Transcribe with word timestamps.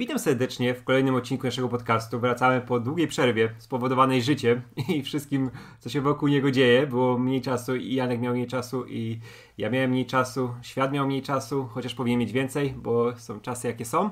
Witam 0.00 0.18
serdecznie 0.18 0.74
w 0.74 0.84
kolejnym 0.84 1.14
odcinku 1.14 1.46
naszego 1.46 1.68
podcastu. 1.68 2.20
Wracamy 2.20 2.60
po 2.60 2.80
długiej 2.80 3.08
przerwie 3.08 3.54
spowodowanej 3.58 4.22
życiem 4.22 4.62
i 4.88 5.02
wszystkim, 5.02 5.50
co 5.80 5.88
się 5.88 6.00
wokół 6.00 6.28
niego 6.28 6.50
dzieje. 6.50 6.86
Było 6.86 7.18
mniej 7.18 7.42
czasu 7.42 7.76
i 7.76 7.94
Janek 7.94 8.20
miał 8.20 8.32
mniej 8.32 8.46
czasu 8.46 8.86
i 8.86 9.20
ja 9.58 9.70
miałem 9.70 9.90
mniej 9.90 10.06
czasu, 10.06 10.54
świat 10.62 10.92
miał 10.92 11.06
mniej 11.06 11.22
czasu, 11.22 11.68
chociaż 11.74 11.94
powinien 11.94 12.20
mieć 12.20 12.32
więcej, 12.32 12.70
bo 12.70 13.16
są 13.16 13.40
czasy 13.40 13.68
jakie 13.68 13.84
są. 13.84 14.10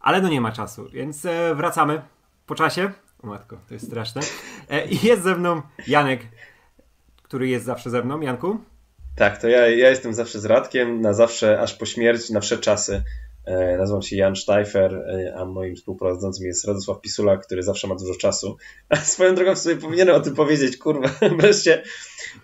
Ale 0.00 0.22
no 0.22 0.28
nie 0.28 0.40
ma 0.40 0.52
czasu, 0.52 0.88
więc 0.92 1.24
e, 1.24 1.54
wracamy 1.54 2.02
po 2.46 2.54
czasie. 2.54 2.92
O 3.22 3.26
matko, 3.26 3.56
to 3.68 3.74
jest 3.74 3.86
straszne. 3.86 4.20
E, 4.70 4.86
I 4.86 5.06
jest 5.06 5.22
ze 5.22 5.34
mną 5.34 5.62
Janek, 5.86 6.20
który 7.22 7.48
jest 7.48 7.64
zawsze 7.64 7.90
ze 7.90 8.02
mną. 8.02 8.20
Janku? 8.20 8.60
Tak, 9.16 9.40
to 9.40 9.48
ja, 9.48 9.66
ja 9.66 9.90
jestem 9.90 10.14
zawsze 10.14 10.40
z 10.40 10.44
Radkiem, 10.44 11.00
na 11.00 11.12
zawsze, 11.12 11.60
aż 11.60 11.74
po 11.74 11.86
śmierć, 11.86 12.30
na 12.30 12.40
wsze 12.40 12.58
czasy. 12.58 13.02
E, 13.46 13.76
nazywam 13.76 14.02
się 14.02 14.16
Jan 14.16 14.36
Steifer, 14.36 14.94
e, 14.94 15.34
a 15.36 15.44
moim 15.44 15.76
współprowadzącym 15.76 16.46
jest 16.46 16.64
Radosław 16.64 17.00
Pisula, 17.00 17.36
który 17.36 17.62
zawsze 17.62 17.88
ma 17.88 17.94
dużo 17.94 18.14
czasu. 18.14 18.56
A 18.88 18.96
swoją 18.96 19.34
drogą 19.34 19.56
sobie 19.56 19.76
powinienem 19.76 20.14
o 20.14 20.20
tym 20.20 20.34
powiedzieć, 20.34 20.76
kurwa, 20.76 21.08
wreszcie, 21.40 21.82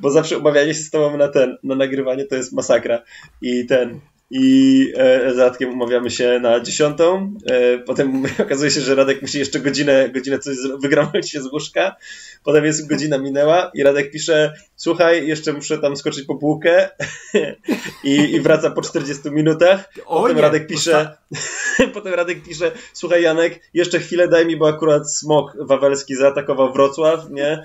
bo 0.00 0.10
zawsze 0.10 0.38
umawianie 0.38 0.74
się 0.74 0.80
z 0.80 0.90
tobą 0.90 1.16
na 1.16 1.28
ten, 1.28 1.56
na 1.62 1.74
nagrywanie 1.74 2.24
to 2.24 2.36
jest 2.36 2.52
masakra. 2.52 3.02
I 3.42 3.66
ten, 3.66 4.00
i 4.34 4.92
e, 4.96 5.34
z 5.34 5.38
Radkiem 5.38 5.70
umawiamy 5.70 6.10
się 6.10 6.40
na 6.42 6.60
dziesiątą. 6.60 7.34
E, 7.46 7.78
potem 7.78 8.22
okazuje 8.44 8.70
się, 8.70 8.80
że 8.80 8.94
Radek 8.94 9.22
musi 9.22 9.38
jeszcze 9.38 9.60
godzinę, 9.60 10.08
godzinę 10.08 10.38
coś 10.38 10.56
wygramować 10.80 11.30
się 11.30 11.40
z 11.42 11.46
łóżka. 11.46 11.96
Potem 12.44 12.64
jest 12.64 12.88
godzina 12.88 13.18
minęła 13.18 13.70
i 13.74 13.82
Radek 13.82 14.10
pisze, 14.10 14.54
słuchaj, 14.76 15.26
jeszcze 15.26 15.52
muszę 15.52 15.78
tam 15.78 15.96
skoczyć 15.96 16.26
po 16.26 16.34
półkę 16.34 16.88
i, 18.04 18.10
i 18.10 18.40
wraca 18.40 18.70
po 18.70 18.82
40 18.82 19.30
minutach. 19.30 19.92
Potem 20.06 20.36
nie, 20.36 20.42
Radek 20.42 20.66
pisze, 20.66 21.16
potem 21.94 22.14
Radek 22.14 22.42
pisze, 22.42 22.72
słuchaj 22.92 23.22
Janek, 23.22 23.60
jeszcze 23.74 24.00
chwilę 24.00 24.28
daj 24.28 24.46
mi, 24.46 24.56
bo 24.56 24.68
akurat 24.68 25.12
smok 25.12 25.52
wawelski 25.60 26.16
zaatakował 26.16 26.72
Wrocław, 26.72 27.30
nie? 27.30 27.62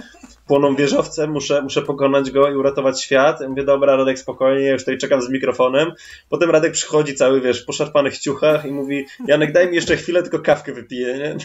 Płoną 0.47 0.75
wieżowce, 0.75 1.27
muszę, 1.27 1.61
muszę 1.61 1.81
pokonać 1.81 2.31
go 2.31 2.51
i 2.51 2.55
uratować 2.55 3.03
świat. 3.03 3.41
Ja 3.41 3.49
mówię, 3.49 3.63
dobra, 3.63 3.95
Radek, 3.95 4.19
spokojnie, 4.19 4.69
już 4.69 4.81
tutaj 4.81 4.97
czekam 4.97 5.21
z 5.21 5.29
mikrofonem. 5.29 5.91
Potem 6.29 6.49
Radek 6.49 6.71
przychodzi 6.71 7.15
cały, 7.15 7.41
wiesz, 7.41 7.63
po 7.63 7.73
szarpanych 7.73 8.17
ciuchach 8.17 8.65
i 8.65 8.71
mówi, 8.71 9.05
Janek, 9.27 9.51
daj 9.51 9.69
mi 9.69 9.75
jeszcze 9.75 9.97
chwilę, 9.97 10.21
tylko 10.21 10.39
kawkę 10.39 10.73
wypiję, 10.73 11.17
nie? 11.17 11.37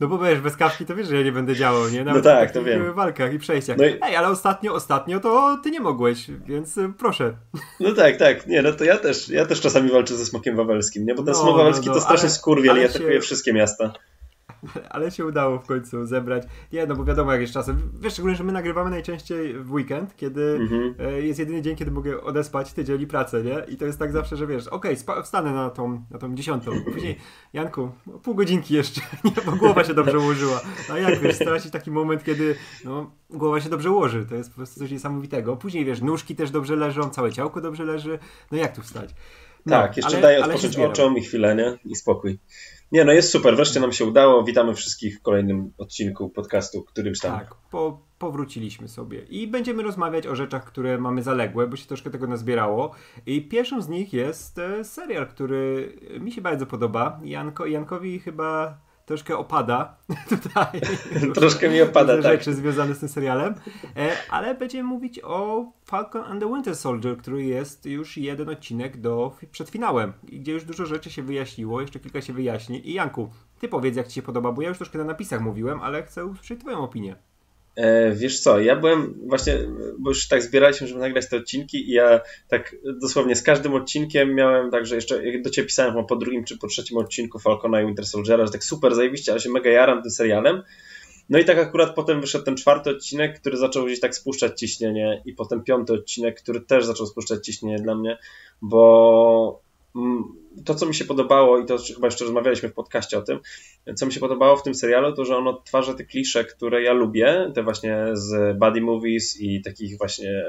No 0.00 0.06
bo 0.06 0.18
wiesz, 0.18 0.40
bez 0.40 0.56
kawki 0.56 0.86
to 0.86 0.96
wiesz, 0.96 1.08
że 1.08 1.16
ja 1.16 1.22
nie 1.22 1.32
będę 1.32 1.54
działał, 1.54 1.88
nie? 1.88 2.04
Nawet 2.04 2.24
no 2.24 2.30
tak, 2.30 2.50
to 2.50 2.62
wiem. 2.62 2.92
W 2.92 2.94
walkach 2.94 3.34
i 3.34 3.38
przejściach. 3.38 3.76
No 3.78 3.84
i... 3.84 3.98
Ej, 4.02 4.16
ale 4.16 4.28
ostatnio, 4.28 4.74
ostatnio 4.74 5.20
to 5.20 5.58
ty 5.64 5.70
nie 5.70 5.80
mogłeś, 5.80 6.26
więc 6.46 6.78
y, 6.78 6.92
proszę. 6.98 7.34
No 7.80 7.92
tak, 7.92 8.16
tak. 8.16 8.46
Nie, 8.46 8.62
no 8.62 8.72
to 8.72 8.84
ja 8.84 8.96
też, 8.96 9.28
ja 9.28 9.46
też 9.46 9.60
czasami 9.60 9.90
walczę 9.90 10.16
ze 10.16 10.26
smokiem 10.26 10.56
wawelskim, 10.56 11.06
nie? 11.06 11.14
Bo 11.14 11.22
ten 11.22 11.34
no, 11.34 11.40
smok 11.40 11.56
wawelski 11.56 11.86
no, 11.86 11.92
no, 11.92 11.98
to 11.98 12.04
strasznie 12.04 12.28
ale, 12.28 12.34
skurwiel 12.34 12.76
i 12.76 12.84
atakuje 12.84 13.14
się... 13.14 13.20
wszystkie 13.20 13.52
miasta. 13.52 13.92
ale 14.90 15.10
się 15.10 15.26
udało 15.26 15.58
w 15.58 15.66
końcu 15.66 16.06
zebrać. 16.06 16.42
Nie, 16.72 16.86
no 16.86 16.96
bo 16.96 17.04
wiadomo 17.04 17.32
jak 17.32 17.40
jest 17.40 17.52
czasem. 17.52 17.92
Wiesz, 18.00 18.12
szczególnie, 18.12 18.36
że 18.36 18.44
my 18.44 18.52
nagrywamy 18.52 18.90
najczęściej 18.90 19.54
w 19.54 19.72
weekend, 19.72 20.16
kiedy 20.16 20.58
mhm. 20.60 20.94
E, 20.98 21.22
jest 21.22 21.38
jedyny 21.38 21.62
dzień, 21.62 21.76
kiedy 21.76 21.90
mogę 21.90 22.22
odespać 22.22 22.72
tydzień 22.72 23.00
i 23.00 23.06
pracę, 23.06 23.42
nie? 23.42 23.62
I 23.68 23.76
to 23.76 23.86
jest 23.86 23.98
tak 23.98 24.12
zawsze, 24.12 24.36
że 24.36 24.46
wiesz, 24.46 24.68
okej, 24.68 24.96
okay, 25.06 25.22
wstanę 25.22 25.52
na 25.52 25.70
tą, 25.70 26.04
na 26.10 26.18
tą 26.18 26.34
dziesiątą. 26.34 26.70
Później, 26.92 27.16
Janku, 27.52 27.90
pół 28.22 28.34
godzinki 28.34 28.74
jeszcze, 28.74 29.00
nie, 29.24 29.32
bo 29.46 29.52
głowa 29.52 29.84
się 29.84 29.94
dobrze 29.94 30.18
ułożyła. 30.18 30.60
A 30.92 30.98
jak 30.98 31.20
wiesz, 31.20 31.34
stracić 31.36 31.72
taki 31.72 31.90
moment, 31.90 32.24
kiedy 32.24 32.54
no, 32.84 33.10
głowa 33.30 33.60
się 33.60 33.68
dobrze 33.68 33.90
ułoży. 33.90 34.26
To 34.28 34.34
jest 34.34 34.50
po 34.50 34.56
prostu 34.56 34.80
coś 34.80 34.90
niesamowitego. 34.90 35.56
Później 35.56 35.84
wiesz, 35.84 36.00
nóżki 36.00 36.36
też 36.36 36.50
dobrze 36.50 36.76
leżą, 36.76 37.10
całe 37.10 37.32
ciałko 37.32 37.60
dobrze 37.60 37.84
leży. 37.84 38.18
No 38.50 38.58
jak 38.58 38.76
tu 38.76 38.82
wstać? 38.82 39.14
No, 39.66 39.76
tak, 39.76 39.96
jeszcze 39.96 40.12
ale, 40.12 40.22
daję 40.22 40.44
odpocząć 40.44 40.78
oczom 40.78 41.16
i 41.16 41.22
chwilę, 41.22 41.54
nie? 41.54 41.78
I 41.84 41.96
spokój. 41.96 42.38
Nie, 42.92 43.04
no 43.04 43.12
jest 43.12 43.30
super, 43.30 43.56
wreszcie 43.56 43.80
nam 43.80 43.92
się 43.92 44.04
udało. 44.04 44.44
Witamy 44.44 44.74
wszystkich 44.74 45.18
w 45.18 45.22
kolejnym 45.22 45.72
odcinku 45.78 46.30
podcastu, 46.30 46.82
którymś 46.82 47.20
tam. 47.20 47.38
Tak, 47.38 47.54
po, 47.70 48.06
powróciliśmy 48.18 48.88
sobie 48.88 49.18
i 49.18 49.46
będziemy 49.46 49.82
rozmawiać 49.82 50.26
o 50.26 50.36
rzeczach, 50.36 50.64
które 50.64 50.98
mamy 50.98 51.22
zaległe, 51.22 51.66
bo 51.66 51.76
się 51.76 51.86
troszkę 51.86 52.10
tego 52.10 52.26
nazbierało. 52.26 52.90
I 53.26 53.48
pierwszą 53.48 53.82
z 53.82 53.88
nich 53.88 54.12
jest 54.12 54.58
e, 54.58 54.84
serial, 54.84 55.28
który 55.28 55.96
mi 56.20 56.32
się 56.32 56.40
bardzo 56.40 56.66
podoba. 56.66 57.20
Janko, 57.24 57.66
Jankowi 57.66 58.18
chyba 58.18 58.80
troszkę 59.10 59.38
opada 59.38 59.96
tutaj. 60.28 60.80
troszkę 61.34 61.68
mi 61.68 61.82
opada, 61.82 62.22
tak. 62.22 62.32
rzeczy 62.32 62.54
związane 62.54 62.94
z 62.94 62.98
tym 62.98 63.08
serialem. 63.08 63.54
E, 63.96 64.16
ale 64.30 64.54
będziemy 64.54 64.88
mówić 64.88 65.20
o 65.24 65.64
Falcon 65.84 66.22
and 66.24 66.42
the 66.42 66.48
Winter 66.48 66.76
Soldier, 66.76 67.16
który 67.16 67.44
jest 67.44 67.86
już 67.86 68.16
jeden 68.16 68.48
odcinek 68.48 69.00
do, 69.00 69.36
przed 69.52 69.70
finałem, 69.70 70.12
gdzie 70.22 70.52
już 70.52 70.64
dużo 70.64 70.86
rzeczy 70.86 71.10
się 71.10 71.22
wyjaśniło, 71.22 71.80
jeszcze 71.80 72.00
kilka 72.00 72.20
się 72.20 72.32
wyjaśni. 72.32 72.88
I 72.90 72.92
Janku, 72.92 73.30
ty 73.60 73.68
powiedz, 73.68 73.96
jak 73.96 74.08
ci 74.08 74.14
się 74.14 74.22
podoba, 74.22 74.52
bo 74.52 74.62
ja 74.62 74.68
już 74.68 74.78
troszkę 74.78 74.98
na 74.98 75.04
napisach 75.04 75.40
mówiłem, 75.40 75.80
ale 75.80 76.02
chcę 76.02 76.26
usłyszeć 76.26 76.60
twoją 76.60 76.78
opinię. 76.78 77.16
E, 77.76 78.12
wiesz 78.12 78.40
co, 78.40 78.60
ja 78.60 78.76
byłem 78.76 79.14
właśnie, 79.26 79.58
bo 79.98 80.10
już 80.10 80.28
tak 80.28 80.42
zbieraliśmy, 80.42 80.86
żeby 80.86 81.00
nagrać 81.00 81.28
te 81.28 81.36
odcinki 81.36 81.88
i 81.88 81.92
ja 81.92 82.20
tak 82.48 82.76
dosłownie 83.00 83.36
z 83.36 83.42
każdym 83.42 83.74
odcinkiem 83.74 84.34
miałem 84.34 84.70
tak, 84.70 84.86
że 84.86 84.94
jeszcze 84.94 85.22
do 85.42 85.50
Ciebie 85.50 85.66
pisałem 85.66 86.06
po 86.06 86.16
drugim 86.16 86.44
czy 86.44 86.58
po 86.58 86.66
trzecim 86.66 86.96
odcinku 86.96 87.38
Falcona 87.38 87.82
i 87.82 87.86
Winter 87.86 88.06
Soldiera, 88.06 88.46
że 88.46 88.52
tak 88.52 88.64
super 88.64 88.94
zajebiście, 88.94 89.32
ale 89.32 89.40
się 89.40 89.50
mega 89.50 89.70
jaram 89.70 90.02
tym 90.02 90.10
serialem. 90.10 90.62
No 91.30 91.38
i 91.38 91.44
tak 91.44 91.58
akurat 91.58 91.94
potem 91.94 92.20
wyszedł 92.20 92.44
ten 92.44 92.56
czwarty 92.56 92.90
odcinek, 92.90 93.40
który 93.40 93.56
zaczął 93.56 93.86
gdzieś 93.86 94.00
tak 94.00 94.14
spuszczać 94.14 94.60
ciśnienie 94.60 95.22
i 95.24 95.32
potem 95.32 95.64
piąty 95.64 95.92
odcinek, 95.92 96.42
który 96.42 96.60
też 96.60 96.84
zaczął 96.84 97.06
spuszczać 97.06 97.46
ciśnienie 97.46 97.78
dla 97.78 97.94
mnie, 97.94 98.18
bo 98.62 99.62
mm, 99.96 100.24
to, 100.64 100.74
co 100.74 100.86
mi 100.86 100.94
się 100.94 101.04
podobało, 101.04 101.58
i 101.58 101.66
to 101.66 101.78
chyba 101.94 102.06
jeszcze 102.06 102.24
rozmawialiśmy 102.24 102.68
w 102.68 102.74
podcaście 102.74 103.18
o 103.18 103.22
tym, 103.22 103.38
co 103.94 104.06
mi 104.06 104.12
się 104.12 104.20
podobało 104.20 104.56
w 104.56 104.62
tym 104.62 104.74
serialu, 104.74 105.12
to 105.12 105.24
że 105.24 105.36
on 105.36 105.48
odtwarza 105.48 105.94
te 105.94 106.04
klisze, 106.04 106.44
które 106.44 106.82
ja 106.82 106.92
lubię, 106.92 107.52
te 107.54 107.62
właśnie 107.62 108.06
z 108.12 108.58
buddy 108.58 108.80
movies 108.80 109.40
i 109.40 109.62
takich 109.62 109.98
właśnie 109.98 110.44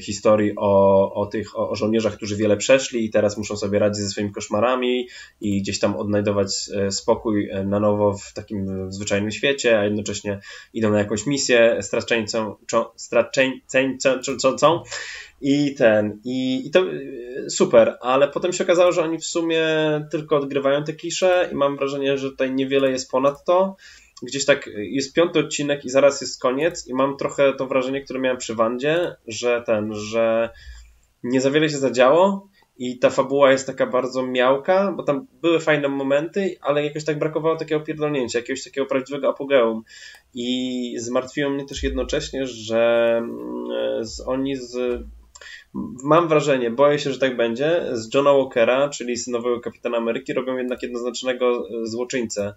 historii 0.00 0.52
o, 0.56 1.14
o 1.14 1.26
tych 1.26 1.58
o, 1.58 1.76
żołnierzach, 1.76 2.16
którzy 2.16 2.36
wiele 2.36 2.56
przeszli 2.56 3.04
i 3.04 3.10
teraz 3.10 3.38
muszą 3.38 3.56
sobie 3.56 3.78
radzić 3.78 4.04
ze 4.04 4.10
swoimi 4.10 4.32
koszmarami 4.32 5.08
i 5.40 5.62
gdzieś 5.62 5.78
tam 5.78 5.96
odnajdować 5.96 6.70
e, 6.74 6.90
spokój 6.90 7.50
e, 7.50 7.64
na 7.64 7.80
nowo 7.80 8.14
w 8.14 8.32
takim 8.32 8.92
zwyczajnym 8.92 9.30
świecie, 9.30 9.78
a 9.78 9.84
jednocześnie 9.84 10.40
idą 10.74 10.90
na 10.90 10.98
jakąś 10.98 11.26
misję 11.26 11.78
straceńcą, 11.80 12.56
straceńcą, 12.96 14.82
i 15.40 15.74
ten, 15.74 16.20
i, 16.24 16.66
i 16.66 16.70
to 16.70 16.80
e, 16.80 17.50
super, 17.50 17.96
ale 18.00 18.28
potem 18.28 18.52
się 18.52 18.64
okazało, 18.64 18.92
że 18.92 19.02
oni 19.02 19.18
w 19.18 19.24
sumie 19.24 19.64
tylko 20.10 20.36
odgrywają 20.36 20.84
te 20.84 20.92
klisze 20.92 21.48
i 21.52 21.54
mam 21.54 21.76
wrażenie, 21.76 22.18
że 22.18 22.30
tutaj 22.30 22.54
niewiele 22.54 22.90
jest 22.90 23.10
ponad 23.10 23.44
to. 23.44 23.76
Gdzieś 24.22 24.44
tak 24.44 24.70
jest 24.76 25.14
piąty 25.14 25.38
odcinek 25.38 25.84
i 25.84 25.90
zaraz 25.90 26.20
jest 26.20 26.40
koniec 26.40 26.86
i 26.88 26.94
mam 26.94 27.16
trochę 27.16 27.52
to 27.52 27.66
wrażenie, 27.66 28.04
które 28.04 28.20
miałem 28.20 28.38
przy 28.38 28.54
Wandzie, 28.54 29.16
że 29.26 29.62
ten, 29.66 29.94
że 29.94 30.50
nie 31.22 31.40
za 31.40 31.50
wiele 31.50 31.68
się 31.68 31.76
zadziało 31.76 32.48
i 32.78 32.98
ta 32.98 33.10
fabuła 33.10 33.52
jest 33.52 33.66
taka 33.66 33.86
bardzo 33.86 34.26
miałka, 34.26 34.92
bo 34.92 35.02
tam 35.02 35.26
były 35.42 35.60
fajne 35.60 35.88
momenty, 35.88 36.56
ale 36.60 36.84
jakoś 36.84 37.04
tak 37.04 37.18
brakowało 37.18 37.56
takiego 37.56 37.80
pierdolnięcia, 37.80 38.38
jakiegoś 38.38 38.64
takiego 38.64 38.86
prawdziwego 38.86 39.28
apogeum. 39.28 39.82
I 40.34 40.94
zmartwiło 40.98 41.50
mnie 41.50 41.64
też 41.64 41.82
jednocześnie, 41.82 42.46
że 42.46 43.14
mm, 43.18 44.04
z, 44.04 44.20
oni 44.20 44.56
z 44.56 45.02
mam 46.04 46.28
wrażenie, 46.28 46.70
boję 46.70 46.98
się, 46.98 47.12
że 47.12 47.18
tak 47.18 47.36
będzie, 47.36 47.82
z 47.92 48.14
Johna 48.14 48.32
Walkera, 48.32 48.88
czyli 48.88 49.16
z 49.16 49.26
nowego 49.26 49.60
Kapitana 49.60 49.96
Ameryki, 49.96 50.32
robią 50.32 50.56
jednak 50.56 50.82
jednoznacznego 50.82 51.68
e, 51.68 51.86
złoczyńcę. 51.86 52.54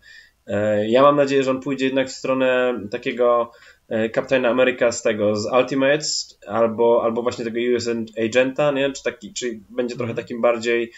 E, 0.47 0.89
ja 0.89 1.01
mam 1.01 1.15
nadzieję, 1.15 1.43
że 1.43 1.51
on 1.51 1.61
pójdzie 1.61 1.85
jednak 1.85 2.07
w 2.07 2.11
stronę 2.11 2.79
takiego 2.91 3.51
e, 3.89 4.09
Kapitana 4.09 4.49
Ameryka 4.49 4.91
z 4.91 5.01
tego, 5.01 5.35
z 5.35 5.45
Ultimates, 5.53 6.39
albo, 6.47 7.03
albo 7.03 7.21
właśnie 7.21 7.45
tego 7.45 7.59
US 7.75 7.89
Agenta, 8.25 8.71
nie? 8.71 8.91
Czy, 8.91 9.03
taki, 9.03 9.33
czy 9.33 9.59
będzie 9.69 9.95
trochę 9.95 10.13
takim 10.13 10.41
bardziej 10.41 10.91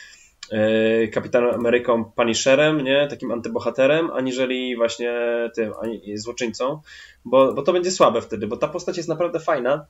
Kapitanem 1.14 1.56
Ameryką 1.56 2.06
Punisherem, 2.06 2.82
nie? 2.82 3.08
Takim 3.10 3.32
antybohaterem, 3.32 4.12
aniżeli 4.12 4.76
właśnie 4.76 5.14
tym 5.56 5.72
złoczyńcą, 6.16 6.82
bo, 7.26 7.54
bo 7.54 7.62
to 7.62 7.74
będzie 7.74 7.92
słabe 7.92 8.22
wtedy, 8.22 8.48
bo 8.48 8.58
ta 8.58 8.68
postać 8.68 8.98
jest 8.98 9.10
naprawdę 9.10 9.40
fajna 9.40 9.86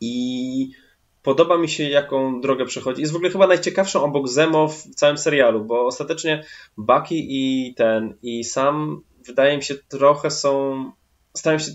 i 0.00 0.70
Podoba 1.22 1.58
mi 1.58 1.68
się, 1.68 1.88
jaką 1.88 2.40
drogę 2.40 2.64
przechodzi. 2.64 3.00
Jest 3.00 3.12
w 3.12 3.16
ogóle 3.16 3.30
chyba 3.30 3.46
najciekawszą 3.46 4.04
obok 4.04 4.28
Zemo 4.28 4.68
w 4.68 4.82
całym 4.82 5.18
serialu, 5.18 5.64
bo 5.64 5.86
ostatecznie 5.86 6.44
Bucky 6.76 7.14
i 7.14 7.74
ten, 7.76 8.14
i 8.22 8.44
sam 8.44 9.02
wydaje 9.26 9.56
mi 9.56 9.62
się 9.62 9.74
trochę 9.88 10.30
są, 10.30 10.84
stają 11.34 11.58
się 11.58 11.72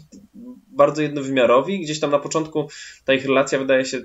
bardzo 0.68 1.02
jednowymiarowi. 1.02 1.80
Gdzieś 1.80 2.00
tam 2.00 2.12
na 2.12 2.20
początku 2.20 2.70
ta 3.06 3.14
ich 3.14 3.26
relacja 3.26 3.60
wydaje 3.60 3.86
się 3.86 4.02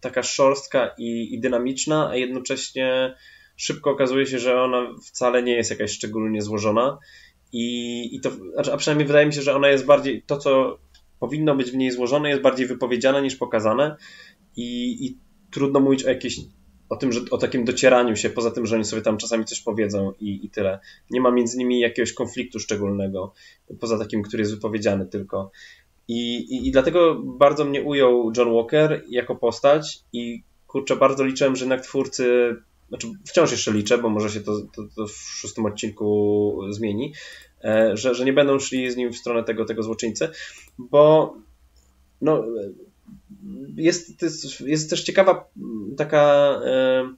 taka 0.00 0.22
szorstka 0.22 0.94
i, 0.98 1.34
i 1.34 1.40
dynamiczna, 1.40 2.08
a 2.10 2.16
jednocześnie 2.16 3.14
szybko 3.56 3.90
okazuje 3.90 4.26
się, 4.26 4.38
że 4.38 4.62
ona 4.62 4.86
wcale 5.04 5.42
nie 5.42 5.54
jest 5.54 5.70
jakaś 5.70 5.92
szczególnie 5.92 6.42
złożona. 6.42 6.98
I, 7.52 8.16
i 8.16 8.20
to, 8.20 8.30
znaczy, 8.30 8.72
a 8.72 8.76
przynajmniej 8.76 9.06
wydaje 9.06 9.26
mi 9.26 9.32
się, 9.32 9.42
że 9.42 9.56
ona 9.56 9.68
jest 9.68 9.86
bardziej, 9.86 10.22
to 10.22 10.38
co 10.38 10.78
powinno 11.20 11.54
być 11.54 11.70
w 11.70 11.76
niej 11.76 11.90
złożone, 11.90 12.28
jest 12.28 12.42
bardziej 12.42 12.66
wypowiedziane 12.66 13.22
niż 13.22 13.36
pokazane 13.36 13.96
i, 14.56 14.98
i 15.06 15.18
trudno 15.50 15.80
mówić 15.80 16.04
o 16.04 16.08
jakiejś 16.08 16.40
o 16.88 16.96
tym, 16.96 17.12
że 17.12 17.20
o 17.30 17.38
takim 17.38 17.64
docieraniu 17.64 18.16
się, 18.16 18.30
poza 18.30 18.50
tym, 18.50 18.66
że 18.66 18.74
oni 18.76 18.84
sobie 18.84 19.02
tam 19.02 19.16
czasami 19.16 19.44
coś 19.44 19.60
powiedzą 19.60 20.12
i, 20.20 20.46
i 20.46 20.50
tyle. 20.50 20.80
Nie 21.10 21.20
ma 21.20 21.30
między 21.30 21.58
nimi 21.58 21.80
jakiegoś 21.80 22.12
konfliktu 22.12 22.60
szczególnego, 22.60 23.32
poza 23.80 23.98
takim, 23.98 24.22
który 24.22 24.40
jest 24.40 24.54
wypowiedziany 24.54 25.06
tylko. 25.06 25.50
I, 26.08 26.36
i, 26.36 26.68
I 26.68 26.72
dlatego 26.72 27.22
bardzo 27.24 27.64
mnie 27.64 27.82
ujął 27.82 28.32
John 28.36 28.54
Walker 28.54 29.02
jako 29.08 29.36
postać 29.36 29.98
i 30.12 30.42
kurczę, 30.66 30.96
bardzo 30.96 31.24
liczyłem, 31.24 31.56
że 31.56 31.64
jednak 31.64 31.80
twórcy, 31.80 32.56
znaczy 32.88 33.06
wciąż 33.26 33.50
jeszcze 33.50 33.72
liczę, 33.72 33.98
bo 33.98 34.08
może 34.08 34.30
się 34.30 34.40
to, 34.40 34.60
to, 34.60 34.82
to 34.96 35.06
w 35.06 35.12
szóstym 35.12 35.66
odcinku 35.66 36.60
zmieni, 36.70 37.12
e, 37.64 37.96
że, 37.96 38.14
że 38.14 38.24
nie 38.24 38.32
będą 38.32 38.58
szli 38.58 38.90
z 38.90 38.96
nim 38.96 39.12
w 39.12 39.16
stronę 39.16 39.44
tego, 39.44 39.64
tego 39.64 39.82
złoczyńcy, 39.82 40.28
bo 40.78 41.34
no, 42.20 42.44
jest, 43.76 44.22
jest, 44.22 44.60
jest 44.60 44.90
też 44.90 45.02
ciekawa 45.02 45.48
taka 45.96 46.22
e, 46.64 47.14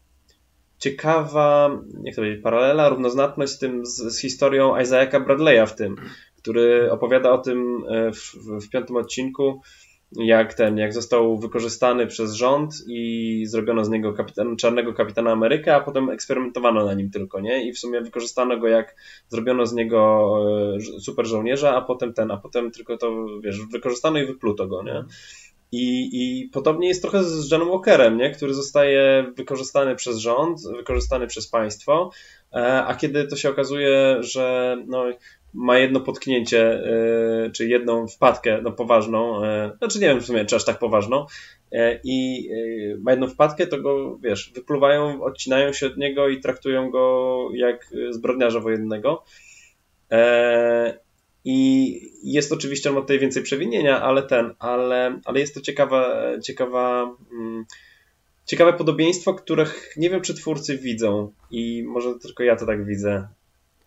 ciekawa, 0.78 1.70
jak 2.04 2.14
to 2.14 2.22
powiedzieć, 2.22 2.42
paralela, 2.42 2.88
równoznaczność 2.88 3.52
z 3.52 3.58
tym, 3.58 3.86
z, 3.86 3.96
z 3.96 4.20
historią 4.20 4.80
Isaaca 4.80 5.20
Bradley'a 5.20 5.66
w 5.66 5.74
tym, 5.74 5.96
który 6.36 6.92
opowiada 6.92 7.30
o 7.30 7.38
tym 7.38 7.84
e, 7.88 8.12
w, 8.12 8.34
w 8.64 8.70
piątym 8.70 8.96
odcinku, 8.96 9.60
jak 10.12 10.54
ten, 10.54 10.78
jak 10.78 10.92
został 10.92 11.38
wykorzystany 11.38 12.06
przez 12.06 12.32
rząd 12.32 12.74
i 12.88 13.42
zrobiono 13.46 13.84
z 13.84 13.90
niego 13.90 14.12
kapitan, 14.12 14.56
czarnego 14.56 14.94
kapitana 14.94 15.32
Ameryki, 15.32 15.70
a 15.70 15.80
potem 15.80 16.10
eksperymentowano 16.10 16.84
na 16.84 16.94
nim 16.94 17.10
tylko, 17.10 17.40
nie? 17.40 17.68
I 17.68 17.72
w 17.72 17.78
sumie 17.78 18.00
wykorzystano 18.00 18.58
go 18.58 18.68
jak 18.68 18.96
zrobiono 19.28 19.66
z 19.66 19.72
niego 19.72 20.30
e, 20.76 21.00
super 21.00 21.26
żołnierza, 21.26 21.76
a 21.76 21.82
potem 21.82 22.14
ten, 22.14 22.30
a 22.30 22.36
potem 22.36 22.70
tylko 22.70 22.96
to, 22.96 23.26
wiesz, 23.40 23.66
wykorzystano 23.72 24.18
i 24.18 24.26
wypluto 24.26 24.66
go, 24.66 24.82
nie? 24.82 25.04
I, 25.72 26.08
I 26.12 26.48
podobnie 26.48 26.88
jest 26.88 27.02
trochę 27.02 27.24
z 27.24 27.50
Johnem 27.50 27.68
Walkerem, 27.68 28.16
nie? 28.16 28.30
który 28.30 28.54
zostaje 28.54 29.32
wykorzystany 29.36 29.96
przez 29.96 30.16
rząd, 30.16 30.60
wykorzystany 30.76 31.26
przez 31.26 31.48
państwo, 31.48 32.10
e, 32.52 32.84
a 32.84 32.94
kiedy 32.94 33.26
to 33.26 33.36
się 33.36 33.50
okazuje, 33.50 34.16
że 34.20 34.76
no, 34.86 35.04
ma 35.54 35.78
jedno 35.78 36.00
potknięcie, 36.00 36.84
e, 36.84 37.50
czy 37.50 37.68
jedną 37.68 38.08
wpadkę 38.08 38.60
no, 38.62 38.72
poważną, 38.72 39.44
e, 39.44 39.70
znaczy 39.78 39.98
nie 39.98 40.08
wiem 40.08 40.20
w 40.20 40.26
sumie, 40.26 40.44
czy 40.44 40.56
aż 40.56 40.64
tak 40.64 40.78
poważną, 40.78 41.26
i 42.04 42.48
ma 42.98 43.10
jedną 43.10 43.28
wpadkę, 43.28 43.66
to 43.66 43.82
go, 43.82 44.18
wiesz, 44.22 44.52
wypluwają, 44.54 45.22
odcinają 45.22 45.72
się 45.72 45.86
od 45.86 45.96
niego 45.96 46.28
i 46.28 46.40
traktują 46.40 46.90
go 46.90 47.48
jak 47.54 47.90
zbrodniarza 48.10 48.60
wojennego. 48.60 49.24
I 51.48 52.00
jest 52.22 52.52
oczywiście, 52.52 52.88
on 52.88 52.94
ma 52.94 53.00
tutaj 53.00 53.18
więcej 53.18 53.42
przewinienia, 53.42 54.02
ale 54.02 54.22
ten, 54.22 54.54
ale, 54.58 55.20
ale 55.24 55.40
jest 55.40 55.54
to 55.54 55.60
ciekawa, 55.60 56.22
ciekawa, 56.42 57.16
mm, 57.32 57.64
ciekawe 58.44 58.72
podobieństwo, 58.72 59.34
których 59.34 59.92
nie 59.96 60.10
wiem, 60.10 60.20
czy 60.20 60.34
twórcy 60.34 60.78
widzą 60.78 61.32
i 61.50 61.84
może 61.86 62.14
tylko 62.18 62.42
ja 62.42 62.56
to 62.56 62.66
tak 62.66 62.86
widzę. 62.86 63.28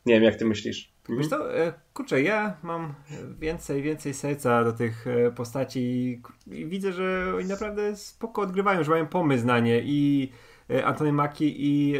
Nie 0.06 0.14
wiem, 0.14 0.24
jak 0.24 0.36
ty 0.36 0.46
myślisz? 0.46 0.92
Wiesz 1.10 1.30
to, 1.30 1.58
e, 1.58 1.74
kurczę, 1.94 2.22
ja 2.22 2.58
mam 2.64 2.94
więcej, 3.40 3.82
więcej 3.82 4.14
serca 4.14 4.64
do 4.64 4.74
tych 4.74 5.08
e, 5.08 5.32
postaci 5.32 6.22
i 6.52 6.66
widzę, 6.66 6.94
że 6.94 7.34
oni 7.38 7.48
naprawdę 7.48 7.96
spoko 7.96 8.42
odgrywają, 8.42 8.84
że 8.84 8.92
mają 8.92 9.08
pomysł 9.08 9.46
na 9.46 9.60
nie 9.60 9.82
i 9.84 10.32
e, 10.70 10.86
Antony 10.86 11.14
Mackie 11.14 11.48
i 11.48 12.00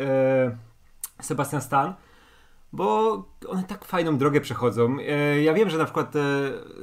Sebastian 1.22 1.62
Stan 1.62 1.94
bo 2.74 3.14
one 3.48 3.64
tak 3.64 3.86
fajną 3.86 4.18
drogę 4.18 4.42
przechodzą. 4.42 4.98
E, 5.00 5.42
ja 5.42 5.54
wiem, 5.54 5.70
że 5.70 5.78
na 5.78 5.86
przykład 5.86 6.16
e, 6.16 6.20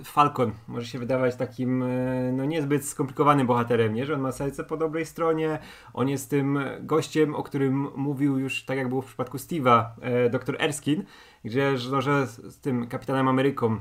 Falcon 0.04 0.52
może 0.68 0.86
się 0.86 0.98
wydawać 0.98 1.36
takim 1.36 1.82
e, 1.82 2.32
no 2.32 2.44
niezbyt 2.44 2.84
skomplikowanym 2.84 3.46
bohaterem, 3.46 3.94
nie? 3.94 4.06
że 4.06 4.14
on 4.14 4.20
ma 4.20 4.32
serce 4.32 4.64
po 4.64 4.76
dobrej 4.76 5.06
stronie, 5.06 5.58
on 5.94 6.08
jest 6.08 6.30
tym 6.30 6.58
gościem, 6.80 7.34
o 7.34 7.42
którym 7.42 7.88
mówił 7.96 8.38
już 8.38 8.64
tak 8.64 8.78
jak 8.78 8.88
było 8.88 9.02
w 9.02 9.06
przypadku 9.06 9.36
Steve'a, 9.36 9.84
dr 10.30 10.56
Erskine, 10.62 11.02
gdzie 11.44 11.74
no, 11.90 12.00
że 12.00 12.26
z 12.26 12.60
tym 12.60 12.86
kapitanem 12.86 13.28
Ameryką, 13.28 13.76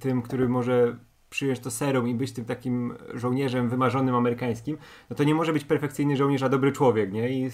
tym, 0.00 0.22
który 0.22 0.48
może 0.48 0.96
przyjąć 1.30 1.60
to 1.60 1.70
serum 1.70 2.08
i 2.08 2.14
być 2.14 2.32
tym 2.32 2.44
takim 2.44 2.94
żołnierzem 3.14 3.68
wymarzonym 3.68 4.14
amerykańskim, 4.14 4.76
no 5.10 5.16
to 5.16 5.24
nie 5.24 5.34
może 5.34 5.52
być 5.52 5.64
perfekcyjny 5.64 6.16
żołnierz, 6.16 6.42
a 6.42 6.48
dobry 6.48 6.72
człowiek, 6.72 7.12
nie? 7.12 7.28
I 7.28 7.50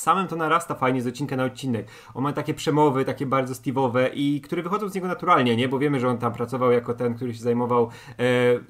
samym 0.00 0.28
to 0.28 0.36
narasta 0.36 0.74
fajnie 0.74 1.02
z 1.02 1.06
odcinka 1.06 1.36
na 1.36 1.44
odcinek. 1.44 1.88
On 2.14 2.22
ma 2.22 2.32
takie 2.32 2.54
przemowy, 2.54 3.04
takie 3.04 3.26
bardzo 3.26 3.54
Steve'owe 3.54 4.10
i 4.14 4.40
które 4.40 4.62
wychodzą 4.62 4.88
z 4.88 4.94
niego 4.94 5.08
naturalnie, 5.08 5.56
nie? 5.56 5.68
Bo 5.68 5.78
wiemy, 5.78 6.00
że 6.00 6.08
on 6.08 6.18
tam 6.18 6.32
pracował 6.32 6.72
jako 6.72 6.94
ten, 6.94 7.14
który 7.14 7.34
się 7.34 7.40
zajmował 7.40 7.90
e, 8.18 8.24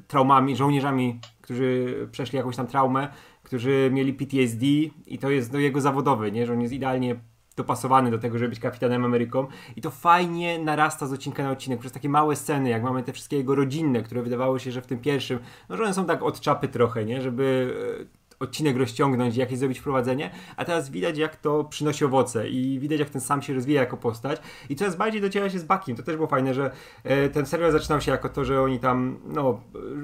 traumami, 0.06 0.56
żołnierzami, 0.56 1.20
którzy 1.40 2.08
przeszli 2.12 2.36
jakąś 2.36 2.56
tam 2.56 2.66
traumę, 2.66 3.08
którzy 3.42 3.90
mieli 3.92 4.14
PTSD 4.14 4.66
i 5.06 5.18
to 5.18 5.30
jest 5.30 5.52
no, 5.52 5.58
jego 5.58 5.80
zawodowy, 5.80 6.32
nie? 6.32 6.46
Że 6.46 6.52
on 6.52 6.60
jest 6.60 6.74
idealnie 6.74 7.16
dopasowany 7.56 8.10
do 8.10 8.18
tego, 8.18 8.38
żeby 8.38 8.48
być 8.48 8.60
kapitanem 8.60 9.04
Ameryką 9.04 9.46
i 9.76 9.80
to 9.80 9.90
fajnie 9.90 10.58
narasta 10.58 11.06
z 11.06 11.12
odcinka 11.12 11.42
na 11.42 11.50
odcinek 11.50 11.80
przez 11.80 11.92
takie 11.92 12.08
małe 12.08 12.36
sceny, 12.36 12.68
jak 12.68 12.82
mamy 12.82 13.02
te 13.02 13.12
wszystkie 13.12 13.36
jego 13.36 13.54
rodzinne, 13.54 14.02
które 14.02 14.22
wydawało 14.22 14.58
się, 14.58 14.72
że 14.72 14.82
w 14.82 14.86
tym 14.86 14.98
pierwszym, 14.98 15.38
no 15.68 15.76
że 15.76 15.82
one 15.82 15.94
są 15.94 16.06
tak 16.06 16.22
od 16.22 16.40
czapy 16.40 16.68
trochę, 16.68 17.04
nie? 17.04 17.22
Żeby 17.22 17.74
e, 18.00 18.19
odcinek 18.40 18.76
rozciągnąć, 18.76 19.36
jakieś 19.36 19.58
zrobić 19.58 19.78
wprowadzenie, 19.78 20.30
a 20.56 20.64
teraz 20.64 20.90
widać 20.90 21.18
jak 21.18 21.36
to 21.36 21.64
przynosi 21.64 22.04
owoce 22.04 22.48
i 22.48 22.78
widać 22.78 23.00
jak 23.00 23.10
ten 23.10 23.20
sam 23.20 23.42
się 23.42 23.54
rozwija 23.54 23.80
jako 23.80 23.96
postać 23.96 24.40
i 24.68 24.76
coraz 24.76 24.96
bardziej 24.96 25.20
dociera 25.20 25.50
się 25.50 25.58
z 25.58 25.64
Bakiem. 25.64 25.96
To 25.96 26.02
też 26.02 26.16
było 26.16 26.28
fajne, 26.28 26.54
że 26.54 26.70
e, 27.04 27.28
ten 27.28 27.46
serial 27.46 27.72
zaczynał 27.72 28.00
się 28.00 28.10
jako 28.10 28.28
to, 28.28 28.44
że 28.44 28.62
oni 28.62 28.78
tam 28.78 29.18
no, 29.24 29.60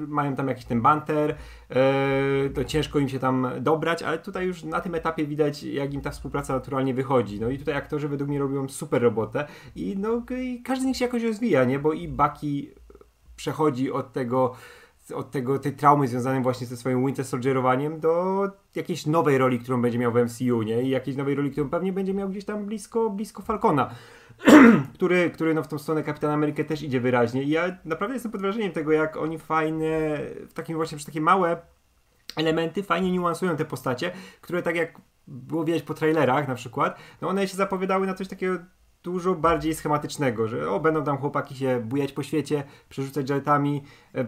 mają 0.07 0.35
tam 0.35 0.47
jakiś 0.47 0.65
ten 0.65 0.81
banter, 0.81 1.35
e, 1.69 2.49
to 2.49 2.63
ciężko 2.63 2.99
im 2.99 3.09
się 3.09 3.19
tam 3.19 3.47
dobrać, 3.59 4.03
ale 4.03 4.19
tutaj 4.19 4.45
już 4.45 4.63
na 4.63 4.81
tym 4.81 4.95
etapie 4.95 5.27
widać 5.27 5.63
jak 5.63 5.93
im 5.93 6.01
ta 6.01 6.11
współpraca 6.11 6.53
naturalnie 6.53 6.93
wychodzi. 6.93 7.39
No 7.39 7.49
i 7.49 7.57
tutaj 7.57 7.75
aktorzy 7.75 8.07
według 8.07 8.29
mnie 8.29 8.39
robią 8.39 8.69
super 8.69 9.01
robotę 9.01 9.47
i 9.75 9.95
no 9.97 10.23
i 10.39 10.61
każdy 10.63 10.83
z 10.83 10.87
nich 10.87 10.97
się 10.97 11.05
jakoś 11.05 11.23
rozwija, 11.23 11.63
nie? 11.63 11.79
Bo 11.79 11.93
i 11.93 12.07
Baki 12.07 12.71
przechodzi 13.35 13.91
od 13.91 14.13
tego 14.13 14.55
od 15.15 15.31
tego, 15.31 15.59
tej 15.59 15.73
traumy 15.73 16.07
związanej 16.07 16.43
właśnie 16.43 16.67
ze 16.67 16.77
swoim 16.77 17.05
Winter 17.05 17.25
Soldierowaniem 17.25 17.99
do 17.99 18.43
jakiejś 18.75 19.05
nowej 19.05 19.37
roli, 19.37 19.59
którą 19.59 19.81
będzie 19.81 19.99
miał 19.99 20.11
w 20.11 20.15
MCU, 20.15 20.61
nie? 20.61 20.81
I 20.81 20.89
jakiejś 20.89 21.17
nowej 21.17 21.35
roli, 21.35 21.51
którą 21.51 21.69
pewnie 21.69 21.93
będzie 21.93 22.13
miał 22.13 22.29
gdzieś 22.29 22.45
tam 22.45 22.65
blisko, 22.65 23.09
blisko 23.09 23.41
Falcona, 23.41 23.89
który, 24.95 25.29
który 25.29 25.53
no 25.53 25.63
w 25.63 25.67
tą 25.67 25.77
stronę 25.77 26.03
Kapitana 26.03 26.33
Amerykę 26.33 26.63
też 26.63 26.81
idzie 26.81 26.99
wyraźnie. 26.99 27.43
I 27.43 27.49
ja 27.49 27.77
naprawdę 27.85 28.15
jestem 28.15 28.31
pod 28.31 28.41
wrażeniem 28.41 28.71
tego, 28.71 28.91
jak 28.91 29.17
oni 29.17 29.39
fajne, 29.39 29.87
w 30.49 30.53
takim 30.53 30.75
właśnie 30.75 30.97
przez 30.97 31.05
takie 31.05 31.21
małe 31.21 31.57
elementy 32.35 32.83
fajnie 32.83 33.11
niuansują 33.11 33.55
te 33.55 33.65
postacie, 33.65 34.11
które 34.41 34.61
tak 34.61 34.75
jak 34.75 35.01
było 35.27 35.63
widać 35.65 35.81
po 35.81 35.93
trailerach 35.93 36.47
na 36.47 36.55
przykład, 36.55 36.97
no 37.21 37.27
one 37.27 37.47
się 37.47 37.57
zapowiadały 37.57 38.07
na 38.07 38.13
coś 38.13 38.27
takiego 38.27 38.57
dużo 39.07 39.35
bardziej 39.35 39.75
schematycznego, 39.75 40.47
że 40.47 40.71
o, 40.71 40.79
będą 40.79 41.03
tam 41.03 41.17
chłopaki 41.17 41.55
się 41.55 41.81
bujać 41.85 42.11
po 42.11 42.23
świecie, 42.23 42.63
przerzucać 42.89 43.27
żartami, 43.27 43.83
e, 44.15 44.25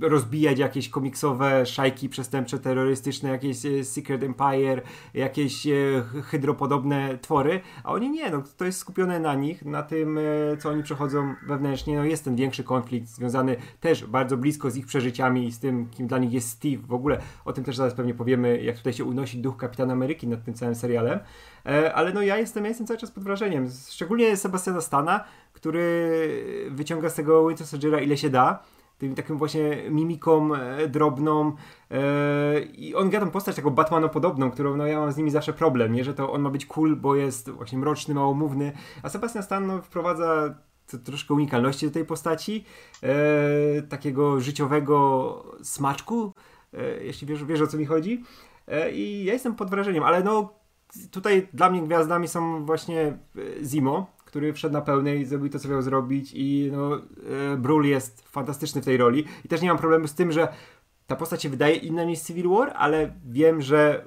rozbijać 0.00 0.58
jakieś 0.58 0.88
komiksowe 0.88 1.66
szajki 1.66 2.08
przestępcze, 2.08 2.58
terrorystyczne, 2.58 3.30
jakieś 3.30 3.66
e, 3.66 3.84
Secret 3.84 4.22
Empire, 4.22 4.82
jakieś 5.14 5.66
e, 5.66 5.70
hydropodobne 6.24 7.18
twory, 7.18 7.60
a 7.84 7.92
oni 7.92 8.10
nie, 8.10 8.30
no 8.30 8.42
to 8.56 8.64
jest 8.64 8.78
skupione 8.78 9.20
na 9.20 9.34
nich, 9.34 9.64
na 9.64 9.82
tym, 9.82 10.18
co 10.58 10.68
oni 10.68 10.82
przechodzą 10.82 11.34
wewnętrznie, 11.46 11.96
no 11.96 12.04
jest 12.04 12.24
ten 12.24 12.36
większy 12.36 12.64
konflikt 12.64 13.08
związany 13.08 13.56
też 13.80 14.06
bardzo 14.06 14.36
blisko 14.36 14.70
z 14.70 14.76
ich 14.76 14.86
przeżyciami 14.86 15.46
i 15.46 15.52
z 15.52 15.58
tym, 15.58 15.88
kim 15.90 16.06
dla 16.06 16.18
nich 16.18 16.32
jest 16.32 16.48
Steve, 16.48 16.82
w 16.86 16.92
ogóle 16.92 17.18
o 17.44 17.52
tym 17.52 17.64
też 17.64 17.76
zaraz 17.76 17.94
pewnie 17.94 18.14
powiemy, 18.14 18.62
jak 18.62 18.76
tutaj 18.76 18.92
się 18.92 19.04
unosi 19.04 19.38
duch 19.38 19.56
Kapitana 19.56 19.92
Ameryki 19.92 20.26
nad 20.26 20.44
tym 20.44 20.54
całym 20.54 20.74
serialem, 20.74 21.18
ale 21.94 22.12
no 22.12 22.22
ja 22.22 22.36
jestem, 22.36 22.64
ja 22.64 22.68
jestem 22.68 22.86
cały 22.86 22.98
czas 22.98 23.10
pod 23.10 23.24
wrażeniem, 23.24 23.68
szczególnie 23.92 24.36
Sebastiana 24.36 24.80
Stana, 24.80 25.24
który 25.52 26.68
wyciąga 26.70 27.10
z 27.10 27.14
tego 27.14 27.48
Winter 27.48 27.66
Soldiera 27.66 28.00
ile 28.00 28.16
się 28.16 28.30
da, 28.30 28.62
tym 28.98 29.14
taką 29.14 29.36
właśnie 29.36 29.90
mimiką 29.90 30.54
e, 30.54 30.88
drobną 30.88 31.52
e, 31.90 32.60
i 32.60 32.94
on 32.94 33.10
gra 33.10 33.20
tą 33.20 33.30
postać 33.30 33.56
taką 33.56 33.70
Batmanopodobną, 33.70 34.50
którą 34.50 34.76
no 34.76 34.86
ja 34.86 35.00
mam 35.00 35.12
z 35.12 35.16
nimi 35.16 35.30
zawsze 35.30 35.52
problem, 35.52 35.92
nie, 35.92 36.04
że 36.04 36.14
to 36.14 36.32
on 36.32 36.42
ma 36.42 36.50
być 36.50 36.66
cool, 36.66 36.96
bo 36.96 37.14
jest 37.14 37.50
właśnie 37.50 37.78
mroczny, 37.78 38.14
małomówny, 38.14 38.72
a 39.02 39.08
Sebastian 39.08 39.42
Stan 39.42 39.66
no, 39.66 39.82
wprowadza 39.82 40.54
troszkę 41.04 41.34
unikalności 41.34 41.86
do 41.86 41.92
tej 41.92 42.04
postaci, 42.04 42.64
e, 43.02 43.82
takiego 43.82 44.40
życiowego 44.40 45.44
smaczku, 45.62 46.32
jeśli 47.00 47.26
wiesz, 47.26 47.44
wiesz 47.44 47.60
o 47.60 47.66
co 47.66 47.76
mi 47.76 47.86
chodzi. 47.86 48.24
I 48.92 49.24
ja 49.24 49.32
jestem 49.32 49.54
pod 49.54 49.70
wrażeniem, 49.70 50.04
ale 50.04 50.22
no 50.22 50.61
tutaj 51.10 51.48
dla 51.54 51.70
mnie 51.70 51.82
gwiazdami 51.82 52.28
są 52.28 52.66
właśnie 52.66 53.00
e, 53.02 53.64
Zimo, 53.64 54.06
który 54.24 54.52
wszedł 54.52 54.72
na 54.72 54.80
pełnej, 54.80 55.24
zrobił 55.24 55.48
to, 55.48 55.58
co 55.58 55.68
miał 55.68 55.82
zrobić 55.82 56.32
i 56.34 56.70
no, 56.72 56.96
e, 56.96 57.56
Brul 57.56 57.86
jest 57.86 58.28
fantastyczny 58.28 58.82
w 58.82 58.84
tej 58.84 58.96
roli. 58.96 59.24
I 59.44 59.48
też 59.48 59.60
nie 59.62 59.68
mam 59.68 59.78
problemu 59.78 60.06
z 60.06 60.14
tym, 60.14 60.32
że 60.32 60.48
ta 61.06 61.16
postać 61.16 61.42
się 61.42 61.48
wydaje 61.48 61.76
inna 61.76 62.04
niż 62.04 62.20
Civil 62.20 62.48
War, 62.48 62.72
ale 62.76 63.12
wiem, 63.24 63.62
że 63.62 64.04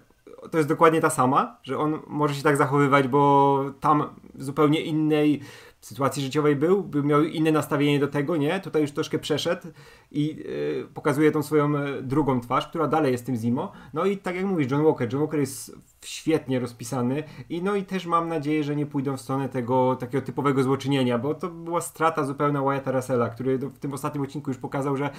to 0.51 0.57
jest 0.57 0.69
dokładnie 0.69 1.01
ta 1.01 1.09
sama, 1.09 1.57
że 1.63 1.77
on 1.77 1.99
może 2.07 2.35
się 2.35 2.43
tak 2.43 2.57
zachowywać, 2.57 3.07
bo 3.07 3.63
tam 3.79 4.03
zupełnie 4.35 4.81
innej 4.81 5.41
sytuacji 5.85 6.23
życiowej 6.23 6.55
był, 6.55 6.83
by 6.83 7.03
miał 7.03 7.23
inne 7.23 7.51
nastawienie 7.51 7.99
do 7.99 8.07
tego, 8.07 8.37
nie? 8.37 8.59
Tutaj 8.59 8.81
już 8.81 8.91
troszkę 8.91 9.19
przeszedł 9.19 9.67
i 10.11 10.35
yy, 10.35 10.87
pokazuje 10.93 11.31
tą 11.31 11.43
swoją 11.43 11.77
e, 11.77 12.01
drugą 12.01 12.41
twarz, 12.41 12.67
która 12.67 12.87
dalej 12.87 13.11
jest 13.11 13.25
tym 13.25 13.35
Zimo. 13.35 13.71
No 13.93 14.05
i 14.05 14.17
tak 14.17 14.35
jak 14.35 14.45
mówisz, 14.45 14.71
John 14.71 14.83
Walker. 14.83 15.13
John 15.13 15.21
Walker 15.21 15.39
jest 15.39 15.75
świetnie 16.05 16.59
rozpisany 16.59 17.23
i 17.49 17.63
no 17.63 17.75
i 17.75 17.83
też 17.83 18.05
mam 18.05 18.27
nadzieję, 18.27 18.63
że 18.63 18.75
nie 18.75 18.85
pójdą 18.85 19.17
w 19.17 19.21
stronę 19.21 19.49
tego 19.49 19.95
takiego 19.95 20.25
typowego 20.25 20.63
złoczynienia, 20.63 21.17
bo 21.19 21.33
to 21.33 21.49
była 21.49 21.81
strata 21.81 22.23
zupełna 22.23 22.63
Wyatta 22.63 22.91
Russella, 22.91 23.29
który 23.29 23.57
w 23.57 23.79
tym 23.79 23.93
ostatnim 23.93 24.23
odcinku 24.23 24.49
już 24.49 24.57
pokazał, 24.57 24.97
że 24.97 25.09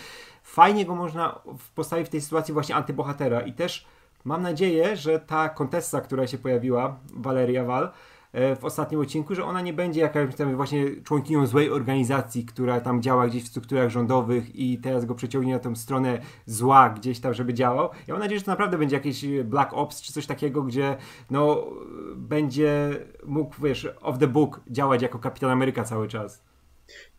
fajnie 0.43 0.87
go 0.87 0.95
można 0.95 1.41
postawić 1.75 2.07
w 2.07 2.11
tej 2.11 2.21
sytuacji 2.21 2.55
właśnie 2.55 2.75
antybohatera 2.75 3.41
i 3.41 3.53
też 3.53 3.87
mam 4.25 4.43
nadzieję, 4.43 4.97
że 4.97 5.21
ta 5.21 5.49
kontesta, 5.49 6.01
która 6.01 6.27
się 6.27 6.39
pojawiła, 6.39 6.97
Valeria 7.15 7.65
Val, 7.65 7.91
w 8.33 8.65
ostatnim 8.65 9.01
odcinku, 9.01 9.35
że 9.35 9.45
ona 9.45 9.61
nie 9.61 9.73
będzie 9.73 10.01
jakąś 10.01 10.35
tam 10.35 10.57
właśnie 10.57 11.03
członkinią 11.05 11.47
złej 11.47 11.71
organizacji, 11.71 12.45
która 12.45 12.81
tam 12.81 13.03
działa 13.03 13.27
gdzieś 13.27 13.45
w 13.45 13.49
strukturach 13.49 13.91
rządowych 13.91 14.57
i 14.57 14.79
teraz 14.79 15.05
go 15.05 15.15
przeciągnie 15.15 15.53
na 15.53 15.59
tą 15.59 15.77
stronę 15.77 16.19
zła 16.47 16.91
gdzieś 16.91 17.21
tam, 17.21 17.35
żeby 17.35 17.55
działał. 17.55 17.91
Ja 18.07 18.15
mam 18.15 18.23
nadzieję, 18.23 18.39
że 18.39 18.45
to 18.45 18.51
naprawdę 18.51 18.79
będzie 18.79 18.97
jakiś 18.97 19.25
Black 19.45 19.73
Ops 19.75 20.03
czy 20.03 20.13
coś 20.13 20.27
takiego, 20.27 20.63
gdzie 20.63 20.97
no 21.31 21.67
będzie 22.17 22.91
mógł, 23.25 23.55
wiesz, 23.63 23.89
off 24.01 24.19
the 24.19 24.27
book 24.27 24.61
działać 24.71 25.03
jako 25.03 25.19
Kapitan 25.19 25.51
Ameryka 25.51 25.85
cały 25.85 26.09
czas. 26.09 26.47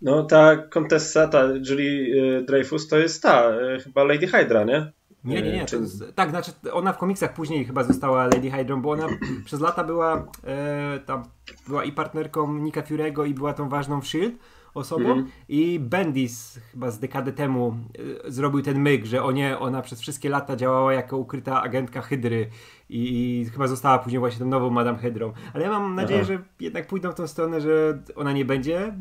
No 0.01 0.23
ta 0.23 0.57
Contessa, 0.57 1.27
ta 1.27 1.43
Julie 1.69 2.37
e, 2.37 2.41
Dreyfus 2.41 2.87
to 2.87 2.97
jest 2.97 3.23
ta, 3.23 3.49
e, 3.49 3.79
chyba 3.79 4.03
Lady 4.03 4.27
Hydra, 4.27 4.63
nie? 4.63 4.91
Nie, 5.27 5.41
nie, 5.41 5.51
nie. 5.51 5.65
Jest, 5.71 6.15
tak, 6.15 6.29
znaczy 6.29 6.51
ona 6.73 6.93
w 6.93 6.97
komiksach 6.97 7.33
później 7.33 7.65
chyba 7.65 7.83
została 7.83 8.23
Lady 8.23 8.51
Hydra, 8.51 8.77
bo 8.77 8.91
ona 8.91 9.07
przez 9.45 9.61
lata 9.61 9.83
była 9.83 10.27
e, 10.43 10.99
tam 11.05 11.23
była 11.67 11.83
i 11.83 11.91
partnerką 11.91 12.53
Nika 12.53 12.81
Fury'ego 12.81 13.27
i 13.27 13.33
była 13.33 13.53
tą 13.53 13.69
ważną 13.69 14.01
w 14.01 14.03
S.H.I.E.L.D. 14.03 14.37
osobą 14.73 15.11
mm. 15.11 15.27
i 15.49 15.79
Bendis 15.79 16.59
chyba 16.71 16.91
z 16.91 16.99
dekady 16.99 17.33
temu 17.33 17.77
e, 18.25 18.31
zrobił 18.31 18.61
ten 18.61 18.79
myk, 18.79 19.05
że 19.05 19.23
o 19.23 19.31
nie, 19.31 19.59
ona 19.59 19.81
przez 19.81 20.01
wszystkie 20.01 20.29
lata 20.29 20.55
działała 20.55 20.93
jako 20.93 21.17
ukryta 21.17 21.61
agentka 21.61 22.01
Hydry 22.01 22.49
i, 22.89 23.41
i 23.41 23.45
chyba 23.45 23.67
została 23.67 23.99
później 23.99 24.19
właśnie 24.19 24.39
tą 24.39 24.45
nową 24.45 24.69
Madame 24.69 24.97
Hydrą. 24.97 25.33
Ale 25.53 25.63
ja 25.63 25.69
mam 25.69 25.95
nadzieję, 25.95 26.19
Aha. 26.19 26.27
że 26.27 26.43
jednak 26.59 26.87
pójdą 26.87 27.11
w 27.11 27.15
tą 27.15 27.27
stronę, 27.27 27.61
że 27.61 27.99
ona 28.15 28.31
nie 28.31 28.45
będzie 28.45 28.79
e, 28.79 28.95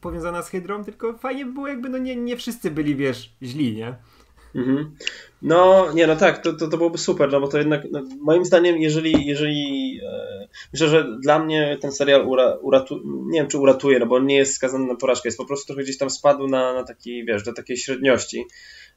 powiązana 0.00 0.42
z 0.42 0.48
Hydrą, 0.48 0.84
tylko 0.84 1.18
fajnie 1.18 1.46
by 1.46 1.52
było 1.52 1.68
jakby 1.68 1.88
no 1.88 1.98
nie, 1.98 2.16
nie 2.16 2.36
wszyscy 2.36 2.70
byli, 2.70 2.96
wiesz, 2.96 3.36
źli, 3.42 3.76
nie? 3.76 3.96
Mhm. 4.54 4.96
No, 5.42 5.92
nie, 5.92 6.06
no 6.06 6.16
tak, 6.16 6.42
to, 6.42 6.52
to, 6.52 6.68
to 6.68 6.76
byłoby 6.76 6.98
super, 6.98 7.32
no 7.32 7.40
bo 7.40 7.48
to 7.48 7.58
jednak, 7.58 7.82
no, 7.90 8.02
moim 8.20 8.44
zdaniem, 8.44 8.76
jeżeli, 8.76 9.26
jeżeli 9.26 10.00
e, 10.06 10.48
myślę, 10.72 10.88
że 10.88 11.06
dla 11.22 11.38
mnie 11.38 11.78
ten 11.80 11.92
serial 11.92 12.26
ura, 12.26 12.56
uratu, 12.62 13.00
nie 13.04 13.40
wiem, 13.40 13.48
czy 13.48 13.58
uratuje, 13.58 13.98
no 13.98 14.06
bo 14.06 14.16
on 14.16 14.26
nie 14.26 14.36
jest 14.36 14.54
skazany 14.54 14.86
na 14.86 14.94
porażkę, 14.94 15.28
jest 15.28 15.38
po 15.38 15.44
prostu 15.44 15.66
trochę 15.66 15.82
gdzieś 15.82 15.98
tam 15.98 16.10
spadł 16.10 16.48
na, 16.48 16.74
na 16.74 16.84
taki, 16.84 17.24
wiesz, 17.24 17.42
do 17.42 17.52
takiej 17.52 17.76
średniości, 17.76 18.44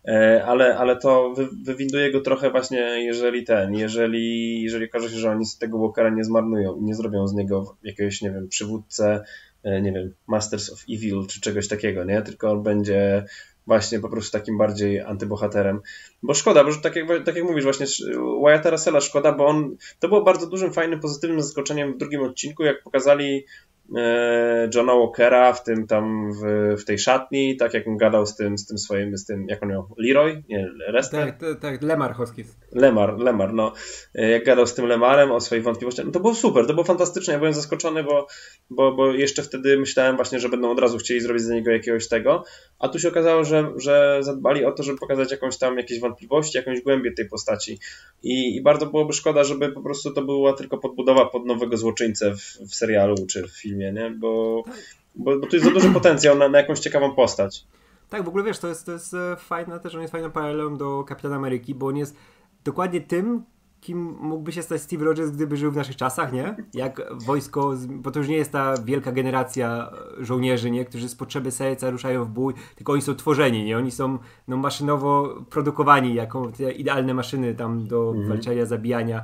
e, 0.07 0.43
ale, 0.45 0.77
ale 0.77 0.95
to 0.95 1.33
wy, 1.33 1.49
wywinduje 1.63 2.11
go 2.11 2.21
trochę 2.21 2.51
właśnie, 2.51 2.79
jeżeli 2.79 3.43
ten, 3.43 3.73
jeżeli, 3.73 4.61
jeżeli 4.61 4.85
okaże 4.85 5.09
się, 5.09 5.17
że 5.17 5.31
oni 5.31 5.45
z 5.45 5.57
tego 5.57 5.79
Walkera 5.79 6.09
nie 6.09 6.23
zmarnują 6.23 6.75
i 6.75 6.83
nie 6.83 6.95
zrobią 6.95 7.27
z 7.27 7.33
niego 7.33 7.77
jakiegoś, 7.83 8.21
nie 8.21 8.31
wiem, 8.31 8.47
przywódcę, 8.47 9.23
e, 9.63 9.81
nie 9.81 9.91
wiem, 9.91 10.13
Masters 10.27 10.73
of 10.73 10.83
Evil 10.89 11.27
czy 11.27 11.41
czegoś 11.41 11.67
takiego, 11.67 12.03
nie? 12.03 12.21
Tylko 12.21 12.51
on 12.51 12.63
będzie 12.63 13.25
właśnie 13.71 13.99
po 13.99 14.09
prostu 14.09 14.31
takim 14.31 14.57
bardziej 14.57 15.01
antybohaterem. 15.01 15.81
Bo 16.23 16.33
szkoda, 16.33 16.63
bo 16.63 16.71
tak 16.83 16.95
jak, 16.95 17.07
tak 17.25 17.35
jak 17.35 17.45
mówisz, 17.45 17.63
właśnie 17.63 17.85
Wyatta 18.43 18.69
Russella 18.69 19.01
szkoda, 19.01 19.31
bo 19.31 19.45
on 19.45 19.75
to 19.99 20.07
było 20.07 20.21
bardzo 20.21 20.47
dużym, 20.47 20.73
fajnym, 20.73 20.99
pozytywnym 20.99 21.41
zaskoczeniem 21.41 21.93
w 21.93 21.97
drugim 21.97 22.21
odcinku, 22.21 22.63
jak 22.63 22.83
pokazali 22.83 23.45
Johna 24.75 24.95
Walkera 24.95 25.53
w 25.53 25.63
tym 25.63 25.87
tam 25.87 26.31
w, 26.33 26.75
w 26.81 26.85
tej 26.85 26.99
szatni, 26.99 27.57
tak 27.57 27.73
jak 27.73 27.87
on 27.87 27.97
gadał 27.97 28.25
z 28.25 28.35
tym, 28.35 28.57
z 28.57 28.65
tym 28.65 28.77
swoim, 28.77 29.17
z 29.17 29.25
tym, 29.25 29.45
jak 29.49 29.63
on 29.63 29.69
miał, 29.69 29.87
Leroy? 29.97 30.43
Nie, 30.49 30.69
Lester? 30.87 31.25
Tak, 31.25 31.39
tak, 31.39 31.59
tak, 31.59 31.81
Lemar 31.81 32.13
Hoskis. 32.13 32.57
Lemar, 32.71 33.19
Lemar, 33.19 33.53
no. 33.53 33.73
E, 34.15 34.29
jak 34.29 34.45
gadał 34.45 34.67
z 34.67 34.73
tym 34.73 34.85
Lemarem 34.85 35.31
o 35.31 35.41
swoich 35.41 35.63
wątpliwościach, 35.63 36.05
no 36.05 36.11
to 36.11 36.19
było 36.19 36.35
super, 36.35 36.67
to 36.67 36.73
było 36.73 36.83
fantastyczne, 36.83 37.33
ja 37.33 37.39
byłem 37.39 37.53
zaskoczony, 37.53 38.03
bo, 38.03 38.27
bo, 38.69 38.91
bo 38.91 39.13
jeszcze 39.13 39.43
wtedy 39.43 39.77
myślałem 39.77 40.15
właśnie, 40.15 40.39
że 40.39 40.49
będą 40.49 40.71
od 40.71 40.79
razu 40.79 40.97
chcieli 40.97 41.21
zrobić 41.21 41.43
za 41.43 41.53
niego 41.53 41.71
jakiegoś 41.71 42.07
tego, 42.07 42.43
a 42.79 42.89
tu 42.89 42.99
się 42.99 43.07
okazało, 43.07 43.43
że, 43.43 43.71
że 43.77 44.17
zadbali 44.21 44.65
o 44.65 44.71
to, 44.71 44.83
żeby 44.83 44.99
pokazać 44.99 45.31
jakąś 45.31 45.57
tam 45.57 45.77
jakieś 45.77 45.99
wątpliwości, 45.99 46.57
jakąś 46.57 46.81
głębię 46.81 47.11
tej 47.11 47.29
postaci 47.29 47.79
i, 48.23 48.55
i 48.55 48.61
bardzo 48.61 48.85
byłoby 48.85 49.13
szkoda, 49.13 49.43
żeby 49.43 49.71
po 49.71 49.81
prostu 49.81 50.13
to 50.13 50.21
była 50.21 50.53
tylko 50.53 50.77
podbudowa 50.77 51.25
pod 51.25 51.45
nowego 51.45 51.77
złoczyńcę 51.77 52.35
w, 52.35 52.69
w 52.69 52.75
serialu 52.75 53.15
czy 53.29 53.47
w 53.47 53.51
filmie 53.51 53.80
filmie, 53.81 54.01
nie? 54.01 54.11
Bo, 54.11 54.63
bo, 55.15 55.39
bo 55.39 55.47
tu 55.47 55.55
jest 55.55 55.65
za 55.65 55.71
duży 55.71 55.89
potencjał 55.89 56.37
na, 56.37 56.49
na 56.49 56.57
jakąś 56.57 56.79
ciekawą 56.79 57.15
postać. 57.15 57.65
Tak, 58.09 58.23
w 58.23 58.27
ogóle 58.27 58.43
wiesz, 58.43 58.59
to 58.59 58.67
jest, 58.67 58.85
to 58.85 58.91
jest 58.91 59.13
e, 59.13 59.35
fajne 59.35 59.79
też, 59.79 59.95
on 59.95 60.01
jest 60.01 60.11
fajną 60.11 60.31
paralelą 60.31 60.77
do 60.77 61.03
Kapitana 61.03 61.35
Ameryki, 61.35 61.75
bo 61.75 61.87
on 61.87 61.97
jest 61.97 62.15
dokładnie 62.63 63.01
tym, 63.01 63.43
kim 63.81 64.17
mógłby 64.19 64.51
się 64.51 64.61
stać 64.61 64.81
Steve 64.81 65.05
Rogers, 65.05 65.31
gdyby 65.31 65.57
żył 65.57 65.71
w 65.71 65.75
naszych 65.75 65.95
czasach, 65.95 66.33
nie? 66.33 66.55
Jak 66.73 67.01
wojsko, 67.25 67.73
bo 67.89 68.11
to 68.11 68.19
już 68.19 68.27
nie 68.27 68.35
jest 68.35 68.51
ta 68.51 68.73
wielka 68.85 69.11
generacja 69.11 69.91
żołnierzy, 70.19 70.71
nie? 70.71 70.85
Którzy 70.85 71.09
z 71.09 71.15
potrzeby 71.15 71.51
serca 71.51 71.89
ruszają 71.89 72.25
w 72.25 72.29
bój, 72.29 72.53
tylko 72.75 72.93
oni 72.93 73.01
są 73.01 73.15
tworzeni, 73.15 73.63
nie? 73.63 73.77
Oni 73.77 73.91
są 73.91 74.17
no, 74.47 74.57
maszynowo 74.57 75.35
produkowani 75.49 76.13
jako 76.13 76.51
te 76.57 76.71
idealne 76.71 77.13
maszyny 77.13 77.55
tam 77.55 77.87
do 77.87 78.09
mhm. 78.09 78.27
walczenia, 78.27 78.65
zabijania, 78.65 79.23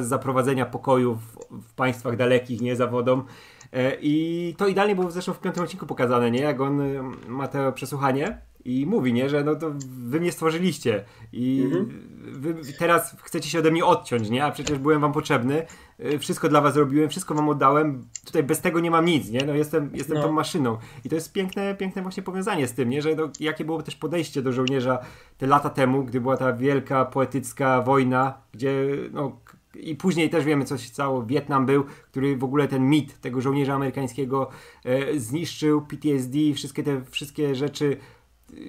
zaprowadzenia 0.00 0.66
pokoju 0.66 1.14
w, 1.14 1.36
w 1.62 1.74
państwach 1.74 2.16
dalekich, 2.16 2.60
nie? 2.60 2.76
Zawodom. 2.76 3.24
E, 3.72 3.96
I 4.00 4.54
to 4.58 4.66
idealnie 4.66 4.94
było 4.94 5.10
zresztą 5.10 5.32
w 5.32 5.40
piątym 5.40 5.64
odcinku 5.64 5.86
pokazane, 5.86 6.30
nie? 6.30 6.40
Jak 6.40 6.60
on 6.60 6.82
ma 7.28 7.48
to 7.48 7.72
przesłuchanie 7.72 8.38
i 8.64 8.86
mówi, 8.86 9.12
nie? 9.12 9.28
Że 9.28 9.44
no 9.44 9.54
to 9.54 9.72
wy 9.88 10.20
mnie 10.20 10.32
stworzyliście 10.32 11.04
i 11.32 11.62
mhm. 11.64 11.88
wy 12.22 12.54
teraz 12.78 13.16
chcecie 13.22 13.48
się 13.48 13.58
ode 13.58 13.70
mnie 13.70 13.84
odciąć, 13.84 14.30
nie? 14.30 14.44
A 14.44 14.50
przecież 14.50 14.78
byłem 14.78 15.00
wam 15.00 15.12
potrzebny, 15.12 15.66
e, 15.98 16.18
wszystko 16.18 16.48
dla 16.48 16.60
was 16.60 16.74
zrobiłem, 16.74 17.10
wszystko 17.10 17.34
wam 17.34 17.48
oddałem, 17.48 18.08
tutaj 18.24 18.42
bez 18.42 18.60
tego 18.60 18.80
nie 18.80 18.90
mam 18.90 19.04
nic, 19.04 19.30
nie? 19.30 19.40
No 19.46 19.54
jestem, 19.54 19.90
jestem 19.94 20.16
no. 20.16 20.22
tą 20.22 20.32
maszyną. 20.32 20.78
I 21.04 21.08
to 21.08 21.14
jest 21.14 21.32
piękne, 21.32 21.74
piękne 21.74 22.02
właśnie 22.02 22.22
powiązanie 22.22 22.68
z 22.68 22.72
tym, 22.72 22.90
nie? 22.90 23.02
Że 23.02 23.14
no, 23.14 23.28
jakie 23.40 23.64
było 23.64 23.82
też 23.82 23.96
podejście 23.96 24.42
do 24.42 24.52
żołnierza 24.52 24.98
te 25.38 25.46
lata 25.46 25.70
temu, 25.70 26.04
gdy 26.04 26.20
była 26.20 26.36
ta 26.36 26.52
wielka 26.52 27.04
poetycka 27.04 27.82
wojna, 27.82 28.34
gdzie 28.52 28.86
no, 29.12 29.40
i 29.76 29.96
później 29.96 30.30
też 30.30 30.44
wiemy, 30.44 30.64
co 30.64 30.78
się 30.78 30.88
stało. 30.88 31.26
Wietnam 31.26 31.66
był, 31.66 31.84
który 32.10 32.36
w 32.36 32.44
ogóle 32.44 32.68
ten 32.68 32.90
mit 32.90 33.20
tego 33.20 33.40
żołnierza 33.40 33.74
amerykańskiego 33.74 34.50
e, 34.84 35.18
zniszczył, 35.18 35.82
PTSD, 35.82 36.38
wszystkie 36.54 36.82
te 36.82 37.02
wszystkie 37.10 37.54
rzeczy 37.54 37.96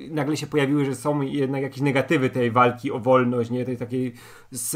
nagle 0.09 0.37
się 0.37 0.47
pojawiły, 0.47 0.85
że 0.85 0.95
są 0.95 1.21
jednak 1.21 1.61
jakieś 1.61 1.81
negatywy 1.81 2.29
tej 2.29 2.51
walki 2.51 2.91
o 2.91 2.99
wolność, 2.99 3.49
nie? 3.49 3.65
Tej 3.65 3.77
takiej 3.77 4.13
z, 4.51 4.71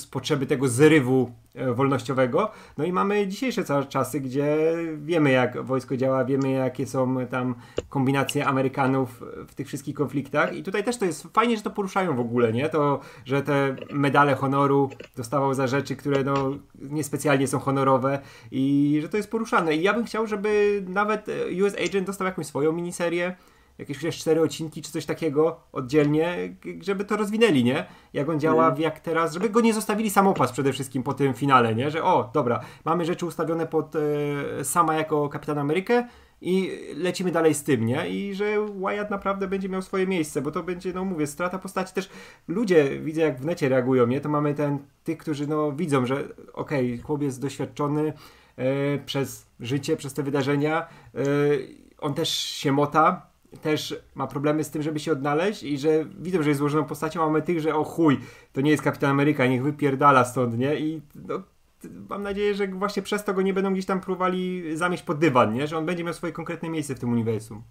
z 0.00 0.06
potrzeby 0.06 0.46
tego 0.46 0.68
zrywu 0.68 1.32
e, 1.54 1.72
wolnościowego. 1.74 2.50
No 2.78 2.84
i 2.84 2.92
mamy 2.92 3.26
dzisiejsze 3.26 3.64
czasy, 3.88 4.20
gdzie 4.20 4.56
wiemy 4.96 5.30
jak 5.30 5.62
wojsko 5.62 5.96
działa, 5.96 6.24
wiemy 6.24 6.50
jakie 6.50 6.86
są 6.86 7.26
tam 7.26 7.54
kombinacje 7.88 8.46
Amerykanów 8.46 9.22
w 9.48 9.54
tych 9.54 9.66
wszystkich 9.66 9.94
konfliktach 9.94 10.56
i 10.56 10.62
tutaj 10.62 10.84
też 10.84 10.96
to 10.96 11.04
jest 11.04 11.22
fajnie, 11.22 11.56
że 11.56 11.62
to 11.62 11.70
poruszają 11.70 12.16
w 12.16 12.20
ogóle, 12.20 12.52
nie? 12.52 12.68
To, 12.68 13.00
że 13.24 13.42
te 13.42 13.76
medale 13.90 14.34
honoru 14.34 14.90
dostawał 15.16 15.54
za 15.54 15.66
rzeczy, 15.66 15.96
które 15.96 16.24
no 16.24 16.34
niespecjalnie 16.74 17.46
są 17.46 17.58
honorowe 17.58 18.18
i 18.50 18.98
że 19.02 19.08
to 19.08 19.16
jest 19.16 19.30
poruszane 19.30 19.76
i 19.76 19.82
ja 19.82 19.94
bym 19.94 20.04
chciał, 20.04 20.26
żeby 20.26 20.82
nawet 20.88 21.26
US 21.62 21.74
Agent 21.88 22.06
dostał 22.06 22.26
jakąś 22.26 22.46
swoją 22.46 22.72
miniserię, 22.72 23.36
jakieś 23.78 23.96
chociaż 23.96 24.18
cztery 24.18 24.42
odcinki 24.42 24.82
czy 24.82 24.92
coś 24.92 25.06
takiego 25.06 25.60
oddzielnie, 25.72 26.56
żeby 26.80 27.04
to 27.04 27.16
rozwinęli, 27.16 27.64
nie? 27.64 27.86
Jak 28.12 28.28
on 28.28 28.40
działa, 28.40 28.68
mm. 28.68 28.80
jak 28.80 29.00
teraz, 29.00 29.34
żeby 29.34 29.50
go 29.50 29.60
nie 29.60 29.74
zostawili 29.74 30.10
samopas 30.10 30.52
przede 30.52 30.72
wszystkim 30.72 31.02
po 31.02 31.14
tym 31.14 31.34
finale, 31.34 31.74
nie? 31.74 31.90
Że 31.90 32.04
o, 32.04 32.30
dobra, 32.34 32.60
mamy 32.84 33.04
rzeczy 33.04 33.26
ustawione 33.26 33.66
pod 33.66 33.96
e, 33.96 34.64
sama 34.64 34.94
jako 34.94 35.28
Kapitan 35.28 35.58
Amerykę 35.58 36.08
i 36.40 36.70
lecimy 36.96 37.32
dalej 37.32 37.54
z 37.54 37.62
tym, 37.62 37.86
nie? 37.86 38.08
I 38.08 38.34
że 38.34 38.66
Wyatt 38.66 39.10
naprawdę 39.10 39.48
będzie 39.48 39.68
miał 39.68 39.82
swoje 39.82 40.06
miejsce, 40.06 40.42
bo 40.42 40.50
to 40.50 40.62
będzie, 40.62 40.92
no 40.92 41.04
mówię, 41.04 41.26
strata 41.26 41.58
postaci 41.58 41.94
też. 41.94 42.10
Ludzie, 42.48 43.00
widzę 43.00 43.20
jak 43.20 43.40
w 43.40 43.44
necie 43.44 43.68
reagują, 43.68 44.06
nie? 44.06 44.20
To 44.20 44.28
mamy 44.28 44.54
ten, 44.54 44.78
tych, 45.04 45.18
którzy 45.18 45.46
no 45.46 45.72
widzą, 45.72 46.06
że 46.06 46.14
okej, 46.52 46.94
okay, 46.94 47.02
chłop 47.02 47.22
jest 47.22 47.40
doświadczony 47.40 48.12
e, 48.56 48.98
przez 48.98 49.46
życie, 49.60 49.96
przez 49.96 50.14
te 50.14 50.22
wydarzenia, 50.22 50.80
e, 51.14 51.22
on 51.98 52.14
też 52.14 52.28
się 52.30 52.72
mota, 52.72 53.31
też 53.62 53.96
ma 54.14 54.26
problemy 54.26 54.64
z 54.64 54.70
tym, 54.70 54.82
żeby 54.82 55.00
się 55.00 55.12
odnaleźć 55.12 55.62
i 55.62 55.78
że 55.78 56.04
widzę, 56.18 56.42
że 56.42 56.50
jest 56.50 56.58
złożoną 56.58 56.84
postacią, 56.84 57.22
a 57.22 57.26
mamy 57.26 57.42
tych, 57.42 57.60
że 57.60 57.74
o 57.74 57.84
chuj, 57.84 58.20
to 58.52 58.60
nie 58.60 58.70
jest 58.70 58.82
Kapitan 58.82 59.10
Ameryka, 59.10 59.46
niech 59.46 59.62
wypierdala 59.62 60.24
stąd, 60.24 60.58
nie? 60.58 60.78
I 60.78 61.00
no, 61.14 61.42
mam 62.08 62.22
nadzieję, 62.22 62.54
że 62.54 62.66
właśnie 62.66 63.02
przez 63.02 63.24
to 63.24 63.34
go 63.34 63.42
nie 63.42 63.54
będą 63.54 63.72
gdzieś 63.72 63.86
tam 63.86 64.00
próbowali 64.00 64.76
zamieść 64.76 65.02
pod 65.02 65.18
dywan, 65.18 65.52
nie? 65.52 65.66
Że 65.66 65.78
on 65.78 65.86
będzie 65.86 66.04
miał 66.04 66.14
swoje 66.14 66.32
konkretne 66.32 66.68
miejsce 66.68 66.94
w 66.94 66.98
tym 66.98 67.12
uniwersum. 67.12 67.62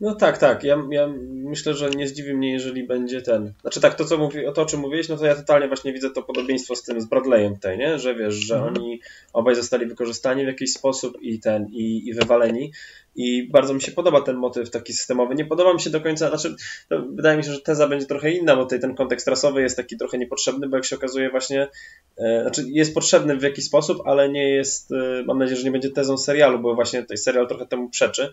No 0.00 0.14
tak, 0.14 0.38
tak. 0.38 0.64
Ja, 0.64 0.82
ja 0.90 1.08
myślę, 1.30 1.74
że 1.74 1.90
nie 1.90 2.08
zdziwi 2.08 2.34
mnie, 2.34 2.52
jeżeli 2.52 2.86
będzie 2.86 3.22
ten. 3.22 3.52
Znaczy 3.60 3.80
tak, 3.80 3.94
to 3.94 4.04
co 4.04 4.18
mówi, 4.18 4.46
o 4.46 4.52
to, 4.52 4.62
o 4.62 4.66
czym 4.66 4.80
mówiłeś, 4.80 5.08
no 5.08 5.16
to 5.16 5.26
ja 5.26 5.34
totalnie 5.34 5.68
właśnie 5.68 5.92
widzę 5.92 6.10
to 6.10 6.22
podobieństwo 6.22 6.76
z 6.76 6.82
tym 6.82 7.00
z 7.00 7.06
Bradleyem 7.06 7.54
tutaj, 7.54 7.78
nie? 7.78 7.98
Że 7.98 8.14
wiesz, 8.14 8.34
że 8.34 8.54
mhm. 8.54 8.76
oni 8.76 9.00
obaj 9.32 9.54
zostali 9.54 9.86
wykorzystani 9.86 10.44
w 10.44 10.46
jakiś 10.46 10.72
sposób 10.72 11.22
i 11.22 11.40
ten, 11.40 11.66
i, 11.72 12.08
i 12.08 12.14
wywaleni. 12.14 12.72
I 13.18 13.48
bardzo 13.48 13.74
mi 13.74 13.82
się 13.82 13.92
podoba 13.92 14.20
ten 14.20 14.36
motyw 14.36 14.70
taki 14.70 14.92
systemowy. 14.92 15.34
Nie 15.34 15.44
podoba 15.44 15.74
mi 15.74 15.80
się 15.80 15.90
do 15.90 16.00
końca, 16.00 16.28
znaczy 16.28 16.54
wydaje 16.90 17.36
mi 17.36 17.44
się, 17.44 17.52
że 17.52 17.60
teza 17.60 17.88
będzie 17.88 18.06
trochę 18.06 18.30
inna, 18.30 18.56
bo 18.56 18.62
tutaj 18.62 18.80
ten 18.80 18.94
kontekst 18.94 19.28
rasowy 19.28 19.62
jest 19.62 19.76
taki 19.76 19.96
trochę 19.96 20.18
niepotrzebny, 20.18 20.68
bo 20.68 20.76
jak 20.76 20.84
się 20.84 20.96
okazuje 20.96 21.30
właśnie, 21.30 21.68
e, 22.16 22.42
znaczy 22.42 22.64
jest 22.66 22.94
potrzebny 22.94 23.36
w 23.36 23.42
jakiś 23.42 23.64
sposób, 23.64 24.02
ale 24.04 24.28
nie 24.28 24.48
jest, 24.48 24.92
e, 24.92 25.22
mam 25.26 25.38
nadzieję, 25.38 25.56
że 25.56 25.64
nie 25.64 25.70
będzie 25.70 25.90
tezą 25.90 26.18
serialu, 26.18 26.58
bo 26.58 26.74
właśnie 26.74 27.02
ten 27.02 27.16
serial 27.16 27.48
trochę 27.48 27.66
temu 27.66 27.90
przeczy. 27.90 28.32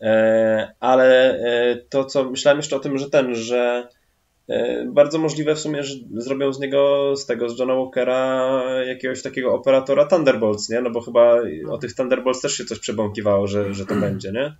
E, 0.00 0.74
ale 0.80 1.34
e, 1.34 1.76
to, 1.76 2.04
co 2.04 2.30
myślałem 2.30 2.58
jeszcze 2.58 2.76
o 2.76 2.80
tym, 2.80 2.98
że 2.98 3.10
ten, 3.10 3.34
że 3.34 3.88
bardzo 4.86 5.18
możliwe 5.18 5.54
w 5.54 5.58
sumie, 5.58 5.82
że 5.82 5.94
zrobią 6.16 6.52
z 6.52 6.60
niego, 6.60 7.12
z 7.16 7.26
tego, 7.26 7.48
z 7.48 7.58
Johna 7.58 7.74
Walkera 7.74 8.52
jakiegoś 8.86 9.22
takiego 9.22 9.54
operatora 9.54 10.06
Thunderbolts, 10.06 10.68
nie? 10.68 10.80
No 10.80 10.90
bo 10.90 11.00
chyba 11.00 11.36
o 11.68 11.78
tych 11.78 11.94
Thunderbolts 11.94 12.40
też 12.40 12.56
się 12.56 12.64
coś 12.64 12.78
przebąkiwało, 12.78 13.46
że, 13.46 13.74
że 13.74 13.86
to 13.86 13.94
będzie, 13.94 14.32
nie? 14.32 14.56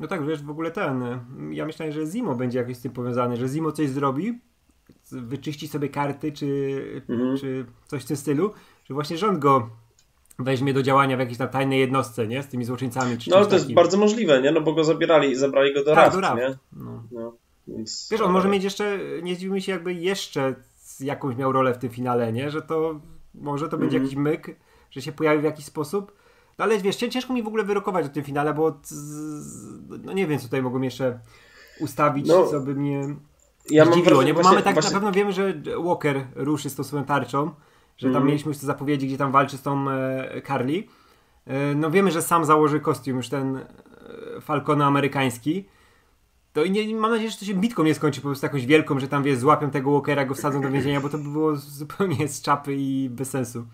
No 0.00 0.08
tak, 0.08 0.26
wiesz, 0.26 0.42
w 0.42 0.50
ogóle 0.50 0.70
ten, 0.70 1.04
ja 1.50 1.66
myślałem, 1.66 1.94
że 1.94 2.06
Zimo 2.06 2.34
będzie 2.34 2.58
jakoś 2.58 2.76
z 2.76 2.80
tym 2.80 2.92
powiązany, 2.92 3.36
że 3.36 3.48
Zimo 3.48 3.72
coś 3.72 3.88
zrobi, 3.88 4.38
wyczyści 5.12 5.68
sobie 5.68 5.88
karty, 5.88 6.32
czy, 6.32 6.46
mhm. 7.08 7.36
czy 7.36 7.64
coś 7.86 8.02
w 8.02 8.06
tym 8.06 8.16
stylu, 8.16 8.52
że 8.84 8.94
właśnie 8.94 9.18
rząd 9.18 9.38
go 9.38 9.70
weźmie 10.38 10.74
do 10.74 10.82
działania 10.82 11.16
w 11.16 11.20
jakiejś 11.20 11.38
tam 11.38 11.48
tajnej 11.48 11.80
jednostce, 11.80 12.26
nie? 12.26 12.42
Z 12.42 12.48
tymi 12.48 12.64
złoczyńcami. 12.64 13.18
Czy 13.18 13.30
no 13.30 13.36
ale 13.36 13.46
to 13.46 13.54
jest 13.54 13.72
bardzo 13.72 13.98
możliwe, 13.98 14.42
nie? 14.42 14.52
No 14.52 14.60
bo 14.60 14.72
go 14.72 14.84
zabierali, 14.84 15.36
zabrali 15.36 15.74
go 15.74 15.84
do 15.84 15.94
tak, 15.94 16.14
Raft, 16.14 16.36
nie? 16.36 16.58
No. 16.72 17.02
no 17.12 17.43
więc... 17.68 18.08
Wiesz, 18.10 18.20
on 18.20 18.32
może 18.32 18.48
mieć 18.48 18.64
jeszcze, 18.64 18.98
nie 19.22 19.34
zdziwmy 19.34 19.60
się, 19.60 19.72
jakby 19.72 19.94
jeszcze 19.94 20.54
jakąś 21.00 21.36
miał 21.36 21.52
rolę 21.52 21.74
w 21.74 21.78
tym 21.78 21.90
finale, 21.90 22.32
nie? 22.32 22.50
Że 22.50 22.62
to 22.62 23.00
może 23.34 23.68
to 23.68 23.78
będzie 23.78 23.96
mm 23.96 24.08
-hmm. 24.08 24.10
jakiś 24.10 24.24
myk, 24.24 24.56
że 24.90 25.02
się 25.02 25.12
pojawi 25.12 25.40
w 25.40 25.44
jakiś 25.44 25.64
sposób. 25.64 26.12
No 26.58 26.64
ale 26.64 26.78
wiesz, 26.78 26.96
ciężko 26.96 27.32
mi 27.32 27.42
w 27.42 27.46
ogóle 27.46 27.64
wyrokować 27.64 28.06
o 28.06 28.08
tym 28.08 28.24
finale, 28.24 28.54
bo 28.54 28.80
no 30.02 30.12
nie 30.12 30.26
wiem, 30.26 30.38
co 30.38 30.44
tutaj 30.44 30.62
mogą 30.62 30.80
jeszcze 30.80 31.18
ustawić, 31.80 32.28
no, 32.28 32.46
co 32.46 32.60
by 32.60 32.74
mnie 32.74 33.16
ja 33.70 33.84
zdziwiło, 33.84 34.22
nie? 34.22 34.34
Bo 34.34 34.40
właśnie, 34.40 34.50
mamy 34.50 34.62
tak, 34.62 34.74
właśnie... 34.74 34.90
na 34.90 34.96
pewno 34.96 35.12
wiemy, 35.12 35.32
że 35.32 35.54
Walker 35.84 36.26
ruszy 36.34 36.70
z 36.70 36.74
tą 36.74 36.84
swoją 36.84 37.04
tarczą, 37.04 37.50
że 37.96 38.06
tam 38.06 38.16
mm. 38.16 38.26
mieliśmy 38.26 38.48
już 38.48 38.58
te 38.58 38.66
zapowiedzi, 38.66 39.06
gdzie 39.06 39.18
tam 39.18 39.32
walczy 39.32 39.56
z 39.56 39.62
tą 39.62 39.90
e, 39.90 40.42
Carly. 40.46 40.84
E, 41.46 41.74
no 41.74 41.90
wiemy, 41.90 42.10
że 42.10 42.22
sam 42.22 42.44
założy 42.44 42.80
kostium 42.80 43.16
już 43.16 43.28
ten 43.28 43.56
e, 43.56 43.64
Falcona 44.40 44.86
amerykański. 44.86 45.68
To 46.54 46.64
i 46.64 46.70
nie, 46.70 46.94
mam 46.94 47.10
nadzieję, 47.10 47.30
że 47.30 47.36
to 47.36 47.44
się 47.44 47.54
bitką 47.54 47.82
nie 47.82 47.94
skończy 47.94 48.20
po 48.20 48.28
prostu 48.28 48.46
jakąś 48.46 48.66
wielką, 48.66 49.00
że 49.00 49.08
tam 49.08 49.22
wie, 49.22 49.36
złapią 49.36 49.70
tego 49.70 49.92
Walkera, 49.92 50.24
go 50.24 50.34
wsadzą 50.34 50.60
do 50.60 50.70
więzienia, 50.70 51.00
bo 51.00 51.08
to 51.08 51.18
by 51.18 51.28
było 51.28 51.56
zupełnie 51.56 52.28
z 52.28 52.42
czapy 52.42 52.74
i 52.74 53.08
bez 53.10 53.30
sensu. 53.30 53.66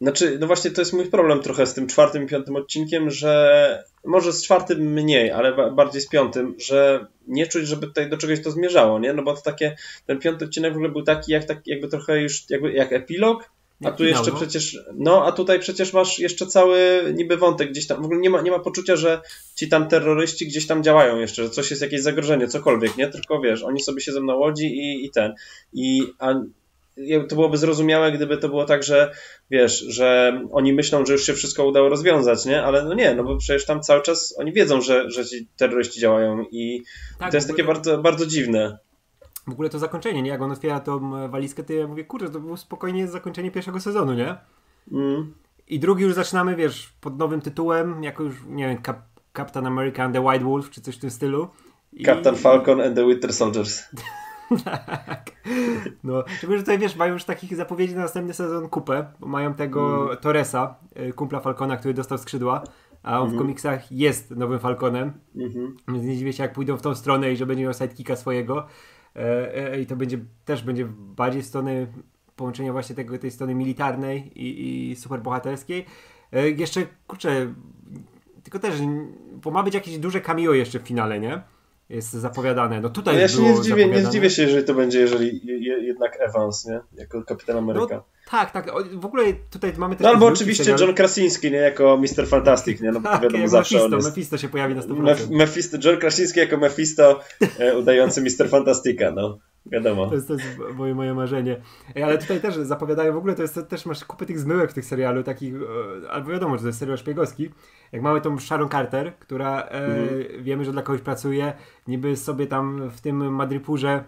Znaczy, 0.00 0.36
no 0.40 0.46
właśnie 0.46 0.70
to 0.70 0.80
jest 0.80 0.92
mój 0.92 1.06
problem 1.10 1.40
trochę 1.40 1.66
z 1.66 1.74
tym 1.74 1.86
czwartym 1.86 2.22
i 2.24 2.26
piątym 2.26 2.56
odcinkiem, 2.56 3.10
że 3.10 3.84
może 4.04 4.32
z 4.32 4.42
czwartym 4.42 4.78
mniej, 4.78 5.30
ale 5.30 5.72
bardziej 5.72 6.00
z 6.00 6.08
piątym, 6.08 6.54
że 6.58 7.06
nie 7.26 7.46
czuć, 7.46 7.66
żeby 7.66 7.86
tutaj 7.86 8.10
do 8.10 8.16
czegoś 8.16 8.42
to 8.42 8.50
zmierzało, 8.50 8.98
nie? 8.98 9.12
No 9.12 9.22
bo 9.22 9.34
to 9.34 9.42
takie, 9.42 9.76
ten 10.06 10.18
piąty 10.18 10.44
odcinek 10.44 10.72
w 10.72 10.76
ogóle 10.76 10.88
był 10.88 11.02
taki, 11.02 11.32
jak, 11.32 11.44
tak, 11.44 11.66
jakby 11.66 11.88
trochę 11.88 12.22
już, 12.22 12.50
jakby 12.50 12.72
jak 12.72 12.92
epilog, 12.92 13.50
a 13.84 13.92
tu 13.92 14.04
jeszcze 14.04 14.30
no. 14.30 14.36
przecież, 14.36 14.78
no 14.94 15.26
a 15.26 15.32
tutaj 15.32 15.60
przecież 15.60 15.92
masz 15.92 16.18
jeszcze 16.18 16.46
cały 16.46 17.02
niby 17.14 17.36
wątek 17.36 17.70
gdzieś 17.70 17.86
tam, 17.86 18.02
w 18.02 18.04
ogóle 18.04 18.20
nie 18.20 18.30
ma, 18.30 18.40
nie 18.40 18.50
ma 18.50 18.58
poczucia, 18.58 18.96
że 18.96 19.20
ci 19.54 19.68
tam 19.68 19.88
terroryści 19.88 20.46
gdzieś 20.46 20.66
tam 20.66 20.82
działają 20.82 21.18
jeszcze, 21.18 21.42
że 21.42 21.50
coś 21.50 21.70
jest 21.70 21.82
jakieś 21.82 22.02
zagrożenie, 22.02 22.48
cokolwiek, 22.48 22.96
nie? 22.96 23.08
Tylko 23.08 23.40
wiesz, 23.40 23.62
oni 23.62 23.80
sobie 23.80 24.00
siedzą 24.00 24.22
na 24.22 24.34
łodzi 24.34 24.66
i, 24.66 25.04
i 25.04 25.10
ten. 25.10 25.34
I 25.72 26.02
a 26.18 26.34
to 27.28 27.34
byłoby 27.34 27.56
zrozumiałe, 27.56 28.12
gdyby 28.12 28.38
to 28.38 28.48
było 28.48 28.64
tak, 28.64 28.82
że 28.82 29.12
wiesz, 29.50 29.78
że 29.78 30.40
oni 30.52 30.72
myślą, 30.72 31.06
że 31.06 31.12
już 31.12 31.26
się 31.26 31.34
wszystko 31.34 31.66
udało 31.66 31.88
rozwiązać, 31.88 32.44
nie? 32.44 32.62
Ale 32.62 32.84
no 32.84 32.94
nie, 32.94 33.14
no 33.14 33.24
bo 33.24 33.36
przecież 33.36 33.66
tam 33.66 33.82
cały 33.82 34.02
czas 34.02 34.34
oni 34.38 34.52
wiedzą, 34.52 34.80
że, 34.80 35.10
że 35.10 35.26
ci 35.26 35.46
terroryści 35.56 36.00
działają 36.00 36.44
i, 36.50 36.82
tak, 37.18 37.28
i 37.28 37.30
to 37.30 37.36
jest 37.36 37.48
takie 37.48 37.64
bardzo, 37.64 37.98
bardzo 37.98 38.26
dziwne 38.26 38.78
w 39.46 39.52
ogóle 39.52 39.68
to 39.68 39.78
zakończenie, 39.78 40.22
nie? 40.22 40.30
Jak 40.30 40.42
on 40.42 40.52
otwiera 40.52 40.80
tą 40.80 41.16
e, 41.16 41.28
walizkę, 41.28 41.62
to 41.62 41.72
ja 41.72 41.88
mówię, 41.88 42.04
kurde, 42.04 42.28
to 42.28 42.40
było 42.40 42.56
spokojnie 42.56 43.08
zakończenie 43.08 43.50
pierwszego 43.50 43.80
sezonu, 43.80 44.14
nie? 44.14 44.36
Mm. 44.92 45.34
I 45.68 45.78
drugi 45.78 46.04
już 46.04 46.14
zaczynamy, 46.14 46.56
wiesz, 46.56 46.92
pod 47.00 47.18
nowym 47.18 47.40
tytułem, 47.40 48.02
jako 48.02 48.22
już, 48.22 48.34
nie 48.48 48.68
wiem, 48.68 48.82
Cap 48.82 49.12
Captain 49.36 49.66
America 49.66 50.04
and 50.04 50.14
the 50.14 50.20
White 50.20 50.44
Wolf, 50.44 50.70
czy 50.70 50.80
coś 50.80 50.96
w 50.96 51.00
tym 51.00 51.10
stylu. 51.10 51.48
I... 51.92 52.04
Captain 52.04 52.36
Falcon 52.36 52.80
and 52.80 52.96
the 52.96 53.06
Winter 53.06 53.32
Soldiers. 53.32 53.82
tak. 54.64 55.30
No, 56.04 56.22
tylko, 56.40 56.56
że 56.56 56.62
tutaj 56.62 56.78
wiesz, 56.78 56.96
mają 56.96 57.12
już 57.12 57.24
takich 57.24 57.56
zapowiedzi 57.56 57.94
na 57.94 58.00
następny 58.00 58.34
sezon 58.34 58.68
kupę, 58.68 59.06
bo 59.20 59.26
mają 59.26 59.54
tego 59.54 60.04
mm. 60.04 60.16
Torresa, 60.16 60.74
e, 60.94 61.12
kumpla 61.12 61.40
Falcona, 61.40 61.76
który 61.76 61.94
dostał 61.94 62.18
skrzydła, 62.18 62.64
a 63.02 63.10
on 63.10 63.16
mm 63.16 63.26
-hmm. 63.26 63.30
w 63.30 63.32
mhm. 63.32 63.38
komiksach 63.38 63.92
jest 63.92 64.30
nowym 64.30 64.58
Falconem, 64.58 65.12
mm 65.36 65.50
-hmm. 65.50 65.72
więc 65.88 66.04
nie 66.04 66.16
dziwię 66.16 66.32
się, 66.32 66.42
jak 66.42 66.52
pójdą 66.52 66.76
w 66.76 66.82
tą 66.82 66.94
stronę 66.94 67.32
i 67.32 67.36
że 67.36 67.46
będzie 67.46 67.64
miał 67.64 67.72
sidekicka 67.72 68.16
swojego. 68.16 68.66
E, 69.16 69.54
e, 69.72 69.80
i 69.80 69.86
to 69.86 69.96
będzie 69.96 70.18
też 70.44 70.62
będzie 70.62 70.86
bardziej 70.98 71.42
strony 71.42 71.86
połączenia 72.36 72.72
właśnie 72.72 72.96
tego, 72.96 73.18
tej 73.18 73.30
strony 73.30 73.54
militarnej 73.54 74.32
i, 74.34 74.90
i 74.90 74.96
superbohaterskiej. 74.96 75.86
E, 76.32 76.50
jeszcze, 76.50 76.86
kurczę, 77.06 77.54
tylko 78.42 78.58
też, 78.58 78.74
bo 79.32 79.50
ma 79.50 79.62
być 79.62 79.74
jakieś 79.74 79.98
duże 79.98 80.20
cameo 80.20 80.52
jeszcze 80.52 80.78
w 80.78 80.82
finale, 80.82 81.20
nie? 81.20 81.42
Jest 81.88 82.12
zapowiadane. 82.12 82.80
No 82.80 82.90
tutaj 82.90 83.14
no 83.14 83.20
ja 83.20 83.28
się 83.28 83.42
nie 83.42 83.56
zdziwię, 83.56 83.86
nie 83.86 84.06
zdziwię 84.06 84.30
się, 84.30 84.42
jeżeli 84.42 84.64
to 84.64 84.74
będzie, 84.74 85.00
jeżeli 85.00 85.40
jednak 85.86 86.20
Evans, 86.20 86.66
nie? 86.66 86.80
Jako 86.92 87.22
kapitan 87.22 87.56
Ameryka. 87.56 87.94
No, 87.96 88.04
tak, 88.32 88.50
tak. 88.50 88.66
W 88.92 89.04
ogóle 89.06 89.24
tutaj 89.50 89.72
mamy 89.78 89.96
też. 89.96 90.04
No 90.04 90.10
albo 90.10 90.26
oczywiście 90.26 90.64
serial. 90.64 90.80
John 90.80 90.94
Krasiński, 90.94 91.50
nie? 91.50 91.58
Jako 91.58 91.96
Mr. 91.96 92.28
Fantastic, 92.28 92.80
nie? 92.80 92.92
No 92.92 93.00
tak, 93.00 93.22
wiadomo, 93.22 93.48
zawsze 93.48 93.74
Mephisto, 93.74 93.86
on 93.86 93.92
jest... 93.92 94.08
Mephisto 94.08 94.38
się 94.38 94.48
pojawi 94.48 94.74
na 94.74 94.80
100%. 94.80 95.02
Mef 95.02 95.30
Mephisto, 95.30 95.78
John 95.84 95.98
Krasiński 95.98 96.40
jako 96.40 96.56
Mephisto 96.56 97.20
e, 97.58 97.78
udający 97.78 98.22
Mr. 98.22 98.48
Fantastica, 98.48 99.10
no. 99.10 99.38
Wiadomo. 99.66 100.06
To 100.06 100.14
jest, 100.14 100.28
to 100.28 100.34
jest 100.34 100.46
moje, 100.74 100.94
moje 100.94 101.14
marzenie. 101.14 101.60
Ej, 101.94 102.02
ale 102.02 102.18
tutaj 102.18 102.40
też 102.40 102.54
zapowiadają 102.54 103.12
w 103.12 103.16
ogóle, 103.16 103.34
to 103.34 103.42
jest 103.42 103.60
też 103.68 103.86
masz 103.86 104.04
kupę 104.04 104.26
tych 104.26 104.38
zmyłek 104.38 104.70
w 104.70 104.74
tych 104.74 104.84
serialu, 104.84 105.22
takich, 105.22 105.54
e, 105.54 106.10
albo 106.10 106.30
wiadomo, 106.30 106.56
że 106.56 106.60
to 106.60 106.66
jest 106.66 106.78
serial 106.78 106.98
szpiegowski. 106.98 107.50
Jak 107.92 108.02
mamy 108.02 108.20
tą 108.20 108.38
Sharon 108.38 108.68
Carter, 108.68 109.12
która 109.18 109.62
e, 109.62 109.70
mhm. 109.70 110.44
wiemy, 110.44 110.64
że 110.64 110.72
dla 110.72 110.82
kogoś 110.82 111.00
pracuje, 111.00 111.52
niby 111.88 112.16
sobie 112.16 112.46
tam 112.46 112.90
w 112.90 113.00
tym 113.00 113.34
Madrypurze 113.34 114.04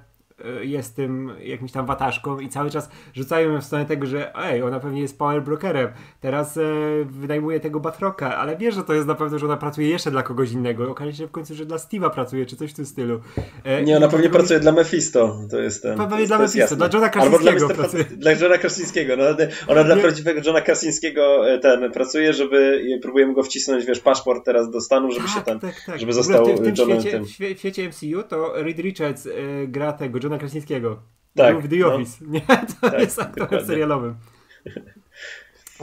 jest 0.62 0.96
tym 0.96 1.32
jakimś 1.42 1.72
tam 1.72 1.86
wataszką 1.86 2.40
i 2.40 2.48
cały 2.48 2.70
czas 2.70 2.90
rzucają 3.14 3.52
ją 3.52 3.60
w 3.60 3.64
stronę 3.64 3.84
tego, 3.84 4.06
że 4.06 4.36
ej, 4.36 4.62
ona 4.62 4.80
pewnie 4.80 5.00
jest 5.00 5.18
power 5.18 5.42
brokerem, 5.42 5.88
teraz 6.20 6.56
e, 6.56 6.60
wynajmuje 7.04 7.60
tego 7.60 7.80
Batrocka, 7.80 8.36
ale 8.36 8.56
wie, 8.56 8.72
że 8.72 8.82
to 8.82 8.94
jest 8.94 9.06
na 9.06 9.14
pewno, 9.14 9.38
że 9.38 9.46
ona 9.46 9.56
pracuje 9.56 9.88
jeszcze 9.88 10.10
dla 10.10 10.22
kogoś 10.22 10.52
innego. 10.52 10.90
Okaże 10.90 11.12
się 11.12 11.26
w 11.26 11.30
końcu, 11.30 11.54
że 11.54 11.66
dla 11.66 11.76
Steve'a 11.76 12.10
pracuje, 12.10 12.46
czy 12.46 12.56
coś 12.56 12.70
w 12.70 12.74
tym 12.74 12.86
stylu. 12.86 13.20
E, 13.64 13.82
nie, 13.82 13.96
ona 13.96 14.08
pewnie 14.08 14.30
pracuje 14.30 14.60
dla 14.60 14.72
Mephisto, 14.72 15.38
to 15.50 15.58
jest 15.58 15.82
ten. 15.82 15.98
Pewnie 15.98 16.26
dla 16.26 16.38
Mephisto, 16.38 16.76
dla 16.76 16.88
Johna 16.92 17.08
Krasińskiego 17.08 17.66
Albo 17.68 17.88
dla, 17.88 18.04
dla 18.16 18.32
Johna 18.32 18.58
Krasińskiego, 18.58 19.16
no, 19.16 19.24
ona 19.68 19.84
dla 19.84 19.94
nie. 19.94 20.02
prawdziwego 20.02 20.40
Johna 20.44 20.60
Krasińskiego 20.60 21.50
e, 21.50 21.58
ten 21.58 21.92
pracuje, 21.92 22.32
żeby 22.32 22.84
próbujemy 23.02 23.34
go 23.34 23.42
wcisnąć, 23.42 23.84
wiesz, 23.84 24.00
paszport 24.00 24.44
teraz 24.44 24.70
do 24.70 24.80
Stanu, 24.80 25.10
żeby 25.10 25.26
tak, 25.26 25.34
się 25.34 25.42
ten, 25.42 25.60
tak, 25.60 25.74
tak. 25.86 26.00
żeby 26.00 26.12
został 26.12 26.46
w 26.46 26.62
tym, 26.62 26.74
Johnem 26.78 27.00
świecie, 27.00 27.16
tym. 27.16 27.24
W 27.24 27.58
świecie 27.58 27.88
MCU 27.88 28.22
to 28.28 28.52
Reed 28.62 28.78
Richards 28.78 29.26
e, 29.26 29.30
gra 29.66 29.92
tego 29.92 30.18
Johna 30.24 30.38
Krasinskiego. 30.38 31.02
Tak. 31.34 31.62
W 31.62 31.68
The 31.68 31.76
no. 31.76 31.94
Office. 31.94 32.24
Nie, 32.28 32.40
to 32.40 32.90
tak, 32.90 33.00
jest 33.00 33.22
aktorem 33.22 33.66
serialowym. 33.66 34.14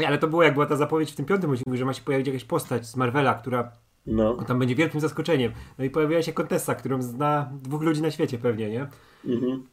Ale 0.08 0.18
to 0.18 0.28
było 0.28 0.44
jak 0.44 0.54
była 0.54 0.66
ta 0.66 0.76
zapowiedź 0.76 1.12
w 1.12 1.16
tym 1.16 1.26
piątym 1.26 1.50
odcinku, 1.50 1.78
że 1.78 1.86
ma 1.86 1.94
się 1.94 2.02
pojawić 2.02 2.28
jakaś 2.28 2.44
postać 2.44 2.86
z 2.86 2.96
Marvela, 2.96 3.34
która 3.34 3.72
no. 4.06 4.34
tam 4.34 4.60
będzie 4.60 4.76
wielkim 4.76 5.02
zaskoczeniem. 5.02 5.52
No 5.78 5.86
i 5.86 5.90
pojawiła 5.90 6.22
się 6.22 6.34
Contessa, 6.34 6.76
którą 6.76 7.02
zna 7.02 7.52
dwóch 7.62 7.82
ludzi 7.82 8.02
na 8.02 8.12
świecie 8.12 8.38
pewnie, 8.38 8.70
nie? 8.70 8.88
Mhm. 9.26 9.68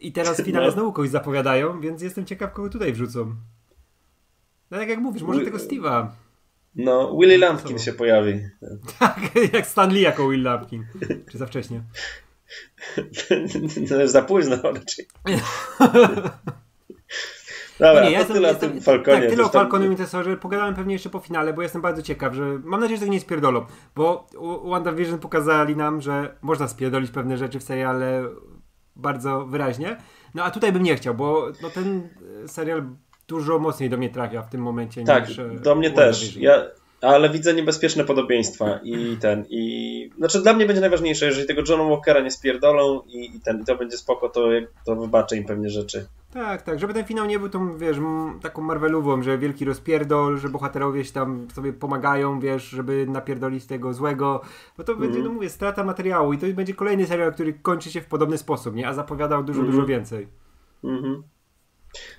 I 0.00 0.12
teraz 0.12 0.42
finale 0.42 0.66
no. 0.66 0.72
znowu 0.72 0.92
kogoś 0.92 1.10
zapowiadają, 1.10 1.80
więc 1.80 2.02
jestem 2.02 2.26
ciekaw, 2.26 2.52
kogo 2.52 2.68
tutaj 2.68 2.92
wrzucą. 2.92 3.34
No 4.70 4.78
tak 4.78 4.88
jak 4.88 4.98
mówisz, 4.98 5.22
może 5.22 5.40
Will... 5.40 5.52
tego 5.52 5.58
Steve'a. 5.58 6.08
No, 6.74 7.16
Willy 7.20 7.38
Lampkin 7.38 7.78
się 7.78 7.92
pojawi. 7.92 8.40
Tak, 8.98 9.20
jak 9.52 9.66
Stan 9.66 9.92
Lee 9.92 10.00
jako 10.00 10.28
Will 10.28 10.42
Lampkin. 10.42 10.86
Czy 11.30 11.38
za 11.38 11.46
wcześnie? 11.46 11.82
No 13.90 14.00
już 14.00 14.10
za 14.10 14.22
późno 14.22 14.56
raczej. 14.62 15.06
Dobra, 17.78 17.94
no 17.94 18.06
nie, 18.06 18.10
ja 18.10 18.18
jestem, 18.18 18.36
tyle 18.36 18.48
jestem, 18.48 18.70
o 18.70 18.72
tym 18.72 18.82
Falconie. 18.82 19.20
Tak, 19.20 19.30
tyle 19.30 19.44
o 19.44 19.48
Falconie 19.48 19.84
tam... 19.84 19.90
Wintersorze. 19.90 20.36
Pogadałem 20.36 20.74
pewnie 20.74 20.92
jeszcze 20.92 21.10
po 21.10 21.18
finale, 21.18 21.52
bo 21.52 21.62
jestem 21.62 21.82
bardzo 21.82 22.02
ciekaw, 22.02 22.34
że 22.34 22.44
mam 22.64 22.80
nadzieję, 22.80 22.96
że 22.96 23.00
tego 23.00 23.12
nie 23.12 23.20
spierdolą, 23.20 23.66
bo 23.96 24.26
WandaVision 24.64 25.18
pokazali 25.18 25.76
nam, 25.76 26.00
że 26.00 26.36
można 26.42 26.68
spierdolić 26.68 27.10
pewne 27.10 27.36
rzeczy 27.36 27.60
w 27.60 27.62
seriale 27.62 28.24
bardzo 28.96 29.46
wyraźnie. 29.46 29.96
No 30.34 30.44
a 30.44 30.50
tutaj 30.50 30.72
bym 30.72 30.82
nie 30.82 30.96
chciał, 30.96 31.14
bo 31.14 31.46
no, 31.62 31.70
ten 31.70 32.08
serial 32.46 32.82
dużo 33.28 33.58
mocniej 33.58 33.90
do 33.90 33.96
mnie 33.96 34.10
trafia 34.10 34.42
w 34.42 34.50
tym 34.50 34.60
momencie 34.60 35.04
tak, 35.04 35.28
niż 35.28 35.40
do 35.62 35.74
mnie 35.74 35.90
też. 35.90 36.36
Ja, 36.36 36.64
ale 37.02 37.30
widzę 37.30 37.54
niebezpieczne 37.54 38.04
podobieństwa 38.04 38.80
i 38.82 39.16
ten, 39.20 39.44
i 39.50 40.10
znaczy 40.18 40.42
dla 40.42 40.52
mnie 40.52 40.66
będzie 40.66 40.80
najważniejsze, 40.80 41.26
jeżeli 41.26 41.46
tego 41.46 41.62
Johna 41.68 41.84
Walkera 41.84 42.20
nie 42.20 42.30
spierdolą 42.30 43.02
i, 43.06 43.36
i 43.36 43.40
ten, 43.40 43.62
i 43.62 43.64
to 43.64 43.76
będzie 43.76 43.96
spoko, 43.96 44.28
to, 44.28 44.48
to 44.86 44.96
wybaczę 44.96 45.36
im 45.36 45.44
pewnie 45.44 45.70
rzeczy. 45.70 46.06
Tak, 46.32 46.62
tak, 46.62 46.80
żeby 46.80 46.94
ten 46.94 47.04
finał 47.04 47.26
nie 47.26 47.38
był 47.38 47.48
tą, 47.48 47.78
wiesz, 47.78 47.96
taką 48.42 48.62
Marvelową, 48.62 49.22
że 49.22 49.38
wielki 49.38 49.64
rozpierdol, 49.64 50.38
że 50.38 50.48
bohaterowie 50.48 51.04
się 51.04 51.12
tam 51.12 51.48
sobie 51.54 51.72
pomagają, 51.72 52.40
wiesz, 52.40 52.62
żeby 52.62 53.06
napierdolić 53.08 53.66
tego 53.66 53.94
złego, 53.94 54.40
bo 54.78 54.84
to 54.84 54.92
mm. 54.92 55.00
będzie, 55.00 55.18
mhm. 55.18 55.24
no 55.24 55.34
mówię, 55.34 55.50
strata 55.50 55.84
materiału 55.84 56.32
i 56.32 56.38
to 56.38 56.46
będzie 56.46 56.74
kolejny 56.74 57.06
serial, 57.06 57.32
który 57.32 57.52
kończy 57.52 57.90
się 57.90 58.00
w 58.00 58.06
podobny 58.06 58.38
sposób, 58.38 58.74
nie? 58.74 58.88
A 58.88 58.94
zapowiadał 58.94 59.44
dużo, 59.44 59.60
mm. 59.60 59.72
dużo 59.72 59.86
więcej. 59.86 60.28
Mhm. 60.84 61.22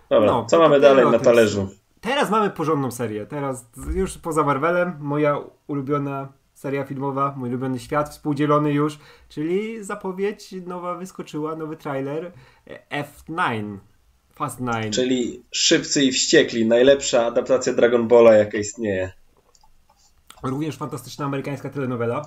Dobra, 0.09 0.31
no, 0.31 0.45
co 0.45 0.59
mamy 0.59 0.79
dalej 0.79 1.05
na 1.05 1.19
talerzu? 1.19 1.69
Teraz 2.03 2.29
mamy 2.29 2.49
porządną 2.49 2.91
serię. 2.91 3.25
Teraz 3.25 3.65
już 3.95 4.17
poza 4.17 4.43
Marvelem, 4.43 4.97
moja 4.99 5.37
ulubiona 5.67 6.33
seria 6.53 6.83
filmowa, 6.83 7.33
mój 7.37 7.49
ulubiony 7.49 7.79
świat, 7.79 8.09
współdzielony 8.09 8.73
już, 8.73 8.99
czyli 9.29 9.83
zapowiedź 9.83 10.51
nowa 10.65 10.95
wyskoczyła, 10.95 11.55
nowy 11.55 11.77
trailer 11.77 12.31
F9. 12.91 13.77
Fast 14.33 14.59
9. 14.59 14.95
Czyli 14.95 15.43
Szybcy 15.51 16.03
i 16.03 16.11
Wściekli, 16.11 16.65
najlepsza 16.65 17.25
adaptacja 17.25 17.73
Dragon 17.73 18.07
Balla, 18.07 18.33
jaka 18.33 18.57
istnieje. 18.57 19.11
Również 20.43 20.77
fantastyczna 20.77 21.25
amerykańska 21.25 21.69
telenowela, 21.69 22.21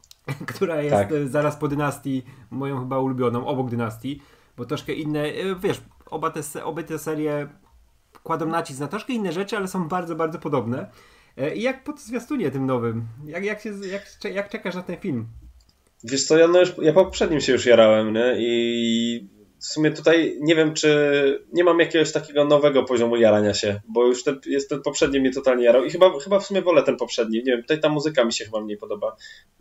która 0.54 0.82
jest 0.82 0.96
tak. 0.96 1.28
zaraz 1.28 1.56
po 1.56 1.68
dynastii, 1.68 2.22
moją 2.50 2.80
chyba 2.80 2.98
ulubioną, 2.98 3.46
obok 3.46 3.70
dynastii, 3.70 4.22
bo 4.56 4.64
troszkę 4.64 4.92
inne, 4.92 5.20
e, 5.20 5.56
wiesz, 5.62 5.82
oba 6.06 6.30
te, 6.30 6.64
obie 6.64 6.84
te 6.84 6.98
serie 6.98 7.48
kładą 8.22 8.46
nacisk 8.46 8.80
na 8.80 8.88
troszkę 8.88 9.12
inne 9.12 9.32
rzeczy, 9.32 9.56
ale 9.56 9.68
są 9.68 9.88
bardzo, 9.88 10.16
bardzo 10.16 10.38
podobne. 10.38 10.90
E, 11.36 11.54
I 11.54 11.62
jak 11.62 11.84
po 11.84 11.96
zwiastunie 11.96 12.50
tym 12.50 12.66
nowym? 12.66 13.06
Jak, 13.26 13.44
jak, 13.44 13.60
się, 13.60 13.70
jak, 13.90 14.34
jak 14.34 14.48
czekasz 14.48 14.74
na 14.74 14.82
ten 14.82 14.96
film? 14.96 15.26
Wiesz 16.04 16.24
co, 16.24 16.38
ja, 16.38 16.48
no 16.48 16.60
już, 16.60 16.74
ja 16.82 16.92
po 16.92 17.04
poprzednim 17.04 17.40
się 17.40 17.52
już 17.52 17.66
jarałem, 17.66 18.12
nie? 18.12 18.34
I 18.38 19.28
w 19.62 19.66
sumie 19.66 19.90
tutaj 19.90 20.38
nie 20.40 20.54
wiem, 20.54 20.74
czy 20.74 21.44
nie 21.52 21.64
mam 21.64 21.78
jakiegoś 21.78 22.12
takiego 22.12 22.44
nowego 22.44 22.82
poziomu 22.82 23.16
jarania 23.16 23.54
się, 23.54 23.80
bo 23.88 24.06
już 24.06 24.24
ten, 24.24 24.40
jest 24.46 24.68
ten 24.68 24.82
poprzedni 24.82 25.20
mnie 25.20 25.32
totalnie 25.32 25.64
jarał 25.64 25.84
i 25.84 25.90
chyba, 25.90 26.20
chyba 26.20 26.40
w 26.40 26.46
sumie 26.46 26.62
wolę 26.62 26.82
ten 26.82 26.96
poprzedni. 26.96 27.38
Nie 27.38 27.52
wiem, 27.52 27.62
tutaj 27.62 27.80
ta 27.80 27.88
muzyka 27.88 28.24
mi 28.24 28.32
się 28.32 28.44
chyba 28.44 28.60
mniej 28.60 28.76
podoba. 28.76 29.16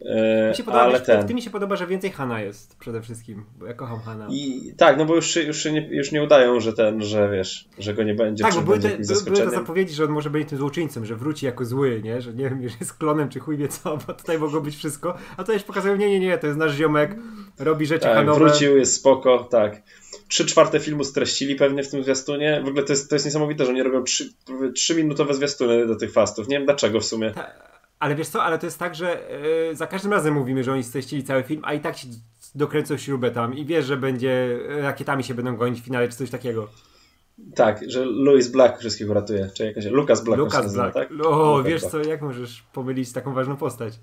E, 0.06 0.50
mi 0.50 0.56
się 0.56 0.64
podoba, 0.64 0.84
ale 0.84 1.02
ten... 1.02 1.28
Ty 1.28 1.34
mi 1.34 1.42
się 1.42 1.50
podoba, 1.50 1.76
że 1.76 1.88
więcej 1.88 2.12
Hana 2.12 2.42
jest 2.42 2.78
przede 2.78 3.02
wszystkim, 3.02 3.46
bo 3.60 3.66
ja 3.66 3.74
kocham 3.74 4.00
Hana. 4.00 4.28
I 4.32 4.74
tak, 4.78 4.98
no 4.98 5.06
bo 5.06 5.16
już, 5.16 5.36
już, 5.36 5.66
nie, 5.66 5.88
już 5.88 6.12
nie 6.12 6.24
udają, 6.24 6.60
że 6.60 6.74
ten, 6.74 7.02
że 7.02 7.30
wiesz, 7.30 7.70
że 7.80 7.94
go 7.94 8.04
nie 8.04 8.16
będzie. 8.16 8.44
Tak, 8.44 8.54
bo 8.54 8.62
były 8.62 8.80
te, 8.80 8.90
były 9.26 9.38
te 9.38 9.50
zapowiedzi, 9.50 9.96
że 9.96 10.04
on 10.04 10.12
może 10.12 10.30
być 10.30 10.50
tym 10.50 10.58
złoczyńcą, 10.58 11.06
że 11.06 11.16
wróci 11.16 11.46
jako 11.46 11.66
zły, 11.66 12.02
nie? 12.04 12.22
Że 12.22 12.34
nie 12.34 12.50
wiem, 12.50 12.62
że 12.70 12.76
jest 12.80 12.94
klonem 12.94 13.30
czy 13.30 13.40
chuj 13.40 13.58
wie 13.58 13.68
co, 13.68 13.98
bo 14.08 14.14
tutaj 14.14 14.40
mogło 14.40 14.62
być 14.62 14.76
wszystko, 14.76 15.18
a 15.38 15.44
to 15.44 15.54
już 15.54 15.64
pokazują, 15.64 15.96
nie, 15.96 16.10
nie, 16.10 16.20
nie, 16.20 16.38
to 16.38 16.48
jest 16.48 16.60
nasz 16.60 16.76
ziomek, 16.76 17.16
robi 17.62 17.86
rzeczy 17.86 18.04
tak, 18.04 18.16
Hanowe. 18.16 18.40
wrócił, 18.40 18.78
jest 18.78 18.96
spoko, 18.96 19.48
tak 19.52 19.82
trzy 20.28 20.46
czwarte 20.46 20.80
filmu 20.80 21.04
streścili 21.04 21.56
pewnie 21.56 21.84
w 21.84 21.90
tym 21.90 22.04
zwiastunie. 22.04 22.62
W 22.66 22.68
ogóle 22.68 22.84
to 22.84 22.94
jest, 22.94 23.10
to 23.10 23.16
jest 23.16 23.26
niesamowite, 23.26 23.66
że 23.66 23.72
oni 23.72 23.84
robią 23.84 24.04
trzy, 24.74 24.96
minutowe 24.96 25.34
zwiastuny 25.34 25.88
do 25.88 25.96
tych 25.96 26.12
fastów. 26.12 26.48
Nie 26.48 26.58
wiem 26.58 26.66
dlaczego 26.66 27.00
w 27.00 27.06
sumie. 27.06 27.32
Ta, 27.32 27.52
ale 28.00 28.16
wiesz 28.16 28.28
co, 28.28 28.44
ale 28.44 28.60
to 28.60 28.66
jest 28.68 28.80
tak, 28.80 28.96
że 28.96 29.22
yy, 29.70 29.76
za 29.76 29.88
każdym 29.88 30.12
razem 30.12 30.34
mówimy, 30.34 30.64
że 30.64 30.74
oni 30.74 30.84
streścili 30.84 31.24
cały 31.24 31.44
film, 31.44 31.62
a 31.66 31.74
i 31.74 31.80
tak 31.80 31.96
ci 31.96 32.08
dokręcą 32.56 32.98
śrubę 32.98 33.32
tam 33.32 33.58
i 33.58 33.66
wiesz, 33.66 33.86
że 33.86 33.98
będzie 33.98 34.60
rakietami 34.68 35.24
się 35.24 35.34
będą 35.34 35.58
gonić 35.58 35.82
w 35.82 35.86
finale 35.86 36.08
czy 36.08 36.16
coś 36.16 36.30
takiego. 36.30 36.68
Tak, 37.56 37.80
że 37.88 38.06
Louis 38.06 38.48
Black 38.48 38.80
wszystkich 38.80 39.10
uratuje, 39.10 39.50
czy 39.54 39.66
jakaś 39.66 39.86
Lucas 39.86 40.24
Black. 40.24 40.40
Lucas 40.40 40.64
nazywa, 40.64 40.92
Black. 40.92 41.10
Tak? 41.10 41.26
O, 41.26 41.58
Lucas 41.58 41.72
wiesz 41.72 41.82
Black. 41.82 41.92
co, 41.92 42.10
jak 42.10 42.22
możesz 42.22 42.64
pomylić 42.74 43.14
taką 43.14 43.34
ważną 43.34 43.58
postać? 43.58 43.94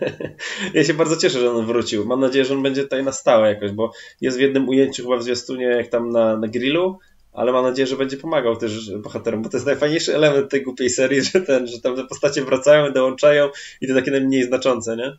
ja 0.74 0.84
się 0.84 0.94
bardzo 0.94 1.16
cieszę, 1.16 1.40
że 1.40 1.50
on 1.50 1.66
wrócił. 1.66 2.06
Mam 2.06 2.20
nadzieję, 2.20 2.44
że 2.44 2.54
on 2.54 2.62
będzie 2.62 2.82
tutaj 2.82 3.04
na 3.04 3.12
stałe 3.12 3.48
jakoś, 3.48 3.72
bo 3.72 3.92
jest 4.20 4.38
w 4.38 4.40
jednym 4.40 4.68
ujęciu 4.68 5.02
chyba 5.02 5.16
w 5.16 5.22
zwiastunie, 5.22 5.64
jak 5.64 5.88
tam 5.88 6.10
na, 6.10 6.36
na 6.36 6.48
grillu, 6.48 6.98
ale 7.32 7.52
mam 7.52 7.64
nadzieję, 7.64 7.86
że 7.86 7.96
będzie 7.96 8.16
pomagał 8.16 8.56
też 8.56 8.96
bohaterom, 8.96 9.42
bo 9.42 9.48
to 9.48 9.56
jest 9.56 9.66
najfajniejszy 9.66 10.14
element 10.14 10.50
tej 10.50 10.62
głupiej 10.62 10.90
serii, 10.90 11.22
że, 11.22 11.40
ten, 11.40 11.66
że 11.66 11.80
tam 11.80 11.96
te 11.96 12.04
postacie 12.04 12.44
wracają, 12.44 12.92
dołączają 12.92 13.48
i 13.80 13.88
to 13.88 13.94
takie 13.94 14.10
najmniej 14.10 14.44
znaczące, 14.44 14.96
nie? 14.96 15.16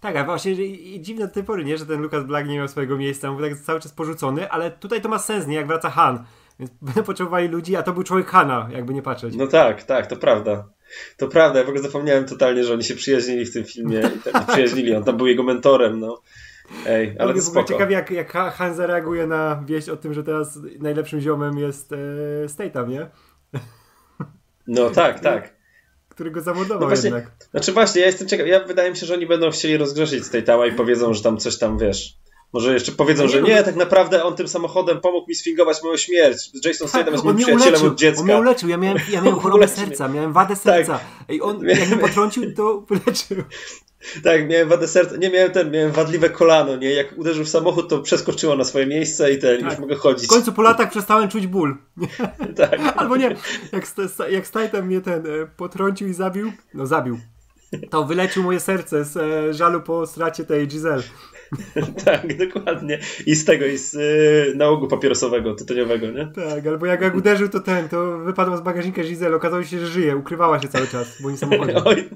Tak, 0.00 0.16
a 0.16 0.24
właśnie 0.24 0.52
i 0.52 1.00
dziwne 1.00 1.26
do 1.26 1.34
tej 1.34 1.44
pory, 1.44 1.64
nie, 1.64 1.78
że 1.78 1.86
ten 1.86 2.02
Lucas 2.02 2.24
Black 2.24 2.48
nie 2.48 2.56
miał 2.56 2.68
swojego 2.68 2.96
miejsca, 2.96 3.28
on 3.30 3.36
był 3.36 3.48
tak 3.48 3.58
cały 3.58 3.80
czas 3.80 3.92
porzucony, 3.92 4.50
ale 4.50 4.70
tutaj 4.70 5.00
to 5.00 5.08
ma 5.08 5.18
sens, 5.18 5.46
nie, 5.46 5.56
jak 5.56 5.66
wraca 5.66 5.90
Han, 5.90 6.24
więc 6.58 6.70
będą 6.82 7.02
potrzebowali 7.02 7.48
ludzi, 7.48 7.76
a 7.76 7.82
to 7.82 7.92
był 7.92 8.02
człowiek 8.02 8.26
Hana, 8.26 8.68
jakby 8.72 8.94
nie 8.94 9.02
patrzeć. 9.02 9.34
No 9.36 9.46
tak, 9.46 9.82
tak, 9.82 10.06
to 10.06 10.16
prawda. 10.16 10.68
To 11.16 11.28
prawda, 11.28 11.58
ja 11.58 11.64
w 11.64 11.68
ogóle 11.68 11.82
zapomniałem 11.82 12.24
totalnie, 12.24 12.64
że 12.64 12.72
oni 12.72 12.84
się 12.84 12.94
przyjaźnili 12.94 13.44
w 13.44 13.52
tym 13.52 13.64
filmie. 13.64 14.10
Tak, 14.32 14.46
przyjaźnili, 14.52 14.94
on 14.94 15.04
tam 15.04 15.16
był 15.16 15.26
jego 15.26 15.42
mentorem, 15.42 16.00
no. 16.00 16.22
Ej, 16.86 17.16
ale 17.18 17.34
to 17.34 17.42
spoko. 17.42 17.68
Ciekawie, 17.68 17.94
jak, 17.94 18.10
jak 18.10 18.32
Han 18.32 18.74
zareaguje 18.74 19.26
na 19.26 19.64
wieść 19.66 19.88
o 19.88 19.96
tym, 19.96 20.14
że 20.14 20.24
teraz 20.24 20.58
najlepszym 20.78 21.20
ziomem 21.20 21.58
jest 21.58 21.92
e, 21.92 22.48
Statham, 22.48 22.90
nie? 22.90 23.10
No 24.66 24.90
tak, 24.90 25.20
tak. 25.30 25.56
Który 26.08 26.30
go 26.30 26.40
zamordował 26.40 26.80
no 26.80 26.86
właśnie, 26.86 27.10
jednak. 27.10 27.30
Znaczy 27.50 27.72
właśnie, 27.72 28.00
ja 28.00 28.06
jestem 28.06 28.28
ciekaw. 28.28 28.46
Ja 28.46 28.64
wydaje 28.64 28.90
mi 28.90 28.96
się, 28.96 29.06
że 29.06 29.14
oni 29.14 29.26
będą 29.26 29.50
chcieli 29.50 29.76
rozgrzeszyć 29.76 30.24
Statama 30.24 30.66
i 30.66 30.72
powiedzą, 30.72 31.14
że 31.14 31.22
tam 31.22 31.38
coś 31.38 31.58
tam, 31.58 31.78
wiesz, 31.78 32.16
może 32.52 32.74
jeszcze 32.74 32.92
powiedzą, 32.92 33.22
no 33.22 33.28
że 33.28 33.42
nie, 33.42 33.62
tak 33.62 33.76
naprawdę 33.76 34.24
on 34.24 34.36
tym 34.36 34.48
samochodem 34.48 35.00
pomógł 35.00 35.28
mi 35.28 35.34
sfingować 35.34 35.82
moją 35.82 35.96
śmierć. 35.96 36.50
Jason 36.64 36.88
Statham 36.88 37.12
jest 37.12 37.24
moim 37.24 37.36
przyjacielem 37.36 37.68
uleczył, 37.68 37.88
od 37.88 37.98
dziecka. 37.98 38.20
On 38.20 38.26
mnie 38.26 38.38
uleczył, 38.38 38.68
ja 38.68 38.76
miałem, 38.76 38.98
ja 39.10 39.20
miałem 39.22 39.40
chorobę 39.40 39.68
serca, 39.68 40.08
miałem 40.08 40.32
wadę 40.32 40.56
serca. 40.56 40.92
Tak. 40.92 41.36
I 41.36 41.40
on, 41.40 41.68
jak 41.68 41.88
mnie 41.88 41.96
potrącił, 42.08 42.54
to 42.54 42.72
uleczył. 42.90 43.36
Tak, 44.24 44.48
miałem 44.48 44.68
wadę 44.68 44.88
serca, 44.88 45.16
nie 45.16 45.30
miałem 45.30 45.52
ten, 45.52 45.70
miałem 45.70 45.92
wadliwe 45.92 46.30
kolano, 46.30 46.76
nie? 46.76 46.94
Jak 46.94 47.18
uderzył 47.18 47.44
w 47.44 47.48
samochód, 47.48 47.88
to 47.88 47.98
przeskoczyło 47.98 48.56
na 48.56 48.64
swoje 48.64 48.86
miejsce 48.86 49.32
i 49.32 49.38
ten, 49.38 49.60
tak. 49.60 49.70
już 49.70 49.78
mogę 49.78 49.96
chodzić. 49.96 50.26
W 50.26 50.30
końcu 50.30 50.52
po 50.52 50.62
latach 50.62 50.90
przestałem 50.90 51.28
czuć 51.28 51.46
ból. 51.46 51.76
tak. 52.56 52.80
Albo 52.96 53.16
nie, 53.16 53.36
jak, 53.72 53.86
jak 54.30 54.46
Statham 54.46 54.86
mnie 54.86 55.00
ten 55.00 55.26
e, 55.26 55.46
potrącił 55.56 56.08
i 56.08 56.14
zabił, 56.14 56.52
no 56.74 56.86
zabił, 56.86 57.18
to 57.90 58.04
wyleczył 58.04 58.42
moje 58.42 58.60
serce 58.60 59.04
z 59.04 59.16
e, 59.16 59.54
żalu 59.54 59.80
po 59.80 60.06
stracie 60.06 60.44
tej 60.44 60.68
Giselle. 60.68 61.02
tak, 62.04 62.36
dokładnie. 62.36 62.98
I 63.26 63.34
z 63.34 63.44
tego, 63.44 63.66
i 63.66 63.78
z 63.78 63.92
yy, 63.92 64.54
nałogu 64.56 64.88
papierosowego, 64.88 65.54
tytoniowego, 65.54 66.10
nie? 66.10 66.26
Tak, 66.26 66.66
albo 66.66 66.86
jak, 66.86 67.00
jak 67.00 67.14
uderzył, 67.14 67.48
to 67.48 67.60
ten, 67.60 67.88
to 67.88 68.18
wypadła 68.18 68.56
z 68.56 68.60
bagażnika 68.60 69.02
Giselle, 69.02 69.36
okazało 69.36 69.64
się, 69.64 69.78
że 69.80 69.86
żyje, 69.86 70.16
ukrywała 70.16 70.60
się 70.60 70.68
cały 70.68 70.86
czas 70.86 71.16
w 71.16 71.20
moim 71.20 71.36
samochodzie. 71.36 71.74
Oj, 71.84 72.08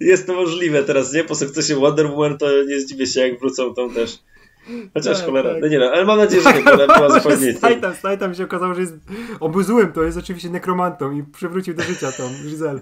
jest 0.00 0.26
to 0.26 0.34
możliwe 0.34 0.82
teraz, 0.82 1.12
nie? 1.12 1.24
Po 1.24 1.34
sukcesie 1.34 1.74
Wonder 1.74 2.06
Woman 2.06 2.38
to 2.38 2.46
nie 2.64 2.80
zdziwię 2.80 3.06
się, 3.06 3.20
jak 3.20 3.40
wrócą 3.40 3.74
tą 3.74 3.90
też. 3.90 4.18
Chociaż 4.94 5.16
tak, 5.16 5.26
cholera, 5.26 5.52
tak. 5.52 5.62
no 5.62 5.68
nie 5.68 5.78
no, 5.78 5.90
ale 5.90 6.04
mam 6.04 6.18
nadzieję, 6.18 6.42
że 6.42 6.54
nie, 6.54 6.62
była, 6.62 6.86
była 6.86 7.10
zupełnie 7.20 7.54
Snajtam, 7.54 7.94
Snajtam 7.94 8.34
się 8.34 8.44
okazało, 8.44 8.74
że 8.74 8.80
jest 8.80 8.94
obyzłym, 9.40 9.92
to 9.92 10.02
jest 10.02 10.18
oczywiście 10.18 10.50
nekromantą 10.50 11.12
i 11.12 11.22
przywrócił 11.22 11.74
do 11.74 11.82
życia 11.82 12.12
tą 12.12 12.22
Giselle. 12.44 12.80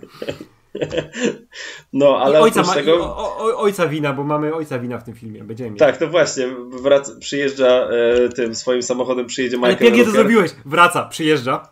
No, 1.92 2.18
ale 2.18 2.40
ojca, 2.40 2.62
ma, 2.62 2.74
tego... 2.74 2.94
o, 3.04 3.38
o, 3.38 3.58
ojca 3.58 3.88
wina, 3.88 4.12
bo 4.12 4.24
mamy 4.24 4.54
ojca 4.54 4.78
wina 4.78 4.98
w 4.98 5.04
tym 5.04 5.14
filmie. 5.14 5.44
Będziemy 5.44 5.76
Tak, 5.76 5.96
to 5.96 6.08
właśnie. 6.08 6.48
Wraca, 6.82 7.12
przyjeżdża 7.20 7.88
e, 7.88 8.28
tym 8.28 8.54
swoim 8.54 8.82
samochodem, 8.82 9.26
przyjedzie 9.26 9.56
Michael 9.56 9.76
Ale 9.76 9.84
pięknie 9.84 10.04
to 10.04 10.10
zrobiłeś. 10.10 10.50
Wraca, 10.64 11.04
przyjeżdża. 11.04 11.68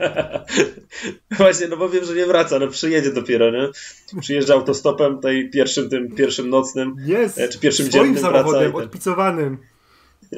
właśnie, 1.38 1.68
no 1.68 1.76
bo 1.76 1.88
wiem, 1.88 2.04
że 2.04 2.14
nie 2.14 2.26
wraca, 2.26 2.58
no 2.58 2.68
przyjedzie 2.68 3.12
dopiero, 3.12 3.50
nie? 3.50 3.68
Przyjeżdża 4.20 4.54
autostopem, 4.54 5.20
tej 5.20 5.50
pierwszym, 5.50 5.90
tym 5.90 6.14
pierwszym 6.14 6.50
nocnym, 6.50 6.96
jest, 6.98 7.38
e, 7.38 7.48
czy 7.48 7.58
pierwszym 7.58 7.90
dziennym 7.90 8.18
samochodem, 8.18 8.72
wraca. 8.72 8.84
odpicowanym. 8.84 9.58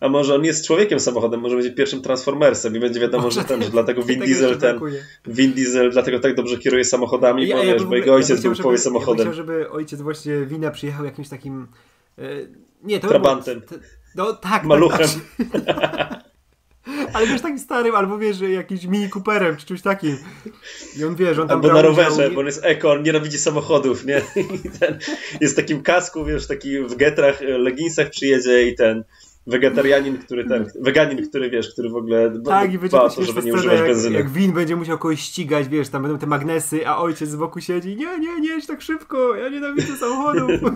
A 0.00 0.08
może 0.08 0.34
on 0.34 0.44
jest 0.44 0.66
człowiekiem 0.66 1.00
samochodem, 1.00 1.40
może 1.40 1.56
będzie 1.56 1.72
pierwszym 1.72 2.02
Transformersem 2.02 2.76
i 2.76 2.80
będzie 2.80 3.00
wiadomo, 3.00 3.30
że 3.30 3.44
ten, 3.44 3.62
że 3.62 3.70
dlatego 3.78 4.02
Vin 4.02 4.20
Diesel 4.20 4.58
ten, 4.58 4.80
Vin 5.26 5.52
Diesel 5.52 5.90
dlatego 5.90 6.20
tak 6.20 6.34
dobrze 6.34 6.58
kieruje 6.58 6.84
samochodami, 6.84 7.48
ja, 7.48 7.56
bo, 7.56 7.62
ja, 7.62 7.72
wiesz, 7.72 7.84
bo 7.84 7.96
jego 7.96 8.14
ojciec 8.14 8.44
ja 8.44 8.50
był 8.50 8.62
połowie 8.62 8.78
samochodem. 8.78 9.26
Ja 9.26 9.32
chciał, 9.32 9.46
żeby 9.46 9.70
ojciec 9.70 10.00
właśnie 10.00 10.46
Wina 10.46 10.70
przyjechał 10.70 11.04
jakimś 11.04 11.28
takim 11.28 11.66
e, 12.18 12.22
nie, 12.82 13.00
to 13.00 13.08
Trabantem. 13.08 13.60
Było, 13.60 13.80
no 14.14 14.32
tak. 14.32 14.64
Maluchem. 14.64 15.08
Tak, 15.66 16.24
ale 17.12 17.26
wiesz, 17.26 17.40
takim 17.40 17.58
starym, 17.58 17.94
albo 17.94 18.18
wiesz, 18.18 18.40
jakimś 18.40 18.84
Mini 18.84 19.08
Cooperem, 19.10 19.56
czy 19.56 19.66
czymś 19.66 19.82
takim. 19.82 20.16
I 20.98 21.04
on 21.04 21.16
wie, 21.16 21.34
że 21.34 21.42
on 21.42 21.48
tam 21.48 21.56
Albo 21.56 21.72
na 21.72 21.82
rowerze, 21.82 22.30
bo 22.30 22.40
on 22.40 22.46
jest 22.46 22.64
eko, 22.64 22.92
on 22.92 23.02
nienawidzi 23.02 23.38
samochodów, 23.38 24.04
nie? 24.04 24.22
I 24.64 24.70
ten, 24.80 24.98
jest 25.40 25.54
w 25.54 25.56
takim 25.56 25.82
kasku, 25.82 26.24
wiesz, 26.24 26.46
taki 26.46 26.80
w 26.80 26.96
getrach, 26.96 27.40
leginsach 27.40 28.10
przyjedzie 28.10 28.68
i 28.68 28.74
ten 28.74 29.04
wegetarianin, 29.48 30.18
który 30.18 30.48
ten, 30.48 30.66
weganin, 30.80 31.28
który 31.28 31.50
wiesz, 31.50 31.72
który 31.72 31.90
w 31.90 31.96
ogóle 31.96 32.32
tak, 32.44 32.72
i 32.72 32.78
będzie 32.78 32.98
to, 32.98 33.10
to 33.10 33.24
żeby 33.24 33.42
nie 33.42 33.54
używać 33.54 33.78
jak, 33.78 33.88
benzyny. 33.88 34.16
Jak 34.16 34.30
win 34.30 34.52
będzie 34.52 34.76
musiał 34.76 34.98
kogoś 34.98 35.20
ścigać, 35.20 35.68
wiesz, 35.68 35.88
tam 35.88 36.02
będą 36.02 36.18
te 36.18 36.26
magnesy, 36.26 36.86
a 36.86 36.98
ojciec 36.98 37.30
z 37.30 37.36
boku 37.36 37.60
siedzi, 37.60 37.96
nie, 37.96 38.18
nie, 38.18 38.40
nie, 38.40 38.62
tak 38.66 38.82
szybko, 38.82 39.36
ja 39.36 39.48
nienawidzę 39.48 39.96
samochodów. 39.96 40.50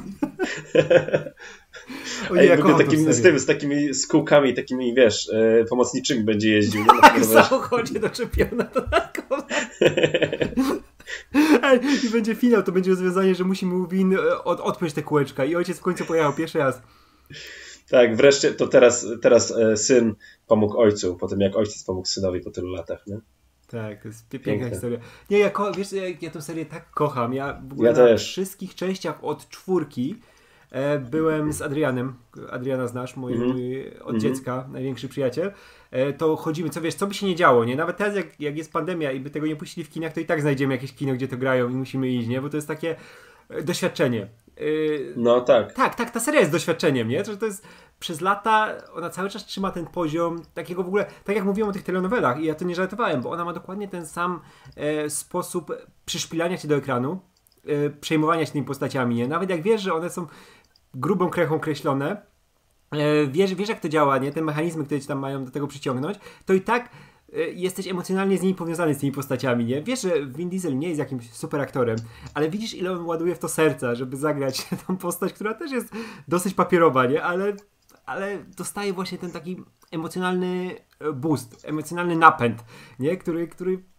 Ej, 2.36 2.48
Ej, 2.48 2.58
w 2.58 2.78
takim, 2.78 3.12
z, 3.12 3.22
tym, 3.22 3.38
z 3.38 3.46
takimi 3.46 3.94
skółkami, 3.94 4.54
takimi, 4.54 4.94
wiesz, 4.94 5.30
e, 5.32 5.64
pomocniczymi 5.64 6.24
będzie 6.24 6.52
jeździł. 6.52 6.84
Tak, 7.00 7.20
w 7.20 7.24
samochodzie 7.24 8.00
doczepiona 8.00 8.64
dodatkowo. 8.64 9.42
Ej, 11.62 11.80
I 12.06 12.10
będzie 12.10 12.34
finał, 12.34 12.62
to 12.62 12.72
będzie 12.72 12.90
rozwiązanie, 12.90 13.34
że 13.34 13.44
musi 13.44 13.66
mu 13.66 13.86
win 13.86 14.14
e, 14.14 14.44
od, 14.44 14.60
odpiąć 14.60 14.92
te 14.92 15.02
kółeczka 15.02 15.44
i 15.44 15.56
ojciec 15.56 15.78
w 15.78 15.82
końcu 15.82 16.04
pojechał 16.04 16.32
pierwszy 16.32 16.58
raz. 16.58 16.82
Tak, 17.90 18.16
wreszcie 18.16 18.54
to 18.54 18.66
teraz, 18.66 19.06
teraz 19.22 19.50
e, 19.50 19.76
syn 19.76 20.14
pomógł 20.46 20.78
ojcu, 20.78 21.16
po 21.16 21.28
tym 21.28 21.40
jak 21.40 21.56
ojciec 21.56 21.84
pomógł 21.84 22.08
synowi 22.08 22.40
po 22.40 22.50
tylu 22.50 22.68
latach, 22.68 23.06
nie? 23.06 23.20
Tak, 23.72 24.02
to 24.02 24.08
jest 24.08 24.28
piękna 24.28 24.52
Piękne. 24.52 24.70
historia. 24.70 24.98
Nie, 25.30 25.38
ja, 25.38 25.50
wiesz, 25.76 25.92
ja, 25.92 26.02
ja 26.20 26.30
tę 26.30 26.42
serię 26.42 26.66
tak 26.66 26.90
kocham. 26.90 27.34
Ja 27.34 27.62
w 27.68 27.72
ogóle 27.72 27.90
ja 27.90 27.96
na 27.96 28.04
też. 28.04 28.28
wszystkich 28.28 28.74
częściach 28.74 29.24
od 29.24 29.48
czwórki 29.48 30.16
e, 30.70 30.98
byłem 30.98 31.52
z 31.52 31.62
Adrianem. 31.62 32.14
Adriana 32.50 32.86
znasz, 32.86 33.16
mój, 33.16 33.34
mm 33.34 33.48
-hmm. 33.48 33.52
mój 33.52 33.88
od 33.88 33.94
mm 33.94 34.16
-hmm. 34.16 34.20
dziecka 34.20 34.68
największy 34.72 35.08
przyjaciel. 35.08 35.52
E, 35.90 36.12
to 36.12 36.36
chodzimy, 36.36 36.70
co 36.70 36.80
wiesz, 36.80 36.94
co 36.94 37.06
by 37.06 37.14
się 37.14 37.26
nie 37.26 37.36
działo, 37.36 37.64
nie? 37.64 37.76
Nawet 37.76 37.96
teraz 37.96 38.16
jak, 38.16 38.40
jak 38.40 38.56
jest 38.56 38.72
pandemia 38.72 39.12
i 39.12 39.20
by 39.20 39.30
tego 39.30 39.46
nie 39.46 39.56
puścili 39.56 39.84
w 39.84 39.90
kinach, 39.90 40.12
to 40.12 40.20
i 40.20 40.26
tak 40.26 40.40
znajdziemy 40.40 40.74
jakieś 40.74 40.92
kino, 40.92 41.14
gdzie 41.14 41.28
to 41.28 41.36
grają 41.36 41.68
i 41.68 41.74
musimy 41.74 42.08
iść, 42.08 42.28
nie? 42.28 42.40
Bo 42.40 42.48
to 42.48 42.56
jest 42.56 42.68
takie 42.68 42.96
doświadczenie. 43.64 44.28
Yy, 44.56 45.14
no 45.16 45.40
tak. 45.40 45.72
Tak, 45.72 45.94
tak, 45.94 46.10
ta 46.10 46.20
seria 46.20 46.40
jest 46.40 46.52
doświadczeniem, 46.52 47.08
nie? 47.08 47.24
Że 47.24 47.36
to 47.36 47.46
jest 47.46 47.66
przez 47.98 48.20
lata, 48.20 48.68
ona 48.94 49.10
cały 49.10 49.30
czas 49.30 49.44
trzyma 49.44 49.70
ten 49.70 49.86
poziom 49.86 50.42
takiego 50.54 50.82
w 50.82 50.86
ogóle, 50.86 51.06
tak 51.24 51.36
jak 51.36 51.44
mówiłem 51.44 51.70
o 51.70 51.72
tych 51.72 51.82
telenowelach 51.82 52.40
i 52.40 52.44
ja 52.44 52.54
to 52.54 52.64
nie 52.64 52.74
żartowałem, 52.74 53.20
bo 53.20 53.30
ona 53.30 53.44
ma 53.44 53.52
dokładnie 53.52 53.88
ten 53.88 54.06
sam 54.06 54.40
e, 54.76 55.10
sposób 55.10 55.72
przyszpilania 56.04 56.58
cię 56.58 56.68
do 56.68 56.76
ekranu, 56.76 57.20
e, 57.66 57.90
przejmowania 57.90 58.46
się 58.46 58.52
tymi 58.52 58.64
postaciami, 58.64 59.14
nie? 59.14 59.28
Nawet 59.28 59.50
jak 59.50 59.62
wiesz, 59.62 59.82
że 59.82 59.94
one 59.94 60.10
są 60.10 60.26
grubą 60.94 61.30
krechą 61.30 61.60
kreślone, 61.60 62.22
e, 62.90 63.26
wiesz, 63.26 63.54
wiesz 63.54 63.68
jak 63.68 63.80
to 63.80 63.88
działa, 63.88 64.18
nie? 64.18 64.32
Te 64.32 64.42
mechanizmy, 64.42 64.84
które 64.84 65.00
ci 65.00 65.06
tam 65.06 65.18
mają 65.18 65.44
do 65.44 65.50
tego 65.50 65.66
przyciągnąć, 65.66 66.18
to 66.46 66.52
i 66.52 66.60
tak 66.60 66.88
Y, 66.88 67.11
jesteś 67.54 67.86
emocjonalnie 67.88 68.38
z 68.38 68.42
nimi 68.42 68.54
powiązany 68.54 68.94
z 68.94 68.98
tymi 68.98 69.12
postaciami, 69.12 69.64
nie? 69.64 69.82
Wiesz, 69.82 70.02
że 70.02 70.26
Vin 70.26 70.48
Diesel 70.48 70.78
nie 70.78 70.88
jest 70.88 70.98
jakimś 70.98 71.32
super 71.32 71.60
aktorem, 71.60 71.96
ale 72.34 72.50
widzisz 72.50 72.74
ile 72.74 72.92
on 72.92 73.06
ładuje 73.06 73.34
w 73.34 73.38
to 73.38 73.48
serca, 73.48 73.94
żeby 73.94 74.16
zagrać 74.16 74.66
tą 74.86 74.96
postać, 74.96 75.32
która 75.32 75.54
też 75.54 75.72
jest 75.72 75.88
dosyć 76.28 76.54
papierowa, 76.54 77.06
nie? 77.06 77.22
Ale, 77.22 77.56
ale 78.06 78.44
dostaje 78.56 78.92
właśnie 78.92 79.18
ten 79.18 79.30
taki 79.30 79.62
emocjonalny 79.90 80.76
e, 80.98 81.12
boost, 81.12 81.64
emocjonalny 81.64 82.16
napęd, 82.16 82.64
nie? 82.98 83.16
Który, 83.16 83.48
który 83.48 83.91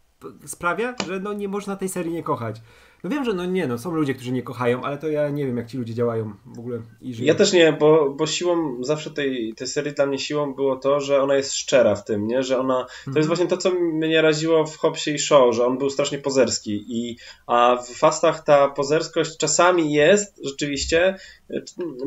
sprawia, 0.45 0.95
że 1.07 1.19
no 1.19 1.33
nie 1.33 1.47
można 1.47 1.75
tej 1.75 1.89
serii 1.89 2.13
nie 2.13 2.23
kochać. 2.23 2.61
No 3.03 3.09
wiem, 3.09 3.25
że 3.25 3.33
no 3.33 3.45
nie, 3.45 3.67
no 3.67 3.77
są 3.77 3.91
ludzie, 3.91 4.13
którzy 4.13 4.31
nie 4.31 4.43
kochają, 4.43 4.81
ale 4.81 4.97
to 4.97 5.07
ja 5.07 5.29
nie 5.29 5.45
wiem, 5.45 5.57
jak 5.57 5.67
ci 5.67 5.77
ludzie 5.77 5.93
działają 5.93 6.33
w 6.45 6.59
ogóle 6.59 6.81
i 7.01 7.13
żyją. 7.13 7.27
Ja 7.27 7.35
też 7.35 7.53
nie, 7.53 7.73
bo, 7.73 8.09
bo 8.09 8.27
siłą, 8.27 8.83
zawsze 8.83 9.11
tej, 9.11 9.53
tej 9.53 9.67
serii 9.67 9.93
dla 9.93 10.05
mnie 10.05 10.19
siłą 10.19 10.53
było 10.53 10.75
to, 10.75 10.99
że 10.99 11.21
ona 11.21 11.35
jest 11.35 11.53
szczera 11.53 11.95
w 11.95 12.05
tym, 12.05 12.27
nie? 12.27 12.43
Że 12.43 12.59
ona, 12.59 12.85
to 12.85 12.89
jest 13.05 13.07
mhm. 13.07 13.27
właśnie 13.27 13.47
to, 13.47 13.57
co 13.57 13.71
mnie 13.71 14.21
raziło 14.21 14.65
w 14.65 14.77
Hopsie 14.77 15.11
i 15.11 15.19
Show, 15.19 15.55
że 15.55 15.65
on 15.65 15.77
był 15.77 15.89
strasznie 15.89 16.17
pozerski 16.17 16.85
i, 16.87 17.17
a 17.47 17.77
w 17.87 17.89
Fastach 17.89 18.43
ta 18.43 18.69
pozerskość 18.69 19.37
czasami 19.37 19.93
jest 19.93 20.39
rzeczywiście, 20.43 21.17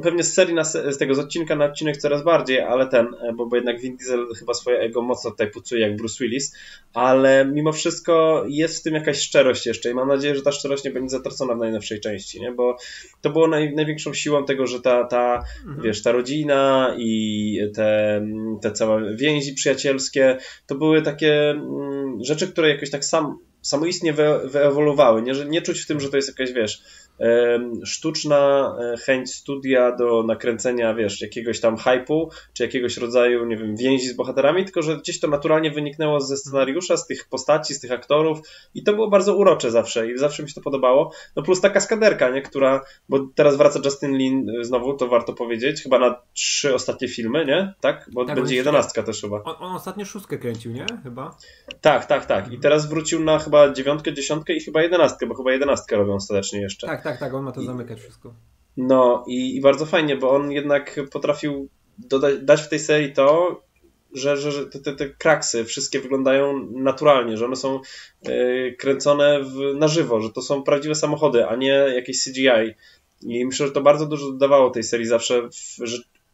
pewnie 0.03 0.23
z 0.23 0.35
serii 0.35 0.55
na, 0.55 0.65
z 0.65 0.99
tego 0.99 1.15
z 1.15 1.19
odcinka 1.19 1.57
na 1.57 1.65
odcinek 1.65 1.97
coraz 1.97 2.25
bardziej, 2.25 2.61
ale 2.61 2.87
ten, 2.87 3.07
bo, 3.35 3.47
bo 3.47 3.57
jednak 3.57 3.81
Vin 3.81 3.97
Diesel 3.97 4.27
chyba 4.39 4.55
swoje 4.55 4.79
ego 4.79 5.03
mocno 5.03 5.31
tutaj 5.31 5.51
pucuje 5.51 5.89
jak 5.89 5.97
Bruce 5.97 6.17
Willis, 6.21 6.57
ale 6.95 7.45
mimo 7.45 7.73
wszystko 7.73 8.06
jest 8.49 8.81
w 8.81 8.83
tym 8.83 8.95
jakaś 8.95 9.21
szczerość 9.21 9.67
jeszcze 9.67 9.91
i 9.91 9.95
mam 9.95 10.09
nadzieję, 10.09 10.37
że 10.37 10.43
ta 10.43 10.53
szczerość 10.53 10.85
nie 10.85 10.91
będzie 10.91 11.09
zatracona 11.09 11.55
w 11.55 11.59
najnowszej 11.59 12.01
części, 12.01 12.41
nie? 12.41 12.53
Bo 12.53 12.77
to 13.21 13.31
było 13.31 13.49
naj, 13.49 13.75
największą 13.75 14.15
siłą 14.15 14.45
tego, 14.45 14.67
że 14.67 14.81
ta, 14.81 15.05
ta 15.05 15.43
mhm. 15.67 15.83
wiesz, 15.83 16.03
ta 16.03 16.13
rodzina 16.13 16.95
i 16.99 17.61
te, 17.75 18.21
te 18.63 18.73
całe 18.73 19.17
więzi 19.17 19.55
przyjacielskie, 19.55 20.39
to 20.67 20.75
były 20.75 21.03
takie 21.03 21.51
mm, 21.51 22.19
rzeczy, 22.25 22.49
które 22.49 22.69
jakoś 22.69 22.91
tak 22.91 23.05
sam, 23.05 23.39
samoistnie 23.63 24.13
wyewoluowały, 24.45 25.23
nie, 25.23 25.35
że 25.35 25.47
nie 25.47 25.63
czuć 25.63 25.81
w 25.81 25.87
tym, 25.87 26.01
że 26.01 26.09
to 26.09 26.17
jest 26.17 26.29
jakaś, 26.29 26.53
wiesz, 26.53 26.83
sztuczna 27.85 28.75
e, 28.81 28.97
chęć 28.97 29.35
studia 29.35 29.97
do 29.97 30.23
nakręcenia, 30.23 30.95
wiesz, 30.95 31.21
jakiegoś 31.21 31.61
tam 31.61 31.77
hypu, 31.77 32.31
czy 32.53 32.63
jakiegoś 32.63 32.97
rodzaju, 32.97 33.47
nie 33.47 33.57
wiem, 33.57 33.77
więzi 33.77 34.09
z 34.09 34.17
bohaterami, 34.17 34.65
tylko 34.65 34.83
że 34.83 34.97
gdzieś 34.97 35.21
to 35.21 35.29
naturalnie 35.29 35.71
wyniknęło 35.71 36.21
ze 36.21 36.37
scenariusza, 36.37 36.97
z 36.97 37.07
tych 37.07 37.29
postaci, 37.29 37.75
z 37.75 37.81
tych 37.81 37.93
aktorów 37.93 38.39
i 38.75 38.83
to 38.83 38.93
było 38.93 39.09
bardzo 39.09 39.37
urocze 39.37 39.71
zawsze 39.71 40.13
i 40.13 40.19
zawsze 40.19 40.43
mi 40.43 40.49
się 40.49 40.55
to 40.55 40.61
podobało. 40.61 41.13
No 41.37 41.43
plus 41.43 41.61
ta 41.61 41.71
kaskaderka, 41.71 42.31
nie, 42.31 42.43
która, 42.43 42.85
bo 43.09 43.29
teraz 43.35 43.57
wraca 43.57 43.81
Justin 43.85 44.17
Lin 44.17 44.51
e, 44.61 44.65
znowu, 44.65 44.95
to 44.95 45.09
warto 45.09 45.33
powiedzieć, 45.33 45.83
chyba 45.83 45.99
na 45.99 46.21
trzy 46.35 46.75
ostatnie 46.75 47.09
filmy, 47.09 47.45
nie? 47.45 47.75
Tak? 47.81 48.11
Bo 48.13 48.25
tak, 48.25 48.37
będzie 48.37 48.55
jedenastka 48.55 49.03
też 49.03 49.21
chyba. 49.21 49.43
On, 49.43 49.55
on 49.59 49.77
ostatnio 49.77 50.05
szóstkę 50.05 50.39
kręcił, 50.39 50.73
nie? 50.73 50.87
Chyba? 51.03 51.37
Tak, 51.81 52.07
tak, 52.07 52.27
tak. 52.27 52.53
I 52.53 52.59
teraz 52.59 52.89
wrócił 52.89 53.25
na 53.25 53.39
chyba 53.39 53.73
dziewiątkę, 53.73 54.13
dziesiątkę 54.13 54.53
i 54.53 54.61
chyba 54.61 54.83
jedenastkę, 54.83 55.27
bo 55.27 55.35
chyba 55.35 55.53
jedenastkę 55.53 55.97
robią 55.97 56.15
ostatecznie 56.15 56.61
jeszcze. 56.61 56.87
Tak, 56.87 57.03
tak, 57.07 57.19
tak, 57.19 57.35
on 57.35 57.45
ma 57.45 57.53
to 57.53 57.61
I, 57.61 57.67
zamykać 57.67 58.01
wszystko. 58.01 58.35
No 58.77 59.25
i, 59.27 59.57
i, 59.57 59.61
bardzo 59.61 59.87
fajnie, 59.87 60.17
bo 60.17 60.31
on 60.31 60.53
jednak 60.53 61.01
potrafił 61.13 61.69
dodać, 61.99 62.39
dać 62.43 62.63
w 62.63 62.69
tej 62.69 62.79
serii 62.79 63.13
to, 63.13 63.61
że, 64.13 64.37
że, 64.37 64.53
że 64.53 64.67
te, 64.67 64.93
te, 64.97 65.09
kraksy 65.09 65.65
wszystkie 65.65 66.01
wyglądają 66.01 66.67
naturalnie, 66.71 67.37
że 67.37 67.45
one 67.45 67.57
są 67.57 67.81
yy, 68.23 68.77
kręcone 68.79 69.41
w, 69.43 69.75
na 69.79 69.89
żywo, 69.89 70.21
że 70.21 70.31
to 70.31 70.43
są 70.43 70.63
prawdziwe 70.63 70.95
samochody, 70.95 71.47
a 71.47 71.57
nie 71.57 71.69
jakieś 71.69 72.25
CGI. 72.25 72.75
I 73.23 73.47
myślę, 73.47 73.67
że 73.67 73.73
to 73.73 73.81
bardzo 73.81 74.07
dużo 74.07 74.33
dodawało 74.33 74.71
tej 74.71 74.83
serii 74.83 75.07
zawsze 75.07 75.43
w, 75.43 75.79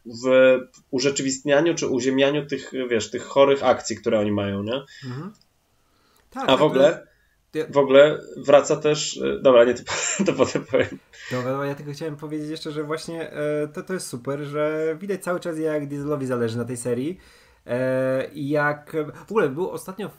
w 0.04 0.58
urzeczywistnianiu 0.90 1.74
czy 1.74 1.86
uziemianiu 1.86 2.46
tych, 2.46 2.72
wiesz, 2.90 3.10
tych 3.10 3.22
chorych 3.22 3.64
akcji, 3.64 3.96
które 3.96 4.18
oni 4.20 4.32
mają, 4.32 4.62
nie? 4.62 4.82
Mhm. 5.04 5.32
Tak, 6.30 6.42
a 6.42 6.46
w 6.46 6.48
tak, 6.48 6.60
ogóle 6.60 7.11
w 7.70 7.76
ogóle 7.76 8.18
wraca 8.36 8.76
też. 8.76 9.18
E, 9.18 9.38
dobra, 9.38 9.64
nie, 9.64 9.74
to, 9.74 9.82
to 10.26 10.32
potem 10.32 10.64
powiem. 10.64 10.98
Dobra, 11.30 11.66
ja 11.66 11.74
tylko 11.74 11.92
chciałem 11.92 12.16
powiedzieć 12.16 12.50
jeszcze, 12.50 12.72
że 12.72 12.84
właśnie 12.84 13.30
e, 13.30 13.68
to, 13.68 13.82
to 13.82 13.94
jest 13.94 14.06
super, 14.06 14.40
że 14.40 14.96
widać 15.00 15.22
cały 15.22 15.40
czas, 15.40 15.58
jak 15.58 15.86
Dieselowi 15.86 16.26
zależy 16.26 16.58
na 16.58 16.64
tej 16.64 16.76
serii. 16.76 17.18
E, 17.66 18.30
I 18.32 18.48
jak. 18.48 18.96
W 19.26 19.30
ogóle 19.30 19.48
był 19.48 19.70
ostatnio 19.70 20.10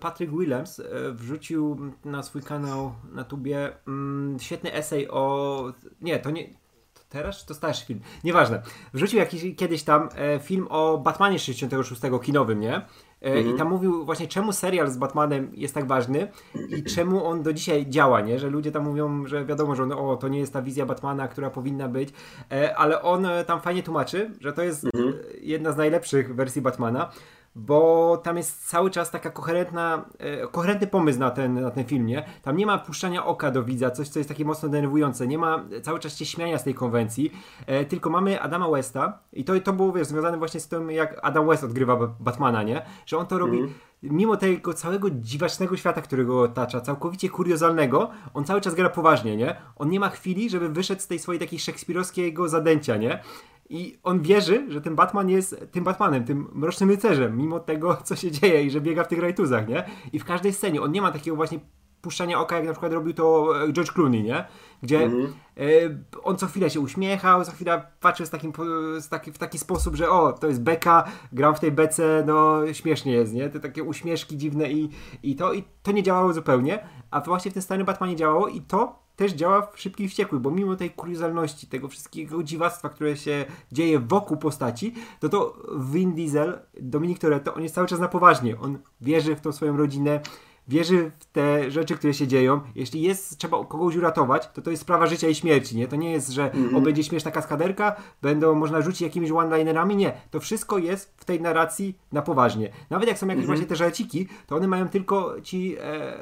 Patrick 0.00 0.32
Williams 0.32 0.82
wrzucił 1.12 1.92
na 2.04 2.22
swój 2.22 2.42
kanał 2.42 2.94
na 3.12 3.24
tubie 3.24 3.72
mm, 3.88 4.40
świetny 4.40 4.72
esej 4.72 5.10
o. 5.10 5.72
Nie, 6.00 6.18
to 6.18 6.30
nie. 6.30 6.48
To 6.94 7.00
teraz 7.08 7.46
to 7.46 7.54
starszy 7.54 7.86
film? 7.86 8.00
Nieważne. 8.24 8.62
Wrzucił 8.92 9.18
jakiś, 9.18 9.56
kiedyś 9.56 9.82
tam 9.82 10.08
film 10.42 10.66
o 10.70 10.98
Batmanie 10.98 11.38
66 11.38 12.02
kinowym, 12.22 12.60
nie? 12.60 12.82
E, 13.24 13.32
mhm. 13.32 13.54
I 13.54 13.58
tam 13.58 13.68
mówił 13.68 14.04
właśnie, 14.04 14.28
czemu 14.28 14.52
serial 14.52 14.90
z 14.90 14.96
Batmanem 14.96 15.50
jest 15.52 15.74
tak 15.74 15.86
ważny 15.86 16.28
i 16.68 16.82
czemu 16.82 17.24
on 17.26 17.42
do 17.42 17.52
dzisiaj 17.52 17.86
działa, 17.88 18.20
nie? 18.20 18.38
Że 18.38 18.50
ludzie 18.50 18.72
tam 18.72 18.84
mówią, 18.84 19.26
że 19.26 19.44
wiadomo, 19.44 19.74
że 19.74 19.82
on, 19.82 19.92
o, 19.92 20.16
to 20.16 20.28
nie 20.28 20.38
jest 20.38 20.52
ta 20.52 20.62
wizja 20.62 20.86
Batmana, 20.86 21.28
która 21.28 21.50
powinna 21.50 21.88
być, 21.88 22.08
e, 22.52 22.76
ale 22.76 23.02
on 23.02 23.26
tam 23.46 23.60
fajnie 23.60 23.82
tłumaczy, 23.82 24.30
że 24.40 24.52
to 24.52 24.62
jest 24.62 24.84
mhm. 24.84 25.14
jedna 25.40 25.72
z 25.72 25.76
najlepszych 25.76 26.34
wersji 26.34 26.62
Batmana 26.62 27.10
bo 27.56 28.16
tam 28.16 28.36
jest 28.36 28.68
cały 28.68 28.90
czas 28.90 29.10
taka 29.10 29.30
koherentna, 29.30 30.04
e, 30.18 30.46
koherentny 30.46 30.86
pomysł 30.86 31.18
na 31.18 31.30
ten, 31.30 31.60
na 31.60 31.70
ten 31.70 31.84
film, 31.84 32.06
nie? 32.06 32.24
Tam 32.42 32.56
nie 32.56 32.66
ma 32.66 32.78
puszczania 32.78 33.26
oka 33.26 33.50
do 33.50 33.62
widza, 33.62 33.90
coś, 33.90 34.08
co 34.08 34.18
jest 34.18 34.28
takie 34.28 34.44
mocno 34.44 34.68
denerwujące, 34.68 35.26
nie 35.26 35.38
ma 35.38 35.64
cały 35.82 35.98
czas 35.98 36.16
się 36.16 36.26
śmiania 36.26 36.58
z 36.58 36.64
tej 36.64 36.74
konwencji, 36.74 37.32
e, 37.66 37.84
tylko 37.84 38.10
mamy 38.10 38.40
Adama 38.40 38.68
Westa 38.68 39.18
i 39.32 39.44
to, 39.44 39.60
to 39.60 39.72
było, 39.72 39.92
wiesz, 39.92 40.06
związane 40.06 40.38
właśnie 40.38 40.60
z 40.60 40.68
tym, 40.68 40.90
jak 40.90 41.20
Adam 41.22 41.46
West 41.46 41.64
odgrywa 41.64 41.96
Batmana, 42.20 42.62
nie? 42.62 42.82
Że 43.06 43.18
on 43.18 43.26
to 43.26 43.38
robi... 43.38 43.58
Mm 43.58 43.74
mimo 44.10 44.36
tego 44.36 44.74
całego 44.74 45.10
dziwacznego 45.10 45.76
świata, 45.76 46.02
który 46.02 46.24
go 46.24 46.40
otacza, 46.40 46.80
całkowicie 46.80 47.28
kuriozalnego, 47.28 48.10
on 48.34 48.44
cały 48.44 48.60
czas 48.60 48.74
gra 48.74 48.90
poważnie, 48.90 49.36
nie? 49.36 49.56
On 49.76 49.90
nie 49.90 50.00
ma 50.00 50.08
chwili, 50.08 50.50
żeby 50.50 50.68
wyszedł 50.68 51.02
z 51.02 51.06
tej 51.06 51.18
swojej 51.18 51.40
takiej 51.40 51.58
szekspirowskiego 51.58 52.48
zadęcia, 52.48 52.96
nie? 52.96 53.22
I 53.68 53.98
on 54.02 54.22
wierzy, 54.22 54.66
że 54.68 54.80
ten 54.80 54.94
Batman 54.94 55.30
jest 55.30 55.66
tym 55.72 55.84
Batmanem, 55.84 56.24
tym 56.24 56.48
mrocznym 56.52 56.90
rycerzem, 56.90 57.36
mimo 57.36 57.60
tego, 57.60 57.96
co 58.04 58.16
się 58.16 58.30
dzieje 58.30 58.62
i 58.62 58.70
że 58.70 58.80
biega 58.80 59.04
w 59.04 59.08
tych 59.08 59.18
rajtuzach, 59.18 59.68
nie? 59.68 59.84
I 60.12 60.18
w 60.18 60.24
każdej 60.24 60.52
scenie 60.52 60.82
on 60.82 60.92
nie 60.92 61.02
ma 61.02 61.12
takiego 61.12 61.36
właśnie 61.36 61.60
puszczania 62.04 62.40
oka, 62.40 62.56
jak 62.56 62.66
na 62.66 62.72
przykład 62.72 62.92
robił 62.92 63.14
to 63.14 63.52
e, 63.64 63.72
George 63.72 63.92
Clooney, 63.92 64.22
nie? 64.22 64.44
Gdzie 64.82 65.08
mm-hmm. 65.08 65.96
on 66.22 66.36
co 66.36 66.46
chwilę 66.46 66.70
się 66.70 66.80
uśmiechał, 66.80 67.44
co 67.44 67.52
chwilę 67.52 67.82
patrzył 68.00 68.26
z 68.26 68.30
takim, 68.30 68.52
z 68.98 69.08
taki, 69.08 69.32
w 69.32 69.38
taki 69.38 69.58
sposób, 69.58 69.94
że 69.94 70.10
o, 70.10 70.32
to 70.32 70.46
jest 70.46 70.62
beka, 70.62 71.04
gram 71.32 71.54
w 71.54 71.60
tej 71.60 71.72
bece, 71.72 72.24
no 72.26 72.60
śmiesznie 72.72 73.12
jest, 73.12 73.32
nie? 73.32 73.48
Te 73.50 73.60
takie 73.60 73.82
uśmieszki 73.82 74.36
dziwne 74.36 74.72
i, 74.72 74.90
i 75.22 75.36
to 75.36 75.52
i 75.52 75.64
to 75.82 75.92
nie 75.92 76.02
działało 76.02 76.32
zupełnie, 76.32 76.78
a 77.10 77.20
właśnie 77.20 77.50
w 77.50 77.54
tym 77.54 77.62
starym 77.62 77.86
Batmanie 77.86 78.16
działało 78.16 78.48
i 78.48 78.60
to 78.60 79.04
też 79.16 79.32
działa 79.32 79.66
w 79.66 79.80
Szybkich 79.80 80.10
Wściekłych, 80.10 80.40
bo 80.40 80.50
mimo 80.50 80.76
tej 80.76 80.90
kuriozalności, 80.90 81.66
tego 81.66 81.88
wszystkiego 81.88 82.42
dziwactwa, 82.42 82.88
które 82.88 83.16
się 83.16 83.44
dzieje 83.72 83.98
wokół 83.98 84.36
postaci, 84.36 84.94
to 85.20 85.28
to 85.28 85.56
Vin 85.78 86.14
Diesel, 86.14 86.58
Dominik 86.80 87.18
Toretto, 87.18 87.54
on 87.54 87.62
jest 87.62 87.74
cały 87.74 87.86
czas 87.86 88.00
na 88.00 88.08
poważnie. 88.08 88.60
On 88.60 88.78
wierzy 89.00 89.36
w 89.36 89.40
tą 89.40 89.52
swoją 89.52 89.76
rodzinę, 89.76 90.20
wierzy 90.68 91.10
w 91.18 91.26
te 91.26 91.70
rzeczy, 91.70 91.94
które 91.94 92.14
się 92.14 92.26
dzieją. 92.26 92.60
Jeśli 92.74 93.02
jest, 93.02 93.38
trzeba 93.38 93.64
kogoś 93.64 93.96
uratować, 93.96 94.48
to 94.54 94.62
to 94.62 94.70
jest 94.70 94.82
sprawa 94.82 95.06
życia 95.06 95.28
i 95.28 95.34
śmierci, 95.34 95.76
nie? 95.76 95.88
To 95.88 95.96
nie 95.96 96.12
jest, 96.12 96.30
że 96.30 96.52
mm 96.52 96.70
-hmm. 96.70 96.76
o, 96.76 96.80
będzie 96.80 97.04
śmieszna 97.04 97.30
kaskaderka, 97.30 97.96
będą 98.22 98.54
można 98.54 98.82
rzucić 98.82 99.00
jakimiś 99.00 99.30
one-linerami, 99.30 99.96
nie. 99.96 100.12
To 100.30 100.40
wszystko 100.40 100.78
jest 100.78 101.14
w 101.16 101.24
tej 101.24 101.40
narracji 101.40 101.98
na 102.12 102.22
poważnie. 102.22 102.70
Nawet 102.90 103.08
jak 103.08 103.18
są 103.18 103.26
jakieś 103.26 103.32
mm 103.32 103.44
-hmm. 103.44 103.46
właśnie 103.46 103.66
te 103.66 103.76
żarciki, 103.76 104.28
to 104.46 104.56
one 104.56 104.68
mają 104.68 104.88
tylko 104.88 105.40
ci 105.40 105.76
e, 105.80 106.14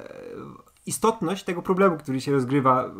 istotność 0.86 1.44
tego 1.44 1.62
problemu, 1.62 1.98
który 1.98 2.20
się 2.20 2.32
rozgrywa, 2.32 2.84
e, 2.84 2.90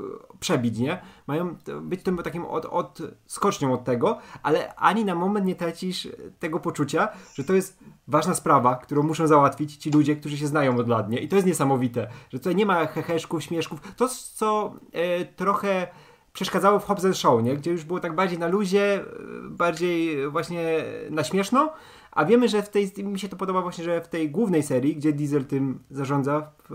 przebić, 0.40 0.78
nie? 0.78 1.02
Mają 1.26 1.56
być 1.80 2.02
tym 2.02 2.18
takim 2.18 2.44
od, 2.44 2.66
od 2.66 2.98
skocznią 3.26 3.72
od 3.72 3.84
tego, 3.84 4.18
ale 4.42 4.74
ani 4.74 5.04
na 5.04 5.14
moment 5.14 5.46
nie 5.46 5.54
tracisz 5.54 6.08
tego 6.38 6.60
poczucia, 6.60 7.08
że 7.34 7.44
to 7.44 7.54
jest 7.54 7.78
ważna 8.08 8.34
sprawa, 8.34 8.76
którą 8.76 9.02
muszą 9.02 9.26
załatwić 9.26 9.76
ci 9.76 9.90
ludzie, 9.90 10.16
którzy 10.16 10.36
się 10.38 10.46
znają 10.46 10.76
od 10.76 10.88
lat, 10.88 11.10
nie? 11.10 11.18
I 11.18 11.28
to 11.28 11.36
jest 11.36 11.48
niesamowite, 11.48 12.08
że 12.30 12.38
tutaj 12.38 12.56
nie 12.56 12.66
ma 12.66 12.86
heheszków, 12.86 13.42
śmieszków. 13.42 13.80
To, 13.96 14.08
co 14.34 14.74
e, 14.92 15.24
trochę 15.24 15.86
przeszkadzało 16.32 16.78
w 16.78 16.84
Hobbs 16.84 17.16
Show, 17.16 17.42
nie? 17.42 17.56
Gdzie 17.56 17.70
już 17.70 17.84
było 17.84 18.00
tak 18.00 18.14
bardziej 18.14 18.38
na 18.38 18.48
luzie, 18.48 18.94
e, 18.94 19.04
bardziej 19.50 20.28
właśnie 20.28 20.84
na 21.10 21.24
śmieszno, 21.24 21.72
a 22.12 22.24
wiemy, 22.24 22.48
że 22.48 22.62
w 22.62 22.68
tej, 22.68 22.92
mi 23.04 23.18
się 23.18 23.28
to 23.28 23.36
podoba 23.36 23.62
właśnie, 23.62 23.84
że 23.84 24.00
w 24.00 24.08
tej 24.08 24.30
głównej 24.30 24.62
serii, 24.62 24.96
gdzie 24.96 25.12
Diesel 25.12 25.44
tym 25.44 25.78
zarządza 25.90 26.52
w, 26.70 26.72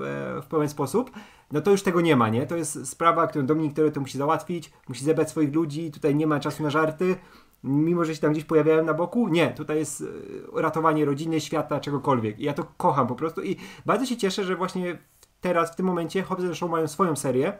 e, 0.51 0.67
w 0.67 0.69
sposób, 0.69 1.11
no 1.51 1.61
to 1.61 1.71
już 1.71 1.83
tego 1.83 2.01
nie 2.01 2.15
ma, 2.15 2.29
nie? 2.29 2.47
To 2.47 2.55
jest 2.55 2.87
sprawa, 2.87 3.27
którą 3.27 3.45
Dominik 3.45 3.73
to 3.93 4.01
musi 4.01 4.17
załatwić, 4.17 4.71
musi 4.87 5.05
zebrać 5.05 5.29
swoich 5.29 5.55
ludzi, 5.55 5.91
tutaj 5.91 6.15
nie 6.15 6.27
ma 6.27 6.39
czasu 6.39 6.63
na 6.63 6.69
żarty, 6.69 7.15
mimo 7.63 8.05
że 8.05 8.15
się 8.15 8.21
tam 8.21 8.31
gdzieś 8.31 8.43
pojawiają 8.43 8.83
na 8.83 8.93
boku, 8.93 9.27
nie, 9.27 9.51
tutaj 9.51 9.77
jest 9.77 10.01
e, 10.01 10.61
ratowanie 10.61 11.05
rodziny, 11.05 11.41
świata, 11.41 11.79
czegokolwiek. 11.79 12.39
I 12.39 12.43
ja 12.43 12.53
to 12.53 12.65
kocham 12.77 13.07
po 13.07 13.15
prostu 13.15 13.43
i 13.43 13.55
bardzo 13.85 14.05
się 14.05 14.17
cieszę, 14.17 14.43
że 14.43 14.55
właśnie 14.55 14.97
teraz, 15.41 15.71
w 15.71 15.75
tym 15.75 15.85
momencie 15.85 16.23
Hobbs 16.23 16.53
Show 16.53 16.71
mają 16.71 16.87
swoją 16.87 17.15
serię, 17.15 17.59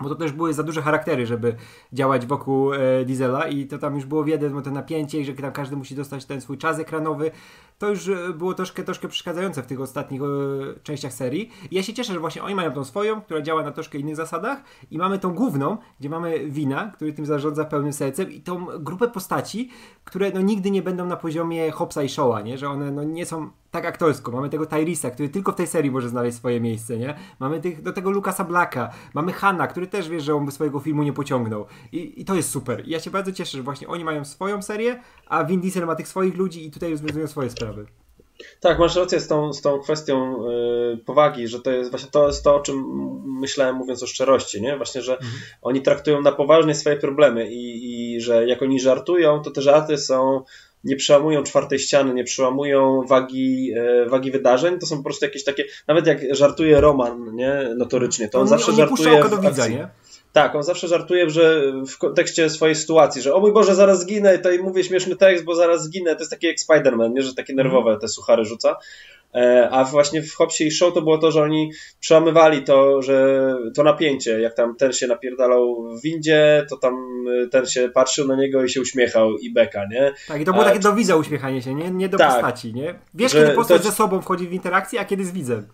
bo 0.00 0.08
to 0.08 0.14
też 0.14 0.32
były 0.32 0.54
za 0.54 0.62
duże 0.62 0.82
charaktery, 0.82 1.26
żeby 1.26 1.54
działać 1.92 2.26
wokół 2.26 2.74
e, 2.74 3.04
Diesela 3.04 3.48
i 3.48 3.66
to 3.66 3.78
tam 3.78 3.94
już 3.94 4.04
było 4.04 4.24
wiedne, 4.24 4.62
to 4.62 4.70
napięcie 4.70 5.20
i 5.20 5.24
że 5.24 5.32
tam 5.32 5.52
każdy 5.52 5.76
musi 5.76 5.94
dostać 5.94 6.24
ten 6.24 6.40
swój 6.40 6.58
czas 6.58 6.78
ekranowy. 6.78 7.30
To 7.78 7.88
już 7.88 8.08
e, 8.08 8.32
było 8.32 8.54
troszkę, 8.54 8.82
troszkę 8.82 9.08
przeszkadzające 9.08 9.62
w 9.62 9.66
tych 9.66 9.80
ostatnich 9.80 10.22
e, 10.22 10.26
częściach 10.82 11.12
serii. 11.12 11.50
I 11.70 11.74
ja 11.74 11.82
się 11.82 11.94
cieszę, 11.94 12.12
że 12.12 12.20
właśnie 12.20 12.42
oni 12.42 12.54
mają 12.54 12.72
tą 12.72 12.84
swoją, 12.84 13.20
która 13.20 13.42
działa 13.42 13.62
na 13.62 13.72
troszkę 13.72 13.98
innych 13.98 14.16
zasadach 14.16 14.62
i 14.90 14.98
mamy 14.98 15.18
tą 15.18 15.34
główną, 15.34 15.76
gdzie 16.00 16.08
mamy 16.08 16.50
Wina, 16.50 16.90
który 16.94 17.12
tym 17.12 17.26
zarządza 17.26 17.64
pełnym 17.64 17.92
sercem 17.92 18.32
i 18.32 18.40
tą 18.40 18.66
grupę 18.66 19.08
postaci, 19.08 19.70
które 20.04 20.30
no 20.30 20.40
nigdy 20.40 20.70
nie 20.70 20.82
będą 20.82 21.06
na 21.06 21.16
poziomie 21.16 21.70
Hopsa 21.70 22.02
i 22.02 22.08
Showa, 22.08 22.40
nie? 22.40 22.58
Że 22.58 22.68
one 22.68 22.92
no 22.92 23.04
nie 23.04 23.26
są 23.26 23.50
tak 23.72 23.86
aktorsko. 23.86 24.32
Mamy 24.32 24.48
tego 24.48 24.66
Tyrisa, 24.66 25.10
który 25.10 25.28
tylko 25.28 25.52
w 25.52 25.54
tej 25.54 25.66
serii 25.66 25.90
może 25.90 26.08
znaleźć 26.08 26.36
swoje 26.36 26.60
miejsce, 26.60 26.98
nie? 26.98 27.14
Mamy 27.38 27.60
tych, 27.60 27.82
do 27.82 27.92
tego 27.92 28.10
Lukasa 28.10 28.44
Blacka, 28.44 28.90
mamy 29.14 29.32
Hanna, 29.32 29.66
który 29.66 29.86
też 29.86 30.08
wie, 30.08 30.20
że 30.20 30.34
on 30.34 30.46
by 30.46 30.52
swojego 30.52 30.80
filmu 30.80 31.02
nie 31.02 31.12
pociągnął. 31.12 31.66
I, 31.92 32.20
I, 32.20 32.24
to 32.24 32.34
jest 32.34 32.50
super. 32.50 32.88
I 32.88 32.90
ja 32.90 33.00
się 33.00 33.10
bardzo 33.10 33.32
cieszę, 33.32 33.56
że 33.56 33.62
właśnie 33.62 33.88
oni 33.88 34.04
mają 34.04 34.24
swoją 34.24 34.62
serię, 34.62 35.00
a 35.26 35.44
Vin 35.44 35.60
Diesel 35.60 35.86
ma 35.86 35.94
tych 35.94 36.08
swoich 36.08 36.36
ludzi 36.36 36.66
i 36.66 36.70
tutaj 36.70 36.90
rozwiązują 36.90 37.26
swoje 37.26 37.50
sprawy. 37.50 37.86
Tak, 38.60 38.78
masz 38.78 38.96
rację 38.96 39.20
z 39.20 39.28
tą, 39.28 39.52
z 39.52 39.60
tą 39.62 39.80
kwestią 39.80 40.46
yy, 40.48 40.98
powagi, 41.06 41.48
że 41.48 41.60
to 41.60 41.70
jest 41.70 41.90
właśnie 41.90 42.10
to, 42.10 42.26
jest 42.26 42.44
to, 42.44 42.56
o 42.56 42.60
czym 42.60 42.84
myślałem 43.40 43.76
mówiąc 43.76 44.02
o 44.02 44.06
szczerości, 44.06 44.62
nie? 44.62 44.76
Właśnie, 44.76 45.02
że 45.02 45.12
mhm. 45.12 45.32
oni 45.62 45.82
traktują 45.82 46.22
na 46.22 46.32
poważnie 46.32 46.74
swoje 46.74 46.96
problemy 46.96 47.50
i, 47.50 48.14
i 48.14 48.20
że 48.20 48.46
jak 48.46 48.62
oni 48.62 48.80
żartują, 48.80 49.42
to 49.42 49.50
te 49.50 49.62
żarty 49.62 49.98
są 49.98 50.44
nie 50.84 50.96
przełamują 50.96 51.42
czwartej 51.42 51.78
ściany, 51.78 52.14
nie 52.14 52.24
przełamują 52.24 53.02
wagi, 53.02 53.72
e, 53.76 54.06
wagi 54.06 54.30
wydarzeń, 54.30 54.78
to 54.78 54.86
są 54.86 54.96
po 54.96 55.02
prostu 55.02 55.24
jakieś 55.24 55.44
takie, 55.44 55.64
nawet 55.88 56.06
jak 56.06 56.34
żartuje 56.34 56.80
Roman, 56.80 57.36
nie, 57.36 57.74
notorycznie, 57.76 58.28
to 58.28 58.38
on, 58.38 58.42
on 58.42 58.48
zawsze 58.48 58.70
on 58.70 58.76
żartuje 58.76 59.24
do 59.28 59.38
widza, 59.38 59.68
nie? 59.68 59.88
Tak, 60.32 60.54
on 60.54 60.62
zawsze 60.62 60.88
żartuje, 60.88 61.30
że 61.30 61.72
w 61.88 61.98
kontekście 61.98 62.50
swojej 62.50 62.74
sytuacji, 62.74 63.22
że 63.22 63.34
o 63.34 63.40
mój 63.40 63.52
Boże, 63.52 63.74
zaraz 63.74 64.00
zginę, 64.00 64.34
i 64.34 64.36
tutaj 64.36 64.58
mówię 64.58 64.84
śmieszny 64.84 65.16
tekst, 65.16 65.44
bo 65.44 65.54
zaraz 65.54 65.84
zginę, 65.84 66.14
to 66.14 66.20
jest 66.20 66.30
taki 66.30 66.46
jak 66.46 66.56
Spider-Man, 66.56 67.12
nie, 67.12 67.22
że 67.22 67.34
takie 67.34 67.54
nerwowe 67.54 67.98
te 67.98 68.08
suchary 68.08 68.44
rzuca. 68.44 68.76
E, 69.34 69.68
a 69.70 69.84
właśnie 69.84 70.22
w 70.22 70.34
Hopsie 70.34 70.66
i 70.66 70.70
Show 70.70 70.94
to 70.94 71.02
było 71.02 71.18
to, 71.18 71.30
że 71.30 71.42
oni 71.42 71.72
przełamywali 72.00 72.62
to, 72.62 73.02
że 73.02 73.46
to 73.74 73.82
napięcie, 73.82 74.40
jak 74.40 74.54
tam 74.54 74.76
ten 74.76 74.92
się 74.92 75.06
napierdalał 75.06 75.88
w 75.96 76.02
windzie, 76.02 76.66
to 76.70 76.76
tam 76.76 77.24
e, 77.44 77.46
ten 77.46 77.66
się 77.66 77.88
patrzył 77.88 78.28
na 78.28 78.36
niego 78.36 78.64
i 78.64 78.70
się 78.70 78.80
uśmiechał 78.80 79.38
i 79.38 79.52
beka, 79.52 79.86
nie? 79.90 80.14
Tak, 80.28 80.40
i 80.40 80.44
to 80.44 80.52
było 80.52 80.64
a, 80.64 80.68
takie 80.68 80.80
do 80.80 80.92
widza 80.92 81.16
uśmiechanie 81.16 81.62
się, 81.62 81.74
nie, 81.74 81.90
nie 81.90 82.08
do 82.08 82.18
tak, 82.18 82.32
postaci, 82.32 82.74
nie? 82.74 82.94
Wiesz, 83.14 83.32
kiedy 83.32 83.50
postać 83.50 83.82
to... 83.82 83.88
ze 83.88 83.94
sobą 83.94 84.22
wchodzi 84.22 84.48
w 84.48 84.52
interakcję, 84.52 85.00
a 85.00 85.04
kiedy 85.04 85.24
z 85.24 85.30
widzem. 85.30 85.68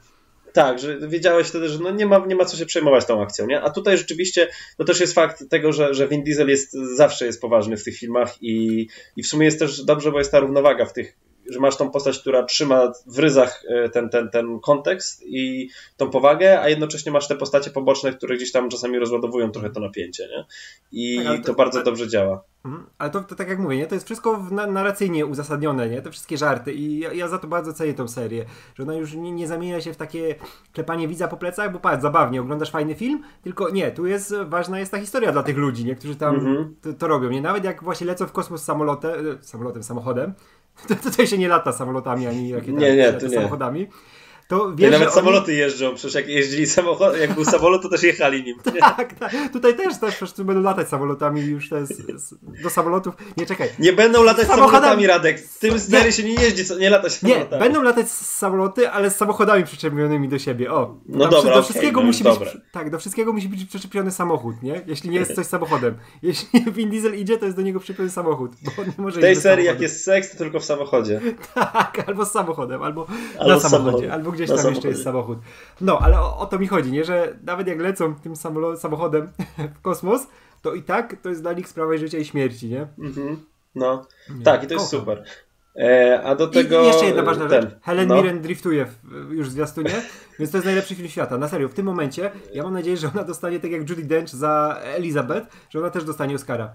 Tak, 0.53 0.79
że 0.79 0.99
wiedziałeś 1.09 1.47
wtedy, 1.47 1.69
że 1.69 1.79
no 1.79 1.91
nie, 1.91 2.07
ma, 2.07 2.19
nie 2.19 2.37
ma 2.37 2.45
co 2.45 2.57
się 2.57 2.67
przejmować 2.67 3.07
tą 3.07 3.23
akcją, 3.23 3.47
nie? 3.47 3.61
A 3.61 3.71
tutaj 3.71 3.99
rzeczywiście, 3.99 4.49
no 4.79 4.85
też 4.85 5.01
jest 5.01 5.15
fakt 5.15 5.49
tego, 5.51 5.73
że, 5.73 5.95
że 5.95 6.09
Vin 6.09 6.23
Diesel 6.23 6.49
jest, 6.49 6.73
zawsze 6.73 7.27
jest 7.27 7.41
poważny 7.41 7.77
w 7.77 7.85
tych 7.85 7.97
filmach 7.97 8.43
i, 8.43 8.87
i 9.17 9.23
w 9.23 9.27
sumie 9.27 9.45
jest 9.45 9.59
też 9.59 9.85
dobrze, 9.85 10.13
bo 10.13 10.19
jest 10.19 10.33
ta 10.33 10.41
równowaga 10.41 10.85
w 10.85 10.93
tych, 10.93 11.17
że 11.49 11.61
masz 11.61 11.77
tą 11.77 11.91
postać, 11.91 12.19
która 12.19 12.43
trzyma 12.43 12.93
w 13.07 13.19
ryzach 13.19 13.63
e, 13.69 13.89
ten, 13.89 14.09
ten, 14.09 14.31
ten 14.31 14.61
kontekst 14.61 15.23
i 15.27 15.69
tą 15.97 16.11
powagę, 16.11 16.61
a 16.61 16.69
jednocześnie 16.69 17.13
masz 17.13 17.29
te 17.29 17.37
postacie 17.37 17.71
poboczne, 17.71 18.13
które 18.13 18.37
gdzieś 18.37 18.53
tam 18.53 18.69
czasami 18.69 18.99
rozładowują 18.99 19.51
trochę 19.51 19.71
to 19.71 19.81
napięcie, 19.81 20.29
nie? 20.29 20.45
I 20.93 21.25
tak, 21.25 21.41
to, 21.41 21.47
to, 21.47 21.55
bardzo 21.55 21.83
dobrze 21.83 22.09
działa. 22.09 22.45
Mhm. 22.65 22.87
Ale 22.99 23.11
to, 23.11 23.21
to, 23.21 23.35
tak 23.35 23.49
jak 23.49 23.59
mówię, 23.59 23.77
nie? 23.77 23.87
to 23.87 23.95
jest 23.95 24.07
wszystko 24.07 24.47
narracyjnie 24.51 25.27
uzasadnione, 25.27 25.89
nie? 25.89 26.03
te 26.03 26.11
wszystkie 26.11 26.39
żarty 26.39 26.73
i 26.73 26.99
ja, 26.99 27.13
ja, 27.13 27.29
za 27.29 27.39
to 27.39 27.47
bardzo 27.47 27.73
cenię 27.73 27.95
tą 27.95 28.09
serię, 28.09 28.45
że 28.75 28.83
ona 28.83 28.95
już 28.95 29.15
nie, 29.15 29.33
nie 29.33 29.49
zamienia 29.49 29.81
się 29.81 29.93
w 29.93 29.97
takie 29.97 30.35
klepanie 30.73 31.09
widza 31.09 31.29
po 31.29 31.37
plecach, 31.37 31.73
bo 31.73 31.79
patrz, 31.79 32.03
zabawnie, 32.03 32.41
oglądasz 32.41 32.71
fajny 32.71 32.95
film, 32.95 33.23
tylko 33.43 33.71
nie, 33.71 33.91
tu 33.91 34.07
jest, 34.07 34.35
ważna 34.47 34.79
jest 34.79 34.93
ta 34.93 35.01
historia 35.01 35.33
dla 35.33 35.43
tych 35.43 35.57
ludzi, 35.57 35.85
nie? 35.85 35.97
którzy 35.97 36.17
tam 36.17 36.35
mhm. 36.35 36.77
to, 36.83 36.93
to, 36.93 37.09
robią, 37.09 37.31
nie? 37.31 37.43
Nawet 37.43 37.65
jak 37.65 37.85
właśnie 37.85 38.07
lecą 38.07 38.27
w 38.27 38.33
kosmos 38.33 38.65
samolotem, 38.65 39.39
samolotem, 39.41 39.83
samochodem, 39.83 40.35
tutaj 41.03 41.27
się 41.27 41.39
nie 41.39 41.49
lata 41.49 41.73
samolotami 41.73 42.27
ani 42.27 42.55
rakietami, 42.55 42.79
nie, 42.79 42.97
nie, 42.97 43.13
nie. 43.23 43.31
samochodami. 43.31 43.87
To 44.49 44.75
wiesz, 44.75 44.93
nawet 44.93 45.13
samoloty 45.13 45.53
oni... 45.53 45.59
jeżdżą, 45.59 45.95
przecież 45.95 46.15
jak 46.15 46.29
jeździli 46.29 46.67
samochód, 46.67 47.09
jak 47.21 47.35
był 47.35 47.45
samolot, 47.45 47.83
to 47.83 47.89
też 47.89 48.03
jechali 48.03 48.45
nim. 48.45 48.57
tak, 48.81 49.15
tak. 49.15 49.33
Tutaj 49.53 49.77
też, 49.77 49.99
też 49.99 50.17
przecież 50.17 50.45
będą 50.45 50.63
latać 50.63 50.89
samolotami 50.89 51.41
już 51.41 51.69
te, 51.69 51.85
do 52.63 52.71
samolotów. 52.71 53.15
Nie 53.37 53.47
czekaj. 53.47 53.69
Nie 53.79 53.93
będą 53.93 54.23
latać 54.23 54.47
samochodami, 54.47 54.73
samolotami, 54.73 55.07
Radek. 55.07 55.41
W 55.41 55.59
tym 55.59 55.81
serii 55.81 56.13
się 56.13 56.23
nie 56.23 56.35
jeździ, 56.35 56.65
co, 56.65 56.79
nie 56.79 56.91
lata 56.91 57.11
samolotami. 57.11 57.53
Nie, 57.53 57.59
będą 57.59 57.83
latać 57.83 58.11
samoloty, 58.11 58.91
ale 58.91 59.11
z 59.11 59.17
samochodami 59.17 59.65
przyczepionymi 59.65 60.29
do 60.29 60.39
siebie. 60.39 60.73
O. 60.73 60.97
No 61.09 61.29
dobra, 61.29 61.55
do 61.55 61.63
wszystkiego 61.63 62.01
okay, 62.01 62.07
musi 62.07 62.25
no, 62.25 62.37
być, 62.37 62.49
Tak, 62.73 62.91
do 62.91 62.99
wszystkiego 62.99 63.33
musi 63.33 63.49
być 63.49 63.65
przyczepiony 63.65 64.11
samochód, 64.11 64.63
nie? 64.63 64.83
Jeśli 64.87 65.11
nie 65.11 65.19
jest 65.19 65.35
coś 65.35 65.47
samochodem. 65.47 65.95
Jeśli 66.23 66.73
Vin 66.73 66.91
Diesel 66.91 67.19
idzie, 67.19 67.39
to 67.39 67.45
jest 67.45 67.57
do 67.57 67.63
niego 67.63 67.81
przyczepiony 67.81 68.11
samochód. 68.11 68.53
Bo 68.77 68.85
nie 68.85 68.93
może 68.99 69.19
w 69.19 69.23
tej 69.23 69.37
serii 69.37 69.67
jak 69.67 69.81
jest 69.81 70.05
seks, 70.05 70.31
to 70.31 70.39
tylko 70.39 70.61
w 70.61 70.65
samochodzie. 70.65 71.21
tak, 71.55 72.05
albo 72.07 72.25
z 72.25 72.33
samochodem, 72.33 72.83
albo, 72.83 73.07
albo 73.39 73.55
na 73.55 73.61
samochodzie, 73.61 74.13
albo 74.13 74.38
gdzieś 74.45 74.63
tam 74.63 74.75
jeszcze 74.75 74.89
jest 74.89 75.03
samochód. 75.03 75.39
No, 75.81 75.99
ale 75.99 76.21
o, 76.21 76.39
o, 76.39 76.47
to 76.47 76.59
mi 76.59 76.67
chodzi, 76.67 76.93
nie? 76.93 77.05
Że 77.05 77.39
nawet 77.45 77.67
jak 77.67 77.81
lecą 77.81 78.15
tym 78.15 78.37
samochodem 78.77 79.33
w 79.77 79.81
kosmos, 79.81 80.27
to 80.63 80.75
i 80.75 80.83
tak 80.83 81.17
to 81.23 81.29
jest 81.29 81.43
dla 81.43 81.53
nich 81.53 81.69
sprawa 81.69 81.97
życia 81.97 82.19
i 82.19 82.25
śmierci, 82.25 82.69
nie? 82.69 82.87
Mhm. 82.99 83.45
No, 83.75 84.07
nie, 84.39 84.45
tak, 84.45 84.65
i 84.65 84.67
to 84.67 84.75
jest 84.75 84.89
super. 84.89 85.25
E, 85.77 86.23
a 86.25 86.35
do 86.35 86.47
tego. 86.47 86.83
I, 86.83 86.87
jeszcze 86.87 87.07
jedna 87.07 87.23
ważna 87.23 87.49
ten, 87.49 87.63
rzecz. 87.63 87.71
Helen 87.83 88.09
no. 88.09 88.17
Mirren 88.17 88.41
driftuje 88.41 88.87
w, 88.87 89.33
już 89.33 89.49
w 89.49 89.53
zwiastunie, 89.53 89.91
więc 90.39 90.51
to 90.51 90.57
jest 90.57 90.67
najlepszy 90.67 90.95
film 90.95 91.09
świata. 91.09 91.39
Na 91.39 91.49
serio, 91.49 91.69
w 91.69 91.75
tym 91.75 91.87
momencie 91.87 92.31
ja 92.55 92.63
mam 92.63 92.73
nadzieję, 92.73 92.97
że 92.97 93.11
ona 93.15 93.25
dostanie 93.25 93.61
tak 93.61 93.71
jak 93.71 93.91
Judy 93.91 94.05
Dench 94.05 94.29
za 94.29 94.81
Elizabeth, 94.83 95.47
że 95.71 95.79
ona 95.79 95.91
też 95.91 96.05
dostanie 96.05 96.35
Oscara 96.35 96.75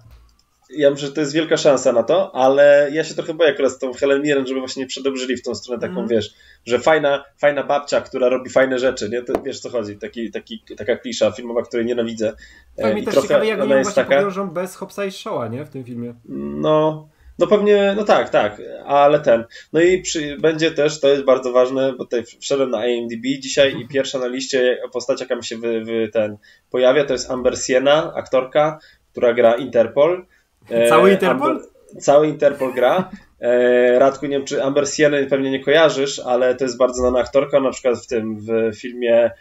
ja 0.77 0.91
myślę, 0.91 1.07
że 1.07 1.13
to 1.13 1.21
jest 1.21 1.33
wielka 1.33 1.57
szansa 1.57 1.91
na 1.91 2.03
to, 2.03 2.35
ale 2.35 2.89
ja 2.91 3.03
się 3.03 3.13
trochę 3.13 3.33
boję 3.33 3.49
akurat 3.49 3.71
z 3.71 3.77
tą 3.77 3.93
Helen 3.93 4.21
Mirren, 4.21 4.47
żeby 4.47 4.59
właśnie 4.59 4.83
nie 4.83 4.87
przedobrzyli 4.87 5.37
w 5.37 5.43
tą 5.43 5.55
stronę 5.55 5.81
taką, 5.81 5.93
mm. 5.93 6.07
wiesz, 6.07 6.33
że 6.65 6.79
fajna, 6.79 7.23
fajna 7.37 7.63
babcia, 7.63 8.01
która 8.01 8.29
robi 8.29 8.49
fajne 8.49 8.79
rzeczy, 8.79 9.09
nie? 9.09 9.21
To, 9.21 9.33
wiesz 9.45 9.59
co 9.59 9.69
chodzi, 9.69 9.97
taki, 9.97 10.31
taki, 10.31 10.63
taka 10.77 10.97
klisza 10.97 11.31
filmowa, 11.31 11.61
której 11.61 11.85
nienawidzę. 11.85 12.33
Tak, 12.75 12.91
e, 12.91 12.95
mi 12.95 13.03
też 13.03 13.13
trochę 13.13 13.27
ciekawe, 13.27 13.47
jak 13.47 13.61
ona 13.61 13.77
jest 13.77 13.95
taka... 13.95 14.15
powiążą 14.15 14.49
bez 14.49 14.75
Hopsa 14.75 15.05
i 15.05 15.11
Showa, 15.11 15.47
nie? 15.47 15.65
W 15.65 15.69
tym 15.69 15.83
filmie. 15.83 16.13
No, 16.25 17.07
no 17.39 17.47
pewnie, 17.47 17.93
no 17.97 18.03
tak, 18.03 18.29
tak, 18.29 18.61
ale 18.85 19.19
ten. 19.19 19.43
No 19.73 19.81
i 19.81 20.01
przy, 20.01 20.37
będzie 20.37 20.71
też, 20.71 20.99
to 20.99 21.07
jest 21.07 21.23
bardzo 21.23 21.51
ważne, 21.51 21.93
bo 21.93 22.03
tutaj 22.03 22.23
wszedłem 22.39 22.69
na 22.69 22.87
IMDb 22.87 23.23
dzisiaj 23.39 23.75
i 23.79 23.87
pierwsza 23.87 24.19
na 24.19 24.27
liście 24.27 24.79
postać, 24.93 25.21
jaka 25.21 25.35
mi 25.35 25.43
się 25.43 25.57
wy, 25.57 25.83
wy 25.83 26.09
ten 26.13 26.37
pojawia, 26.69 27.05
to 27.05 27.13
jest 27.13 27.31
Amber 27.31 27.57
Siena, 27.59 28.13
aktorka, 28.15 28.79
która 29.11 29.33
gra 29.33 29.55
Interpol. 29.55 30.25
E, 30.69 30.89
cały 30.89 31.11
Interpol? 31.11 31.51
Amber, 31.51 31.67
cały 31.99 32.27
Interpol 32.27 32.73
gra. 32.73 33.09
E, 33.41 33.99
Radku, 33.99 34.25
nie 34.25 34.37
wiem, 34.37 34.45
czy 34.45 34.63
Amber 34.63 34.89
Sienę 34.89 35.25
pewnie 35.25 35.51
nie 35.51 35.63
kojarzysz, 35.63 36.19
ale 36.19 36.55
to 36.55 36.63
jest 36.63 36.77
bardzo 36.77 37.01
znana 37.01 37.19
aktorka, 37.19 37.59
na 37.59 37.71
przykład 37.71 37.99
w 38.03 38.07
tym 38.07 38.37
w 38.39 38.75
filmie 38.75 39.31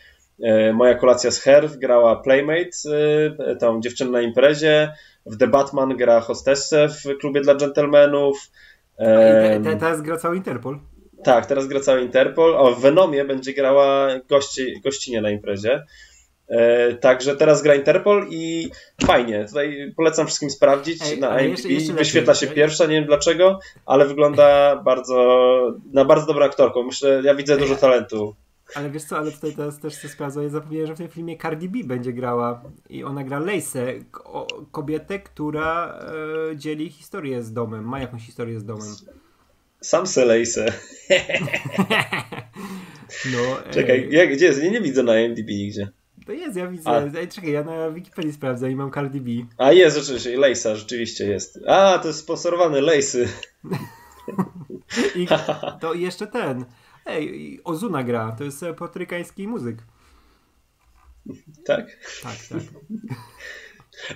e, 0.43 0.73
Moja 0.73 0.95
kolacja 0.95 1.31
z 1.31 1.41
Herw 1.41 1.77
grała 1.77 2.17
Playmate, 2.17 2.71
tą 3.61 3.81
dziewczynę 3.81 4.11
na 4.11 4.21
imprezie, 4.21 4.93
w 5.27 5.37
The 5.37 5.47
Batman 5.47 5.97
gra 5.97 6.21
hostessę 6.21 6.89
w 6.89 7.19
klubie 7.21 7.41
dla 7.41 7.55
dżentelmenów. 7.55 8.39
Teraz 9.81 10.03
gra 10.03 10.17
cały 10.17 10.37
Interpol. 10.37 10.79
Tak, 11.25 11.47
teraz 11.47 11.67
gra 11.67 11.81
cały 11.81 12.03
Interpol. 12.03 12.57
O, 12.57 12.75
w 12.75 12.81
Venomie 12.81 13.25
będzie 13.25 13.53
grała 13.53 14.09
gości, 14.29 14.81
gościnie 14.85 15.21
na 15.21 15.31
imprezie. 15.31 15.83
E, 16.53 16.95
także 16.95 17.37
teraz 17.37 17.63
gra 17.63 17.75
Interpol 17.75 18.27
i 18.31 18.71
fajnie. 19.07 19.45
Tutaj 19.49 19.93
polecam 19.97 20.27
wszystkim 20.27 20.51
sprawdzić 20.51 21.03
Ej, 21.05 21.21
na 21.21 21.41
IMDb. 21.41 21.97
Wyświetla 21.97 22.35
się 22.35 22.47
pierwsza, 22.47 22.87
nie 22.87 22.95
wiem 22.95 23.07
dlaczego, 23.07 23.59
ale 23.87 24.07
wygląda 24.07 24.77
bardzo 24.77 25.73
na 25.93 26.05
bardzo 26.05 26.27
dobrą 26.27 26.45
aktorką. 26.45 26.83
Myślę, 26.83 27.23
ja 27.25 27.35
widzę 27.35 27.57
dużo 27.57 27.77
talentu. 27.77 28.35
Ale 28.75 28.91
wiesz 28.91 29.05
co, 29.05 29.19
ale 29.19 29.33
tutaj 29.33 29.53
teraz 29.53 29.81
też 29.81 30.03
się 30.03 30.09
sprawdzę. 30.09 30.43
Ja 30.43 30.49
zapomniałem, 30.49 30.87
że 30.87 30.95
w 30.95 30.99
tym 30.99 31.09
filmie 31.09 31.39
Cardi 31.39 31.69
B 31.69 31.79
będzie 31.85 32.13
grała 32.13 32.63
i 32.91 33.05
ona 33.05 33.25
gra 33.25 33.39
Lacey, 33.39 34.05
kobietę, 34.73 35.19
która 35.19 36.01
e, 36.53 36.57
dzieli 36.57 36.91
historię 36.91 37.43
z 37.43 37.53
domem, 37.53 37.89
ma 37.89 38.01
jakąś 38.01 38.23
historię 38.23 38.61
z 38.61 38.65
domem. 38.65 38.89
Sam 39.81 40.07
se 40.07 40.25
Lacey. 40.25 40.67
no, 43.33 43.71
Czekaj, 43.71 44.09
jak, 44.11 44.33
gdzie 44.33 44.47
jest? 44.47 44.63
Nie, 44.63 44.71
nie 44.71 44.81
widzę 44.81 45.03
na 45.03 45.21
IMDb 45.21 45.49
nigdzie. 45.49 45.89
To 46.27 46.33
jest, 46.33 46.57
ja 46.57 46.67
widzę. 46.67 46.91
A. 46.91 47.19
Ej, 47.19 47.29
czekaj, 47.29 47.53
ja 47.53 47.65
na 47.65 47.91
Wikipedii 47.91 48.33
sprawdzę 48.33 48.71
i 48.71 48.77
mam 48.77 48.93
Cardi 48.93 49.21
B. 49.21 49.47
A 49.59 49.73
jest, 49.73 49.97
rzeczywiście, 49.97 50.39
Lejsa 50.39 50.77
rzeczywiście 50.77 51.25
jest. 51.27 51.59
A, 51.69 51.99
to 51.99 52.09
jest 52.09 52.21
sponsorowany 52.21 52.81
Lejsy. 52.81 53.29
I 55.17 55.27
to 55.81 55.95
jeszcze 55.95 56.27
ten. 56.27 56.65
Ej, 57.07 57.61
Ozuna 57.65 58.05
gra, 58.05 58.33
to 58.39 58.45
jest 58.45 58.65
portrykański 58.77 59.49
muzyk. 59.49 59.77
Tak? 61.65 61.87
Tak, 62.23 62.37
tak. 62.49 62.61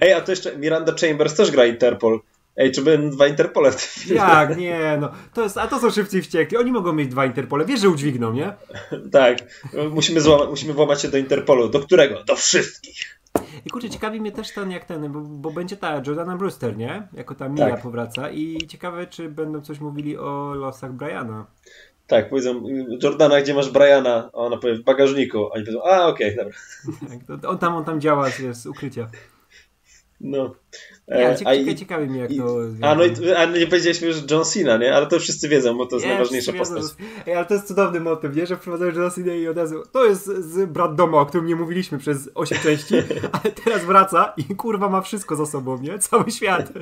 Ej, 0.00 0.12
a 0.12 0.20
to 0.20 0.32
jeszcze 0.32 0.58
Miranda 0.58 0.92
Chambers 1.00 1.34
też 1.34 1.50
gra 1.50 1.66
Interpol. 1.66 2.20
Ej, 2.56 2.72
czy 2.72 2.82
będą 2.82 3.10
dwa 3.10 3.26
Interpole 3.26 3.72
w 3.72 3.76
tym 3.76 4.02
filmie? 4.02 4.22
Jak, 4.22 4.56
nie, 4.56 4.98
no. 5.00 5.10
To 5.34 5.42
jest, 5.42 5.58
a 5.58 5.66
to 5.66 5.80
są 5.80 5.90
szybcy 5.90 6.22
wściekli. 6.22 6.56
Oni 6.56 6.72
mogą 6.72 6.92
mieć 6.92 7.08
dwa 7.08 7.26
Interpole. 7.26 7.64
Wiesz, 7.64 7.80
że 7.80 7.88
udźwigną, 7.88 8.32
nie? 8.32 8.52
tak. 9.12 9.38
Musimy, 9.90 10.20
złama, 10.20 10.44
musimy 10.44 10.72
włamać 10.72 11.02
się 11.02 11.08
do 11.08 11.18
Interpolu. 11.18 11.68
Do 11.68 11.80
którego? 11.80 12.24
Do 12.24 12.36
wszystkich. 12.36 13.18
I 13.66 13.70
kurczę, 13.70 13.90
ciekawi 13.90 14.20
mnie 14.20 14.32
też 14.32 14.52
ten, 14.52 14.70
jak 14.70 14.84
ten, 14.84 15.12
bo, 15.12 15.20
bo 15.20 15.50
będzie 15.50 15.76
ta 15.76 16.02
Jordana 16.06 16.36
Brewster, 16.36 16.76
nie? 16.76 17.08
Jako 17.12 17.34
ta 17.34 17.48
Mia 17.48 17.70
tak. 17.70 17.82
powraca 17.82 18.30
i 18.30 18.58
ciekawe, 18.68 19.06
czy 19.06 19.28
będą 19.28 19.60
coś 19.60 19.80
mówili 19.80 20.18
o 20.18 20.54
losach 20.54 20.92
Briana. 20.92 21.46
Tak, 22.06 22.28
powiedzą, 22.28 22.62
Jordana, 23.02 23.40
gdzie 23.40 23.54
masz 23.54 23.70
Briana? 23.70 24.30
A 24.32 24.36
ona 24.36 24.56
powie, 24.56 24.74
w 24.74 24.82
bagażniku. 24.82 25.38
A 25.38 25.50
oni 25.50 25.64
powiedzą, 25.64 25.84
a 25.84 26.06
okej, 26.06 26.34
okay, 26.34 26.44
dobra. 26.44 26.58
Tak, 27.28 27.50
on, 27.50 27.58
tam, 27.58 27.74
on 27.74 27.84
tam 27.84 28.00
działa 28.00 28.30
z, 28.30 28.56
z 28.56 28.66
ukrycia. 28.66 29.08
No. 30.20 30.54
Ale 31.10 31.36
ciekawe, 31.36 31.74
ciekawi 31.74 32.06
mnie 32.06 32.20
jak 32.20 32.30
to... 32.30 32.58
A 32.82 32.94
no, 32.94 33.02
a 33.36 33.44
nie 33.44 33.66
powiedzieliśmy, 33.66 34.12
że 34.12 34.22
John 34.30 34.44
Cena, 34.44 34.76
nie? 34.76 34.94
Ale 34.94 35.06
to 35.06 35.18
wszyscy 35.18 35.48
wiedzą, 35.48 35.76
bo 35.76 35.86
to 35.86 35.96
jest 35.96 36.06
nie, 36.06 36.12
najważniejsza 36.12 36.52
postać. 36.52 36.82
Ej, 37.26 37.34
ale 37.34 37.46
to 37.46 37.54
jest 37.54 37.68
cudowny 37.68 38.00
motyw, 38.00 38.36
nie? 38.36 38.46
Że 38.46 38.56
wprowadzają 38.56 38.92
John 38.92 39.10
Cena 39.10 39.34
i 39.34 39.48
od 39.48 39.56
razu 39.56 39.82
to 39.92 40.04
jest 40.04 40.26
z 40.26 40.70
brat 40.70 40.94
Doma, 40.94 41.20
o 41.20 41.26
którym 41.26 41.46
nie 41.46 41.56
mówiliśmy 41.56 41.98
przez 41.98 42.30
8 42.34 42.58
części, 42.58 42.94
ale 43.42 43.52
teraz 43.64 43.84
wraca 43.84 44.32
i 44.36 44.54
kurwa 44.54 44.88
ma 44.88 45.00
wszystko 45.00 45.36
za 45.36 45.46
sobą, 45.46 45.78
nie? 45.78 45.98
Cały 45.98 46.30
świat. 46.30 46.72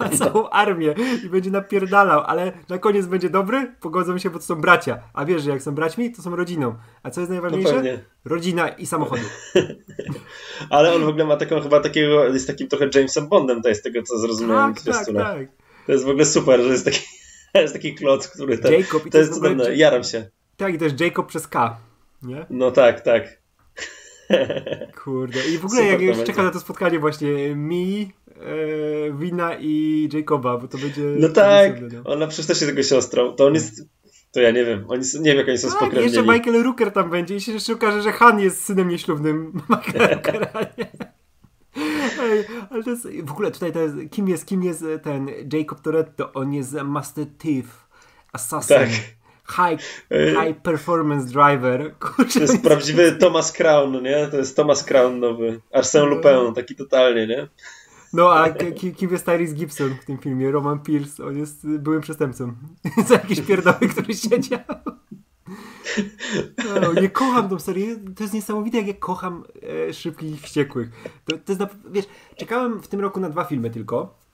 Ma 0.00 0.08
całą 0.18 0.48
armię 0.48 0.94
i 1.24 1.28
będzie 1.28 1.50
napierdalał, 1.50 2.22
ale 2.26 2.52
na 2.68 2.78
koniec 2.78 3.06
będzie 3.06 3.30
dobry, 3.30 3.72
pogodzą 3.80 4.18
się, 4.18 4.30
bo 4.30 4.38
to 4.38 4.44
są 4.44 4.54
bracia. 4.54 4.98
A 5.14 5.24
wiesz, 5.24 5.42
że 5.42 5.50
jak 5.50 5.62
są 5.62 5.74
braćmi, 5.74 6.12
to 6.12 6.22
są 6.22 6.36
rodziną. 6.36 6.74
A 7.02 7.10
co 7.10 7.20
jest 7.20 7.30
najważniejsze? 7.30 7.82
No 7.82 8.15
Rodzina 8.26 8.68
i 8.68 8.86
samochody. 8.86 9.22
ale 10.70 10.94
on 10.94 11.04
w 11.04 11.08
ogóle 11.08 11.24
ma 11.24 11.36
taką 11.36 11.60
chyba 11.60 11.80
takiego, 11.80 12.24
jest 12.24 12.46
takim 12.46 12.68
trochę 12.68 12.88
Jamesem 12.94 13.28
Bondem, 13.28 13.62
to 13.62 13.68
jest 13.68 13.84
tego, 13.84 14.02
co 14.02 14.18
zrozumiałem. 14.18 14.74
Tak, 14.74 14.84
tak, 14.84 15.14
tak. 15.14 15.48
To 15.86 15.92
jest 15.92 16.04
w 16.04 16.08
ogóle 16.08 16.24
super, 16.24 16.60
że 16.60 16.68
jest 16.68 16.84
taki, 16.84 17.00
jest 17.54 17.74
taki 17.74 17.94
kloc, 17.94 18.28
który 18.28 18.58
ten, 18.58 18.72
Jacob, 18.72 19.04
to, 19.04 19.10
to 19.10 19.18
jest 19.18 19.34
cudowne, 19.34 19.62
ogóle... 19.62 19.76
jaram 19.76 20.04
się. 20.04 20.30
Tak, 20.56 20.74
i 20.74 20.78
to 20.78 20.84
jest 20.84 21.00
Jacob 21.00 21.26
przez 21.26 21.48
K, 21.48 21.78
nie? 22.22 22.46
No 22.50 22.70
tak, 22.70 23.00
tak. 23.00 23.42
Kurde. 25.04 25.46
I 25.46 25.58
w 25.58 25.64
ogóle 25.64 25.80
Super 25.80 26.00
jak 26.00 26.16
już 26.16 26.26
czekam 26.26 26.44
na 26.44 26.50
to 26.50 26.60
spotkanie 26.60 26.98
właśnie 26.98 27.54
mi, 27.54 28.12
e, 28.36 29.12
Wina 29.18 29.56
i 29.60 30.08
Jacoba, 30.12 30.58
bo 30.58 30.68
to 30.68 30.78
będzie... 30.78 31.02
No 31.02 31.28
tak, 31.28 31.92
no. 31.92 32.02
ona 32.04 32.26
przecież 32.26 32.46
też 32.46 32.60
jest 32.60 32.70
jego 32.70 32.82
siostrą. 32.82 33.32
To 33.34 33.46
on 33.46 33.54
jest... 33.54 33.95
To 34.36 34.40
ja 34.40 34.50
nie 34.50 34.64
wiem. 34.64 34.84
Oni, 34.88 35.02
nie 35.20 35.30
wiem, 35.30 35.36
jak 35.36 35.48
oni 35.48 35.58
są 35.58 35.68
tak, 35.68 35.76
spokrewnieni. 35.76 36.14
jeszcze 36.14 36.32
Michael 36.32 36.62
Rooker 36.62 36.92
tam 36.92 37.10
będzie 37.10 37.36
i 37.36 37.40
się 37.40 37.52
jeszcze 37.52 37.72
okaże, 37.72 38.02
że 38.02 38.12
Han 38.12 38.40
jest 38.40 38.64
synem 38.64 38.88
nieślubnym 38.88 39.52
Michaela 39.70 40.08
Rookera. 40.08 40.46
Ej, 42.20 42.44
ale 42.70 42.84
to 42.84 42.90
jest, 42.90 43.08
w 43.24 43.30
ogóle 43.30 43.50
tutaj 43.50 43.72
to 43.72 43.80
jest, 43.80 43.94
kim 44.10 44.28
jest, 44.28 44.46
kim 44.46 44.62
jest 44.62 44.84
ten 45.02 45.28
Jacob 45.52 45.80
Toretto? 45.80 46.32
On 46.32 46.52
jest 46.52 46.72
Master 46.72 47.26
Thief, 47.38 47.88
Assassin. 48.32 48.76
Tak. 48.76 48.88
High, 49.48 49.80
high 50.10 50.62
performance 50.62 51.26
driver. 51.26 51.94
Kurczę, 51.98 52.34
to 52.34 52.40
jest 52.40 52.62
prawdziwy 52.62 53.12
Thomas 53.12 53.52
Crown, 53.52 54.02
nie? 54.02 54.26
To 54.30 54.36
jest 54.36 54.56
Thomas 54.56 54.84
Crown 54.84 55.20
nowy. 55.20 55.60
Arsène 55.74 56.06
Lupin, 56.06 56.54
taki 56.54 56.76
totalnie, 56.76 57.26
nie? 57.26 57.48
No 58.16 58.34
a 58.34 58.50
kim 58.96 59.10
jest 59.10 59.26
Tyrese 59.26 59.54
Gibson 59.54 59.94
w 60.02 60.04
tym 60.04 60.18
filmie? 60.18 60.50
Roman 60.50 60.80
Pierce, 60.80 61.24
on 61.24 61.38
jest 61.38 61.66
byłym 61.66 62.00
przestępcą. 62.00 62.52
Za 63.08 63.14
jakieś 63.14 63.40
pierdoły, 63.40 63.88
który 63.88 64.14
siedział. 64.14 64.60
No, 66.80 67.00
nie 67.00 67.10
kocham 67.10 67.48
tą 67.48 67.58
serię. 67.58 67.96
To 68.16 68.24
jest 68.24 68.34
niesamowite, 68.34 68.78
jak 68.78 68.86
ja 68.86 68.94
kocham 68.94 69.44
e, 69.88 69.92
Szybkich 69.92 70.34
i 70.34 70.36
Wściekłych. 70.36 70.88
To, 71.24 71.38
to 71.38 71.52
jest, 71.52 71.76
wiesz, 71.90 72.04
czekałem 72.36 72.82
w 72.82 72.88
tym 72.88 73.00
roku 73.00 73.20
na 73.20 73.30
dwa 73.30 73.44
filmy 73.44 73.70
tylko. 73.70 74.25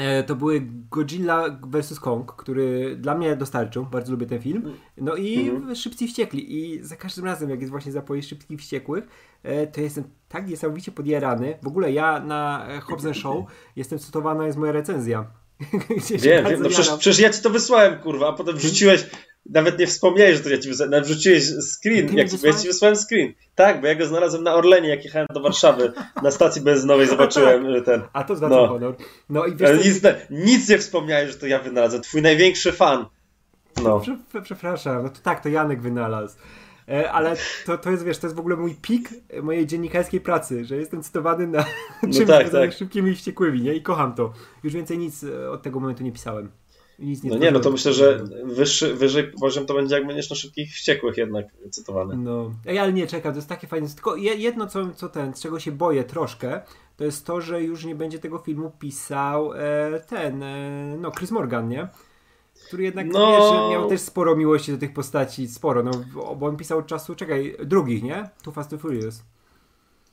E, 0.00 0.22
to 0.22 0.36
były 0.36 0.62
Godzilla 0.90 1.58
vs. 1.62 2.00
Kong, 2.00 2.32
który 2.32 2.96
dla 2.96 3.14
mnie 3.14 3.36
dostarczył. 3.36 3.86
Bardzo 3.86 4.12
lubię 4.12 4.26
ten 4.26 4.40
film. 4.40 4.72
No 4.96 5.16
i 5.16 5.48
mhm. 5.48 5.76
Szybcy 5.76 6.04
i 6.04 6.08
Wściekli. 6.08 6.58
I 6.58 6.84
za 6.84 6.96
każdym 6.96 7.24
razem, 7.24 7.50
jak 7.50 7.60
jest 7.60 7.70
właśnie 7.70 7.92
zapowiedź 7.92 8.28
Szybkich 8.28 8.50
i 8.50 8.56
Wściekłych, 8.56 9.04
e, 9.42 9.66
to 9.66 9.80
jestem 9.80 10.04
tak 10.28 10.48
niesamowicie 10.48 10.92
podjarany. 10.92 11.58
W 11.62 11.66
ogóle 11.66 11.92
ja 11.92 12.20
na 12.20 12.68
Hobbs 12.82 13.06
Show 13.12 13.44
jestem 13.76 13.98
cytowana, 13.98 14.46
jest 14.46 14.58
moja 14.58 14.72
recenzja. 14.72 15.26
Wiem, 16.10 16.44
wiem. 16.46 16.62
No 16.62 16.68
przecież, 16.68 16.88
przecież 16.98 17.18
ja 17.18 17.30
ci 17.30 17.42
to 17.42 17.50
wysłałem, 17.50 17.98
kurwa, 17.98 18.28
a 18.28 18.32
potem 18.32 18.56
wrzuciłeś 18.56 19.06
nawet 19.48 19.78
nie 19.78 19.86
wspomniałeś, 19.86 20.36
że 20.36 20.42
to 20.42 20.48
ja 20.48 20.58
ci 20.58 20.68
wysłałem, 20.68 21.04
wrzuciłeś 21.04 21.44
screen, 21.80 22.16
jak, 22.16 22.42
ja 22.42 22.52
ci 22.52 22.66
wysłałem 22.66 22.96
screen. 22.96 23.32
Tak, 23.54 23.80
bo 23.80 23.86
ja 23.86 23.94
go 23.94 24.06
znalazłem 24.06 24.42
na 24.42 24.54
Orlenie, 24.54 24.88
jak 24.88 25.04
jechałem 25.04 25.28
do 25.34 25.40
Warszawy, 25.40 25.92
na 26.22 26.30
stacji 26.30 26.62
benzynowej 26.62 27.06
zobaczyłem 27.06 27.74
tak. 27.74 27.84
ten. 27.84 28.02
A 28.12 28.24
to 28.24 28.36
znaczy 28.36 28.54
no. 28.54 28.68
honor. 28.68 28.96
No 29.28 29.46
i 29.46 29.56
wiesz, 29.56 29.84
nic, 29.84 30.00
nic 30.30 30.68
nie 30.68 30.78
wspomniałeś, 30.78 31.30
że 31.30 31.36
to 31.36 31.46
ja 31.46 31.58
wynalazłem, 31.58 32.02
twój 32.02 32.22
największy 32.22 32.72
fan. 32.72 33.06
No. 33.82 34.02
Przepraszam, 34.42 35.02
no 35.02 35.08
to 35.08 35.20
tak, 35.22 35.42
to 35.42 35.48
Janek 35.48 35.80
wynalazł. 35.80 36.36
E, 36.88 37.12
ale 37.12 37.36
to, 37.66 37.78
to 37.78 37.90
jest, 37.90 38.04
wiesz, 38.04 38.18
to 38.18 38.26
jest 38.26 38.36
w 38.36 38.40
ogóle 38.40 38.56
mój 38.56 38.74
pik 38.74 39.10
mojej 39.42 39.66
dziennikarskiej 39.66 40.20
pracy, 40.20 40.64
że 40.64 40.76
jestem 40.76 41.02
cytowany 41.02 41.46
na 41.46 41.64
no 42.02 42.12
czymś 42.14 42.26
tak, 42.26 42.50
tak. 42.50 42.72
szybkimi 42.72 43.10
i 43.10 43.14
wściekłymi, 43.14 43.60
nie? 43.60 43.74
I 43.74 43.82
kocham 43.82 44.14
to. 44.14 44.32
Już 44.64 44.72
więcej 44.72 44.98
nic 44.98 45.24
e, 45.24 45.50
od 45.50 45.62
tego 45.62 45.80
momentu 45.80 46.02
nie 46.04 46.12
pisałem. 46.12 46.50
Nic 46.98 47.22
nie 47.22 47.30
no 47.30 47.38
nie, 47.38 47.50
no 47.50 47.60
to 47.60 47.70
myślę, 47.70 47.92
że 47.92 48.24
wyższy, 48.44 48.94
wyżej 48.94 49.32
poziom 49.40 49.66
to 49.66 49.74
będzie 49.74 49.94
jak 49.94 50.06
będziesz 50.06 50.30
na 50.30 50.36
szybkich 50.36 50.72
wściekłych 50.72 51.16
jednak 51.16 51.46
cytowany. 51.70 52.16
No, 52.16 52.50
Ej, 52.66 52.78
ale 52.78 52.92
nie, 52.92 53.06
czekam, 53.06 53.32
to 53.32 53.38
jest 53.38 53.48
takie 53.48 53.66
fajne. 53.66 53.88
Tylko 53.88 54.16
jedno, 54.16 54.66
co, 54.66 54.90
co 54.94 55.08
ten, 55.08 55.34
z 55.34 55.40
czego 55.40 55.60
się 55.60 55.72
boję 55.72 56.04
troszkę, 56.04 56.60
to 56.96 57.04
jest 57.04 57.26
to, 57.26 57.40
że 57.40 57.62
już 57.62 57.84
nie 57.84 57.94
będzie 57.94 58.18
tego 58.18 58.38
filmu 58.38 58.72
pisał 58.78 59.52
e, 59.52 60.00
ten, 60.08 60.42
e, 60.42 60.96
no 61.00 61.10
Chris 61.10 61.30
Morgan, 61.30 61.68
nie? 61.68 61.88
Który 62.66 62.82
jednak, 62.82 63.06
no... 63.06 63.32
wiesz, 63.32 63.70
miał 63.72 63.88
też 63.88 64.00
sporo 64.00 64.36
miłości 64.36 64.72
do 64.72 64.78
tych 64.78 64.92
postaci, 64.92 65.48
sporo, 65.48 65.82
no, 65.82 65.90
bo 66.36 66.46
on 66.46 66.56
pisał 66.56 66.78
od 66.78 66.86
czasu, 66.86 67.14
czekaj, 67.14 67.56
drugich, 67.64 68.02
nie? 68.02 68.28
Too 68.42 68.52
Fast, 68.52 68.70
Too 68.70 68.78
Furious. 68.78 69.22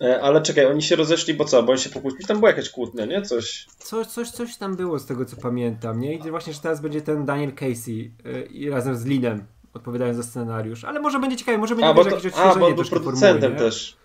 E, 0.01 0.21
ale 0.21 0.41
czekaj, 0.41 0.65
oni 0.65 0.81
się 0.81 0.95
rozeszli, 0.95 1.33
bo 1.33 1.45
co? 1.45 1.63
Bo 1.63 1.71
oni 1.71 1.81
się 1.81 1.89
pokłócili? 1.89 2.25
Tam 2.25 2.37
była 2.37 2.49
jakaś 2.49 2.69
kłótnia, 2.69 3.05
nie? 3.05 3.21
Coś. 3.21 3.65
Coś, 3.77 4.07
coś, 4.07 4.29
coś 4.29 4.57
tam 4.57 4.75
było 4.75 4.99
z 4.99 5.05
tego, 5.05 5.25
co 5.25 5.37
pamiętam, 5.37 5.99
nie? 5.99 6.15
I 6.15 6.29
właśnie, 6.29 6.53
że 6.53 6.59
teraz 6.59 6.81
będzie 6.81 7.01
ten 7.01 7.25
Daniel 7.25 7.53
Casey 7.53 8.13
yy, 8.51 8.71
razem 8.71 8.95
z 8.95 9.05
Linem 9.05 9.45
odpowiadając 9.73 10.17
za 10.17 10.23
scenariusz. 10.23 10.83
Ale 10.83 10.99
może 10.99 11.19
będzie 11.19 11.37
ciekawe, 11.37 11.57
może 11.57 11.75
będzie 11.75 11.93
bo 11.93 12.05
to, 12.05 12.15
jakieś 12.15 12.33
A, 12.35 12.55
bo 12.55 12.65
on 12.65 12.75
był 12.75 12.85
producentem 12.85 13.55
też. 13.55 13.97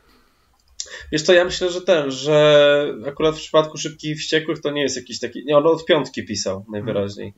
Wiesz 1.13 1.23
co, 1.23 1.33
ja 1.33 1.45
myślę, 1.45 1.71
że 1.71 1.81
ten, 1.81 2.11
że 2.11 2.95
akurat 3.07 3.35
w 3.35 3.39
przypadku 3.39 3.79
Szybkich 3.79 4.11
i 4.11 4.15
Wściekłych 4.15 4.61
to 4.61 4.71
nie 4.71 4.83
jest 4.83 4.97
jakiś 4.97 5.21
taki... 5.21 5.45
Nie, 5.45 5.57
on 5.57 5.67
od 5.67 5.85
piątki 5.85 6.25
pisał 6.25 6.65
najwyraźniej. 6.73 7.35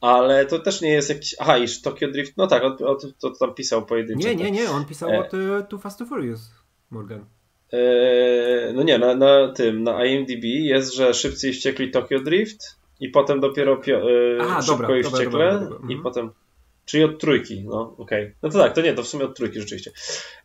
Ale 0.00 0.46
to 0.46 0.58
też 0.58 0.80
nie 0.80 0.90
jest 0.90 1.08
jakiś... 1.08 1.34
Aha, 1.38 1.58
iż 1.58 1.82
Tokyo 1.82 2.10
Drift... 2.10 2.36
No 2.36 2.46
tak, 2.46 2.62
od, 2.62 2.82
od, 2.82 3.18
to 3.18 3.30
tam 3.30 3.54
pisał 3.54 3.86
pojedynczy. 3.86 4.28
Nie, 4.28 4.36
nie, 4.36 4.50
nie, 4.50 4.70
on 4.70 4.84
pisał 4.84 5.10
e... 5.10 5.18
od 5.18 5.34
uh, 5.34 5.68
Too 5.68 5.78
Fast 5.78 5.98
to 5.98 6.06
Furious, 6.06 6.50
Morgan. 6.90 7.24
Eee, 7.72 8.74
no 8.74 8.82
nie, 8.82 8.98
na, 8.98 9.14
na 9.14 9.52
tym, 9.52 9.82
na 9.82 10.04
IMDb 10.04 10.44
jest, 10.44 10.94
że 10.94 11.14
Szybcy 11.14 11.48
i 11.48 11.52
Wściekli 11.52 11.90
Tokyo 11.90 12.20
Drift 12.20 12.76
i 13.00 13.08
potem 13.08 13.40
dopiero 13.40 13.76
pio, 13.76 13.96
e, 13.96 14.38
Aha, 14.40 14.62
Szybko 14.62 14.82
dobra, 14.82 14.98
i 14.98 15.02
Wściekle 15.02 15.24
dobra, 15.24 15.52
dobra, 15.52 15.68
dobra. 15.68 15.78
i 15.78 15.94
mhm. 15.94 16.02
potem 16.02 16.30
Czyli 16.86 17.04
od 17.04 17.20
trójki, 17.20 17.64
no 17.64 17.94
okej. 17.98 18.24
Okay. 18.24 18.34
No 18.42 18.50
to 18.50 18.58
tak, 18.58 18.74
to 18.74 18.80
nie, 18.80 18.94
to 18.94 19.02
w 19.02 19.08
sumie 19.08 19.24
od 19.24 19.36
trójki 19.36 19.60
rzeczywiście. 19.60 19.90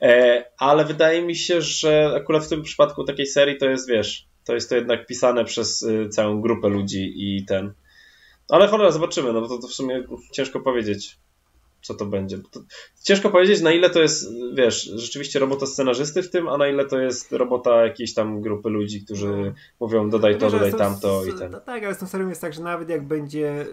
E, 0.01 0.43
ale 0.57 0.85
wydaje 0.85 1.21
mi 1.21 1.35
się, 1.35 1.61
że 1.61 2.13
akurat 2.15 2.45
w 2.45 2.49
tym 2.49 2.63
przypadku 2.63 3.03
takiej 3.03 3.27
serii 3.27 3.57
to 3.57 3.69
jest, 3.69 3.89
wiesz, 3.89 4.25
to 4.45 4.53
jest 4.53 4.69
to 4.69 4.75
jednak 4.75 5.05
pisane 5.05 5.45
przez 5.45 5.81
y, 5.81 6.09
całą 6.09 6.41
grupę 6.41 6.69
ludzi 6.69 7.13
i 7.15 7.45
ten. 7.45 7.73
Ale 8.49 8.67
cholera, 8.67 8.91
zobaczymy, 8.91 9.33
no 9.33 9.41
bo 9.41 9.47
to, 9.47 9.57
to 9.57 9.67
w 9.67 9.73
sumie 9.73 10.03
ciężko 10.31 10.59
powiedzieć. 10.59 11.17
Co 11.81 11.93
to 11.93 12.05
będzie. 12.05 12.37
To 12.51 12.59
ciężko 13.03 13.29
powiedzieć, 13.29 13.61
na 13.61 13.71
ile 13.71 13.89
to 13.89 14.01
jest, 14.01 14.29
wiesz, 14.53 14.83
rzeczywiście 14.83 15.39
robota 15.39 15.65
scenarzysty 15.65 16.23
w 16.23 16.29
tym, 16.29 16.47
a 16.47 16.57
na 16.57 16.67
ile 16.67 16.85
to 16.85 16.99
jest 16.99 17.31
robota 17.31 17.85
jakiejś 17.85 18.13
tam 18.13 18.41
grupy 18.41 18.69
ludzi, 18.69 19.05
którzy 19.05 19.27
no. 19.27 19.53
mówią 19.79 20.09
dodaj 20.09 20.37
to, 20.37 20.51
dodaj 20.51 20.73
tamto 20.73 21.25
i 21.25 21.33
ten. 21.39 21.55
Tak, 21.65 21.83
ale 21.83 21.95
z 21.95 21.97
tą 21.97 22.07
serią 22.07 22.29
jest 22.29 22.41
tak, 22.41 22.53
że 22.53 22.61
nawet 22.61 22.89
jak 22.89 23.07
będzie 23.07 23.65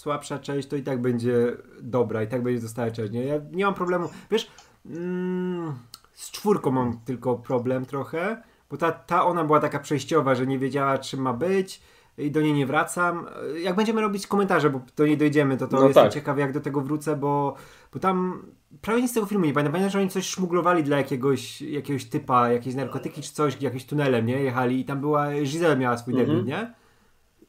słabsza 0.00 0.38
część, 0.38 0.68
to 0.68 0.76
i 0.76 0.82
tak 0.82 1.00
będzie 1.00 1.56
dobra, 1.80 2.22
i 2.22 2.28
tak 2.28 2.42
będzie 2.42 2.62
dostała 2.62 2.90
część. 2.90 3.12
Nie? 3.12 3.24
Ja 3.24 3.40
nie 3.52 3.64
mam 3.64 3.74
problemu. 3.74 4.08
Wiesz, 4.30 4.50
mm, 4.86 5.74
z 6.14 6.30
czwórką 6.30 6.70
mam 6.70 7.00
tylko 7.04 7.36
problem 7.36 7.86
trochę, 7.86 8.42
bo 8.70 8.76
ta, 8.76 8.92
ta 8.92 9.24
ona 9.24 9.44
była 9.44 9.60
taka 9.60 9.78
przejściowa, 9.78 10.34
że 10.34 10.46
nie 10.46 10.58
wiedziała 10.58 10.98
czym 10.98 11.20
ma 11.20 11.32
być 11.32 11.80
i 12.18 12.30
do 12.30 12.40
niej 12.40 12.52
nie 12.52 12.66
wracam. 12.66 13.26
Jak 13.62 13.76
będziemy 13.76 14.00
robić 14.00 14.26
komentarze, 14.26 14.70
bo 14.70 14.80
do 14.96 15.06
niej 15.06 15.18
dojdziemy, 15.18 15.56
to 15.56 15.68
to 15.68 15.76
no 15.76 15.86
jestem 15.86 16.04
tak. 16.04 16.12
ciekawy, 16.12 16.40
jak 16.40 16.52
do 16.52 16.60
tego 16.60 16.80
wrócę, 16.80 17.16
bo, 17.16 17.54
bo 17.92 17.98
tam 18.00 18.46
prawie 18.80 19.02
nic 19.02 19.10
z 19.10 19.14
tego 19.14 19.26
filmu 19.26 19.44
nie 19.44 19.52
pamiętam. 19.52 19.72
Pamiętam, 19.72 19.92
że 19.92 19.98
oni 19.98 20.10
coś 20.10 20.26
szmuglowali 20.26 20.84
dla 20.84 20.96
jakiegoś, 20.96 21.62
jakiegoś 21.62 22.04
typa, 22.04 22.50
jakieś 22.50 22.74
narkotyki 22.74 23.22
czy 23.22 23.32
coś, 23.32 23.62
jakimś 23.62 23.84
tunelem, 23.84 24.26
nie? 24.26 24.42
Jechali 24.42 24.80
i 24.80 24.84
tam 24.84 25.00
była, 25.00 25.30
Giselle 25.32 25.76
miała 25.76 25.98
swój 25.98 26.14
mhm. 26.14 26.28
debiut, 26.28 26.46
nie? 26.46 26.74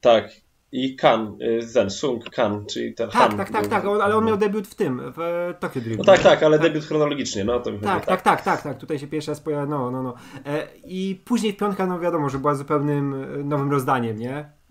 Tak. 0.01 0.31
I 0.71 0.95
Kan, 0.95 1.37
y, 1.41 1.73
ten 1.73 1.89
Sung 1.89 2.29
Kan, 2.29 2.65
czyli 2.65 2.93
ten 2.93 3.09
Tak, 3.09 3.21
Han, 3.21 3.37
tak, 3.37 3.49
tak, 3.49 3.67
tak, 3.67 3.85
ale 3.85 4.15
on 4.15 4.25
miał 4.25 4.37
debiut 4.37 4.67
w 4.67 4.75
tym, 4.75 5.01
w 5.15 5.53
Tokyo 5.59 5.81
Drift. 5.81 5.97
No 5.97 6.03
tak, 6.03 6.19
tak, 6.19 6.43
ale 6.43 6.59
tak. 6.59 6.67
debiut 6.67 6.85
chronologicznie, 6.85 7.43
no 7.43 7.59
to 7.59 7.71
tak, 7.71 7.81
tak, 7.81 8.05
tak, 8.05 8.21
tak, 8.21 8.41
tak, 8.41 8.61
tak, 8.61 8.77
tutaj 8.77 8.99
się 8.99 9.07
pierwszy 9.07 9.31
raz 9.31 9.41
pojawia, 9.41 9.65
no, 9.65 9.91
no, 9.91 10.03
no. 10.03 10.13
E, 10.45 10.67
I 10.85 11.21
później 11.25 11.53
piątka, 11.53 11.87
no 11.87 11.99
wiadomo, 11.99 12.29
że 12.29 12.39
była 12.39 12.55
zupełnym 12.55 13.13
e, 13.13 13.43
nowym 13.43 13.71
rozdaniem, 13.71 14.17
nie? 14.17 14.61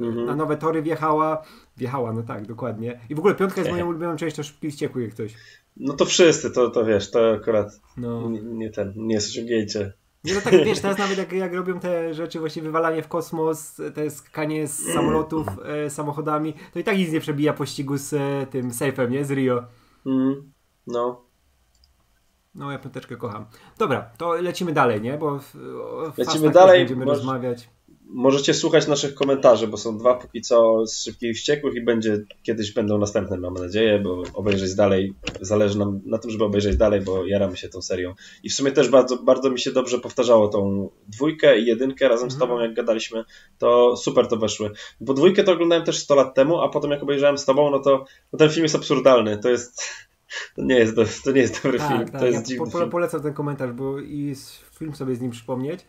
mhm. 0.00 0.26
na 0.26 0.36
nowe 0.36 0.56
tory 0.56 0.82
wjechała. 0.82 1.42
Wjechała, 1.76 2.12
no 2.12 2.22
tak, 2.22 2.46
dokładnie. 2.46 3.00
I 3.10 3.14
w 3.14 3.18
ogóle 3.18 3.34
piątka 3.34 3.60
jest 3.60 3.72
moją 3.72 3.86
ulubioną 3.86 4.16
częścią 4.16 4.42
szybkich 4.42 4.70
wściekłych 4.70 5.04
jak 5.04 5.14
ktoś. 5.14 5.34
No 5.76 5.94
to 5.94 6.04
wszyscy, 6.04 6.50
to, 6.50 6.70
to 6.70 6.84
wiesz, 6.84 7.10
to 7.10 7.30
akurat 7.30 7.80
no. 7.96 8.30
nie, 8.30 8.42
nie 8.42 8.70
ten, 8.70 8.92
nie 8.96 9.14
jest 9.14 9.30
osiągnięcie. 9.30 9.92
Nie, 10.24 10.34
no 10.34 10.40
tak, 10.40 10.64
wiesz, 10.64 10.80
teraz 10.80 10.98
nawet 10.98 11.18
jak, 11.18 11.32
jak 11.32 11.54
robią 11.54 11.80
te 11.80 12.14
rzeczy, 12.14 12.40
właśnie 12.40 12.62
wywalanie 12.62 13.02
w 13.02 13.08
kosmos, 13.08 13.80
te 13.94 14.10
skanie 14.10 14.66
z 14.66 14.94
samolotów 14.94 15.46
e, 15.64 15.90
samochodami, 15.90 16.54
to 16.72 16.78
i 16.78 16.84
tak 16.84 16.96
nic 16.98 17.12
nie 17.12 17.20
przebija 17.20 17.52
pościgu 17.52 17.96
z 17.96 18.12
e, 18.12 18.46
tym 18.46 18.70
safe'em, 18.70 19.10
nie? 19.10 19.24
Z 19.24 19.30
Rio. 19.30 19.64
Mm, 20.06 20.52
no. 20.86 21.24
No, 22.54 22.72
ja 22.72 22.78
piąteczkę 22.78 23.16
kocham. 23.16 23.46
Dobra, 23.78 24.10
to 24.18 24.32
lecimy 24.32 24.72
dalej, 24.72 25.00
nie? 25.00 25.18
Bo 25.18 25.38
w, 25.38 25.56
w 26.14 26.18
lecimy 26.18 26.50
dalej. 26.50 26.80
Będziemy 26.80 27.04
rozmawiać. 27.04 27.70
Możecie 28.12 28.54
słuchać 28.54 28.86
naszych 28.86 29.14
komentarzy, 29.14 29.66
bo 29.66 29.76
są 29.76 29.98
dwa 29.98 30.14
póki 30.14 30.40
co 30.40 30.86
z 30.86 31.02
Szybkich 31.02 31.36
Wściekłych 31.36 31.74
i 31.74 31.80
będzie, 31.84 32.18
kiedyś 32.42 32.72
będą 32.72 32.98
następne, 32.98 33.36
mam 33.36 33.54
nadzieję, 33.54 33.98
bo 33.98 34.22
obejrzeć 34.34 34.74
dalej, 34.74 35.14
zależy 35.40 35.78
nam 35.78 36.00
na 36.06 36.18
tym, 36.18 36.30
żeby 36.30 36.44
obejrzeć 36.44 36.76
dalej, 36.76 37.00
bo 37.00 37.26
jaramy 37.26 37.56
się 37.56 37.68
tą 37.68 37.82
serią. 37.82 38.14
I 38.42 38.48
w 38.48 38.54
sumie 38.54 38.72
też 38.72 38.88
bardzo, 38.88 39.16
bardzo 39.16 39.50
mi 39.50 39.60
się 39.60 39.72
dobrze 39.72 39.98
powtarzało 39.98 40.48
tą 40.48 40.90
dwójkę 41.08 41.58
i 41.58 41.66
jedynkę 41.66 42.08
razem 42.08 42.30
z 42.30 42.34
mhm. 42.34 42.50
tobą, 42.50 42.62
jak 42.62 42.74
gadaliśmy, 42.74 43.24
to 43.58 43.96
super 43.96 44.28
to 44.28 44.36
weszły. 44.36 44.70
Bo 45.00 45.14
dwójkę 45.14 45.44
to 45.44 45.52
oglądałem 45.52 45.84
też 45.84 45.98
100 45.98 46.14
lat 46.14 46.34
temu, 46.34 46.60
a 46.60 46.68
potem 46.68 46.90
jak 46.90 47.02
obejrzałem 47.02 47.38
z 47.38 47.44
tobą, 47.44 47.70
no 47.70 47.78
to 47.78 48.04
no 48.32 48.38
ten 48.38 48.50
film 48.50 48.62
jest 48.62 48.74
absurdalny, 48.74 49.38
to 49.38 49.50
jest... 49.50 49.82
To 50.56 50.62
nie 50.62 50.78
jest, 50.78 50.96
to 51.24 51.32
nie 51.32 51.40
jest 51.40 51.62
dobry 51.62 51.78
tak, 51.78 51.88
film. 51.88 52.08
Tak, 52.08 52.20
to 52.20 52.26
jest 52.26 52.50
ja 52.50 52.58
po, 52.72 52.86
polecam 52.86 53.22
ten 53.22 53.34
komentarz, 53.34 53.72
bo 53.72 54.00
i 54.00 54.34
film 54.78 54.94
sobie 54.94 55.14
z 55.14 55.20
nim 55.20 55.30
przypomnieć 55.30 55.80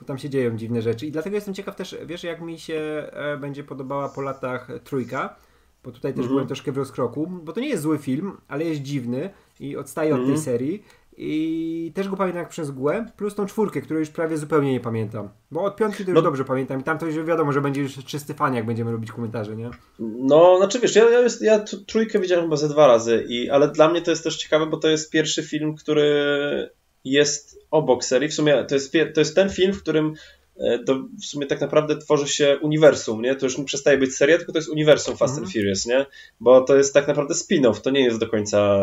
bo 0.00 0.06
tam 0.06 0.18
się 0.18 0.30
dzieją 0.30 0.56
dziwne 0.56 0.82
rzeczy. 0.82 1.06
I 1.06 1.12
dlatego 1.12 1.36
jestem 1.36 1.54
ciekaw 1.54 1.76
też, 1.76 1.96
wiesz, 2.06 2.24
jak 2.24 2.40
mi 2.40 2.58
się 2.58 2.74
e, 3.12 3.36
będzie 3.36 3.64
podobała 3.64 4.08
po 4.08 4.20
latach 4.20 4.68
trójka, 4.84 5.36
bo 5.84 5.90
tutaj 5.90 6.12
też 6.12 6.18
mm 6.18 6.28
-hmm. 6.28 6.32
byłem 6.32 6.46
troszkę 6.46 6.72
w 6.72 6.76
rozkroku, 6.76 7.26
bo 7.26 7.52
to 7.52 7.60
nie 7.60 7.68
jest 7.68 7.82
zły 7.82 7.98
film, 7.98 8.32
ale 8.48 8.64
jest 8.64 8.82
dziwny 8.82 9.30
i 9.60 9.76
odstaje 9.76 10.14
od 10.14 10.20
mm 10.20 10.24
-hmm. 10.24 10.32
tej 10.32 10.38
mhm. 10.38 10.58
serii. 10.58 10.84
I 11.22 11.92
też 11.94 12.08
go 12.08 12.16
pamiętam 12.16 12.42
jak 12.42 12.48
przez 12.48 12.70
mgłę, 12.70 13.06
plus 13.16 13.34
tą 13.34 13.46
czwórkę, 13.46 13.80
której 13.80 14.00
już 14.00 14.10
prawie 14.10 14.36
zupełnie 14.36 14.72
nie 14.72 14.80
pamiętam. 14.80 15.28
Bo 15.50 15.62
od 15.62 15.76
piątki 15.76 16.04
to 16.04 16.10
już 16.10 16.16
no. 16.16 16.22
dobrze 16.22 16.44
pamiętam 16.44 16.80
i 16.80 16.84
tam 16.84 16.98
to 16.98 17.06
już 17.06 17.24
wiadomo, 17.24 17.52
że 17.52 17.60
będzie 17.60 17.82
już 17.82 18.04
czysty 18.04 18.34
fan, 18.34 18.54
jak 18.54 18.66
będziemy 18.66 18.92
robić 18.92 19.12
komentarze, 19.12 19.56
nie? 19.56 19.70
No, 19.98 20.56
znaczy 20.58 20.80
wiesz, 20.80 20.96
ja, 20.96 21.10
ja, 21.10 21.20
ja 21.40 21.64
trójkę 21.86 22.18
widziałem 22.18 22.44
chyba 22.44 22.56
ze 22.56 22.68
dwa 22.68 22.86
razy, 22.86 23.24
i, 23.28 23.50
ale 23.50 23.68
dla 23.68 23.88
mnie 23.88 24.02
to 24.02 24.10
jest 24.10 24.24
też 24.24 24.36
ciekawe, 24.36 24.66
bo 24.66 24.76
to 24.76 24.88
jest 24.88 25.10
pierwszy 25.10 25.42
film, 25.42 25.76
który 25.76 26.70
jest 27.04 27.59
obok 27.70 28.04
serii. 28.04 28.28
W 28.28 28.34
sumie 28.34 28.64
to 28.64 28.74
jest, 28.74 28.92
to 29.14 29.20
jest 29.20 29.34
ten 29.34 29.50
film, 29.50 29.72
w 29.72 29.82
którym 29.82 30.14
e, 30.60 30.78
w 31.20 31.24
sumie 31.24 31.46
tak 31.46 31.60
naprawdę 31.60 31.96
tworzy 31.96 32.28
się 32.28 32.58
uniwersum, 32.62 33.22
nie? 33.22 33.34
To 33.34 33.46
już 33.46 33.58
nie 33.58 33.64
przestaje 33.64 33.98
być 33.98 34.16
seria, 34.16 34.36
tylko 34.36 34.52
to 34.52 34.58
jest 34.58 34.68
uniwersum 34.68 35.16
Fast 35.16 35.34
mm. 35.34 35.44
and 35.44 35.48
mhm. 35.48 35.62
Furious, 35.62 35.86
nie? 35.86 36.06
Bo 36.40 36.60
to 36.60 36.76
jest 36.76 36.94
tak 36.94 37.08
naprawdę 37.08 37.34
spin-off, 37.34 37.80
to 37.80 37.90
nie 37.90 38.04
jest 38.04 38.18
do 38.18 38.26
końca 38.26 38.80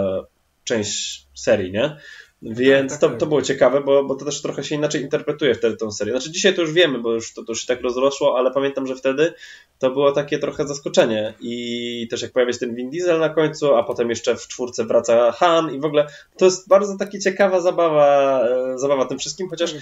część 0.64 1.28
serii, 1.36 1.72
nie? 1.72 1.98
Więc 2.42 2.92
tak, 2.92 3.02
tak, 3.02 3.10
to, 3.10 3.10
tak. 3.10 3.20
to 3.20 3.26
było 3.26 3.42
ciekawe, 3.42 3.82
bo, 3.82 4.04
bo 4.04 4.16
to 4.16 4.26
też 4.26 4.42
trochę 4.42 4.64
się 4.64 4.76
inaczej 4.76 5.02
interpretuje 5.02 5.56
wtedy 5.56 5.78
tą 5.78 5.92
serię. 5.92 6.14
Znaczy 6.14 6.32
dzisiaj 6.32 6.56
to 6.56 6.62
już 6.62 6.74
wiemy, 6.74 7.00
bo 7.00 7.14
już 7.14 7.34
to, 7.34 7.44
to 7.44 7.52
już 7.52 7.62
się 7.62 7.68
tak 7.68 7.82
rozrosło, 7.82 8.38
ale 8.38 8.52
pamiętam, 8.52 8.88
że 8.88 8.96
wtedy 8.96 9.34
to 9.80 9.92
było 9.92 10.12
takie 10.12 10.40
trochę 10.40 10.68
zaskoczenie 10.68 11.34
i 11.42 12.08
też 12.12 12.22
jak 12.22 12.32
pojawia 12.32 12.54
się 12.54 12.60
ten 12.60 12.76
Vin 12.76 12.90
Diesel 12.90 13.20
na 13.20 13.30
końcu, 13.30 13.76
a 13.76 13.84
potem 13.84 14.10
jeszcze 14.10 14.36
w 14.36 14.48
czwórce 14.48 14.86
wraca 14.86 15.32
Han 15.32 15.76
i 15.76 15.80
w 15.80 15.86
ogóle 15.86 16.08
to 16.38 16.46
jest 16.46 16.68
bardzo 16.68 16.98
taka 16.98 17.20
ciekawa 17.20 17.62
zabawa, 17.62 18.42
e, 18.48 18.80
zabawa 18.80 19.06
tym 19.06 19.20
wszystkim, 19.20 19.50
chociaż 19.50 19.76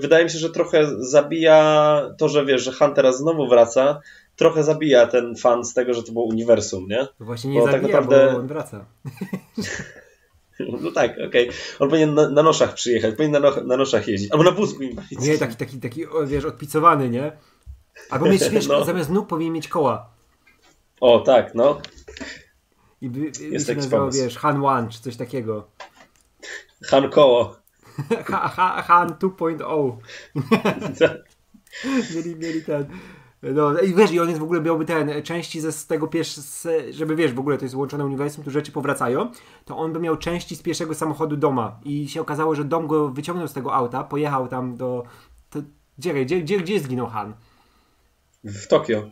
wydaje 0.00 0.24
mi 0.24 0.30
się, 0.30 0.38
że 0.38 0.50
trochę 0.50 0.86
zabija 0.98 2.02
to, 2.18 2.28
że 2.28 2.44
wiesz, 2.44 2.62
że 2.62 2.72
Han 2.72 2.94
teraz 2.94 3.18
znowu 3.18 3.48
wraca, 3.48 4.00
trochę 4.36 4.64
zabija 4.64 5.06
ten 5.06 5.36
fan 5.36 5.64
z 5.64 5.74
tego, 5.74 5.94
że 5.94 6.02
to 6.02 6.12
było 6.12 6.24
uniwersum, 6.24 6.88
nie? 6.88 7.06
Właśnie 7.20 7.50
nie 7.50 7.60
bo 7.60 7.66
zabija, 7.66 7.82
tak 7.82 7.92
naprawdę... 7.92 8.32
bo 8.32 8.38
on 8.38 8.46
wraca. 8.46 8.84
No 10.82 10.90
tak, 10.90 11.12
okej. 11.12 11.48
Okay. 11.48 11.60
On 11.78 11.88
powinien 11.88 12.14
na, 12.14 12.28
na, 12.28 12.42
noszach 12.42 12.74
przyjechać, 12.74 13.14
powinien 13.14 13.42
na, 13.42 13.50
na 13.64 13.76
noszach 13.76 14.08
jeździć. 14.08 14.32
Albo 14.32 14.44
na 14.44 14.50
wózku 14.50 14.82
inwalidzkim. 14.82 15.32
Nie, 15.32 15.38
taki, 15.38 15.56
taki, 15.56 15.80
taki 15.80 16.04
wiesz, 16.26 16.44
odpicowany, 16.44 17.10
nie? 17.10 17.32
Albo 18.10 18.26
mieć, 18.26 18.48
wiesz, 18.52 18.66
no. 18.66 18.84
zamiast 18.84 19.10
nóg 19.10 19.28
powinien 19.28 19.52
mieć 19.52 19.68
koła. 19.68 20.10
O, 21.00 21.20
tak, 21.20 21.54
no. 21.54 21.80
I 23.00 23.08
by, 23.08 23.20
Jest 23.20 23.66
by 23.66 23.72
się 23.72 23.76
nazywał, 23.76 24.10
wiesz, 24.10 24.38
Han 24.38 24.64
One, 24.64 24.88
czy 24.88 25.00
coś 25.00 25.16
takiego. 25.16 25.68
Han 26.90 27.10
Koło. 27.10 27.56
ha, 28.24 28.48
ha, 28.48 28.82
Han 28.82 29.08
2.0. 29.08 29.96
mieli, 32.14 32.36
mieli 32.36 32.62
ten... 32.62 32.86
No 33.54 33.80
i 33.80 33.94
wiesz, 33.94 34.12
i 34.12 34.20
on 34.20 34.28
jest 34.28 34.40
w 34.40 34.44
ogóle 34.44 34.60
miałby 34.60 34.84
ten 34.84 35.22
części 35.22 35.60
ze 35.60 35.72
z 35.72 35.86
tego 35.86 36.08
pierwszego, 36.08 36.46
żeby 36.90 37.16
wiesz, 37.16 37.32
w 37.32 37.38
ogóle 37.38 37.58
to 37.58 37.64
jest 37.64 37.74
łączone 37.74 38.04
uniwersum, 38.04 38.44
tu 38.44 38.50
rzeczy 38.50 38.72
powracają, 38.72 39.30
to 39.64 39.76
on 39.76 39.92
by 39.92 40.00
miał 40.00 40.16
części 40.16 40.56
z 40.56 40.62
pierwszego 40.62 40.94
samochodu 40.94 41.36
doma 41.36 41.80
i 41.84 42.08
się 42.08 42.20
okazało, 42.20 42.54
że 42.54 42.64
dom 42.64 42.86
go 42.86 43.08
wyciągnął 43.08 43.48
z 43.48 43.52
tego 43.52 43.74
auta, 43.74 44.04
pojechał 44.04 44.48
tam 44.48 44.76
do... 44.76 45.02
To, 45.50 45.58
gdzie, 45.98 46.24
gdzie, 46.24 46.40
gdzie, 46.40 46.58
gdzie 46.58 46.80
zginął 46.80 47.06
Han? 47.06 47.34
W 48.44 48.66
Tokio. 48.66 49.02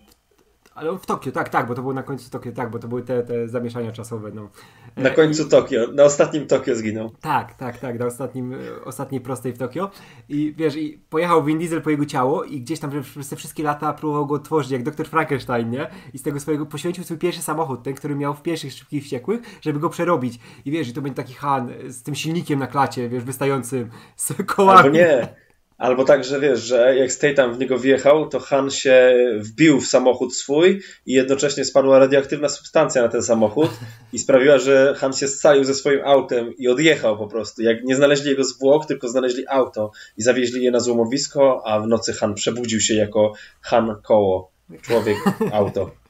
Ale 0.74 0.98
w 0.98 1.06
Tokio, 1.06 1.32
tak, 1.32 1.48
tak, 1.48 1.66
bo 1.66 1.74
to 1.74 1.82
było 1.82 1.94
na 1.94 2.02
końcu 2.02 2.30
Tokio, 2.30 2.52
tak, 2.52 2.70
bo 2.70 2.78
to 2.78 2.88
były 2.88 3.02
te, 3.02 3.22
te 3.22 3.48
zamieszania 3.48 3.92
czasowe. 3.92 4.30
No. 4.34 4.50
Na 4.96 5.10
końcu 5.10 5.42
I, 5.42 5.48
Tokio, 5.48 5.86
na 5.92 6.04
ostatnim 6.04 6.46
Tokio 6.46 6.76
zginął. 6.76 7.10
Tak, 7.20 7.54
tak, 7.54 7.78
tak, 7.78 7.98
na 7.98 8.06
ostatnim, 8.06 8.52
e, 8.52 8.58
ostatniej 8.84 9.20
prostej 9.20 9.52
w 9.52 9.58
Tokio. 9.58 9.90
I 10.28 10.54
wiesz, 10.56 10.76
i 10.76 10.98
pojechał 11.10 11.44
Vin 11.44 11.58
Diesel 11.58 11.82
po 11.82 11.90
jego 11.90 12.06
ciało 12.06 12.44
i 12.44 12.60
gdzieś 12.60 12.80
tam 12.80 12.90
przez 13.02 13.28
te 13.28 13.36
wszystkie 13.36 13.62
lata 13.62 13.92
próbował 13.92 14.26
go 14.26 14.38
tworzyć 14.38 14.70
jak 14.70 14.82
doktor 14.82 15.06
Frankenstein, 15.06 15.70
nie? 15.70 15.90
I 16.14 16.18
z 16.18 16.22
tego 16.22 16.40
swojego 16.40 16.66
poświęcił 16.66 17.04
swój 17.04 17.18
pierwszy 17.18 17.42
samochód, 17.42 17.82
ten, 17.82 17.94
który 17.94 18.16
miał 18.16 18.34
w 18.34 18.42
pierwszych 18.42 18.72
Szybkich 18.72 19.02
Wściekłych, 19.04 19.40
żeby 19.60 19.80
go 19.80 19.90
przerobić. 19.90 20.38
I 20.64 20.70
wiesz, 20.70 20.88
i 20.88 20.92
to 20.92 21.00
będzie 21.00 21.16
taki 21.16 21.34
Han 21.34 21.70
z 21.88 22.02
tym 22.02 22.14
silnikiem 22.14 22.58
na 22.58 22.66
klacie, 22.66 23.08
wiesz, 23.08 23.24
wystającym 23.24 23.90
z 24.16 24.32
kołami. 24.46 24.78
Albo 24.78 24.96
nie, 24.96 25.28
Albo 25.78 26.04
tak, 26.04 26.24
że 26.24 26.40
wiesz, 26.40 26.60
że 26.60 26.96
jak 26.96 27.12
Statham 27.12 27.54
w 27.54 27.58
niego 27.58 27.78
wjechał, 27.78 28.28
to 28.28 28.40
Han 28.40 28.70
się 28.70 29.14
wbił 29.38 29.80
w 29.80 29.86
samochód 29.86 30.36
swój 30.36 30.82
i 31.06 31.12
jednocześnie 31.12 31.64
spadła 31.64 31.98
radioaktywna 31.98 32.48
substancja 32.48 33.02
na 33.02 33.08
ten 33.08 33.22
samochód 33.22 33.70
i 34.12 34.18
sprawiła, 34.18 34.58
że 34.58 34.94
Han 34.98 35.12
się 35.12 35.28
scalił 35.28 35.64
ze 35.64 35.74
swoim 35.74 36.00
autem 36.04 36.56
i 36.58 36.68
odjechał 36.68 37.18
po 37.18 37.26
prostu. 37.26 37.62
Jak 37.62 37.84
nie 37.84 37.96
znaleźli 37.96 38.30
jego 38.30 38.44
zwłok, 38.44 38.86
tylko 38.86 39.08
znaleźli 39.08 39.44
auto 39.48 39.90
i 40.16 40.22
zawieźli 40.22 40.64
je 40.64 40.70
na 40.70 40.80
złomowisko, 40.80 41.62
a 41.66 41.80
w 41.80 41.86
nocy 41.86 42.12
Han 42.12 42.34
przebudził 42.34 42.80
się 42.80 42.94
jako 42.94 43.32
Han 43.60 43.96
koło. 44.02 44.50
Człowiek, 44.82 45.16
auto. 45.52 46.03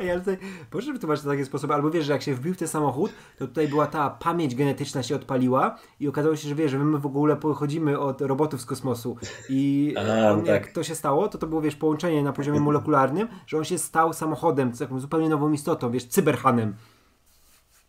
Ej, 0.00 0.10
ale 0.10 0.20
tutaj, 0.20 0.38
proszę 0.70 0.92
wytłumaczyć 0.92 1.24
to 1.24 1.30
w 1.30 1.32
taki 1.32 1.44
sposób, 1.44 1.70
albo 1.70 1.90
wiesz, 1.90 2.04
że 2.06 2.12
jak 2.12 2.22
się 2.22 2.34
wbił 2.34 2.54
w 2.54 2.56
ten 2.56 2.68
samochód, 2.68 3.12
to 3.38 3.46
tutaj 3.46 3.68
była 3.68 3.86
ta 3.86 4.10
pamięć 4.10 4.54
genetyczna 4.54 5.02
się 5.02 5.16
odpaliła 5.16 5.78
i 6.00 6.08
okazało 6.08 6.36
się, 6.36 6.48
że 6.48 6.54
wiesz, 6.54 6.70
że 6.70 6.78
my 6.78 6.98
w 6.98 7.06
ogóle 7.06 7.36
pochodzimy 7.36 7.98
od 7.98 8.20
robotów 8.20 8.60
z 8.60 8.64
kosmosu 8.64 9.16
i 9.48 9.94
A, 9.96 10.32
on, 10.32 10.38
tak. 10.38 10.48
jak 10.48 10.72
to 10.72 10.82
się 10.82 10.94
stało, 10.94 11.28
to 11.28 11.38
to 11.38 11.46
było, 11.46 11.60
wiesz, 11.60 11.76
połączenie 11.76 12.22
na 12.22 12.32
poziomie 12.32 12.60
molekularnym, 12.60 13.28
że 13.46 13.58
on 13.58 13.64
się 13.64 13.78
stał 13.78 14.12
samochodem, 14.12 14.72
taką 14.72 15.00
zupełnie 15.00 15.28
nową 15.28 15.52
istotą, 15.52 15.90
wiesz, 15.90 16.04
cyberhanem. 16.04 16.74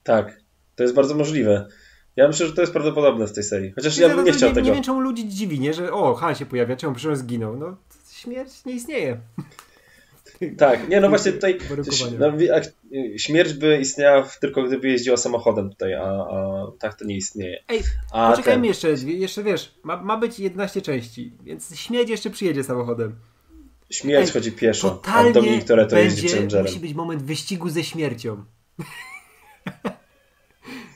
Tak, 0.03 0.41
to 0.75 0.83
jest 0.83 0.95
bardzo 0.95 1.15
możliwe. 1.15 1.67
Ja 2.15 2.27
myślę, 2.27 2.47
że 2.47 2.53
to 2.53 2.61
jest 2.61 2.73
prawdopodobne 2.73 3.27
w 3.27 3.33
tej 3.33 3.43
serii. 3.43 3.71
Chociaż 3.71 3.97
ja 3.97 4.15
bym 4.15 4.25
nie 4.25 4.31
chciał 4.31 4.49
nie, 4.49 4.55
tego. 4.55 4.67
Nie 4.67 4.73
wiem, 4.73 4.83
czemu 4.83 4.99
ludzi 4.99 5.29
dziwi, 5.29 5.59
nie? 5.59 5.73
Że 5.73 5.93
o, 5.93 6.15
Han 6.15 6.35
się 6.35 6.45
pojawia, 6.45 6.75
czemu 6.75 6.95
przecież 6.95 7.17
zginął. 7.17 7.57
No, 7.57 7.75
śmierć 8.11 8.65
nie 8.65 8.73
istnieje. 8.73 9.17
Tak, 10.57 10.89
nie, 10.89 11.01
no 11.01 11.09
właśnie 11.09 11.31
tutaj 11.31 11.57
no, 12.19 12.31
śmierć 13.17 13.53
by 13.53 13.77
istniała 13.77 14.29
tylko 14.41 14.63
gdyby 14.63 14.89
jeździła 14.89 15.17
samochodem 15.17 15.69
tutaj, 15.69 15.93
a, 15.93 16.03
a 16.03 16.67
tak 16.79 16.95
to 16.95 17.05
nie 17.05 17.15
istnieje. 17.15 17.63
Ej, 17.67 17.83
a 18.13 18.31
poczekajmy 18.31 18.61
ten... 18.61 18.65
jeszcze, 18.65 18.89
jeszcze 19.07 19.43
wiesz, 19.43 19.75
ma, 19.83 20.01
ma 20.03 20.17
być 20.17 20.39
11 20.39 20.81
części, 20.81 21.33
więc 21.43 21.75
śmierć 21.75 22.09
jeszcze 22.09 22.29
przyjedzie 22.29 22.63
samochodem. 22.63 23.15
Śmierć 23.89 24.27
Ej, 24.27 24.33
chodzi 24.33 24.51
pieszo, 24.51 25.01
a 25.05 25.31
Dominik 25.31 25.63
Toretto 25.63 25.97
jeździ 25.97 26.27
Challengerem. 26.27 26.65
musi 26.65 26.79
być 26.79 26.93
moment 26.93 27.23
wyścigu 27.23 27.69
ze 27.69 27.83
śmiercią. 27.83 28.43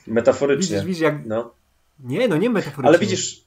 Metaforycznie. 0.07 0.75
Widzisz, 0.75 0.87
widzisz 0.87 1.01
jak... 1.01 1.25
No. 1.25 1.53
Nie, 1.99 2.27
no 2.27 2.37
nie 2.37 2.49
metaforycznie. 2.49 2.87
Ale 2.87 2.99
widzisz, 2.99 3.42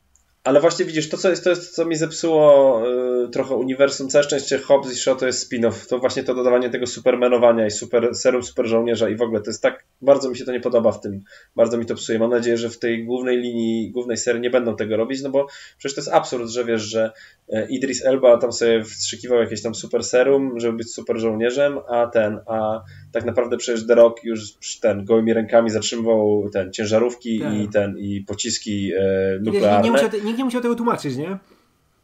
ale 0.47 0.61
właśnie 0.61 0.84
widzisz, 0.84 1.09
to 1.09 1.16
co 1.16 1.30
jest, 1.30 1.44
to 1.44 1.51
jest 1.51 1.74
co 1.74 1.84
mi 1.84 1.97
zepsuło 1.97 2.82
y, 3.24 3.28
trochę 3.28 3.55
uniwersum. 3.55 4.09
Całe 4.09 4.24
szczęście 4.24 4.59
Hobbs 4.59 4.92
i 4.92 4.97
Shaw 4.97 5.18
to 5.18 5.26
jest 5.26 5.53
spin-off. 5.53 5.88
To 5.88 5.99
właśnie 5.99 6.22
to 6.22 6.34
dodawanie 6.34 6.70
tego 6.70 6.86
supermenowania 6.86 7.66
i 7.66 7.70
super, 7.70 8.14
serum 8.14 8.42
super 8.42 8.66
żołnierza 8.66 9.09
i 9.09 9.16
w 9.16 9.22
ogóle 9.22 9.40
to 9.40 9.51
jest 9.51 9.62
tak, 9.62 9.84
bardzo 10.03 10.30
mi 10.30 10.36
się 10.36 10.44
to 10.44 10.53
nie 10.53 10.61
podoba 10.61 10.92
w 10.92 11.01
tym. 11.01 11.22
Bardzo 11.57 11.78
mi 11.78 11.86
to 11.86 11.94
psuje. 11.94 12.18
Mam 12.18 12.30
nadzieję, 12.30 12.57
że 12.57 12.70
w 12.70 12.78
tej 12.78 13.05
głównej 13.05 13.38
linii, 13.38 13.90
głównej 13.90 14.16
serii 14.16 14.40
nie 14.40 14.51
będą 14.51 14.76
tego 14.76 14.97
robić, 14.97 15.22
no 15.22 15.30
bo 15.30 15.47
przecież 15.78 15.94
to 15.94 16.01
jest 16.01 16.12
absurd, 16.12 16.51
że 16.51 16.64
wiesz, 16.64 16.82
że 16.82 17.11
e, 17.49 17.66
Idris 17.68 18.05
Elba 18.05 18.38
tam 18.38 18.53
sobie 18.53 18.84
wstrzykiwał 18.84 19.38
jakieś 19.38 19.62
tam 19.62 19.74
super 19.74 20.05
serum, 20.05 20.61
żeby 20.61 20.76
być 20.76 20.92
super 20.92 21.18
żołnierzem, 21.18 21.78
a 21.88 22.07
ten, 22.07 22.38
a 22.47 22.80
tak 23.12 23.24
naprawdę 23.24 23.57
przecież 23.57 23.86
The 23.86 23.94
Rock 23.94 24.24
już 24.24 24.40
ten 24.80 25.05
gołymi 25.05 25.32
rękami 25.32 25.70
zatrzymywał 25.70 26.51
ten 26.53 26.72
ciężarówki 26.72 27.40
tak. 27.40 27.55
i 27.55 27.68
ten 27.68 27.99
i 27.99 28.20
pociski 28.20 28.92
e, 28.94 29.38
nuklearne. 29.42 29.76
Nikt 29.76 29.84
nie, 29.84 29.90
musiał, 29.90 30.26
nikt 30.37 30.39
nie 30.39 30.45
musiał 30.45 30.62
tego 30.62 30.74
tłumaczyć, 30.74 31.16
nie? 31.16 31.39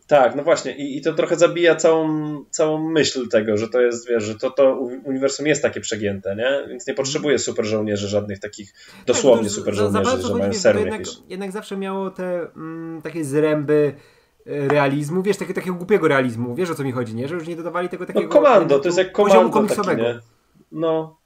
Tak, 0.07 0.35
no 0.35 0.43
właśnie 0.43 0.77
I, 0.77 0.97
i 0.97 1.03
to 1.03 1.13
trochę 1.13 1.37
zabija 1.37 1.77
całą, 1.77 2.45
całą 2.51 2.91
myśl 2.91 3.29
tego, 3.29 3.57
że 3.57 3.69
to 3.69 3.81
jest, 3.81 4.09
wiesz, 4.09 4.25
że 4.25 4.35
to, 4.35 4.51
to 4.51 4.79
uniwersum 5.05 5.47
jest 5.47 5.63
takie 5.63 5.81
przegięte, 5.81 6.37
nie? 6.37 6.69
Więc 6.69 6.87
nie 6.87 6.95
potrzebuje 6.95 7.39
super 7.39 7.65
żołnierzy 7.65 8.09
żadnych 8.09 8.39
takich 8.39 8.75
dosłownie 9.07 9.45
tak, 9.45 9.53
super 9.53 9.75
żołnierzy, 9.75 10.23
że 10.23 10.35
mają 10.35 10.53
serum 10.53 10.81
jednak, 10.81 11.03
jednak 11.29 11.53
zawsze 11.53 11.77
miało 11.77 12.11
te 12.11 12.53
mm, 12.57 13.03
takie 13.03 13.25
zręby 13.25 13.95
e, 14.47 14.69
realizmu, 14.69 15.23
wiesz, 15.23 15.37
takie, 15.37 15.55
takiego 15.55 15.77
głupiego 15.77 16.09
realizmu, 16.09 16.55
wiesz 16.55 16.71
o 16.71 16.75
co 16.75 16.85
mi 16.85 16.93
chodzi, 16.93 17.15
nie? 17.15 17.29
Że 17.29 17.35
już 17.35 17.49
nie 17.49 17.57
dodawali 17.57 17.89
tego 17.89 18.03
no 18.03 18.07
takiego... 18.07 18.27
No 18.27 18.33
komando, 18.33 18.79
to 18.79 18.89
jest 18.89 18.99
jak 18.99 19.13
komando 19.13 19.51
komiksowego. 19.51 20.05
Taki, 20.05 20.19
no, 20.73 21.22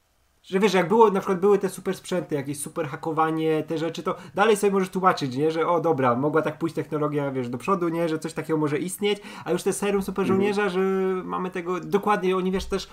że 0.47 0.61
wiesz, 0.61 0.75
jak 0.75 0.89
było, 0.89 1.11
na 1.11 1.21
przykład 1.21 1.41
były 1.41 1.59
te 1.59 1.69
super 1.69 1.95
sprzęty, 1.95 2.35
jakieś 2.35 2.61
super 2.61 2.89
hakowanie, 2.89 3.63
te 3.63 3.79
rzeczy, 3.79 4.03
to 4.03 4.15
dalej 4.35 4.57
sobie 4.57 4.73
możesz 4.73 4.89
tłumaczyć, 4.89 5.37
nie, 5.37 5.51
że 5.51 5.69
o 5.69 5.81
dobra, 5.81 6.15
mogła 6.15 6.43
tak 6.43 6.59
pójść 6.59 6.75
technologia, 6.75 7.31
wiesz, 7.31 7.49
do 7.49 7.59
przodu, 7.59 7.89
nie, 7.89 8.09
że 8.09 8.19
coś 8.19 8.33
takiego 8.33 8.59
może 8.59 8.79
istnieć, 8.79 9.19
a 9.45 9.53
już 9.53 9.63
te 9.63 9.73
serum 9.73 10.03
super 10.03 10.23
mhm. 10.23 10.39
żołnierza, 10.39 10.69
że 10.69 10.81
mamy 11.25 11.51
tego, 11.51 11.81
dokładnie, 11.81 12.37
oni 12.37 12.53
wiesz 12.53 12.65
też, 12.65 12.89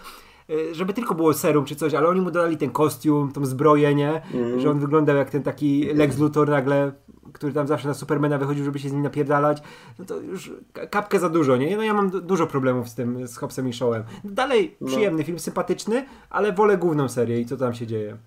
e, 0.49 0.75
żeby 0.75 0.93
tylko 0.93 1.15
było 1.15 1.33
serum 1.33 1.65
czy 1.65 1.75
coś, 1.75 1.93
ale 1.93 2.07
oni 2.07 2.21
mu 2.21 2.31
dodali 2.31 2.57
ten 2.57 2.69
kostium, 2.69 3.31
tą 3.31 3.45
zbroję, 3.45 3.95
nie, 3.95 4.21
mm. 4.33 4.59
że 4.59 4.71
on 4.71 4.79
wyglądał 4.79 5.15
jak 5.15 5.29
ten 5.29 5.43
taki 5.43 5.85
Lex 5.93 6.17
Luthor 6.17 6.49
nagle 6.49 6.91
który 7.33 7.53
tam 7.53 7.67
zawsze 7.67 7.87
na 7.87 7.93
Supermana 7.93 8.37
wychodził, 8.37 8.65
żeby 8.65 8.79
się 8.79 8.89
z 8.89 8.93
nim 8.93 9.01
napierdalać, 9.01 9.63
no 9.99 10.05
to 10.05 10.19
już 10.19 10.51
kapkę 10.89 11.19
za 11.19 11.29
dużo, 11.29 11.57
nie? 11.57 11.77
No 11.77 11.83
ja 11.83 11.93
mam 11.93 12.09
dużo 12.09 12.47
problemów 12.47 12.89
z 12.89 12.95
tym, 12.95 13.27
z 13.27 13.37
Hobbsem 13.37 13.67
i 13.67 13.73
Showem. 13.73 14.03
Dalej 14.23 14.75
no. 14.81 14.87
przyjemny 14.87 15.23
film, 15.23 15.39
sympatyczny, 15.39 16.05
ale 16.29 16.53
wolę 16.53 16.77
główną 16.77 17.09
serię 17.09 17.39
i 17.39 17.45
co 17.45 17.57
tam 17.57 17.73
się 17.73 17.87
dzieje. 17.87 18.17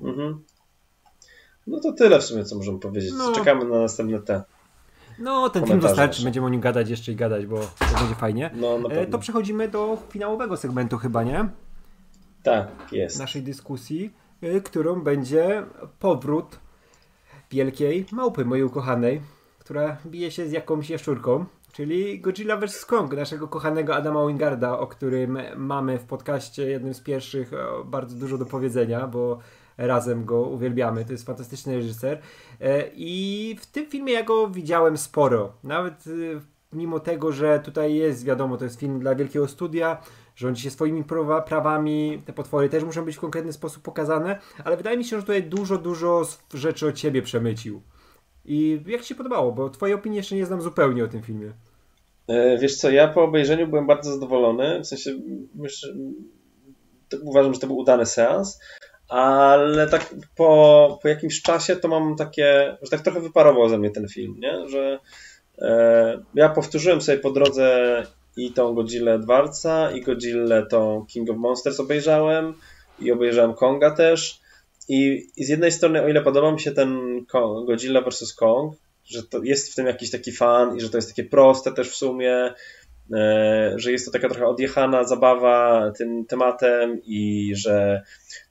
Mhm. 0.00 0.44
No 1.66 1.80
to 1.80 1.92
tyle 1.92 2.18
w 2.18 2.24
sumie, 2.24 2.44
co 2.44 2.56
możemy 2.56 2.78
powiedzieć. 2.78 3.12
No. 3.18 3.32
Czekamy 3.32 3.64
na 3.64 3.78
następne 3.78 4.20
te. 4.20 4.42
No, 5.18 5.50
ten 5.50 5.66
film 5.66 5.80
wystarczy, 5.80 6.24
będziemy 6.24 6.46
o 6.46 6.50
nim 6.50 6.60
gadać 6.60 6.90
jeszcze 6.90 7.12
i 7.12 7.16
gadać, 7.16 7.46
bo 7.46 7.58
to 7.58 7.98
będzie 7.98 8.14
fajnie. 8.14 8.50
No, 8.54 8.78
e, 8.90 9.06
to 9.06 9.18
przechodzimy 9.18 9.68
do 9.68 9.98
finałowego 10.10 10.56
segmentu 10.56 10.98
chyba, 10.98 11.22
nie? 11.22 11.48
Tak, 12.42 12.68
jest. 12.92 13.18
Naszej 13.18 13.42
dyskusji, 13.42 14.12
e, 14.42 14.60
którą 14.60 15.00
będzie 15.00 15.62
powrót 15.98 16.58
wielkiej 17.50 18.06
małpy 18.12 18.44
mojej 18.44 18.64
ukochanej, 18.64 19.20
która 19.58 19.96
bije 20.06 20.30
się 20.30 20.48
z 20.48 20.52
jakąś 20.52 20.90
jaszczurką, 20.90 21.44
czyli 21.72 22.20
Godzilla 22.20 22.56
vs. 22.56 22.84
Kong, 22.84 23.12
naszego 23.12 23.48
kochanego 23.48 23.96
Adama 23.96 24.26
Wingarda, 24.26 24.78
o 24.78 24.86
którym 24.86 25.38
mamy 25.56 25.98
w 25.98 26.04
podcaście 26.04 26.70
jednym 26.70 26.94
z 26.94 27.00
pierwszych 27.00 27.50
bardzo 27.84 28.16
dużo 28.16 28.38
do 28.38 28.46
powiedzenia, 28.46 29.06
bo 29.06 29.38
razem 29.78 30.24
go 30.24 30.40
uwielbiamy. 30.40 31.04
To 31.04 31.12
jest 31.12 31.26
fantastyczny 31.26 31.76
reżyser. 31.76 32.18
E, 32.60 32.84
I 32.94 33.56
w 33.60 33.66
tym 33.66 33.86
filmie 33.86 34.12
ja 34.12 34.22
go 34.22 34.48
widziałem 34.48 34.96
sporo. 34.96 35.52
Nawet 35.64 36.06
y, 36.06 36.40
mimo 36.72 37.00
tego, 37.00 37.32
że 37.32 37.60
tutaj 37.60 37.94
jest, 37.94 38.24
wiadomo, 38.24 38.56
to 38.56 38.64
jest 38.64 38.80
film 38.80 39.00
dla 39.00 39.14
wielkiego 39.14 39.48
studia, 39.48 40.02
rządzi 40.38 40.62
się 40.62 40.70
swoimi 40.70 41.04
prawa, 41.04 41.42
prawami, 41.42 42.22
te 42.26 42.32
potwory 42.32 42.68
też 42.68 42.84
muszą 42.84 43.04
być 43.04 43.16
w 43.16 43.20
konkretny 43.20 43.52
sposób 43.52 43.82
pokazane, 43.82 44.38
ale 44.64 44.76
wydaje 44.76 44.96
mi 44.96 45.04
się, 45.04 45.16
że 45.16 45.22
tutaj 45.22 45.42
dużo, 45.42 45.78
dużo 45.78 46.22
rzeczy 46.54 46.88
od 46.88 46.94
ciebie 46.94 47.22
przemycił. 47.22 47.82
I 48.44 48.80
jak 48.86 49.02
ci 49.02 49.08
się 49.08 49.14
podobało? 49.14 49.52
Bo 49.52 49.70
twojej 49.70 49.94
opinii 49.94 50.16
jeszcze 50.16 50.36
nie 50.36 50.46
znam 50.46 50.62
zupełnie 50.62 51.04
o 51.04 51.08
tym 51.08 51.22
filmie. 51.22 51.52
E, 52.28 52.58
wiesz 52.58 52.76
co, 52.76 52.90
ja 52.90 53.08
po 53.08 53.24
obejrzeniu 53.24 53.68
byłem 53.68 53.86
bardzo 53.86 54.12
zadowolony, 54.12 54.80
w 54.80 54.86
sensie 54.86 55.10
myślę, 55.54 55.92
uważam, 57.22 57.54
że 57.54 57.60
to 57.60 57.66
był 57.66 57.76
udany 57.76 58.06
seans, 58.06 58.60
ale 59.08 59.86
tak 59.86 60.14
po, 60.36 60.98
po 61.02 61.08
jakimś 61.08 61.42
czasie 61.42 61.76
to 61.76 61.88
mam 61.88 62.16
takie, 62.16 62.76
że 62.82 62.90
tak 62.90 63.00
trochę 63.00 63.20
wyparował 63.20 63.68
ze 63.68 63.78
mnie 63.78 63.90
ten 63.90 64.08
film, 64.08 64.36
nie? 64.38 64.68
że 64.68 64.98
e, 65.58 66.22
ja 66.34 66.48
powtórzyłem 66.48 67.00
sobie 67.00 67.18
po 67.18 67.30
drodze 67.30 68.02
i 68.38 68.52
tą 68.52 68.74
Godzilla 68.74 69.12
Edwardsa, 69.12 69.90
i 69.90 70.00
Godzilla 70.00 70.66
tą 70.66 71.06
King 71.08 71.30
of 71.30 71.36
Monsters 71.36 71.80
obejrzałem, 71.80 72.54
i 73.00 73.12
obejrzałem 73.12 73.54
Konga 73.54 73.90
też. 73.90 74.40
I, 74.88 75.26
I, 75.36 75.44
z 75.44 75.48
jednej 75.48 75.72
strony, 75.72 76.02
o 76.02 76.08
ile 76.08 76.22
podoba 76.22 76.52
mi 76.52 76.60
się 76.60 76.72
ten 76.72 76.98
Kong, 77.26 77.66
Godzilla 77.66 78.02
vs. 78.02 78.34
Kong, 78.34 78.74
że 79.04 79.22
to 79.22 79.42
jest 79.42 79.72
w 79.72 79.74
tym 79.74 79.86
jakiś 79.86 80.10
taki 80.10 80.32
fan 80.32 80.76
i 80.76 80.80
że 80.80 80.90
to 80.90 80.98
jest 80.98 81.08
takie 81.08 81.24
proste 81.24 81.72
też 81.72 81.90
w 81.90 81.96
sumie, 81.96 82.54
że 83.76 83.92
jest 83.92 84.06
to 84.06 84.12
taka 84.12 84.28
trochę 84.28 84.46
odjechana 84.46 85.04
zabawa 85.04 85.90
tym 85.98 86.26
tematem 86.26 87.00
i 87.04 87.52
że 87.56 88.02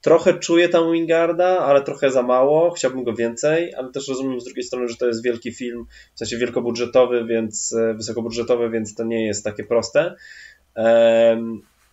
trochę 0.01 0.33
czuję 0.33 0.69
tam 0.69 0.91
Wingarda, 0.91 1.59
ale 1.59 1.81
trochę 1.81 2.11
za 2.11 2.23
mało, 2.23 2.71
chciałbym 2.71 3.03
go 3.03 3.13
więcej, 3.13 3.75
ale 3.75 3.91
też 3.91 4.07
rozumiem 4.07 4.41
z 4.41 4.45
drugiej 4.45 4.63
strony, 4.63 4.87
że 4.87 4.95
to 4.95 5.07
jest 5.07 5.23
wielki 5.23 5.51
film, 5.53 5.85
w 6.15 6.19
sensie 6.19 6.37
wielkobudżetowy, 6.37 7.25
więc 7.25 7.73
e, 7.73 7.93
wysokobudżetowy, 7.93 8.69
więc 8.69 8.95
to 8.95 9.03
nie 9.03 9.25
jest 9.25 9.43
takie 9.43 9.63
proste. 9.63 10.15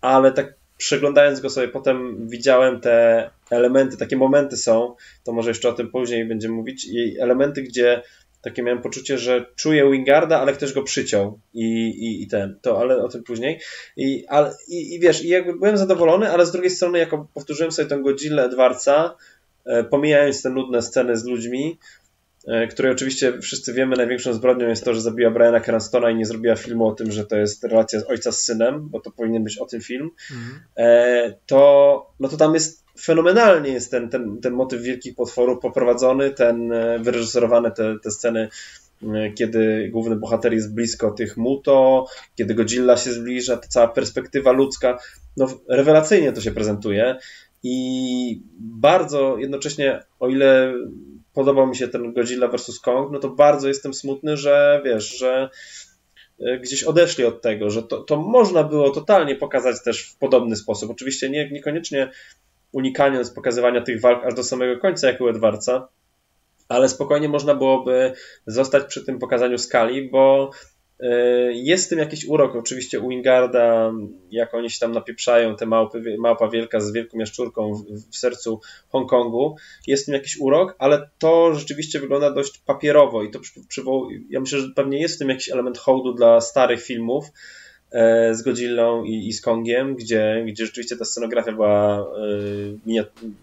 Ale 0.01 0.33
tak 0.33 0.55
przeglądając 0.77 1.41
go 1.41 1.51
sobie 1.51 1.69
potem 1.69 2.29
widziałem 2.29 2.81
te 2.81 3.31
elementy, 3.51 3.97
takie 3.97 4.17
momenty 4.17 4.57
są, 4.57 4.95
to 5.25 5.33
może 5.33 5.51
jeszcze 5.51 5.69
o 5.69 5.73
tym 5.73 5.91
później 5.91 6.25
będziemy 6.25 6.55
mówić, 6.55 6.85
i 6.85 7.21
elementy, 7.21 7.63
gdzie 7.63 8.03
takie 8.45 8.63
miałem 8.63 8.83
poczucie, 8.83 9.19
że 9.19 9.47
czuję 9.57 9.91
Wingarda, 9.91 10.41
ale 10.41 10.53
ktoś 10.53 10.73
go 10.73 10.83
przyciął 10.83 11.41
i, 11.55 11.65
i, 11.89 12.23
i 12.23 12.27
ten, 12.27 12.59
to, 12.63 12.81
ale 12.81 12.97
o 12.97 13.09
tym 13.09 13.25
później. 13.25 13.61
I, 13.97 14.27
ale, 14.29 14.55
i, 14.69 14.95
i 14.95 15.01
wiesz, 15.01 15.25
i 15.25 15.29
jakby 15.29 15.53
byłem 15.59 15.77
zadowolony, 15.77 16.31
ale 16.31 16.47
z 16.47 16.53
drugiej 16.53 16.71
strony, 16.71 16.99
jako 16.99 17.29
powtórzyłem 17.35 17.73
sobie 17.73 17.89
tę 17.89 17.99
Godzilla 18.03 18.43
Edwardsa, 18.43 19.17
e, 19.65 19.85
pomijając 19.85 20.43
te 20.43 20.51
nudne 20.51 20.83
sceny 20.83 21.17
z 21.17 21.25
ludźmi, 21.25 21.79
której 22.71 22.93
oczywiście 22.93 23.41
wszyscy 23.41 23.73
wiemy, 23.73 23.97
największą 23.97 24.33
zbrodnią 24.33 24.69
jest 24.69 24.85
to, 24.85 24.95
że 24.95 25.01
zabiła 25.01 25.31
Briana 25.31 25.61
Cranstona 25.61 26.11
i 26.11 26.17
nie 26.17 26.27
zrobiła 26.27 26.57
filmu 26.57 26.87
o 26.87 26.95
tym, 26.95 27.13
że 27.13 27.25
to 27.25 27.37
jest 27.37 27.65
relacja 27.65 28.01
z 28.01 28.11
ojca 28.11 28.33
z 28.33 28.43
synem, 28.43 28.89
bo 28.89 29.01
to 29.01 29.11
powinien 29.11 29.45
być 29.45 29.59
o 29.59 29.67
tym 29.67 29.81
film, 29.81 30.11
mhm. 30.31 30.61
E, 30.77 31.35
to, 31.47 32.11
no 32.21 32.29
to 32.29 32.37
tam 32.37 32.55
jest 32.55 32.85
fenomenalnie 33.01 33.71
jest 33.71 33.91
ten, 33.91 34.09
ten, 34.09 34.41
ten 34.41 34.53
motyw 34.53 34.83
wielkich 34.83 35.15
potworów 35.15 35.61
poprowadzony, 35.63 36.31
ten 36.31 36.73
e, 36.73 36.99
wyreżyserowane 36.99 37.71
te, 37.71 37.97
te 38.03 38.11
sceny, 38.11 38.49
e, 39.03 39.33
kiedy 39.33 39.89
główny 39.93 40.17
bohater 40.17 40.53
jest 40.53 40.75
blisko 40.75 41.11
tych 41.11 41.37
Muto, 41.37 42.07
kiedy 42.35 42.55
Godzilla 42.55 42.97
się 42.97 43.13
zbliża, 43.13 43.57
ta 43.57 43.69
cała 43.69 43.89
perspektywa 43.89 44.53
ludzka, 44.53 44.99
no 45.37 45.47
rewelacyjnie 45.69 46.33
to 46.33 46.41
się 46.41 46.51
prezentuje 46.51 47.17
i 47.63 48.43
bardzo 48.59 49.37
jednocześnie, 49.39 50.03
o 50.21 50.29
ile 50.29 50.75
podobał 51.35 51.67
mi 51.67 51.77
się 51.77 51.89
ten 51.89 52.13
Godzilla 52.13 52.49
vs. 52.49 52.81
Kong, 52.81 53.13
no 53.13 53.19
to 53.19 53.29
bardzo 53.29 53.69
jestem 53.69 53.95
smutny, 53.95 54.37
że 54.37 54.83
wiesz, 54.85 55.19
że 55.19 55.51
e, 56.41 56.59
gdzieś 56.59 56.85
odeszli 56.85 57.25
od 57.25 57.43
tego, 57.43 57.71
że 57.71 57.83
to, 57.83 58.03
to 58.03 58.17
można 58.17 58.65
było 58.65 58.91
totalnie 58.91 59.37
pokazać 59.37 59.77
też 59.85 60.03
w 60.03 60.19
podobny 60.19 60.57
sposób. 60.57 60.91
Oczywiście 60.91 61.31
nie, 61.31 61.51
niekoniecznie 61.51 62.11
unikając 62.73 63.31
pokazywania 63.31 63.81
tych 63.81 64.01
walk 64.01 64.25
aż 64.25 64.35
do 64.35 64.45
samego 64.45 64.81
końca, 64.81 65.07
jak 65.07 65.21
u 65.21 65.29
Edwardsa, 65.29 65.89
ale 66.69 66.89
spokojnie 66.89 67.29
można 67.29 67.55
byłoby 67.55 68.13
zostać 68.47 68.85
przy 68.85 69.05
tym 69.05 69.19
pokazaniu 69.19 69.59
skali, 69.59 70.11
bo 70.11 70.51
jest 71.51 71.87
w 71.87 71.89
tym 71.89 71.99
jakiś 71.99 72.25
urok, 72.25 72.57
oczywiście 72.57 73.01
u 73.01 73.09
Wingarda, 73.09 73.93
jak 74.31 74.55
oni 74.55 74.71
się 74.71 74.81
tam 74.81 74.93
napieprzają, 74.93 75.57
te 75.57 75.67
małpy, 75.67 76.17
małpa 76.19 76.49
wielka 76.49 76.81
z 76.81 76.93
wielką 76.93 77.19
jaszczurką 77.19 77.75
w, 77.75 78.11
w 78.11 78.17
sercu 78.17 78.61
Hongkongu, 78.89 79.57
jest 79.87 80.03
w 80.03 80.07
tym 80.07 80.15
jakiś 80.15 80.37
urok, 80.41 80.77
ale 80.79 81.11
to 81.19 81.55
rzeczywiście 81.55 82.01
wygląda 82.01 82.31
dość 82.31 82.59
papierowo 82.59 83.23
i 83.23 83.31
to 83.31 83.41
przywołuje, 83.69 84.21
ja 84.31 84.41
myślę, 84.41 84.59
że 84.59 84.69
pewnie 84.77 85.01
jest 85.01 85.15
w 85.15 85.19
tym 85.19 85.29
jakiś 85.29 85.49
element 85.49 85.79
hołdu 85.79 86.13
dla 86.13 86.41
starych 86.41 86.83
filmów, 86.83 87.25
z 88.33 88.43
Godzillą 88.43 89.05
i, 89.05 89.29
i 89.29 89.33
z 89.33 89.41
Kongiem, 89.41 89.97
gdzie, 89.97 90.45
gdzie 90.47 90.67
rzeczywiście 90.67 90.97
ta 90.97 91.05
scenografia 91.05 91.53
była, 91.53 92.07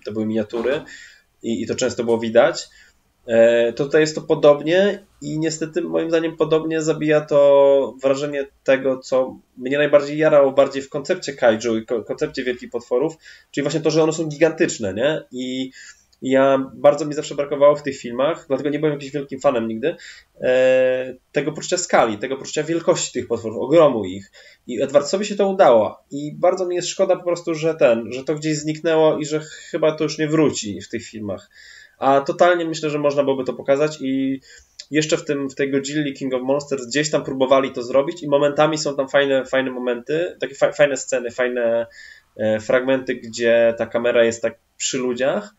to 0.05 0.11
były 0.11 0.25
miniatury 0.25 0.81
i, 1.43 1.61
i 1.61 1.67
to 1.67 1.75
często 1.75 2.03
było 2.03 2.17
widać. 2.17 2.69
E, 3.25 3.73
to 3.73 3.85
tutaj 3.85 4.01
jest 4.01 4.15
to 4.15 4.21
podobnie 4.21 5.05
i 5.22 5.39
niestety 5.39 5.82
moim 5.82 6.09
zdaniem 6.09 6.38
podobnie 6.38 6.82
zabija 6.82 7.22
to 7.22 7.95
wrażenie 8.01 8.47
tego, 8.63 8.99
co 8.99 9.38
mnie 9.57 9.78
najbardziej 9.78 10.17
jarało 10.17 10.51
bardziej 10.51 10.82
w 10.82 10.89
koncepcie 10.89 11.34
kaiju 11.34 11.78
i 11.78 11.86
koncepcie 11.86 12.43
wielkich 12.43 12.69
potworów, 12.69 13.13
czyli 13.51 13.63
właśnie 13.63 13.82
to, 13.82 13.91
że 13.91 14.03
one 14.03 14.13
są 14.13 14.28
gigantyczne, 14.28 14.93
nie? 14.93 15.24
I 15.32 15.72
ja 16.22 16.72
bardzo 16.74 17.05
mi 17.05 17.13
zawsze 17.13 17.36
brakowało 17.36 17.76
w 17.76 17.84
tych 17.84 17.97
filmach, 17.97 18.45
dlatego 18.47 18.69
nie 18.69 18.80
byłem 18.80 18.93
jakimś 18.93 19.11
wielkim 19.11 19.39
fanem 19.39 19.67
nigdy, 19.67 19.95
e, 20.41 21.15
tego 21.32 21.51
poczucia 21.51 21.78
skali, 21.78 22.17
tego 22.17 22.38
poczucia 22.38 22.63
wielkości 22.63 23.13
tych 23.13 23.28
potworów, 23.28 23.57
ogromu 23.61 24.05
ich. 24.05 24.32
I 24.67 24.82
Edwardsowi 24.82 25.26
się 25.26 25.36
to 25.36 25.49
udało. 25.49 26.03
I 26.11 26.36
bardzo 26.36 26.65
mi 26.65 26.76
jest 26.76 26.88
szkoda 26.88 27.15
po 27.15 27.24
prostu, 27.24 27.55
że 27.55 27.76
ten, 27.76 28.13
że 28.13 28.24
to 28.24 28.36
gdzieś 28.36 28.57
zniknęło 28.57 29.17
i 29.17 29.26
że 29.26 29.39
chyba 29.39 29.95
to 29.95 30.03
już 30.03 30.17
nie 30.17 30.28
wróci 30.28 30.82
w 30.82 30.89
tych 30.89 31.03
filmach. 31.03 31.49
A 32.01 32.21
totalnie 32.21 32.65
myślę, 32.65 32.89
że 32.89 32.99
można 32.99 33.23
byłoby 33.23 33.43
to 33.43 33.53
pokazać 33.53 33.97
i 34.01 34.41
jeszcze 34.91 35.17
w, 35.17 35.25
tym, 35.25 35.49
w 35.49 35.55
tej 35.55 35.71
Godzilli 35.71 36.13
King 36.13 36.33
of 36.33 36.41
Monsters 36.41 36.87
gdzieś 36.87 37.11
tam 37.11 37.23
próbowali 37.23 37.71
to 37.71 37.83
zrobić 37.83 38.23
i 38.23 38.27
momentami 38.27 38.77
są 38.77 38.95
tam 38.95 39.09
fajne, 39.09 39.45
fajne 39.45 39.71
momenty, 39.71 40.37
takie 40.39 40.55
fa 40.55 40.71
fajne 40.71 40.97
sceny, 40.97 41.31
fajne 41.31 41.87
e, 42.37 42.59
fragmenty, 42.59 43.15
gdzie 43.15 43.73
ta 43.77 43.85
kamera 43.85 44.23
jest 44.23 44.41
tak 44.41 44.57
przy 44.77 44.97
ludziach. 44.97 45.55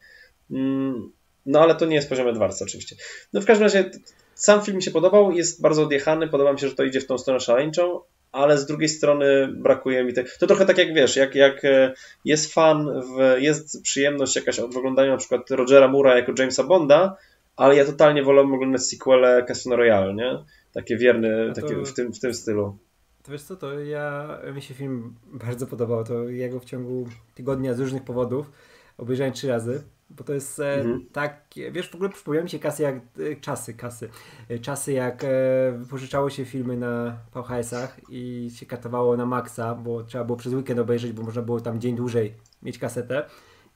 Mm, 0.51 1.13
no 1.47 1.61
ale 1.61 1.75
to 1.75 1.87
nie 1.87 1.97
jest 1.97 2.09
poziom 2.09 2.29
Edwardsa 2.29 2.65
oczywiście. 2.65 2.97
No 3.33 3.41
w 3.41 3.47
każdym 3.47 3.65
razie 3.65 3.91
sam 4.35 4.63
film 4.63 4.77
mi 4.77 4.83
się 4.83 4.91
podobał, 4.91 5.33
jest 5.33 5.61
bardzo 5.61 5.83
odjechany, 5.83 6.29
podoba 6.29 6.53
mi 6.53 6.61
się, 6.61 6.69
że 6.69 6.75
to 6.75 6.85
idzie 6.85 7.01
w 7.01 7.07
tą 7.07 7.19
stronę 7.19 7.41
szaleńczą, 7.41 8.01
ale 8.33 8.59
z 8.59 8.67
drugiej 8.67 8.89
strony 8.89 9.49
brakuje 9.57 10.05
mi 10.05 10.13
tego. 10.13 10.29
To 10.41 10.47
trochę 10.47 10.67
tak 10.67 10.79
jak 10.79 10.95
wiesz, 10.95 11.17
jak, 11.17 11.35
jak 11.35 11.65
e, 11.65 11.93
jest 12.25 12.55
fan, 12.55 12.87
w, 13.01 13.41
jest 13.41 13.83
przyjemność 13.83 14.37
jakaś 14.37 14.59
od 14.59 14.77
oglądania 14.77 15.11
na 15.11 15.17
przykład 15.17 15.51
Rogera 15.51 15.89
Mura 15.89 16.17
jako 16.17 16.33
Jamesa 16.39 16.65
Bonda, 16.65 17.17
ale 17.57 17.77
ja 17.77 17.85
totalnie 17.85 18.23
wolę 18.23 18.41
oglądać 18.41 18.83
sequele 18.83 19.45
Casino 19.45 19.77
Royale, 19.77 20.15
nie? 20.15 20.39
Takie 20.73 20.97
wierne, 20.97 21.53
to, 21.55 21.61
takie 21.61 21.75
w, 21.77 21.95
tym, 21.95 22.13
w 22.13 22.21
tym 22.21 22.35
stylu. 22.35 22.79
To 23.23 23.33
wiesz 23.33 23.43
co, 23.43 23.57
to 23.57 23.81
ja, 23.81 24.39
mi 24.55 24.63
się 24.63 24.75
film 24.75 25.15
bardzo 25.47 25.67
podobał, 25.67 26.05
to 26.05 26.29
ja 26.29 26.49
go 26.49 26.61
w 26.61 26.65
ciągu 26.65 27.09
tygodnia 27.35 27.75
z 27.75 27.81
różnych 27.81 28.05
powodów 28.05 28.51
obejrzałem 28.99 29.33
trzy 29.33 29.49
razy. 29.49 29.83
Bo 30.17 30.25
to 30.25 30.35
jest 30.35 30.61
e, 30.61 30.75
mhm. 30.75 31.07
tak, 31.13 31.45
wiesz, 31.73 31.91
w 31.91 31.95
ogóle 31.95 32.11
przypomniały 32.11 32.45
mi 32.45 32.51
się 32.51 32.59
kasy 32.59 32.83
jak, 32.83 32.97
e, 32.97 33.37
czasy, 33.41 33.75
kasy, 33.75 34.09
e, 34.49 34.59
czasy 34.59 34.93
jak 34.93 35.27
wypożyczało 35.73 36.31
się 36.31 36.45
filmy 36.45 36.77
na 36.77 37.17
VHS-ach 37.35 38.01
i 38.09 38.51
się 38.55 38.67
katowało 38.67 39.17
na 39.17 39.27
maksa, 39.27 39.75
bo 39.75 40.05
trzeba 40.05 40.25
było 40.25 40.39
przez 40.39 40.55
weekend 40.55 40.81
obejrzeć, 40.81 41.13
bo 41.13 41.23
można 41.23 41.43
było 41.43 41.61
tam 41.61 41.81
dzień 41.81 41.97
dłużej 41.97 42.35
mieć 42.63 42.79
kasetę 42.79 43.25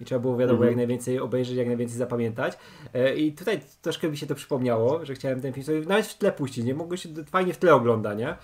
i 0.01 0.05
trzeba 0.05 0.20
było 0.20 0.37
wiadomo 0.37 0.57
mhm. 0.57 0.68
jak 0.68 0.76
najwięcej 0.76 1.20
obejrzeć, 1.20 1.57
jak 1.57 1.66
najwięcej 1.66 1.99
zapamiętać. 1.99 2.59
I 3.16 3.32
tutaj 3.32 3.61
troszkę 3.82 4.09
mi 4.09 4.16
się 4.16 4.26
to 4.26 4.34
przypomniało, 4.34 5.05
że 5.05 5.14
chciałem 5.14 5.41
ten 5.41 5.53
film 5.53 5.64
sobie 5.64 5.80
nawet 5.80 6.07
w 6.07 6.18
tle 6.18 6.32
puścić, 6.32 6.64
nie? 6.64 6.74
Mogło 6.74 6.97
się 6.97 7.09
fajnie 7.30 7.53
w 7.53 7.59
tle 7.59 7.74
ogląda, 7.74 8.14
nie? 8.14 8.37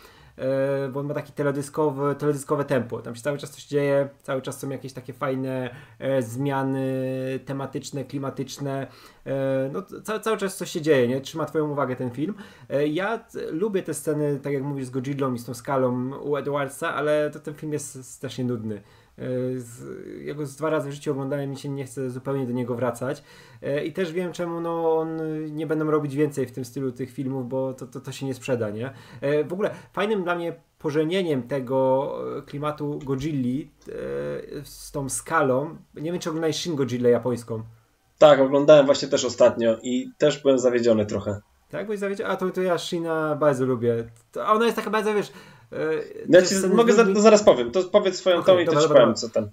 E, 0.43 0.89
bo 0.89 1.01
on 1.01 1.07
ma 1.07 1.15
takie 1.15 1.33
teledyskowe, 1.33 2.15
teledyskowe 2.15 2.65
tempo. 2.65 3.03
Tam 3.03 3.15
się 3.15 3.23
cały 3.23 3.39
czas 3.39 3.51
coś 3.51 3.65
dzieje, 3.65 4.09
cały 4.23 4.43
czas 4.43 4.61
są 4.61 4.71
jakieś 4.71 4.93
takie 4.93 5.13
fajne 5.13 5.75
e, 5.99 6.23
zmiany 6.23 6.83
tematyczne, 7.45 8.05
klimatyczne. 8.05 8.87
E, 9.27 9.71
no, 9.73 9.83
cały, 10.03 10.21
cały 10.21 10.37
czas 10.37 10.57
coś 10.57 10.71
się 10.71 10.81
dzieje, 10.81 11.09
nie? 11.09 11.21
Trzyma 11.21 11.45
twoją 11.45 11.71
uwagę 11.71 11.97
ten 11.97 12.11
film. 12.11 12.35
Ja 12.87 13.25
lubię 13.51 13.83
te 13.83 13.95
sceny, 13.95 14.41
tak 14.43 14.53
jak 14.53 14.63
mówisz, 14.63 14.87
z 14.87 14.91
Godzillą 14.91 15.35
i 15.35 15.39
z 15.39 15.45
tą 15.45 15.55
skalą 15.55 16.19
u 16.19 16.37
Edwardsa, 16.37 16.95
ale 16.95 17.31
to 17.31 17.41
ten 17.41 17.55
film 17.55 17.73
jest 17.73 18.15
strasznie 18.15 18.45
nudny. 18.45 18.83
E, 19.19 19.25
z, 19.61 19.85
ja 20.25 20.35
go 20.35 20.47
z 20.47 20.57
dwa 20.57 20.71
razy 20.71 20.91
w 20.91 20.93
życiu 20.93 21.11
oglądałem 21.11 21.45
i 21.45 21.49
mi 21.49 21.57
się 21.57 21.69
nie 21.69 21.85
chce 21.85 22.11
zupełnie 22.11 22.47
do 22.47 22.53
niego 22.53 22.75
wracać. 22.75 23.23
E, 23.63 23.85
I 23.85 23.93
też 23.93 24.13
wiem, 24.13 24.33
czemu 24.33 24.61
no, 24.61 24.99
on 24.99 25.21
nie 25.55 25.67
będą 25.67 25.91
robić 25.91 26.17
więcej 26.17 26.47
w 26.47 26.53
tym 26.53 26.65
stylu 26.65 26.93
tych 26.93 27.11
filmów, 27.11 27.49
bo 27.49 27.75
to, 27.75 27.87
to, 27.87 28.01
to 28.01 28.13
się 28.13 28.27
nie 28.27 28.35
sprzeda, 28.35 28.71
nie? 28.71 28.93
E, 29.21 29.45
w 29.45 29.53
ogóle 29.53 29.71
fajnym 29.93 30.25
dla 30.25 30.35
mnie 30.35 30.55
pożenieniem 30.79 31.43
tego 31.43 32.13
klimatu 32.47 32.99
Godzilli 33.05 33.71
z 34.65 34.91
tą 34.93 35.09
skalą, 35.09 35.77
nie 35.95 36.13
wiem, 36.13 36.21
czy 36.21 36.29
oglądałeś 36.29 36.57
Shin 36.57 36.77
Godzilla 36.77 37.09
japońską. 37.09 37.63
Tak, 38.19 38.41
oglądałem 38.41 38.87
właśnie 38.87 39.09
też 39.09 39.25
ostatnio 39.25 39.77
i 39.83 40.11
też 40.19 40.43
byłem 40.43 40.59
zawiedziony 40.59 41.07
trochę. 41.07 41.41
Tak, 41.71 41.87
byłeś 41.87 42.01
zawiedziony? 42.01 42.31
A 42.31 42.37
to, 42.37 42.51
to 42.51 42.63
ja 42.63 42.79
Shina 42.79 43.37
bardzo 43.37 43.67
lubię. 43.67 44.05
To 44.33 44.47
ona 44.47 44.65
jest 44.65 44.77
taka 44.77 44.91
bardzo, 44.91 45.15
wiesz, 45.15 45.33
ja 46.29 46.43
ci, 46.43 46.55
mogę 46.75 46.93
za, 46.93 47.05
to 47.05 47.21
zaraz 47.21 47.43
powiem. 47.43 47.71
To 47.71 47.83
powiedz 47.83 48.17
swoją 48.17 48.37
okay, 48.37 48.55
tą 48.55 48.61
i 48.61 48.67
to 48.67 48.83
ci 48.83 48.89
powiem, 48.89 49.15
co 49.15 49.29
tam. 49.29 49.51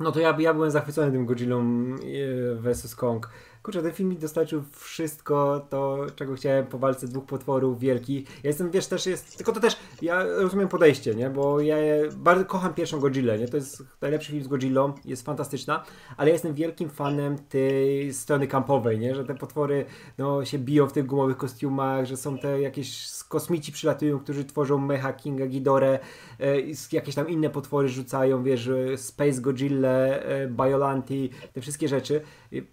No 0.00 0.12
to 0.12 0.20
ja, 0.20 0.36
ja 0.38 0.54
byłem 0.54 0.70
zachwycony 0.70 1.12
tym 1.12 1.26
Godzillą 1.26 1.60
e, 1.60 2.54
vs 2.54 2.94
Kong. 2.94 3.30
Kurczę, 3.64 3.82
ten 3.82 3.92
film 3.92 4.08
mi 4.08 4.16
dostarczył 4.16 4.62
wszystko 4.72 5.66
to, 5.70 6.06
czego 6.16 6.34
chciałem 6.34 6.66
po 6.66 6.78
walce 6.78 7.08
dwóch 7.08 7.26
potworów 7.26 7.78
wielkich. 7.78 8.28
Ja 8.28 8.48
jestem, 8.48 8.70
wiesz, 8.70 8.86
też 8.86 9.06
jest, 9.06 9.36
tylko 9.36 9.52
to 9.52 9.60
też, 9.60 9.76
ja 10.02 10.24
rozumiem 10.24 10.68
podejście, 10.68 11.14
nie, 11.14 11.30
bo 11.30 11.60
ja 11.60 11.76
bardzo 12.16 12.44
kocham 12.44 12.74
pierwszą 12.74 13.00
Godzillę, 13.00 13.38
nie, 13.38 13.48
to 13.48 13.56
jest 13.56 13.82
najlepszy 14.00 14.32
film 14.32 14.44
z 14.44 14.48
Godzillą, 14.48 14.92
jest 15.04 15.26
fantastyczna, 15.26 15.84
ale 16.16 16.28
ja 16.28 16.32
jestem 16.32 16.54
wielkim 16.54 16.90
fanem 16.90 17.38
tej 17.38 18.12
strony 18.12 18.46
kampowej, 18.46 18.98
nie, 18.98 19.14
że 19.14 19.24
te 19.24 19.34
potwory, 19.34 19.84
no, 20.18 20.44
się 20.44 20.58
biją 20.58 20.86
w 20.86 20.92
tych 20.92 21.06
gumowych 21.06 21.36
kostiumach, 21.36 22.06
że 22.06 22.16
są 22.16 22.38
te 22.38 22.60
jakieś 22.60 23.08
kosmici 23.28 23.72
przylatują, 23.72 24.18
którzy 24.18 24.44
tworzą 24.44 24.78
mecha 24.78 25.12
Kinga 25.12 25.46
Ghidorę, 25.46 25.98
e, 26.40 26.56
jakieś 26.92 27.14
tam 27.14 27.28
inne 27.28 27.50
potwory 27.50 27.88
rzucają, 27.88 28.42
wiesz, 28.42 28.70
Space 28.96 29.40
Godzilla, 29.40 29.88
e, 29.88 30.48
Biolanti, 30.48 31.30
te 31.52 31.60
wszystkie 31.60 31.88
rzeczy. 31.88 32.20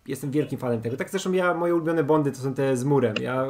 Jestem 0.07 0.31
wielkim 0.31 0.59
fanem 0.59 0.80
tego. 0.82 0.97
Tak 0.97 1.09
zresztą 1.09 1.32
ja, 1.32 1.53
moje 1.53 1.75
ulubione 1.75 2.03
Bondy 2.03 2.32
to 2.32 2.38
są 2.38 2.53
te 2.53 2.77
z 2.77 2.84
murem. 2.84 3.15
Ja 3.21 3.47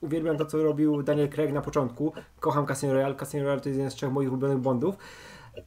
uwielbiam 0.00 0.36
to, 0.36 0.46
co 0.46 0.62
robił 0.62 1.02
Daniel 1.02 1.28
Craig 1.28 1.52
na 1.52 1.60
początku. 1.60 2.12
Kocham 2.40 2.66
Casino 2.66 2.92
Royale. 2.92 3.14
Casino 3.14 3.44
Royale 3.44 3.60
to 3.60 3.68
jest 3.68 3.78
jeden 3.78 3.90
z 3.90 3.94
trzech 3.94 4.12
moich 4.12 4.28
ulubionych 4.28 4.58
Bondów. 4.58 4.96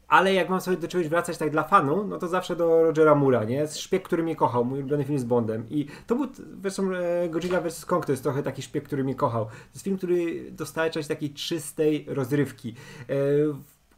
Ale 0.07 0.33
jak 0.33 0.49
mam 0.49 0.61
sobie 0.61 0.77
do 0.77 0.87
czegoś 0.87 1.07
wracać 1.07 1.37
tak 1.37 1.49
dla 1.49 1.63
fanu, 1.63 2.07
no 2.07 2.17
to 2.17 2.27
zawsze 2.27 2.55
do 2.55 2.83
Rogera 2.83 3.15
Mura, 3.15 3.43
nie? 3.43 3.67
Szpieg, 3.67 4.03
który 4.03 4.23
mnie 4.23 4.35
kochał, 4.35 4.65
mój 4.65 4.79
ulubiony 4.79 5.03
film 5.03 5.19
z 5.19 5.23
Bondem. 5.23 5.65
I 5.69 5.87
to 6.07 6.15
był, 6.15 6.27
zresztą 6.61 6.91
e, 6.93 7.29
Godzilla 7.29 7.61
vs. 7.61 7.85
Kong 7.85 8.05
to 8.05 8.11
jest 8.11 8.23
trochę 8.23 8.43
taki 8.43 8.61
szpieg, 8.61 8.83
który 8.83 9.03
mnie 9.03 9.15
kochał. 9.15 9.45
To 9.45 9.51
jest 9.73 9.83
film, 9.83 9.97
który 9.97 10.51
dostarcza 10.51 10.99
takiej 11.07 11.33
czystej 11.33 12.05
rozrywki. 12.07 12.75
E, 13.09 13.13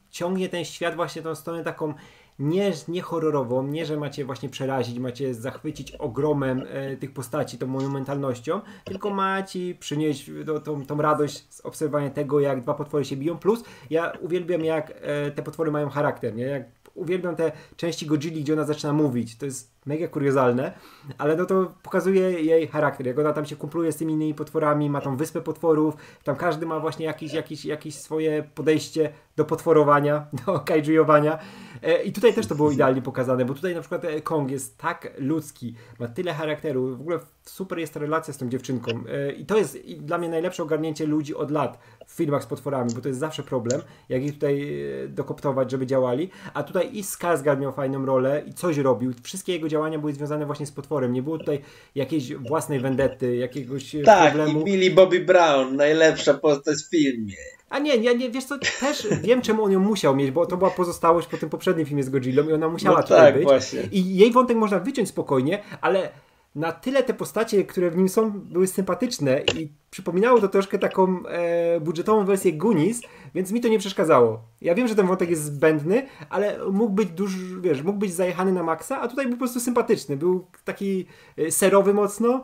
ciągnie 0.10 0.49
ten 0.49 0.66
świat 0.66 0.95
właśnie 0.95 1.22
tą 1.22 1.36
stronę 1.36 1.64
taką 1.64 1.93
nie, 2.40 2.74
nie 2.88 3.02
horrorową, 3.02 3.68
nie, 3.68 3.86
że 3.86 3.98
macie 3.98 4.26
właśnie 4.26 4.50
przerazić, 4.50 5.00
macie 5.00 5.34
zachwycić 5.34 5.92
ogromem 5.92 6.64
e, 6.70 6.98
tych 6.98 7.14
postaci, 7.14 7.58
tą 7.58 7.68
monumentalnością, 7.68 8.62
tylko 8.84 9.10
macie 9.10 9.76
przynieść 9.76 10.32
tą, 10.64 10.86
tą 10.86 10.98
radość 11.02 11.54
z 11.54 11.62
obserwowania 11.62 12.10
tego, 12.10 12.40
jak 12.40 12.62
dwa 12.62 12.74
potwory 12.74 13.06
się 13.06 13.18
biją, 13.18 13.38
plus 13.38 13.64
ja 13.90 14.12
uwielbiam, 14.22 14.66
jak 14.66 14.94
e, 15.02 15.32
te 15.32 15.44
potwory 15.44 15.72
mają 15.72 15.90
charakter, 15.90 16.36
nie? 16.36 16.44
Jak 16.44 16.64
uwielbiam 16.94 17.36
te 17.36 17.52
części 17.76 18.06
Godzilli, 18.06 18.44
gdzie 18.44 18.54
ona 18.54 18.66
zaczyna 18.66 18.94
mówić, 18.94 19.38
to 19.38 19.46
jest 19.46 19.75
mega 19.86 20.08
kuriozalne, 20.08 20.74
ale 21.18 21.36
no 21.36 21.46
to 21.46 21.74
pokazuje 21.84 22.32
jej 22.32 22.68
charakter, 22.68 23.08
jak 23.08 23.20
ona 23.20 23.34
tam 23.34 23.46
się 23.46 23.56
kumpluje 23.56 23.92
z 23.92 23.96
tymi 23.96 24.14
innymi 24.14 24.34
potworami, 24.34 24.90
ma 24.90 25.02
tą 25.02 25.18
wyspę 25.18 25.42
potworów, 25.42 25.96
tam 26.24 26.36
każdy 26.36 26.66
ma 26.66 26.80
właśnie 26.80 27.06
jakieś, 27.06 27.34
jakieś, 27.34 27.66
jakieś 27.66 27.96
swoje 27.96 28.44
podejście 28.56 29.10
do 29.36 29.46
potworowania, 29.46 30.26
do 30.46 30.60
kaijuowania 30.60 31.40
e, 31.84 32.04
i 32.04 32.12
tutaj 32.12 32.34
też 32.34 32.48
to 32.48 32.56
było 32.56 32.72
idealnie 32.72 33.02
pokazane, 33.02 33.46
bo 33.46 33.54
tutaj 33.54 33.76
na 33.76 33.82
przykład 33.82 34.06
e, 34.06 34.22
Kong 34.22 34.52
jest 34.52 34.78
tak 34.78 35.14
ludzki, 35.18 35.76
ma 36.00 36.08
tyle 36.08 36.34
charakteru, 36.34 36.98
w 36.98 37.02
ogóle 37.02 37.20
super 37.44 37.80
jest 37.80 37.94
ta 37.94 38.00
relacja 38.00 38.34
z 38.34 38.38
tą 38.38 38.50
dziewczynką. 38.50 38.92
E, 38.92 39.32
i 39.32 39.46
to 39.46 39.58
jest 39.58 39.78
dla 40.00 40.18
mnie 40.18 40.30
najlepsze 40.30 40.64
ogarnięcie 40.64 41.06
ludzi 41.06 41.36
od 41.36 41.52
lat 41.52 41.80
w 42.08 42.12
filmach 42.12 42.44
z 42.44 42.46
potworami, 42.46 42.94
bo 42.96 43.02
to 43.02 43.08
jest 43.08 43.20
zawsze 43.20 43.44
problem, 43.44 43.82
jak 44.10 44.24
ich 44.24 44.34
tutaj 44.34 44.86
dokoptować, 45.10 45.72
żeby 45.72 45.86
działali, 45.86 46.30
a 46.54 46.64
tutaj 46.64 46.98
i 46.98 47.04
Skarsgård 47.04 47.60
miał 47.60 47.72
fajną 47.72 48.06
rolę 48.06 48.44
i 48.48 48.54
coś 48.54 48.78
robił, 48.78 49.14
wszystkie 49.24 49.54
jego 49.54 49.68
działania 49.76 50.00
były 50.00 50.14
związane 50.14 50.46
właśnie 50.46 50.66
z 50.66 50.72
potworem. 50.72 51.14
Nie 51.14 51.24
było 51.24 51.38
tutaj 51.38 51.62
jakiejś 51.96 52.34
własnej 52.34 52.80
vendety, 52.80 53.36
jakiegoś 53.36 53.96
tak, 54.06 54.34
problemu. 54.34 54.60
Tak, 54.60 54.68
i 54.68 54.72
Billy 54.72 54.96
Bobby 54.96 55.20
Brown, 55.20 55.76
najlepsza 55.76 56.34
postać 56.34 56.78
w 56.78 56.90
filmie. 56.90 57.36
A 57.70 57.80
nie, 57.80 57.96
ja 57.96 58.14
nie, 58.14 58.30
wiesz 58.30 58.44
co, 58.44 58.58
też 58.80 59.08
wiem 59.22 59.42
czemu 59.42 59.64
on 59.64 59.72
ją 59.72 59.80
musiał 59.80 60.16
mieć, 60.16 60.32
bo 60.32 60.46
to 60.46 60.58
była 60.58 60.70
pozostałość 60.70 61.28
po 61.28 61.38
tym 61.38 61.50
poprzednim 61.50 61.86
filmie 61.86 62.04
z 62.04 62.10
Godzillą 62.10 62.50
i 62.50 62.54
ona 62.54 62.70
musiała 62.70 62.98
no 62.98 63.04
tutaj 63.04 63.26
tak, 63.26 63.36
być. 63.36 63.44
Właśnie. 63.44 63.82
I 63.92 64.16
jej 64.16 64.32
wątek 64.32 64.58
można 64.58 64.80
wyciąć 64.80 65.10
spokojnie, 65.10 65.64
ale 65.82 66.10
na 66.56 66.72
tyle 66.72 67.04
te 67.04 67.14
postacie, 67.14 67.64
które 67.64 67.92
w 67.92 67.98
nim 67.98 68.10
są, 68.10 68.32
były 68.32 68.68
sympatyczne 68.68 69.42
i 69.56 69.70
przypominało 69.92 70.42
to 70.42 70.48
troszkę 70.48 70.80
taką 70.80 71.24
e, 71.28 71.80
budżetową 71.80 72.26
wersję 72.26 72.54
Goonies, 72.54 73.02
więc 73.36 73.52
mi 73.52 73.62
to 73.62 73.68
nie 73.68 73.80
przeszkadzało. 73.80 74.44
Ja 74.62 74.76
wiem, 74.76 74.88
że 74.88 74.96
ten 74.96 75.08
wątek 75.08 75.30
jest 75.30 75.44
zbędny, 75.44 76.08
ale 76.30 76.60
mógł 76.72 76.94
być 76.94 77.10
duży, 77.10 77.62
wiesz, 77.62 77.84
mógł 77.84 78.00
być 78.00 78.14
zajechany 78.14 78.52
na 78.52 78.64
maksa, 78.64 79.02
a 79.02 79.08
tutaj 79.08 79.26
był 79.26 79.34
po 79.34 79.40
prostu 79.40 79.60
sympatyczny. 79.60 80.18
Był 80.18 80.48
taki 80.64 81.06
e, 81.38 81.52
serowy 81.52 81.94
mocno. 81.94 82.44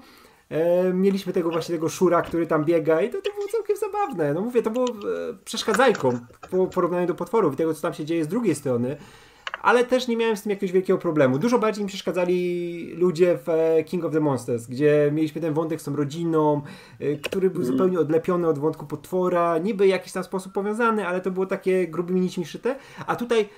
E, 0.50 0.94
mieliśmy 0.94 1.34
tego 1.34 1.52
właśnie 1.52 1.76
tego 1.76 1.90
szura, 1.90 2.22
który 2.22 2.48
tam 2.48 2.66
biega 2.66 3.02
i 3.02 3.10
to, 3.10 3.22
to 3.22 3.34
było 3.34 3.48
całkiem 3.48 3.78
zabawne. 3.78 4.34
No 4.34 4.42
mówię, 4.42 4.62
to 4.62 4.70
było 4.70 4.86
e, 4.86 4.94
przeszkadzajką 5.46 6.20
po 6.50 6.68
porównaniu 6.68 7.08
do 7.08 7.16
potworów 7.16 7.54
i 7.54 7.58
tego, 7.58 7.74
co 7.74 7.82
tam 7.82 7.94
się 7.94 8.06
dzieje 8.06 8.24
z 8.24 8.28
drugiej 8.28 8.56
strony 8.56 8.98
ale 9.62 9.86
też 9.86 10.08
nie 10.08 10.18
miałem 10.18 10.38
z 10.38 10.44
tym 10.44 10.50
jakiegoś 10.50 10.72
wielkiego 10.72 11.00
problemu. 11.00 11.40
Dużo 11.40 11.60
bardziej 11.60 11.84
mi 11.84 11.88
przeszkadzali 11.88 12.94
ludzie 12.96 13.38
w 13.38 13.50
e, 13.50 13.84
King 13.84 14.06
of 14.06 14.14
the 14.14 14.20
Monsters, 14.20 14.68
gdzie 14.68 15.10
mieliśmy 15.14 15.42
ten 15.42 15.54
wątek 15.54 15.82
z 15.82 15.84
tą 15.84 15.96
rodziną, 15.96 16.62
e, 17.00 17.16
który 17.16 17.50
był 17.50 17.62
mm. 17.62 17.72
zupełnie 17.72 18.00
odlepiony 18.00 18.48
od 18.48 18.60
wątku 18.60 18.86
potwora, 18.86 19.58
niby 19.58 19.86
w 19.86 19.88
jakiś 19.88 20.14
tam 20.14 20.24
sposób 20.24 20.54
powiązany, 20.54 21.08
ale 21.08 21.22
to 21.22 21.32
było 21.32 21.46
takie 21.46 21.88
grubymi 21.88 22.22
nićmi 22.22 22.46
szyte, 22.46 22.76
a 23.08 23.16
tutaj 23.16 23.50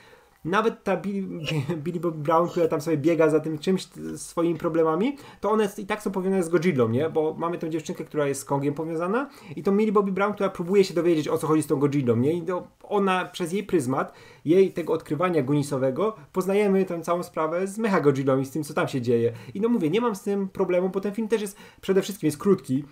nawet 0.45 0.83
ta 0.83 0.97
Billy, 0.97 1.27
Billy 1.83 1.99
Bob 1.99 2.15
Brown, 2.15 2.49
która 2.49 2.67
tam 2.67 2.81
sobie 2.81 2.97
biega 2.97 3.29
za 3.29 3.39
tym 3.39 3.59
czymś 3.59 3.87
swoimi 4.15 4.55
problemami, 4.55 5.17
to 5.41 5.51
one 5.51 5.69
i 5.77 5.85
tak 5.85 6.01
są 6.01 6.11
powiązane 6.11 6.43
z 6.43 6.49
Godzillą, 6.49 6.89
nie? 6.89 7.09
Bo 7.09 7.35
mamy 7.37 7.57
tą 7.57 7.69
dziewczynkę, 7.69 8.03
która 8.03 8.27
jest 8.27 8.41
z 8.41 8.45
Kongiem 8.45 8.73
powiązana 8.73 9.29
i 9.55 9.63
to 9.63 9.71
Millie 9.71 9.91
Bobby 9.91 10.11
Brown, 10.11 10.33
która 10.33 10.49
próbuje 10.49 10.83
się 10.83 10.93
dowiedzieć 10.93 11.27
o 11.27 11.37
co 11.37 11.47
chodzi 11.47 11.63
z 11.63 11.67
tą 11.67 11.75
Godzillą, 11.75 12.15
nie? 12.15 12.33
I 12.33 12.43
ona 12.83 13.25
przez 13.25 13.53
jej 13.53 13.63
pryzmat, 13.63 14.13
jej 14.45 14.73
tego 14.73 14.93
odkrywania 14.93 15.43
gunisowego, 15.43 16.15
poznajemy 16.33 16.85
tę 16.85 17.01
całą 17.01 17.23
sprawę 17.23 17.67
z 17.67 17.77
Mecha 17.77 18.01
Godzillą 18.01 18.39
i 18.39 18.45
z 18.45 18.51
tym, 18.51 18.63
co 18.63 18.73
tam 18.73 18.87
się 18.87 19.01
dzieje. 19.01 19.33
I 19.53 19.61
no 19.61 19.69
mówię, 19.69 19.89
nie 19.89 20.01
mam 20.01 20.15
z 20.15 20.21
tym 20.21 20.49
problemu, 20.49 20.89
bo 20.89 21.01
ten 21.01 21.13
film 21.13 21.27
też 21.27 21.41
jest 21.41 21.57
przede 21.81 22.01
wszystkim 22.01 22.27
jest 22.27 22.37
krótki, 22.37 22.83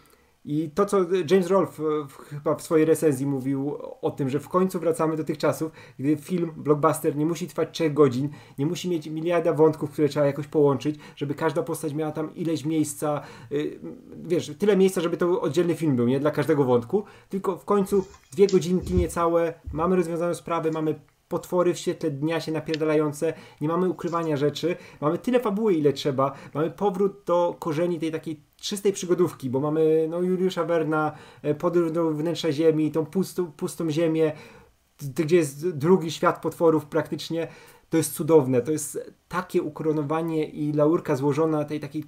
i 0.46 0.72
to, 0.76 0.86
co 0.86 0.98
James 1.32 1.48
Rolfe 1.48 1.84
chyba 2.30 2.56
w 2.56 2.62
swojej 2.62 2.86
recenzji 2.86 3.26
mówił 3.26 3.78
o 4.02 4.12
tym, 4.12 4.30
że 4.30 4.40
w 4.40 4.50
końcu 4.50 4.80
wracamy 4.80 5.18
do 5.18 5.24
tych 5.24 5.38
czasów, 5.38 5.72
gdy 6.00 6.18
film, 6.18 6.52
blockbuster 6.58 7.16
nie 7.16 7.26
musi 7.26 7.48
trwać 7.48 7.70
3 7.72 7.90
godzin, 7.90 8.30
nie 8.60 8.66
musi 8.66 8.90
mieć 8.90 9.08
miliarda 9.08 9.54
wątków, 9.54 9.92
które 9.92 10.10
trzeba 10.10 10.26
jakoś 10.26 10.48
połączyć, 10.48 11.00
żeby 11.16 11.36
każda 11.36 11.64
postać 11.64 11.94
miała 11.94 12.12
tam 12.12 12.36
ileś 12.36 12.66
miejsca, 12.66 13.22
y, 13.52 13.80
wiesz, 14.24 14.52
tyle 14.60 14.78
miejsca, 14.78 15.02
żeby 15.02 15.18
to 15.18 15.42
oddzielny 15.42 15.76
film 15.76 15.96
był, 15.96 16.08
nie? 16.08 16.20
Dla 16.20 16.32
każdego 16.32 16.64
wątku, 16.64 17.04
tylko 17.30 17.58
w 17.58 17.66
końcu 17.66 18.06
dwie 18.32 18.48
godzinki 18.48 18.94
niecałe, 18.94 19.54
mamy 19.74 19.96
rozwiązaną 19.96 20.34
sprawę, 20.34 20.72
mamy 20.72 20.96
potwory 21.32 21.74
w 21.74 21.78
świetle 21.78 22.12
dnia 22.12 22.42
się 22.42 22.52
napierdalające, 22.52 23.34
nie 23.62 23.68
mamy 23.68 23.90
ukrywania 23.90 24.38
rzeczy, 24.38 24.76
mamy 25.02 25.18
tyle 25.18 25.40
fabuły, 25.40 25.74
ile 25.74 25.94
trzeba, 25.94 26.32
mamy 26.54 26.72
powrót 26.72 27.24
do 27.26 27.56
korzeni 27.60 28.00
tej 28.00 28.12
takiej 28.12 28.44
czystej 28.62 28.94
przygodówki, 28.94 29.50
bo 29.50 29.60
mamy 29.60 30.08
no, 30.10 30.22
Juliusza 30.22 30.66
Werna, 30.66 31.12
e, 31.42 31.56
podróż 31.56 31.92
do 31.92 32.12
wnętrza 32.12 32.52
Ziemi, 32.52 32.92
tą 32.92 33.06
pustą, 33.06 33.52
pustą 33.52 33.92
ziemię, 33.92 34.32
gdzie 35.16 35.36
jest 35.36 35.70
drugi 35.70 36.12
świat 36.12 36.42
potworów 36.42 36.86
praktycznie. 36.86 37.48
To 37.90 37.98
jest 37.98 38.14
cudowne, 38.14 38.62
to 38.62 38.72
jest 38.72 39.12
takie 39.28 39.62
ukoronowanie 39.62 40.46
i 40.46 40.74
laurka 40.74 41.16
złożona 41.16 41.66
tej 41.66 41.80
takiej 41.80 42.04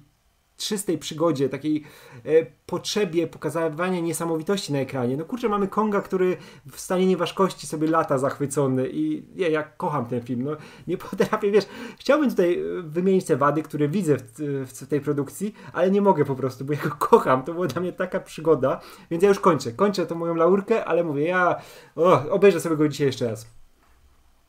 czystej 0.56 0.98
przygodzie, 0.98 1.48
takiej 1.48 1.84
e, 2.24 2.46
potrzebie 2.66 3.26
pokazywania 3.26 4.00
niesamowitości 4.00 4.72
na 4.72 4.78
ekranie. 4.78 5.16
No 5.16 5.24
kurczę, 5.24 5.48
mamy 5.48 5.68
Konga, 5.68 6.00
który 6.00 6.36
w 6.70 6.80
stanie 6.80 7.06
nieważkości 7.06 7.66
sobie 7.66 7.88
lata 7.88 8.18
zachwycony 8.18 8.88
i 8.88 9.24
ja, 9.36 9.48
ja 9.48 9.62
kocham 9.62 10.06
ten 10.06 10.22
film. 10.22 10.42
No, 10.42 10.56
nie 10.86 10.98
potrafię, 11.10 11.50
wiesz, 11.50 11.64
chciałbym 11.98 12.30
tutaj 12.30 12.58
e, 12.58 12.82
wymienić 12.82 13.24
te 13.24 13.36
wady, 13.36 13.62
które 13.62 13.88
widzę 13.88 14.16
w, 14.16 14.66
w, 14.66 14.86
tej 14.86 15.00
produkcji, 15.00 15.54
ale 15.72 15.90
nie 15.90 16.00
mogę 16.00 16.24
po 16.24 16.34
prostu, 16.34 16.64
bo 16.64 16.72
ja 16.72 16.78
go 16.78 16.90
kocham. 17.08 17.42
To 17.42 17.54
była 17.54 17.66
dla 17.66 17.80
mnie 17.80 17.92
taka 17.92 18.20
przygoda, 18.20 18.80
więc 19.10 19.22
ja 19.22 19.28
już 19.28 19.40
kończę. 19.40 19.72
Kończę 19.72 20.06
tą 20.06 20.14
moją 20.14 20.34
laurkę, 20.34 20.84
ale 20.84 21.04
mówię, 21.04 21.24
ja 21.24 21.60
o, 21.96 22.30
obejrzę 22.30 22.60
sobie 22.60 22.76
go 22.76 22.88
dzisiaj 22.88 23.06
jeszcze 23.06 23.30
raz. 23.30 23.46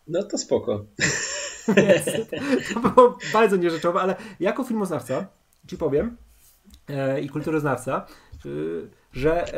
No 0.07 0.23
to 0.23 0.37
spoko. 0.37 0.85
to 2.73 2.79
było 2.79 3.17
bardzo 3.33 3.55
nierzeczowe, 3.55 4.01
ale 4.01 4.15
jako 4.39 4.63
filmoznawca 4.63 5.27
ci 5.67 5.77
powiem 5.77 6.17
e, 6.89 7.21
i 7.21 7.29
kulturoznawca, 7.29 8.05
że 9.13 9.43
e, 9.43 9.51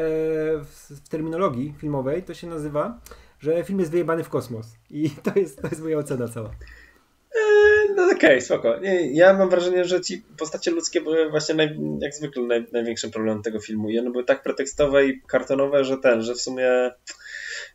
w, 0.64 1.10
terminologii 1.10 1.74
filmowej 1.78 2.24
to 2.24 2.34
się 2.34 2.48
nazywa, 2.48 3.00
że 3.40 3.64
film 3.64 3.80
jest 3.80 3.92
wyjebany 3.92 4.24
w 4.24 4.30
kosmos. 4.30 4.68
I 4.90 5.10
to 5.34 5.40
jest, 5.40 5.62
to 5.62 5.68
jest 5.68 5.82
moja 5.82 5.98
ocena 5.98 6.28
cała. 6.28 6.50
E, 6.50 7.94
no 7.96 8.06
okej, 8.06 8.16
okay, 8.16 8.42
spoko. 8.42 8.76
Ja 9.12 9.34
mam 9.34 9.50
wrażenie, 9.50 9.86
że 9.86 10.02
ci 10.02 10.24
postacie 10.38 10.72
ludzkie 10.72 11.02
były 11.02 11.30
właśnie 11.30 11.56
naj, 11.56 11.80
jak 12.02 12.14
zwykle 12.14 12.44
naj, 12.44 12.68
największym 12.72 13.12
problemem 13.12 13.44
tego 13.44 13.60
filmu. 13.60 13.90
I 13.90 14.00
one 14.00 14.12
były 14.12 14.24
tak 14.24 14.44
pretekstowe 14.44 15.06
i 15.06 15.22
kartonowe, 15.22 15.84
że 15.84 15.98
ten, 15.98 16.22
że 16.22 16.34
w 16.34 16.42
sumie 16.42 16.92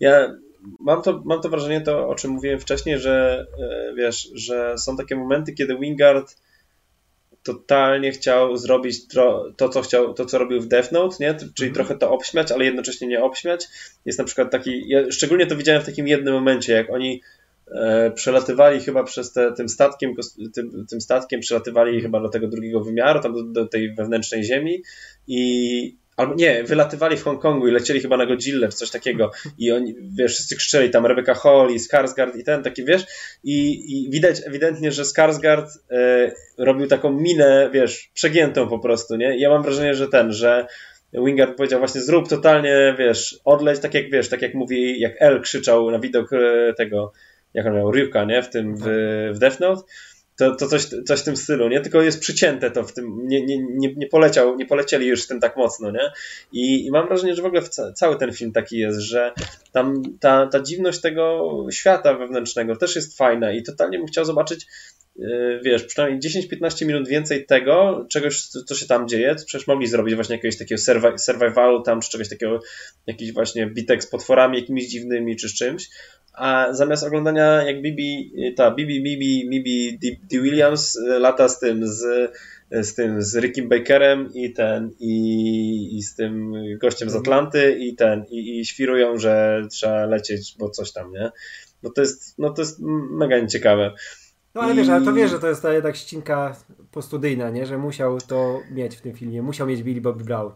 ja 0.01 0.37
mam 0.81 1.03
to, 1.03 1.23
mam 1.25 1.41
to 1.41 1.49
wrażenie, 1.49 1.81
to 1.81 2.09
o 2.09 2.15
czym 2.15 2.31
mówiłem 2.31 2.61
wcześniej, 2.61 2.99
że 2.99 3.47
e, 3.59 3.95
wiesz, 3.95 4.31
że 4.35 4.79
są 4.79 4.97
takie 4.97 5.17
momenty, 5.17 5.53
kiedy 5.53 5.79
Wingard 5.79 6.37
totalnie 7.43 8.13
chciał 8.13 8.57
zrobić 8.57 9.09
to, 9.57 9.69
co 9.69 9.83
chciał, 9.83 10.15
to, 10.15 10.27
co 10.27 10.39
robił 10.39 10.61
w 10.61 10.67
Death 10.67 10.93
Note, 10.93 11.17
nie? 11.21 11.35
czyli 11.35 11.69
mm. 11.69 11.75
trochę 11.75 11.99
to 11.99 12.11
obśmiać, 12.11 12.53
ale 12.53 12.65
jednocześnie 12.65 13.09
nie 13.09 13.23
obśmiać. 13.23 13.69
Jest 14.05 14.19
na 14.19 14.25
przykład 14.25 14.51
taki, 14.51 14.89
ja 14.89 15.11
szczególnie 15.11 15.47
to 15.47 15.57
widziałem 15.57 15.83
w 15.83 15.87
takim 15.87 16.09
jednym 16.09 16.35
momencie, 16.35 16.73
jak 16.73 16.91
oni 16.91 17.23
e, 17.75 18.11
przelatywali 18.11 18.81
chyba 18.81 19.05
przez 19.05 19.33
te, 19.33 19.53
tym 19.53 19.69
statkiem, 19.69 20.15
tym, 20.55 20.87
tym 20.91 21.01
statkiem 21.01 21.41
przelatywali 21.41 22.01
chyba 22.01 22.21
do 22.21 22.29
tego 22.29 22.49
drugiego 22.49 22.81
wymiaru, 22.81 23.21
tam 23.21 23.35
do, 23.35 23.43
do 23.43 23.67
tej 23.67 23.95
wewnętrznej 23.95 24.45
ziemi 24.45 24.83
i 25.27 26.02
albo 26.23 26.35
nie, 26.35 26.65
wylatywali 26.65 27.17
w 27.17 27.23
Hongkongu 27.23 27.69
i 27.69 27.71
lecieli 27.71 28.01
chyba 28.01 28.17
na 28.17 28.27
Godzilla 28.27 28.69
czy 28.69 28.77
coś 28.77 28.91
takiego 28.91 29.31
i 29.59 29.73
oni, 29.73 29.95
wiesz, 30.19 30.35
wszyscy 30.35 30.57
krzyczeli 30.57 30.91
tam 30.91 31.07
Rebecca 31.07 31.35
Hall 31.35 31.71
i 31.71 31.79
Skarsgård 31.79 32.37
i 32.37 32.45
ten 32.45 32.63
taki, 32.63 32.85
wiesz, 32.85 33.05
i, 33.45 33.73
i 33.93 34.11
widać 34.11 34.41
ewidentnie, 34.47 34.93
że 34.93 35.03
Skarsgård 35.03 35.67
e, 35.91 36.33
robił 36.59 36.87
taką 36.87 37.13
minę, 37.13 37.71
wiesz, 37.73 38.11
przegiętą 38.15 38.69
po 38.69 38.79
prostu, 38.79 39.17
nie? 39.17 39.37
I 39.37 39.41
ja 39.41 39.51
mam 39.51 39.63
wrażenie, 39.63 39.95
że 39.95 40.09
ten, 40.09 40.33
że 40.33 40.67
Wingard 41.13 41.57
powiedział 41.57 41.79
właśnie 41.79 42.01
zrób 42.01 42.29
totalnie, 42.29 42.95
wiesz, 42.99 43.41
odleć, 43.45 43.81
tak 43.81 43.95
jak, 43.95 44.11
wiesz, 44.11 44.29
tak 44.29 44.43
jak 44.43 44.55
mówi, 44.55 45.01
jak 45.01 45.13
L 45.19 45.41
krzyczał 45.41 45.91
na 45.91 45.99
widok 45.99 46.33
e, 46.33 46.75
tego, 46.75 47.13
jak 47.55 47.67
on 47.67 47.75
miał, 47.75 47.93
Ryuka, 47.93 48.25
nie? 48.25 48.43
W 48.43 48.49
tym, 48.49 48.77
w, 48.77 48.85
w 49.35 49.39
Death 49.39 49.61
Note, 49.61 49.83
to, 50.37 50.57
to 50.57 50.67
coś, 50.67 50.87
coś 51.07 51.21
w 51.21 51.25
tym 51.25 51.37
stylu, 51.37 51.69
nie? 51.69 51.81
Tylko 51.81 52.03
jest 52.03 52.21
przycięte 52.21 52.71
to 52.71 52.85
w 52.85 52.93
tym, 52.93 53.27
nie, 53.27 53.47
nie, 53.47 53.59
nie, 53.59 53.95
nie 53.97 54.07
poleciał, 54.07 54.57
nie 54.57 54.67
polecieli 54.67 55.07
już 55.07 55.25
w 55.25 55.29
tym 55.29 55.41
tak 55.41 55.57
mocno, 55.57 55.91
nie? 55.91 56.13
I, 56.53 56.87
i 56.87 56.91
mam 56.91 57.09
wrażenie, 57.09 57.35
że 57.35 57.43
w 57.43 57.47
ogóle 57.47 57.63
cały 57.95 58.19
ten 58.19 58.33
film 58.33 58.53
taki 58.53 58.79
jest, 58.79 58.99
że 58.99 59.33
tam 59.73 60.03
ta, 60.21 60.47
ta 60.47 60.61
dziwność 60.61 61.01
tego 61.01 61.49
świata 61.73 62.15
wewnętrznego 62.15 62.77
też 62.77 62.97
jest 62.97 63.17
fajna 63.17 63.53
i 63.53 63.63
totalnie 63.63 63.99
bym 63.99 64.07
chciał 64.07 64.25
zobaczyć 64.25 64.67
yy, 65.17 65.61
wiesz, 65.65 65.85
przynajmniej 65.85 66.21
10-15 66.21 66.87
minut 66.87 67.09
więcej 67.09 67.47
tego, 67.47 68.07
czegoś, 68.11 68.43
co 68.43 68.75
się 68.75 68.87
tam 68.87 69.09
dzieje, 69.09 69.35
przecież 69.47 69.67
mogli 69.67 69.87
zrobić 69.87 70.15
właśnie 70.15 70.37
jakiegoś 70.37 70.59
takiego 70.59 70.81
survivalu 71.19 71.83
tam, 71.83 72.01
czy 72.01 72.11
czegoś 72.11 72.29
takiego, 72.29 72.61
jakiś 73.07 73.33
właśnie 73.33 73.67
bitek 73.67 74.05
z 74.05 74.07
potworami 74.07 74.59
jakimiś 74.59 74.89
dziwnymi, 74.89 75.37
czy 75.37 75.49
z 75.49 75.55
czymś, 75.55 75.89
a 76.33 76.73
zamiast 76.73 77.05
oglądania 77.05 77.63
jak 77.63 77.83
Bibi, 77.83 78.33
ta 78.57 78.71
Bibi, 78.71 79.03
Bibi, 79.03 79.49
Bibi 79.51 79.99
D. 80.31 80.41
Williams 80.41 80.99
e, 80.99 81.19
lata 81.19 81.49
z 81.49 81.59
tym, 81.59 81.89
z, 81.89 82.33
z 82.71 82.95
tym, 82.95 83.23
z 83.23 83.37
Rickiem 83.37 83.69
Bakerem 83.69 84.35
i 84.35 84.53
ten, 84.53 84.91
i, 85.01 85.99
i 85.99 86.03
z 86.03 86.15
tym 86.15 86.55
gościem 86.81 87.11
z 87.11 87.17
Atlanty 87.17 87.77
i 87.79 87.97
ten, 87.97 88.25
i, 88.31 88.61
i 88.61 88.65
świrują, 88.65 89.19
że 89.19 89.63
trzeba 89.71 90.07
lecieć, 90.07 90.57
bo 90.59 90.71
coś 90.71 90.93
tam, 90.93 91.13
nie? 91.13 91.31
No 91.83 91.91
to 91.91 92.01
jest, 92.01 92.39
no 92.39 92.51
to 92.51 92.63
jest 92.63 92.81
mega 93.11 93.39
nieciekawe. 93.39 93.95
No 94.55 94.61
ale 94.61 94.75
wiesz, 94.75 94.89
ale 94.89 95.05
to 95.05 95.13
wiesz, 95.13 95.31
że 95.31 95.39
to 95.39 95.49
jest 95.49 95.63
ta 95.63 95.73
jednak 95.73 95.97
ścinka 95.97 96.57
postudyjna, 96.91 97.51
nie? 97.51 97.67
Że 97.67 97.79
musiał 97.79 98.19
to 98.21 98.61
mieć 98.71 98.97
w 98.97 99.01
tym 99.01 99.15
filmie, 99.15 99.43
musiał 99.43 99.67
mieć 99.67 99.83
Billy 99.83 100.01
Bob 100.01 100.23
Brown. 100.23 100.53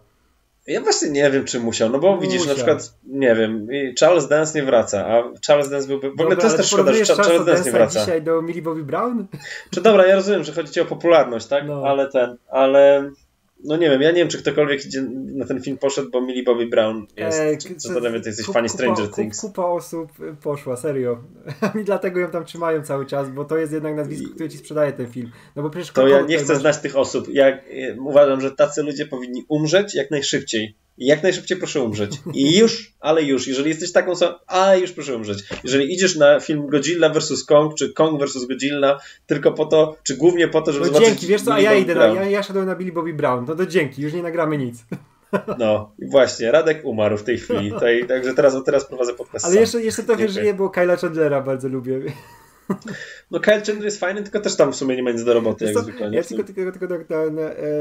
Ja 0.67 0.81
właśnie 0.81 1.09
nie 1.11 1.31
wiem, 1.31 1.45
czy 1.45 1.61
musiał, 1.61 1.91
no 1.91 1.99
bo 1.99 2.17
musiał. 2.17 2.31
widzisz, 2.31 2.47
na 2.47 2.55
przykład, 2.55 2.95
nie 3.05 3.35
wiem, 3.35 3.67
Charles 4.01 4.29
Dance 4.29 4.59
nie 4.59 4.65
wraca, 4.65 5.07
a 5.07 5.23
Charles 5.47 5.69
Dance 5.71 5.89
byłby... 5.89 6.11
W 6.11 6.21
ogóle 6.21 6.37
to 6.37 6.45
jest 6.45 6.57
też 6.57 6.67
szkoda, 6.67 6.93
że 6.93 7.05
Charles, 7.05 7.27
Charles 7.27 7.47
Dance 7.47 7.65
nie 7.65 7.71
wraca. 7.71 8.01
dzisiaj 8.01 8.23
do 8.23 8.43
Millie 8.43 8.63
Bobby 8.63 8.83
Brown? 8.83 9.27
Czy 9.71 9.81
dobra, 9.81 10.07
ja 10.07 10.15
rozumiem, 10.15 10.45
że 10.45 10.53
chodzi 10.53 10.73
ci 10.73 10.81
o 10.81 10.85
popularność, 10.85 11.47
tak? 11.47 11.67
No. 11.67 11.83
Ale 11.87 12.11
ten, 12.11 12.37
ale 12.51 13.11
no 13.67 13.77
nie 13.77 13.91
wiem, 13.91 14.03
ja 14.03 14.11
nie 14.11 14.17
wiem, 14.17 14.29
czy 14.29 14.39
ktokolwiek 14.39 14.87
idzie 14.87 15.07
na 15.13 15.47
ten 15.47 15.63
film 15.63 15.79
poszedł, 15.79 16.11
bo 16.11 16.21
Millie 16.21 16.43
Bobby 16.43 16.67
Brown 16.67 17.07
jest, 17.17 17.41
e, 17.41 17.57
czy, 17.57 17.95
to 17.95 18.01
nawet 18.01 18.23
ty 18.23 18.29
jesteś 18.29 18.47
fani 18.47 18.69
Stranger 18.69 19.05
kupa, 19.05 19.17
Things. 19.17 19.41
Kupa 19.41 19.65
osób 19.65 20.13
poszła, 20.43 20.77
serio. 20.77 21.19
I 21.81 21.85
dlatego 21.85 22.21
ją 22.21 22.31
tam 22.31 22.45
trzymają 22.45 22.83
cały 22.83 23.07
czas, 23.07 23.31
bo 23.31 23.45
to 23.45 23.57
jest 23.57 23.73
jednak 23.73 23.97
nazwisko, 23.97 24.35
które 24.35 24.49
ci 24.49 24.59
sprzedaje 24.59 24.93
ten 24.93 25.07
film. 25.07 25.31
No 25.57 25.63
bo 25.63 25.71
przecież 25.71 25.93
to 25.93 26.09
ja 26.09 26.21
nie 26.21 26.39
chcę 26.39 26.53
masz... 26.53 26.63
znać 26.63 26.79
tych 26.79 26.97
osób. 26.97 27.29
Ja 27.29 27.59
uważam, 27.99 28.41
że 28.41 28.51
tacy 28.51 28.83
ludzie 28.83 29.07
powinni 29.07 29.45
umrzeć 29.49 29.95
jak 29.95 30.11
najszybciej. 30.11 30.77
Jak 30.99 31.23
najszybciej 31.23 31.59
proszę 31.59 31.83
umrzeć. 31.83 32.11
I 32.35 32.59
już, 32.59 32.93
ale 33.01 33.23
już. 33.23 33.47
Jeżeli 33.49 33.69
jesteś 33.69 33.93
taką 33.93 34.11
osobą, 34.11 34.35
ale 34.47 34.81
już 34.81 34.93
proszę 34.93 35.17
umrzeć. 35.17 35.45
Jeżeli 35.65 35.95
idziesz 35.95 36.17
na 36.17 36.41
film 36.41 36.67
Godzilla 36.67 37.09
vs. 37.09 37.45
Kong, 37.45 37.75
czy 37.75 37.93
Kong 37.93 38.23
vs. 38.23 38.45
Godzilla, 38.45 39.01
tylko 39.27 39.53
po 39.53 39.67
to, 39.67 39.97
czy 40.03 40.17
głównie 40.17 40.49
po 40.49 40.63
to, 40.63 40.73
żeby 40.73 40.87
no 40.87 40.93
zobaczyć... 40.93 41.09
dzięki, 41.09 41.27
wiesz 41.27 41.43
co, 41.43 41.55
a 41.55 41.61
ja 41.61 41.75
idę, 41.75 41.95
na, 41.95 42.07
ja, 42.07 42.25
ja 42.25 42.43
szedłem 42.43 42.67
na 42.67 42.77
Billy 42.77 42.93
Bobby 42.93 43.15
Brown. 43.15 43.45
No 43.49 43.55
to 43.55 43.67
dzięki, 43.67 44.03
już 44.03 44.13
nie 44.13 44.23
nagramy 44.23 44.59
nic. 44.59 44.77
No 45.59 45.93
właśnie, 46.11 46.53
Radek 46.53 46.85
umarł 46.85 47.17
w 47.17 47.23
tej 47.23 47.39
chwili. 47.39 47.71
Tutaj, 47.73 48.07
także 48.09 48.35
teraz, 48.35 48.65
teraz 48.65 48.85
prowadzę 48.85 49.15
podcast 49.15 49.47
Ale 49.47 49.57
jeszcze, 49.57 49.83
jeszcze 49.83 50.03
trochę 50.03 50.29
żyje, 50.29 50.55
bo 50.55 50.71
Kyla 50.71 50.97
Chandlera 50.97 51.41
bardzo 51.41 51.69
lubię. 51.69 52.01
No 53.31 53.41
Kyle 53.41 53.61
Chandler 53.61 53.85
jest 53.85 54.01
fajny, 54.01 54.23
tylko 54.23 54.41
też 54.41 54.57
tam 54.57 54.73
w 54.73 54.77
sumie 54.77 54.97
nie 54.97 55.03
ma 55.03 55.11
nic 55.11 55.25
do 55.25 55.35
roboty, 55.35 55.65
jak 55.65 55.79
zwykle. 55.79 56.11
Ja 56.13 56.23
tylko, 56.23 56.45
tylko, 56.45 56.73
tylko 56.73 56.87
tak 56.87 57.09
na, 57.09 57.21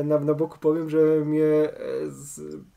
na, 0.04 0.20
na, 0.20 0.34
boku 0.34 0.58
powiem, 0.60 0.90
że 0.90 0.98
mnie 1.26 1.44
e, 1.44 1.72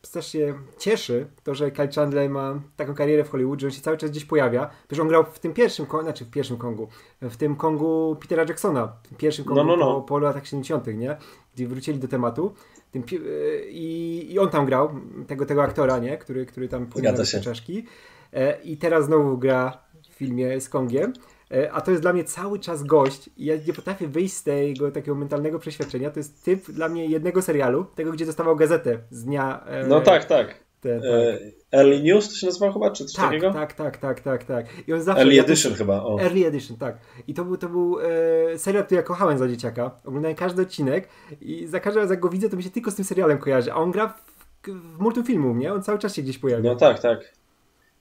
strasznie 0.03 0.55
cieszy 0.79 1.27
to, 1.45 1.55
że 1.55 1.71
Kyle 1.71 1.89
Chandler 1.95 2.31
ma 2.31 2.61
taką 2.77 2.95
karierę 2.95 3.25
w 3.25 3.31
Hollywood, 3.31 3.61
że 3.61 3.67
on 3.67 3.73
się 3.73 3.81
cały 3.81 3.97
czas 3.97 4.11
gdzieś 4.11 4.25
pojawia. 4.25 4.71
Wiesz, 4.91 5.01
on 5.01 5.09
grał 5.09 5.25
w 5.33 5.39
tym 5.39 5.55
pierwszym, 5.55 5.87
znaczy 6.03 6.25
w 6.25 6.31
pierwszym 6.31 6.57
Kongu, 6.57 6.89
w 7.23 7.37
tym 7.37 7.57
Kongu 7.57 8.17
Petera 8.21 8.45
Jacksona, 8.49 8.93
w 9.03 9.09
tym 9.09 9.19
pierwszym 9.19 9.45
Kongu 9.45 9.65
no, 9.65 9.77
no, 9.77 9.77
no. 9.77 9.95
Po, 9.95 10.03
po 10.03 10.19
latach 10.19 10.47
70., 10.47 10.87
nie? 10.87 11.17
Gdzie 11.55 11.69
wrócili 11.69 11.99
do 11.99 12.09
tematu. 12.09 12.55
Tym, 12.93 13.03
e, 13.03 13.69
i, 13.69 14.33
I 14.33 14.39
on 14.39 14.51
tam 14.51 14.67
grał, 14.67 14.91
tego, 15.27 15.47
tego 15.47 15.63
aktora, 15.63 15.99
nie? 15.99 16.19
Który, 16.19 16.47
który 16.47 16.69
tam 16.69 16.87
płynął 16.87 17.15
te 17.17 17.41
czaszki. 17.41 17.85
E, 18.33 18.63
I 18.63 18.77
teraz 18.77 19.05
znowu 19.05 19.39
gra 19.39 19.79
w 20.11 20.15
filmie 20.15 20.61
z 20.61 20.69
Kongiem. 20.69 21.13
E, 21.53 21.73
a 21.73 21.81
to 21.81 21.91
jest 21.91 22.03
dla 22.03 22.13
mnie 22.13 22.25
cały 22.25 22.59
czas 22.59 22.83
gość 22.83 23.31
i 23.37 23.45
ja 23.45 23.55
nie 23.67 23.73
potrafię 23.73 24.09
wyjść 24.09 24.35
z 24.35 24.43
tego 24.43 24.91
takiego 24.91 25.15
mentalnego 25.15 25.59
przeświadczenia. 25.59 26.11
To 26.11 26.21
jest 26.21 26.45
typ 26.45 26.71
dla 26.71 26.89
mnie 26.89 27.07
jednego 27.07 27.43
serialu, 27.43 27.87
tego 27.95 28.13
gdzie 28.13 28.27
dostawał 28.27 28.57
gazetę 28.57 28.99
z 29.11 29.25
dnia. 29.25 29.65
E, 29.67 29.87
no 29.87 30.01
tak, 30.01 30.25
tak. 30.25 30.69
Te, 30.81 31.01
tak. 31.01 31.41
Early 31.73 32.03
News 32.03 32.29
to 32.29 32.35
się 32.35 32.47
nazywa 32.47 32.73
chyba, 32.73 32.91
czy 32.91 33.05
coś 33.05 33.15
tak, 33.15 33.25
takiego? 33.25 33.53
Tak, 33.53 33.73
tak, 33.73 33.99
tak, 33.99 34.21
tak, 34.21 34.45
tak. 34.45 34.67
I 34.89 34.93
on 34.93 35.03
zawsze, 35.03 35.21
Early 35.21 35.35
ja 35.35 35.43
Edition 35.45 35.75
chyba. 35.75 36.05
O. 36.05 36.21
Early 36.21 36.47
Edition, 36.47 36.77
tak. 36.77 36.99
I 37.27 37.35
to 37.35 37.45
był, 37.45 37.57
to 37.57 37.69
był 37.69 37.99
e, 38.01 38.59
serial, 38.59 38.85
który 38.85 38.97
ja 38.97 39.03
kochałem 39.03 39.39
za 39.39 39.49
dzieciaka. 39.49 39.91
Oglądałem 40.05 40.37
każdy 40.37 40.63
odcinek 40.63 41.09
i 41.41 41.67
za 41.67 41.81
każdym 41.81 42.03
razem 42.03 42.15
jak 42.15 42.21
go 42.21 42.29
widzę, 42.29 42.49
to 42.49 42.57
mi 42.57 42.63
się 42.63 42.71
tylko 42.71 42.91
z 42.91 42.95
tym 42.95 43.05
serialem 43.05 43.39
kojarzy. 43.39 43.73
A 43.73 43.77
on 43.77 43.91
gra 43.91 44.09
w, 44.09 44.69
w 44.69 44.99
multum 44.99 45.25
filmu, 45.25 45.55
nie? 45.55 45.73
On 45.73 45.83
cały 45.83 45.99
czas 45.99 46.15
się 46.15 46.23
gdzieś 46.23 46.39
pojawia. 46.39 46.71
No 46.71 46.77
tak, 46.77 46.99
tak. 46.99 47.33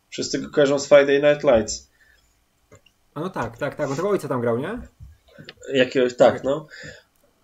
Wszyscy 0.10 0.41
go 0.41 0.50
kojarzą 0.50 0.80
z 0.80 0.88
Friday 0.88 1.22
Night 1.22 1.43
Lights. 1.43 1.87
A 3.18 3.20
no 3.20 3.30
tak, 3.30 3.57
tak, 3.57 3.76
tak. 3.76 3.89
On 3.89 3.95
tego 3.95 4.09
ojca 4.09 4.28
tam 4.28 4.41
grał, 4.41 4.57
nie? 4.57 4.80
Jakiegoś, 5.74 6.15
tak, 6.15 6.43
no. 6.43 6.68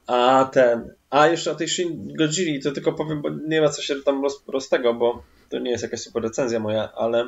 A 0.08 0.50
ten. 0.54 0.94
A 1.10 1.28
jeszcze 1.28 1.52
o 1.52 1.56
tej 1.56 1.68
Shin 1.68 2.14
Godzilli 2.18 2.62
to 2.62 2.72
tylko 2.72 2.94
powiem, 2.94 3.22
bo 3.22 3.30
nie 3.30 3.62
ma 3.62 3.70
co 3.70 3.82
się 3.82 3.96
tam 4.06 4.24
roz, 4.24 4.44
roz 4.48 4.70
tego, 4.70 4.94
bo 4.94 5.24
to 5.50 5.60
nie 5.60 5.72
jest 5.72 5.84
jakaś 5.84 6.00
super 6.02 6.24
recenzja 6.24 6.60
moja, 6.60 6.92
ale 6.96 7.28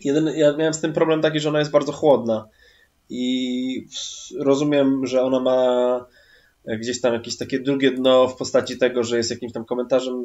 jedyny, 0.00 0.38
ja 0.38 0.56
miałem 0.56 0.74
z 0.74 0.80
tym 0.80 0.92
problem 0.92 1.22
taki, 1.22 1.40
że 1.40 1.48
ona 1.48 1.58
jest 1.58 1.70
bardzo 1.70 1.92
chłodna 1.92 2.48
i 3.10 3.86
rozumiem, 4.40 5.06
że 5.06 5.22
ona 5.22 5.40
ma 5.40 6.06
gdzieś 6.76 7.00
tam 7.00 7.14
jakieś 7.14 7.36
takie 7.36 7.60
drugie 7.60 7.90
dno 7.90 8.28
w 8.28 8.36
postaci 8.36 8.78
tego, 8.78 9.02
że 9.02 9.16
jest 9.16 9.30
jakimś 9.30 9.52
tam 9.52 9.64
komentarzem 9.64 10.22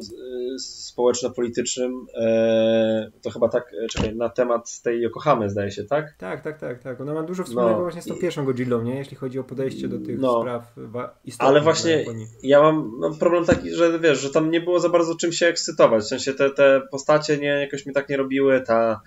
społeczno-politycznym. 0.58 2.06
E, 2.14 3.10
to 3.22 3.30
chyba 3.30 3.48
tak, 3.48 3.72
e, 3.84 3.86
czekaj, 3.86 4.16
na 4.16 4.28
temat 4.28 4.80
tej 4.82 5.00
Yokohamy 5.00 5.50
zdaje 5.50 5.70
się, 5.70 5.84
tak? 5.84 6.14
Tak, 6.18 6.42
tak, 6.42 6.58
tak, 6.58 6.82
tak. 6.82 7.00
Ona 7.00 7.14
ma 7.14 7.22
dużo 7.22 7.44
wspólnego 7.44 7.76
no, 7.76 7.82
właśnie 7.82 8.02
z 8.02 8.06
tą 8.06 8.14
pierwszą 8.14 8.44
Godzillą, 8.44 8.82
nie? 8.82 8.96
Jeśli 8.96 9.16
chodzi 9.16 9.38
o 9.38 9.44
podejście 9.44 9.88
do 9.88 9.98
tych 9.98 10.18
no, 10.18 10.40
spraw 10.40 10.76
istotnych. 11.24 11.50
Ale 11.50 11.60
właśnie 11.60 12.04
ja 12.42 12.62
mam 12.62 12.90
no, 13.00 13.10
problem 13.10 13.44
taki, 13.44 13.70
że 13.70 13.98
wiesz, 13.98 14.20
że 14.20 14.30
tam 14.30 14.50
nie 14.50 14.60
było 14.60 14.80
za 14.80 14.88
bardzo 14.88 15.14
czym 15.14 15.32
się 15.32 15.46
ekscytować. 15.46 16.04
W 16.04 16.08
sensie 16.08 16.34
te, 16.34 16.50
te 16.50 16.82
postacie 16.90 17.38
nie, 17.38 17.46
jakoś 17.46 17.86
mi 17.86 17.92
tak 17.92 18.08
nie 18.08 18.16
robiły, 18.16 18.60
ta 18.60 19.00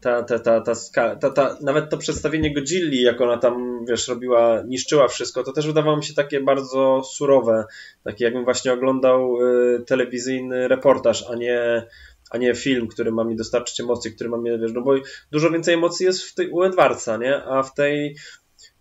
ta, 0.00 0.22
ta, 0.22 0.38
ta, 0.38 0.60
ta, 0.60 1.16
ta, 1.16 1.30
ta, 1.30 1.56
nawet 1.60 1.90
to 1.90 1.98
przedstawienie 1.98 2.54
Godzilli, 2.54 3.02
jak 3.02 3.20
ona 3.20 3.36
tam, 3.36 3.84
wiesz, 3.88 4.08
robiła, 4.08 4.62
niszczyła 4.66 5.08
wszystko, 5.08 5.44
to 5.44 5.52
też 5.52 5.66
wydawało 5.66 5.96
mi 5.96 6.04
się 6.04 6.14
takie 6.14 6.40
bardzo 6.40 7.02
surowe, 7.04 7.64
takie 8.04 8.24
jakbym 8.24 8.44
właśnie 8.44 8.72
oglądał 8.72 9.36
y, 9.42 9.84
telewizyjny 9.86 10.68
reportaż, 10.68 11.24
a 11.30 11.34
nie, 11.34 11.86
a 12.30 12.38
nie 12.38 12.54
film, 12.54 12.88
który 12.88 13.12
ma 13.12 13.24
mi 13.24 13.36
dostarczyć 13.36 13.80
emocji, 13.80 14.14
który 14.14 14.30
ma 14.30 14.36
mnie, 14.36 14.58
wiesz, 14.58 14.72
no 14.72 14.80
bo 14.82 14.94
dużo 15.30 15.50
więcej 15.50 15.74
emocji 15.74 16.06
jest 16.06 16.22
w 16.22 16.34
tej 16.34 16.50
u 16.50 16.62
Edwardsa, 16.62 17.16
nie? 17.16 17.44
A 17.44 17.62
w 17.62 17.74
tej 17.74 18.16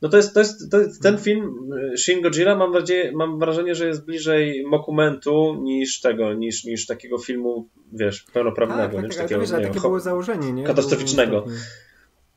no 0.02 0.10
to 0.10 0.18
jest, 0.18 0.34
to 0.34 0.39
jest, 0.39 0.72
to 0.72 0.80
jest 0.80 1.02
ten 1.02 1.18
film 1.18 1.70
Shin 1.98 2.22
Godzilla 2.22 2.56
mam, 2.56 2.72
nadzieję, 2.72 3.12
mam 3.12 3.39
wrażenie, 3.39 3.76
że 3.76 3.88
jest 3.88 4.06
bliżej 4.06 4.66
dokumentu 4.72 5.56
niż 5.62 6.02
tego, 6.02 6.34
niż, 6.34 6.64
niż 6.64 6.86
takiego 6.86 7.18
filmu, 7.18 7.70
wiesz, 7.93 8.26
pełnoprawnego, 8.34 8.98
tak, 8.98 9.02
tak, 9.02 9.12
tak, 9.12 9.22
takiego, 9.22 9.41
wiesz, 9.41 9.52
nie, 9.52 9.62
takie 9.62 9.80
było 9.80 10.00
założenie, 10.00 10.54
nie? 10.54 10.64
Katastroficznego. 10.64 11.45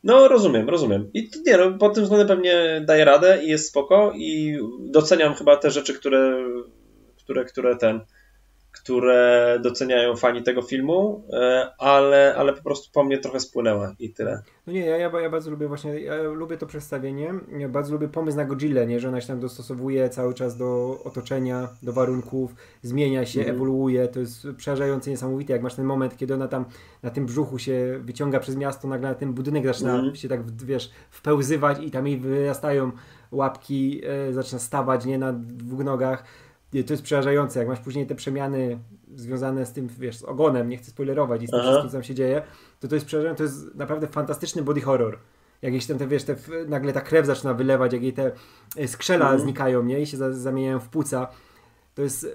No 0.05 0.29
rozumiem, 0.29 0.69
rozumiem. 0.69 1.11
I 1.15 1.31
nie, 1.47 1.57
no, 1.57 1.79
pod 1.79 1.95
tym 1.95 2.03
względem 2.03 2.29
pewnie 2.29 2.83
daje 2.87 3.05
radę 3.05 3.45
i 3.45 3.49
jest 3.49 3.69
spoko 3.69 4.13
i 4.15 4.59
doceniam 4.81 5.35
chyba 5.35 5.57
te 5.57 5.71
rzeczy, 5.71 5.95
które, 5.95 6.45
które, 7.19 7.45
które 7.45 7.77
ten, 7.77 8.01
które 8.73 9.59
doceniają 9.63 10.17
fani 10.17 10.43
tego 10.43 10.63
filmu, 10.63 11.25
e, 11.33 11.71
ale, 11.79 12.35
ale 12.37 12.53
po 12.53 12.63
prostu 12.63 12.93
po 12.93 13.05
mnie 13.05 13.19
trochę 13.19 13.41
spłynęła 13.41 13.95
i 13.99 14.13
tyle. 14.13 14.43
No 14.67 14.73
nie, 14.73 14.87
ja, 14.87 14.97
ja, 14.97 15.21
ja 15.21 15.31
bardzo 15.31 15.51
lubię 15.51 15.69
właśnie, 15.69 16.01
ja 16.01 16.23
lubię 16.23 16.57
to 16.57 16.67
przedstawienie, 16.67 17.35
ja 17.59 17.69
bardzo 17.69 17.93
lubię 17.93 18.09
pomysł 18.09 18.37
na 18.37 18.45
Godzilla, 18.45 18.85
nie, 18.85 19.01
że 19.01 19.09
ona 19.09 19.21
się 19.21 19.27
tam 19.27 19.41
dostosowuje 19.41 20.09
cały 20.09 20.35
czas 20.35 20.57
do 20.57 21.01
otoczenia, 21.05 21.69
do 21.83 21.93
warunków, 21.93 22.55
zmienia 22.83 23.27
się, 23.27 23.41
mm. 23.41 23.55
ewoluuje, 23.55 24.09
to 24.09 24.21
jest 24.21 24.47
przerażające, 24.57 25.11
niesamowite, 25.11 25.53
jak 25.53 25.63
masz 25.63 25.75
ten 25.75 25.85
moment, 25.85 26.17
kiedy 26.17 26.35
ona 26.35 26.49
tam 26.49 26.65
na 27.03 27.11
tym 27.11 27.27
brzuchu 27.27 27.59
się 27.59 28.01
wyciąga 28.01 28.41
przez 28.41 28.57
miasto, 28.57 28.89
nagle 28.89 29.09
na 29.09 29.15
ten 29.15 29.33
budynek 29.33 29.67
zaczyna 29.67 29.99
mm. 29.99 30.17
się 30.17 30.29
tak, 30.29 30.51
wiesz, 30.51 30.91
wpełzywać 31.11 31.79
i 31.83 31.91
tam 31.91 32.07
jej 32.07 32.19
wyrastają 32.19 32.93
łapki, 33.33 34.01
e, 34.05 34.33
zaczyna 34.33 34.59
stawać, 34.59 35.05
nie, 35.05 35.19
na 35.19 35.33
dwóch 35.33 35.85
nogach, 35.85 36.25
to 36.71 36.93
jest 36.93 37.03
przerażające, 37.03 37.59
jak 37.59 37.69
masz 37.69 37.81
później 37.81 38.07
te 38.07 38.15
przemiany 38.15 38.79
związane 39.17 39.67
z 39.67 39.73
tym, 39.73 39.89
wiesz, 39.99 40.17
z 40.17 40.23
ogonem, 40.23 40.69
nie 40.69 40.77
chcę 40.77 40.91
spoilerować 40.91 41.43
i 41.43 41.47
z 41.47 41.51
tym 41.51 41.61
wszystkim, 41.61 41.89
co 41.89 41.93
tam 41.93 42.03
się 42.03 42.15
dzieje, 42.15 42.43
to 42.81 42.89
to 42.89 42.95
jest 42.95 43.07
przerażające, 43.07 43.39
to 43.39 43.43
jest 43.43 43.75
naprawdę 43.75 44.07
fantastyczny 44.07 44.63
body 44.63 44.81
horror. 44.81 45.19
Jak 45.63 45.75
jeśli 45.75 45.89
tam 45.89 45.99
te, 45.99 46.07
wiesz, 46.07 46.25
te, 46.25 46.37
nagle 46.69 46.93
ta 46.93 47.01
krew 47.01 47.27
zaczyna 47.27 47.55
wylewać, 47.55 47.93
jak 47.93 48.03
jej 48.03 48.13
te 48.13 48.33
e, 48.77 48.89
skrzela 48.89 49.29
mm. 49.29 49.41
znikają, 49.41 49.83
nie, 49.83 50.01
i 50.01 50.07
się 50.07 50.17
za, 50.17 50.33
zamieniają 50.33 50.81
w 50.81 50.89
płuca, 50.89 51.29
to 51.95 52.03
jest 52.03 52.25
e, 52.25 52.29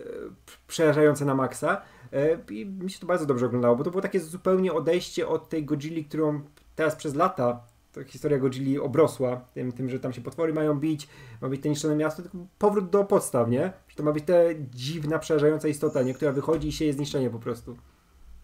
przerażające 0.67 1.25
na 1.25 1.35
maksa. 1.35 1.81
E, 2.13 2.37
I 2.49 2.65
mi 2.65 2.91
się 2.91 2.99
to 2.99 3.07
bardzo 3.07 3.25
dobrze 3.25 3.45
oglądało, 3.45 3.75
bo 3.75 3.83
to 3.83 3.91
było 3.91 4.01
takie 4.01 4.19
zupełnie 4.19 4.73
odejście 4.73 5.27
od 5.27 5.49
tej 5.49 5.65
Godzilli, 5.65 6.05
którą 6.05 6.41
teraz 6.75 6.95
przez 6.95 7.15
lata 7.15 7.63
ta 7.95 8.03
historia 8.03 8.37
Godzilli 8.37 8.79
obrosła 8.79 9.47
tym, 9.53 9.71
tym, 9.71 9.89
że 9.89 9.99
tam 9.99 10.13
się 10.13 10.21
potwory 10.21 10.53
mają 10.53 10.79
bić, 10.79 11.07
ma 11.41 11.49
być 11.49 11.63
to 11.63 11.69
niszczone 11.69 11.95
miasto, 11.95 12.21
tylko 12.21 12.37
powrót 12.57 12.89
do 12.89 13.03
podstaw, 13.03 13.49
nie? 13.49 13.73
Że 13.87 13.95
to 13.95 14.03
ma 14.03 14.11
być 14.11 14.25
ta 14.25 14.33
dziwna, 14.73 15.19
przerażająca 15.19 15.67
istota, 15.67 16.01
nie? 16.01 16.13
Która 16.13 16.31
wychodzi 16.31 16.67
i 16.67 16.71
się 16.71 16.85
jest 16.85 16.97
zniszczenie 16.97 17.29
po 17.29 17.39
prostu. 17.39 17.77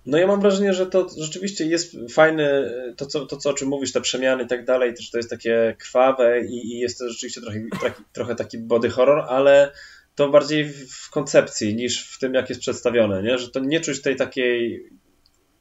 No 0.05 0.17
ja 0.17 0.27
mam 0.27 0.41
wrażenie, 0.41 0.73
że 0.73 0.85
to 0.85 1.07
rzeczywiście 1.17 1.65
jest 1.65 1.95
fajne, 2.11 2.73
to 2.97 3.05
co, 3.05 3.25
to, 3.25 3.37
co 3.37 3.49
o 3.49 3.53
czym 3.53 3.67
mówisz, 3.67 3.91
te 3.91 4.01
przemiany 4.01 4.43
i 4.43 4.47
tak 4.47 4.65
dalej, 4.65 4.93
też 4.93 5.11
to 5.11 5.17
jest 5.17 5.29
takie 5.29 5.75
krwawe 5.79 6.45
i, 6.45 6.73
i 6.73 6.79
jest 6.79 6.99
to 6.99 7.09
rzeczywiście 7.09 7.41
trochę, 7.41 7.59
taki, 7.81 8.03
trochę 8.13 8.35
taki 8.35 8.57
body 8.57 8.89
horror, 8.89 9.25
ale 9.29 9.71
to 10.15 10.29
bardziej 10.29 10.69
w 10.69 11.09
koncepcji 11.09 11.75
niż 11.75 12.15
w 12.15 12.19
tym, 12.19 12.33
jak 12.33 12.49
jest 12.49 12.61
przedstawione, 12.61 13.23
nie? 13.23 13.37
Że 13.37 13.49
to 13.49 13.59
nie 13.59 13.79
czuć 13.79 14.01
tej 14.01 14.15
takiej, 14.15 14.89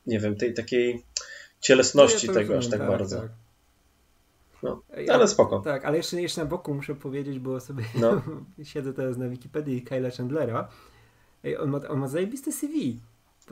nie 0.06 0.20
wiem, 0.20 0.36
tej 0.36 0.54
takiej 0.54 1.02
cielesności 1.60 2.26
no 2.26 2.32
ja 2.32 2.40
tego 2.40 2.58
aż 2.58 2.68
tak, 2.68 2.80
tak 2.80 2.88
bardzo. 2.88 3.20
Tak. 3.20 3.30
No, 4.62 4.82
ale 5.12 5.28
spoko. 5.28 5.60
Tak, 5.60 5.84
ale 5.84 5.96
jeszcze, 5.96 6.22
jeszcze 6.22 6.40
na 6.40 6.46
boku 6.46 6.74
muszę 6.74 6.94
powiedzieć, 6.94 7.38
bo 7.38 7.60
sobie 7.60 7.84
no. 8.00 8.22
siedzę 8.64 8.92
teraz 8.92 9.16
na 9.16 9.28
Wikipedii 9.28 9.82
Kyla 9.82 10.10
Chandlera. 10.10 10.68
On 11.60 11.70
ma, 11.70 11.80
on 11.88 11.98
ma 11.98 12.08
zajebiste 12.08 12.52
CV. 12.52 13.00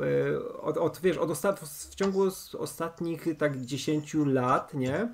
E, 0.01 0.61
od, 0.61 0.77
od, 0.77 1.01
wiesz, 1.01 1.17
od 1.17 1.31
ostat... 1.31 1.61
w 1.61 1.95
ciągu 1.95 2.23
ostatnich 2.59 3.27
tak 3.39 3.61
10 3.61 4.15
lat, 4.27 4.75
nie? 4.75 5.09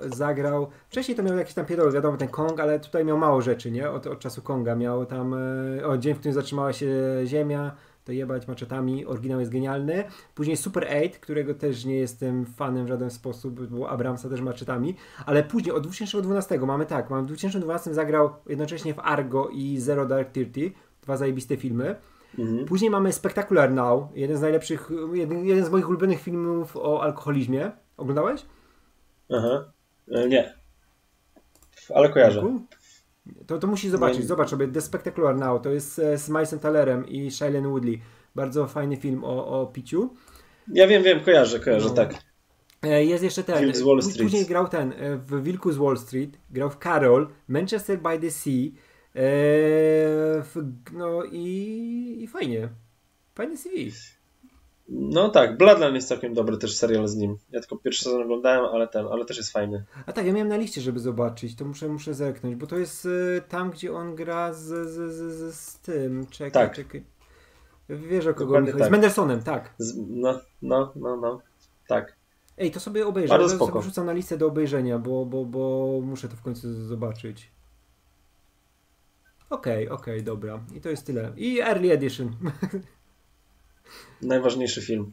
Zagrał. 0.00 0.70
Wcześniej 0.88 1.16
to 1.16 1.22
miał 1.22 1.36
jakieś 1.36 1.54
tam 1.54 1.66
pierdoły, 1.66 1.92
wiadomo, 1.92 2.16
ten 2.16 2.28
Kong, 2.28 2.60
ale 2.60 2.80
tutaj 2.80 3.04
miał 3.04 3.18
mało 3.18 3.42
rzeczy, 3.42 3.70
nie? 3.70 3.90
Od, 3.90 4.06
od 4.06 4.18
czasu 4.18 4.42
Konga. 4.42 4.74
Miał 4.74 5.06
tam. 5.06 5.34
E, 5.34 5.86
o, 5.86 5.98
dzień, 5.98 6.14
w 6.14 6.18
którym 6.18 6.34
zatrzymała 6.34 6.72
się 6.72 6.88
Ziemia 7.24 7.76
to 8.06 8.12
jebać 8.12 8.48
maczetami, 8.48 9.06
oryginał 9.06 9.40
jest 9.40 9.52
genialny. 9.52 10.04
Później 10.34 10.56
Super 10.56 10.84
8, 10.84 11.10
którego 11.20 11.54
też 11.54 11.84
nie 11.84 11.96
jestem 11.96 12.46
fanem 12.46 12.84
w 12.84 12.88
żaden 12.88 13.10
sposób, 13.10 13.66
bo 13.66 13.90
Abramsa 13.90 14.28
też 14.28 14.40
maczetami, 14.40 14.96
ale 15.26 15.42
później 15.42 15.74
od 15.74 15.82
2012 15.82 16.58
mamy 16.58 16.86
tak, 16.86 17.10
mamy 17.10 17.22
w 17.22 17.26
2012 17.26 17.94
zagrał 17.94 18.30
jednocześnie 18.46 18.94
w 18.94 18.98
Argo 18.98 19.48
i 19.48 19.78
Zero 19.78 20.06
Dark 20.06 20.32
Thirty, 20.32 20.72
dwa 21.02 21.16
zajebiste 21.16 21.56
filmy. 21.56 21.96
Mhm. 22.38 22.64
Później 22.64 22.90
mamy 22.90 23.12
Spectacular 23.12 23.72
Now, 23.72 24.08
jeden 24.14 24.36
z 24.36 24.40
najlepszych, 24.40 24.90
jeden, 25.12 25.46
jeden 25.46 25.64
z 25.64 25.70
moich 25.70 25.88
ulubionych 25.88 26.20
filmów 26.20 26.76
o 26.76 27.02
alkoholizmie. 27.02 27.70
Oglądałeś? 27.96 28.46
Aha, 29.30 29.64
e, 30.10 30.28
nie. 30.28 30.54
Ale 31.94 32.08
kojarzę. 32.08 32.58
To, 33.46 33.58
to 33.58 33.66
musisz 33.66 33.90
zobaczyć. 33.90 34.20
Nie. 34.20 34.26
Zobacz 34.26 34.50
sobie 34.50 34.68
The 34.68 34.80
Spectacular 34.80 35.36
Now. 35.36 35.62
To 35.62 35.70
jest 35.70 35.98
e, 35.98 36.18
z 36.18 36.28
Milesem 36.28 36.58
Talerem 36.58 37.08
i 37.08 37.30
Shailene 37.30 37.68
Woodley. 37.68 38.00
Bardzo 38.34 38.66
fajny 38.66 38.96
film 38.96 39.24
o, 39.24 39.60
o 39.60 39.66
piciu. 39.66 40.14
Ja 40.72 40.86
wiem, 40.86 41.02
wiem, 41.02 41.20
kojarzę, 41.20 41.60
kojarzę, 41.60 41.88
no. 41.88 41.94
tak. 41.94 42.14
E, 42.82 43.04
jest 43.04 43.24
jeszcze 43.24 43.42
ten. 43.42 43.64
Wilk 43.64 43.76
z 43.76 43.82
Wall 43.82 44.02
Street. 44.02 44.22
Później 44.22 44.46
grał 44.46 44.68
ten 44.68 44.92
e, 44.92 45.16
w 45.16 45.42
Wilku 45.42 45.72
z 45.72 45.76
Wall 45.76 45.98
Street, 45.98 46.38
grał 46.50 46.70
w 46.70 46.78
Carol, 46.78 47.28
Manchester 47.48 47.98
by 47.98 48.18
the 48.18 48.30
Sea. 48.30 48.70
w, 50.42 50.72
no 50.92 51.22
i, 51.32 52.18
i 52.22 52.26
fajnie. 52.26 52.68
Fajny 53.34 53.56
CV. 53.56 53.92
No 54.88 55.28
tak, 55.28 55.56
Bloodline 55.56 55.94
jest 55.94 56.08
całkiem 56.08 56.34
dobry 56.34 56.58
też 56.58 56.76
serial 56.76 57.08
z 57.08 57.16
nim. 57.16 57.38
Ja 57.50 57.60
tylko 57.60 57.76
pierwszy 57.76 58.04
sezon 58.04 58.22
oglądałem, 58.22 58.64
ale 58.74 58.88
ten, 58.88 59.06
ale 59.06 59.24
też 59.24 59.36
jest 59.36 59.52
fajny. 59.52 59.84
A 60.06 60.12
tak, 60.12 60.26
ja 60.26 60.32
miałem 60.32 60.48
na 60.48 60.56
liście, 60.56 60.80
żeby 60.80 60.98
zobaczyć, 60.98 61.56
to 61.56 61.64
muszę, 61.64 61.88
muszę 61.88 62.14
zerknąć, 62.14 62.56
bo 62.56 62.66
to 62.66 62.78
jest 62.78 63.06
y, 63.06 63.42
tam, 63.48 63.70
gdzie 63.70 63.92
on 63.92 64.14
gra 64.14 64.52
z, 64.52 64.88
z, 64.88 65.12
z, 65.14 65.54
z, 65.54 65.78
tym, 65.78 66.26
czekaj, 66.26 66.50
tak. 66.50 66.76
czekaj. 66.76 67.04
Wiesz 67.88 68.26
o 68.26 68.34
kogo 68.34 68.60
mi 68.60 68.66
chodzi, 68.66 68.78
tak. 68.78 68.88
z 68.88 68.90
Mendelsonem, 68.90 69.42
tak. 69.42 69.74
Z, 69.78 69.94
no, 70.08 70.40
no, 70.62 70.92
no, 70.96 71.16
no, 71.16 71.40
tak. 71.88 72.16
Ej, 72.58 72.70
to 72.70 72.80
sobie 72.80 73.06
obejrzę, 73.06 73.28
Bardzo 73.28 73.48
to 73.48 73.54
spoko. 73.54 73.72
sobie 73.72 73.82
wrzucam 73.82 74.06
na 74.06 74.12
listę 74.12 74.38
do 74.38 74.46
obejrzenia, 74.46 74.98
bo, 74.98 75.26
bo, 75.26 75.44
bo 75.44 75.88
muszę 76.02 76.28
to 76.28 76.36
w 76.36 76.42
końcu 76.42 76.72
zobaczyć. 76.72 77.50
Okej, 79.50 79.88
okay, 79.88 79.98
okej, 79.98 80.14
okay, 80.14 80.22
dobra. 80.22 80.60
I 80.74 80.80
to 80.80 80.88
jest 80.88 81.06
tyle. 81.06 81.32
I 81.36 81.60
Early 81.60 81.92
Edition. 81.92 82.36
Najważniejszy 84.22 84.82
film. 84.82 85.12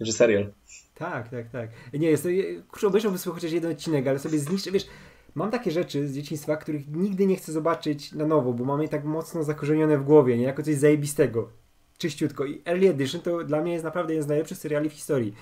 Że 0.00 0.12
serial. 0.12 0.52
Tak, 0.94 1.28
tak, 1.28 1.50
tak. 1.50 1.70
Nie, 1.92 2.10
jest 2.10 2.22
to, 2.22 2.28
kurczę, 2.70 2.86
obejrzałbym 2.86 3.18
sobie 3.18 3.34
chociaż 3.34 3.52
jeden 3.52 3.72
odcinek, 3.72 4.06
ale 4.06 4.18
sobie 4.18 4.38
zniszczę, 4.38 4.70
wiesz, 4.70 4.86
mam 5.34 5.50
takie 5.50 5.70
rzeczy 5.70 6.08
z 6.08 6.14
dzieciństwa, 6.14 6.56
których 6.56 6.88
nigdy 6.88 7.26
nie 7.26 7.36
chcę 7.36 7.52
zobaczyć 7.52 8.12
na 8.12 8.26
nowo, 8.26 8.52
bo 8.52 8.64
mam 8.64 8.82
je 8.82 8.88
tak 8.88 9.04
mocno 9.04 9.44
zakorzenione 9.44 9.98
w 9.98 10.04
głowie, 10.04 10.38
nie? 10.38 10.44
Jako 10.44 10.62
coś 10.62 10.74
zajebistego. 10.74 11.50
Czyściutko. 11.98 12.44
I 12.44 12.62
Early 12.66 12.88
Edition 12.88 13.20
to 13.20 13.44
dla 13.44 13.60
mnie 13.60 13.72
jest 13.72 13.84
naprawdę 13.84 14.12
jeden 14.12 14.24
z 14.24 14.28
najlepszych 14.28 14.58
seriali 14.58 14.90
w 14.90 14.92
historii. 14.92 15.34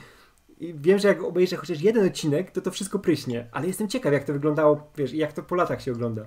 I 0.60 0.74
wiem, 0.74 0.98
że 0.98 1.08
jak 1.08 1.22
obejrzę 1.22 1.56
chociaż 1.56 1.80
jeden 1.80 2.06
odcinek, 2.06 2.50
to 2.50 2.60
to 2.60 2.70
wszystko 2.70 2.98
pryśnie, 2.98 3.48
ale 3.52 3.66
jestem 3.66 3.88
ciekaw, 3.88 4.12
jak 4.12 4.24
to 4.24 4.32
wyglądało, 4.32 4.90
wiesz, 4.96 5.12
i 5.12 5.18
jak 5.18 5.32
to 5.32 5.42
po 5.42 5.54
latach 5.54 5.82
się 5.82 5.92
ogląda. 5.92 6.26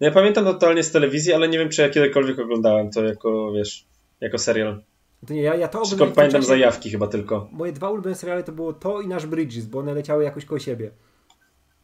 No 0.00 0.06
ja 0.06 0.12
pamiętam 0.12 0.44
to 0.44 0.52
totalnie 0.52 0.82
z 0.82 0.92
telewizji, 0.92 1.32
ale 1.32 1.48
nie 1.48 1.58
wiem, 1.58 1.68
czy 1.68 1.82
ja 1.82 1.88
kiedykolwiek 1.88 2.38
oglądałem 2.38 2.90
to 2.90 3.04
jako, 3.04 3.52
wiesz, 3.52 3.86
jako 4.22 4.38
serial. 4.38 4.82
To 5.26 5.34
nie, 5.34 5.42
ja, 5.42 5.54
ja 5.54 5.68
to 5.68 5.82
oglądałem. 5.82 6.14
pamiętam 6.14 6.40
czasie, 6.40 6.48
zajawki 6.48 6.90
chyba 6.90 7.06
tylko. 7.06 7.48
Moje 7.52 7.72
dwa 7.72 7.90
ulubione 7.90 8.16
seriale 8.16 8.42
to 8.42 8.52
było 8.52 8.72
to 8.72 9.00
i 9.00 9.08
nasz 9.08 9.26
Bridges, 9.26 9.66
bo 9.66 9.78
one 9.78 9.94
leciały 9.94 10.24
jakoś 10.24 10.44
koło 10.44 10.58
siebie. 10.58 10.90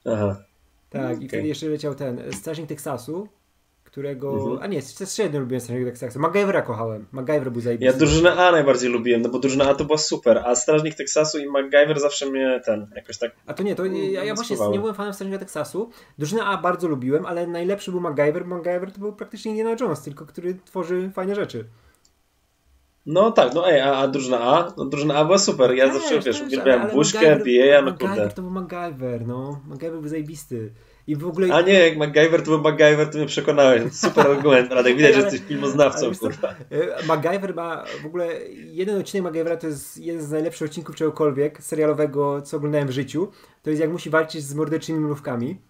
Aha. 0.05 0.37
Tak, 0.91 1.23
i 1.23 1.29
wtedy 1.29 1.49
jeszcze 1.49 1.67
leciał 1.67 1.95
ten 1.95 2.33
Strażnik 2.33 2.69
Teksasu, 2.69 3.29
którego... 3.85 4.33
Mhm. 4.33 4.59
A 4.63 4.67
nie, 4.67 4.81
jeden 5.19 5.43
lubiłem 5.43 5.61
Strażnik 5.61 5.89
Teksasu. 5.89 6.19
MacGyvera 6.19 6.63
kochałem. 6.63 7.07
MacGyver 7.13 7.53
był 7.53 7.61
zajebisty. 7.61 7.93
Ja 7.93 7.99
drużynę 7.99 8.33
A 8.33 8.53
najbardziej 8.53 8.91
lubiłem, 8.91 9.23
no 9.23 9.29
bo 9.29 9.39
drużyna 9.39 9.65
A 9.65 9.75
to 9.75 9.85
była 9.85 9.99
super, 9.99 10.39
a 10.39 10.55
Strażnik 10.55 10.95
Teksasu 10.95 11.39
i 11.39 11.47
MacGyver 11.47 12.01
zawsze 12.01 12.31
mnie 12.31 12.61
ten, 12.65 12.87
jakoś 12.97 13.19
tak... 13.19 13.33
A 13.47 13.55
to 13.55 13.63
nie, 13.63 13.75
to 13.75 13.87
nie, 13.87 14.13
ja, 14.13 14.25
ja 14.25 14.35
właśnie 14.35 14.57
nie 14.71 14.79
byłem 14.79 14.95
fanem 14.95 15.15
Strażnika 15.15 15.39
Teksasu. 15.39 15.91
Drużynę 16.19 16.45
A 16.45 16.57
bardzo 16.57 16.89
lubiłem, 16.89 17.27
ale 17.27 17.47
najlepszy 17.47 17.91
był 17.91 18.01
MacGyver. 18.01 18.47
MacGyver 18.47 18.93
to 18.93 18.99
był 18.99 19.13
praktycznie 19.13 19.51
Indiana 19.51 19.77
Jones, 19.81 20.03
tylko 20.03 20.27
który 20.27 20.55
tworzy 20.65 21.11
fajne 21.15 21.35
rzeczy. 21.35 21.65
No 23.09 23.31
tak, 23.33 23.55
no 23.55 23.71
ej, 23.71 23.81
a, 23.81 23.97
a 23.97 24.09
drużyna 24.09 24.41
A? 24.41 24.73
No 24.77 24.85
drużyna 24.85 25.15
A 25.15 25.25
była 25.25 25.39
super, 25.39 25.75
ja 25.75 25.85
też, 25.85 25.95
zawsze, 25.95 26.21
wiesz, 26.21 26.43
uwielbiałem 26.43 26.91
Buźkę, 26.91 27.37
BA, 27.37 27.83
no 27.83 27.91
kurde. 27.91 28.07
MacGyver 28.07 28.33
to 28.33 28.43
był 28.43 28.51
MacGyver, 28.51 29.27
no. 29.27 29.61
MacGyver 29.69 30.01
był 30.01 30.09
zajebisty. 30.09 30.73
I 31.07 31.17
w 31.17 31.27
ogóle... 31.27 31.55
A 31.55 31.61
nie, 31.61 31.73
jak 31.73 31.97
MacGyver 31.99 32.43
to 32.43 32.51
był 32.51 32.61
MacGyver, 32.61 33.11
to 33.11 33.19
mnie 33.19 33.27
przekonałeś. 33.27 33.93
Super 33.93 34.27
argument, 34.27 34.73
Radek, 34.75 34.97
widać, 34.97 35.15
że 35.15 35.21
jesteś 35.21 35.41
filmoznawcą, 35.41 36.11
kurwa. 36.21 36.49
E, 36.49 37.07
MacGyver 37.07 37.55
ma 37.55 37.85
w 38.03 38.07
ogóle, 38.07 38.29
jeden 38.55 39.01
odcinek 39.01 39.25
MacGyvera 39.25 39.57
to 39.57 39.67
jest 39.67 39.99
jeden 39.99 40.23
z 40.23 40.31
najlepszych 40.31 40.69
odcinków 40.69 40.97
czegokolwiek 40.97 41.63
serialowego, 41.63 42.43
co 42.43 42.57
oglądałem 42.57 42.89
w 42.89 42.93
życiu. 42.93 43.29
To 43.63 43.71
jest 43.71 43.81
jak 43.81 43.91
musi 43.91 44.11
walczyć 44.11 44.43
z 44.43 44.55
morderczymi 44.55 45.01
mrówkami. 45.01 45.68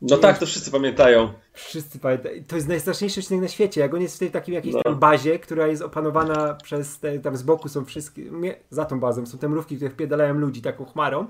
No 0.00 0.16
tak, 0.16 0.38
to 0.38 0.46
wszyscy 0.46 0.70
pamiętają. 0.70 1.32
Wszyscy 1.52 1.98
pamiętają. 1.98 2.44
To 2.48 2.56
jest 2.56 2.68
najstraszniejszy 2.68 3.20
odcinek 3.20 3.42
na 3.42 3.48
świecie. 3.48 3.80
Jak 3.80 3.94
on 3.94 4.02
jest 4.02 4.16
w 4.16 4.18
tej 4.18 4.30
takim 4.30 4.54
jakiejś 4.54 4.74
no. 4.74 4.82
tam 4.82 4.98
bazie, 4.98 5.38
która 5.38 5.66
jest 5.66 5.82
opanowana 5.82 6.54
przez 6.54 6.98
te, 6.98 7.18
tam 7.18 7.36
z 7.36 7.42
boku 7.42 7.68
są 7.68 7.84
wszystkie, 7.84 8.30
nie, 8.30 8.56
za 8.70 8.84
tą 8.84 9.00
bazą 9.00 9.26
są 9.26 9.38
te 9.38 9.48
mrówki, 9.48 9.76
które 9.76 9.90
wpierdalają 9.90 10.34
ludzi 10.34 10.62
taką 10.62 10.84
chmarą 10.84 11.26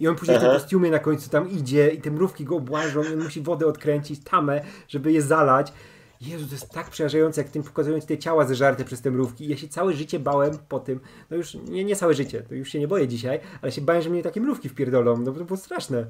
i 0.00 0.08
on 0.08 0.16
później 0.16 0.36
Aha. 0.36 0.46
w 0.46 0.48
te 0.48 0.58
kostiumie 0.58 0.90
na 0.90 0.98
końcu 0.98 1.30
tam 1.30 1.50
idzie 1.50 1.88
i 1.88 2.00
te 2.00 2.10
mrówki 2.10 2.44
go 2.44 2.56
obłażą 2.56 3.02
i 3.02 3.12
on 3.12 3.22
musi 3.22 3.40
wodę 3.40 3.66
odkręcić, 3.66 4.20
tamę, 4.24 4.60
żeby 4.88 5.12
je 5.12 5.22
zalać. 5.22 5.72
Jezu, 6.20 6.46
to 6.46 6.52
jest 6.52 6.70
tak 6.70 6.90
przerażające, 6.90 7.40
jak 7.40 7.50
tym 7.50 7.62
pokazują 7.62 8.00
te 8.00 8.18
ciała 8.18 8.44
zeżarte 8.44 8.84
przez 8.84 9.00
te 9.00 9.10
mrówki. 9.10 9.48
Ja 9.48 9.56
się 9.56 9.68
całe 9.68 9.92
życie 9.92 10.18
bałem 10.18 10.58
po 10.68 10.80
tym, 10.80 11.00
no 11.30 11.36
już 11.36 11.54
nie, 11.54 11.84
nie 11.84 11.96
całe 11.96 12.14
życie, 12.14 12.42
to 12.42 12.54
już 12.54 12.68
się 12.68 12.78
nie 12.78 12.88
boję 12.88 13.08
dzisiaj, 13.08 13.40
ale 13.62 13.72
się 13.72 13.80
bałem, 13.80 14.02
że 14.02 14.10
mnie 14.10 14.22
takie 14.22 14.40
mrówki 14.40 14.68
wpierdolą, 14.68 15.16
no 15.16 15.32
bo 15.32 15.38
to 15.38 15.44
było 15.44 15.56
straszne. 15.56 16.06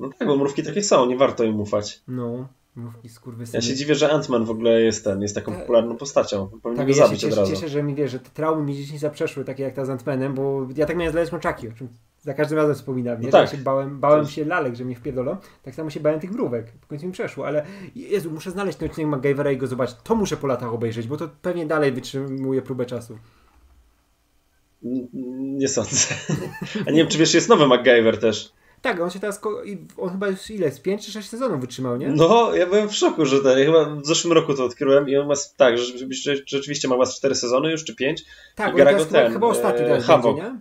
No 0.00 0.10
tak, 0.18 0.28
bo 0.28 0.36
mrówki 0.36 0.62
takie 0.62 0.82
są, 0.82 1.06
nie 1.06 1.16
warto 1.16 1.44
im 1.44 1.60
ufać. 1.60 2.02
No, 2.08 2.48
mrówki 2.76 3.08
skurwysyny. 3.08 3.58
Ja 3.58 3.62
się 3.62 3.74
dziwię, 3.74 3.94
że 3.94 4.08
Ant-Man 4.08 4.44
w 4.44 4.50
ogóle 4.50 4.80
jest 4.80 5.04
ten, 5.04 5.22
jest 5.22 5.34
taką 5.34 5.52
popularną 5.54 5.96
postacią. 5.96 6.48
Powinien 6.62 6.76
tak, 6.76 6.86
go 6.86 6.98
ja 6.98 7.06
zabić 7.06 7.20
się 7.20 7.28
cieszę, 7.28 7.40
od 7.40 7.48
razu. 7.48 7.60
cieszę, 7.60 7.68
że 7.68 7.82
mi 7.82 7.94
wiesz, 7.94 8.10
że 8.10 8.18
te 8.18 8.30
traumy 8.30 8.62
mi 8.62 8.74
gdzieś 8.74 8.92
nie 8.92 8.98
zaprzeszły, 8.98 9.44
takie 9.44 9.62
jak 9.62 9.74
ta 9.74 9.84
z 9.84 9.88
Ant-Manem, 9.88 10.34
bo 10.34 10.66
ja 10.76 10.86
tak 10.86 10.96
miałem 10.96 11.26
z 11.26 11.30
Chucky, 11.30 11.68
o 11.68 11.72
czym 11.72 11.88
za 12.22 12.34
każdym 12.34 12.58
razem 12.58 12.74
wspominam, 12.74 13.20
nie? 13.20 13.26
No 13.26 13.32
tak. 13.32 13.52
Ja 13.52 13.58
się 13.58 13.62
bałem, 13.62 14.00
bałem 14.00 14.26
się 14.26 14.44
lalek, 14.44 14.74
że 14.74 14.84
mnie 14.84 14.96
wpierdolą, 14.96 15.36
tak 15.62 15.74
samo 15.74 15.90
się 15.90 16.00
bałem 16.00 16.20
tych 16.20 16.30
mrówek, 16.30 16.72
w 16.80 16.86
końcu 16.86 17.06
mi 17.06 17.12
przeszło, 17.12 17.46
ale 17.46 17.66
Jezu, 17.94 18.30
muszę 18.30 18.50
znaleźć 18.50 18.78
ten 18.78 18.88
odcinek 18.88 19.10
MacGyvera 19.10 19.52
i 19.52 19.56
go 19.56 19.66
zobaczyć. 19.66 19.96
To 20.04 20.14
muszę 20.14 20.36
po 20.36 20.46
latach 20.46 20.74
obejrzeć, 20.74 21.06
bo 21.06 21.16
to 21.16 21.28
pewnie 21.42 21.66
dalej 21.66 21.92
wytrzymuje 21.92 22.62
próbę 22.62 22.86
czasu. 22.86 23.18
Nie 24.82 25.68
sądzę. 25.68 26.14
A 26.86 26.90
nie 26.90 26.96
wiem, 26.96 27.08
czy 27.08 27.18
wiesz, 27.18 27.34
jest 27.34 27.48
nowy 27.48 27.66
MacGyver 27.66 28.20
też. 28.20 28.52
Tak, 28.82 29.00
on 29.00 29.10
się 29.10 29.20
teraz, 29.20 29.40
on 29.96 30.10
chyba 30.10 30.28
już 30.28 30.50
ile, 30.50 30.70
z 30.70 30.80
5 30.80 31.06
czy 31.06 31.12
6 31.12 31.28
sezonów 31.28 31.60
wytrzymał, 31.60 31.96
nie? 31.96 32.08
No, 32.08 32.54
ja 32.54 32.66
byłem 32.66 32.88
w 32.88 32.94
szoku, 32.94 33.26
że 33.26 33.40
ten, 33.40 33.58
ja 33.58 33.64
chyba 33.64 33.84
w 33.84 34.06
zeszłym 34.06 34.32
roku 34.32 34.54
to 34.54 34.64
odkryłem 34.64 35.08
i 35.08 35.16
on 35.16 35.26
ma, 35.26 35.34
tak, 35.56 35.78
rzeczywiście, 35.78 36.36
rzeczywiście 36.46 36.88
ma 36.88 36.96
was 36.96 37.16
4 37.16 37.34
sezony 37.34 37.70
już, 37.70 37.84
czy 37.84 37.96
5. 37.96 38.24
Tak, 38.54 38.74
gra 38.74 38.94
go 38.94 39.04
ten, 39.04 39.32
chyba 39.32 39.46
ostatni 39.46 39.80
teraz 39.80 40.10
e, 40.10 40.12
będzie, 40.12 40.32
nie? 40.32 40.56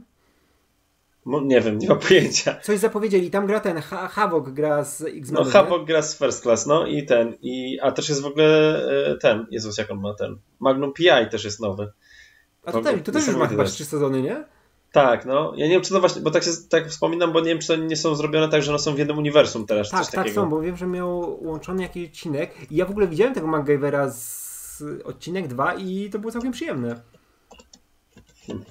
No, 1.25 1.41
nie 1.41 1.61
wiem, 1.61 1.77
nie 1.77 1.87
mam 1.87 1.99
pojęcia. 1.99 2.59
Coś 2.63 2.79
zapowiedzieli, 2.79 3.31
tam 3.31 3.47
gra 3.47 3.59
ten, 3.59 3.77
ha 3.77 4.07
Havok 4.07 4.49
gra 4.49 4.83
z 4.83 5.01
x 5.01 5.31
No, 5.31 5.43
Havok 5.43 5.85
gra 5.85 6.01
z 6.01 6.17
First 6.17 6.43
Class, 6.43 6.65
no 6.65 6.87
i 6.87 7.05
ten, 7.05 7.33
i, 7.41 7.79
a 7.81 7.91
też 7.91 8.09
jest 8.09 8.21
w 8.21 8.25
ogóle 8.25 8.77
e, 9.07 9.17
ten, 9.17 9.45
Jezus, 9.51 9.77
jak 9.77 9.91
on 9.91 9.99
ma 9.99 10.13
ten, 10.13 10.37
Magnum 10.59 10.93
PI 10.93 11.29
też 11.31 11.43
jest 11.43 11.59
nowy. 11.59 11.91
A 12.65 12.71
to, 12.71 12.81
to 13.03 13.11
też 13.11 13.27
już 13.27 13.35
ma 13.35 13.47
chyba 13.47 13.63
3 13.63 13.85
sezony, 13.85 14.21
nie? 14.21 14.43
Tak, 14.91 15.25
no. 15.25 15.53
Ja 15.55 15.65
nie 15.65 15.71
wiem, 15.71 15.81
czy 15.81 15.89
to 15.89 15.99
właśnie, 15.99 16.21
bo 16.21 16.31
tak, 16.31 16.43
się, 16.43 16.51
tak 16.69 16.87
wspominam, 16.87 17.33
bo 17.33 17.39
nie 17.39 17.45
wiem, 17.45 17.59
czy 17.59 17.67
to 17.67 17.75
nie 17.75 17.97
są 17.97 18.15
zrobione 18.15 18.49
tak, 18.49 18.63
że 18.63 18.71
one 18.71 18.79
są 18.79 18.95
w 18.95 18.97
jednym 18.97 19.17
uniwersum 19.17 19.65
teraz. 19.65 19.89
Tak, 19.89 19.99
coś 19.99 20.11
tak 20.11 20.15
takiego. 20.15 20.41
są, 20.41 20.49
bo 20.49 20.61
wiem, 20.61 20.77
że 20.77 20.87
miał 20.87 21.43
łączony 21.43 21.81
jakiś 21.81 22.09
odcinek 22.09 22.71
i 22.71 22.75
ja 22.75 22.85
w 22.85 22.91
ogóle 22.91 23.07
widziałem 23.07 23.33
tego 23.33 23.47
MacGyvera 23.47 24.09
z 24.09 24.83
odcinek 25.03 25.47
2 25.47 25.73
i 25.73 26.09
to 26.09 26.19
było 26.19 26.31
całkiem 26.31 26.51
przyjemne. 26.51 27.01
Hmm. 28.47 28.65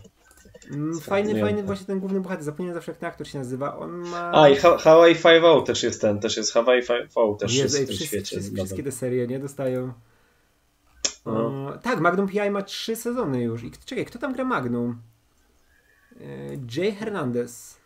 Fajny, 1.00 1.40
fajny 1.40 1.62
właśnie 1.62 1.86
ten 1.86 2.00
główny 2.00 2.20
bohater. 2.20 2.44
Zapomniałem 2.44 2.74
zawsze, 2.74 2.92
jak 2.92 2.98
ten 2.98 3.08
aktor 3.08 3.28
się 3.28 3.38
nazywa. 3.38 3.78
On 3.78 3.90
ma... 3.90 4.32
A, 4.34 4.48
i 4.48 4.56
Hawaii 4.56 5.14
5 5.14 5.66
też 5.66 5.82
jest 5.82 6.00
ten, 6.00 6.20
też 6.20 6.36
jest 6.36 6.52
Hawaii 6.52 6.82
5 6.86 7.38
też 7.40 7.54
Jezu, 7.54 7.62
jest 7.62 7.76
w 7.76 7.78
tym 7.78 7.86
wszyscy, 7.86 8.06
świecie. 8.06 8.36
Wszystkie, 8.36 8.56
wszystkie 8.56 8.82
te 8.82 8.92
serie, 8.92 9.26
nie? 9.26 9.38
Dostają... 9.38 9.92
No. 11.26 11.72
tak, 11.82 12.00
Magnum 12.00 12.28
PI 12.28 12.50
ma 12.50 12.62
trzy 12.62 12.96
sezony 12.96 13.42
już. 13.42 13.64
I 13.64 13.70
czekaj, 13.84 14.04
kto 14.04 14.18
tam 14.18 14.32
gra 14.32 14.44
Magnum? 14.44 14.98
E, 16.20 16.24
Jay 16.76 16.92
Hernandez. 16.92 17.80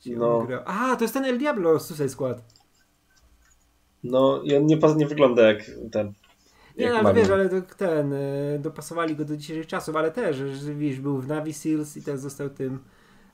Gdzie 0.00 0.16
no. 0.16 0.46
A, 0.64 0.96
to 0.96 1.04
jest 1.04 1.14
ten 1.14 1.24
El 1.24 1.38
Diablo 1.38 1.80
z 1.80 1.86
Suicide 1.86 2.08
Squad. 2.08 2.42
No 4.04 4.42
i 4.42 4.56
on 4.56 4.66
nie, 4.66 4.78
nie 4.96 5.06
wygląda 5.06 5.42
jak 5.42 5.58
ten. 5.92 6.12
Nie, 6.78 6.84
jak 6.84 7.04
ale 7.04 7.14
wiesz, 7.14 7.30
ale 7.30 7.48
to, 7.48 7.74
ten, 7.76 8.12
e, 8.12 8.58
dopasowali 8.58 9.16
go 9.16 9.24
do 9.24 9.36
dzisiejszych 9.36 9.66
czasów, 9.66 9.96
ale 9.96 10.10
też, 10.10 10.36
że 10.36 10.74
wiesz, 10.74 11.00
był 11.00 11.20
w 11.20 11.28
Navy 11.28 11.52
Seals 11.52 11.96
i 11.96 12.02
teraz 12.02 12.20
został 12.20 12.50
tym 12.50 12.78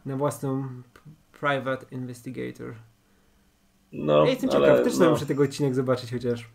na 0.06 0.16
własną 0.16 0.68
Private 1.40 1.86
Investigator. 1.90 2.74
No, 3.92 4.24
ja 4.24 4.30
jestem 4.30 4.50
ale, 4.50 4.68
ciekaw, 4.68 4.84
też 4.84 4.98
no. 4.98 5.10
muszę 5.10 5.26
tego 5.26 5.42
odcinek 5.42 5.74
zobaczyć 5.74 6.12
chociaż. 6.12 6.50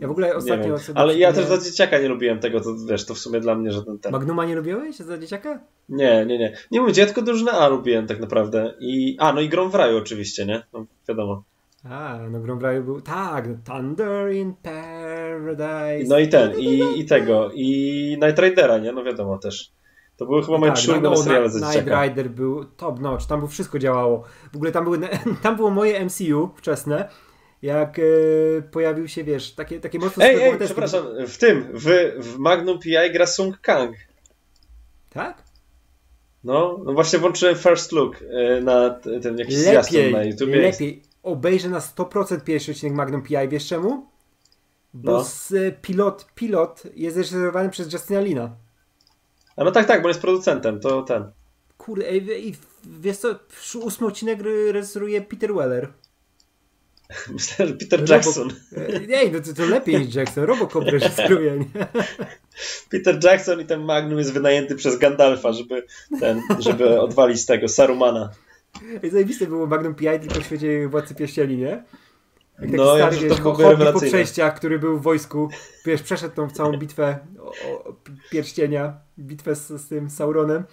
Ja 0.00 0.08
w 0.08 0.10
ogóle 0.10 0.36
ostatnio 0.36 0.76
Ale 0.94 1.18
ja 1.18 1.32
też 1.32 1.46
za 1.46 1.58
dzieciaka 1.58 1.98
nie 1.98 2.08
lubiłem 2.08 2.38
tego, 2.38 2.60
to 2.60 2.76
wiesz, 2.88 3.06
to 3.06 3.14
w 3.14 3.18
sumie 3.18 3.40
dla 3.40 3.54
mnie 3.54 3.72
żaden 3.72 3.98
ten. 3.98 4.12
Magnuma 4.12 4.44
nie 4.44 4.56
lubiłeś 4.56 4.96
za 4.96 5.18
dzieciaka? 5.18 5.60
Nie, 5.88 6.26
nie, 6.26 6.38
nie. 6.38 6.56
Nie 6.70 6.80
mówię, 6.80 6.92
dziecko 6.92 7.22
drużynę 7.22 7.52
A 7.52 7.68
lubiłem 7.68 8.06
tak 8.06 8.20
naprawdę. 8.20 8.74
I, 8.80 9.16
a, 9.18 9.32
no 9.32 9.40
i 9.40 9.48
Grom 9.48 9.70
w 9.70 9.74
raju 9.74 9.98
oczywiście, 9.98 10.46
nie? 10.46 10.62
No, 10.72 10.86
wiadomo. 11.08 11.42
A, 11.84 12.18
no 12.30 12.40
Grom 12.40 12.58
w 12.58 12.62
raju 12.62 12.84
był, 12.84 13.00
tak, 13.00 13.48
Thunder 13.66 14.32
in 14.32 14.54
Paradise. 14.62 16.08
No 16.08 16.18
i 16.18 16.28
ten, 16.28 16.58
i, 16.58 16.82
i 17.00 17.04
tego, 17.04 17.50
i 17.54 18.18
Night 18.22 18.38
Ridera, 18.38 18.78
nie? 18.78 18.92
No 18.92 19.04
wiadomo 19.04 19.38
też. 19.38 19.72
To 20.16 20.26
były 20.26 20.42
chyba 20.42 20.58
moje 20.58 20.72
tak, 20.72 20.80
trzy 20.80 21.00
no, 21.00 21.16
seriale 21.16 21.48
za 21.48 21.72
Night 21.72 21.88
Rider 21.88 22.30
był 22.30 22.64
top 22.64 23.00
notch, 23.00 23.26
tam 23.26 23.38
było 23.40 23.48
wszystko 23.48 23.78
działało. 23.78 24.24
W 24.52 24.56
ogóle 24.56 24.72
tam, 24.72 24.84
były, 24.84 24.98
tam 25.42 25.56
było 25.56 25.70
moje 25.70 26.04
MCU 26.04 26.50
wczesne 26.56 27.08
jak 27.62 27.98
e, 27.98 28.02
pojawił 28.62 29.08
się, 29.08 29.24
wiesz, 29.24 29.52
takie, 29.52 29.80
takie 29.80 29.98
mocno 29.98 30.24
Ej, 30.24 30.42
ej, 30.42 30.58
przepraszam, 30.58 31.06
w 31.26 31.38
tym, 31.38 31.68
w, 31.74 31.86
w 32.18 32.38
Magnum 32.38 32.78
PI 32.78 33.12
gra 33.12 33.26
Sung 33.26 33.58
Kang. 33.60 33.96
Tak? 35.10 35.42
No, 36.44 36.80
no 36.84 36.92
właśnie 36.92 37.18
włączyłem 37.18 37.56
First 37.56 37.92
Look 37.92 38.16
e, 38.22 38.60
na 38.60 38.90
ten 39.22 39.38
jakiś 39.38 39.66
lepiej, 39.66 40.12
na 40.12 40.24
YouTube. 40.24 40.48
Lepiej, 40.48 41.02
obejrzę 41.22 41.68
na 41.68 41.78
100% 41.78 42.40
pierwszy 42.40 42.72
odcinek 42.72 42.94
Magnum 42.94 43.22
PI, 43.22 43.48
wiesz 43.48 43.66
czemu? 43.66 44.06
Bo 44.94 45.12
no. 45.12 45.24
z, 45.24 45.54
pilot, 45.82 46.26
pilot 46.34 46.82
jest 46.94 47.14
zreżyserowany 47.14 47.70
przez 47.70 47.92
Justina 47.92 48.20
Lina. 48.20 48.56
A 49.56 49.64
no 49.64 49.70
tak, 49.70 49.86
tak, 49.86 50.02
bo 50.02 50.08
jest 50.08 50.20
producentem, 50.20 50.80
to 50.80 51.02
ten. 51.02 51.30
Kurde, 51.78 52.08
ej, 52.08 52.32
ej, 52.32 52.54
wiesz 52.84 53.16
co, 53.16 53.38
ósmy 53.80 54.06
odcinek 54.06 54.40
reżyseruje 54.72 55.20
Peter 55.20 55.54
Weller. 55.54 55.88
Myślę, 57.32 57.66
że 57.66 57.74
Peter 57.74 58.00
Robo... 58.00 58.12
Jackson. 58.12 58.52
Ej, 59.12 59.32
no 59.32 59.40
to, 59.40 59.52
to 59.52 59.64
lepiej 59.64 60.00
niż 60.00 60.14
Jackson. 60.14 60.44
Robocop 60.44 60.84
reżyseruje, 60.92 61.58
nie? 61.58 61.86
Peter 62.90 63.24
Jackson 63.24 63.60
i 63.60 63.64
ten 63.64 63.84
Magnum 63.84 64.18
jest 64.18 64.32
wynajęty 64.32 64.76
przez 64.76 64.98
Gandalfa, 64.98 65.52
żeby, 65.52 65.86
ten, 66.20 66.42
żeby 66.58 67.00
odwalić 67.00 67.46
tego 67.46 67.68
Sarumana. 67.68 68.30
I 69.02 69.10
zajebiste 69.10 69.46
było 69.46 69.66
Magnum 69.66 69.94
PI 69.94 70.20
tylko 70.20 70.40
w 70.40 70.44
świecie 70.44 70.88
Władcy 70.88 71.14
Pierścieni, 71.14 71.56
nie? 71.56 71.84
Jak 72.60 72.70
no, 72.70 72.96
stary, 72.96 73.16
ja, 73.16 73.22
wiesz, 73.22 73.38
to 73.38 73.52
było 73.52 73.92
po 73.92 74.00
przejściach, 74.00 74.54
który 74.54 74.78
był 74.78 74.98
w 74.98 75.02
wojsku, 75.02 75.48
wiesz, 75.86 76.02
przeszedł 76.02 76.34
tą 76.34 76.50
całą 76.50 76.76
bitwę 76.76 77.18
o, 77.40 77.52
o 77.88 77.96
pierścienia, 78.30 78.98
bitwę 79.18 79.56
z, 79.56 79.68
z 79.68 79.88
tym 79.88 80.10
Sauronem 80.10 80.64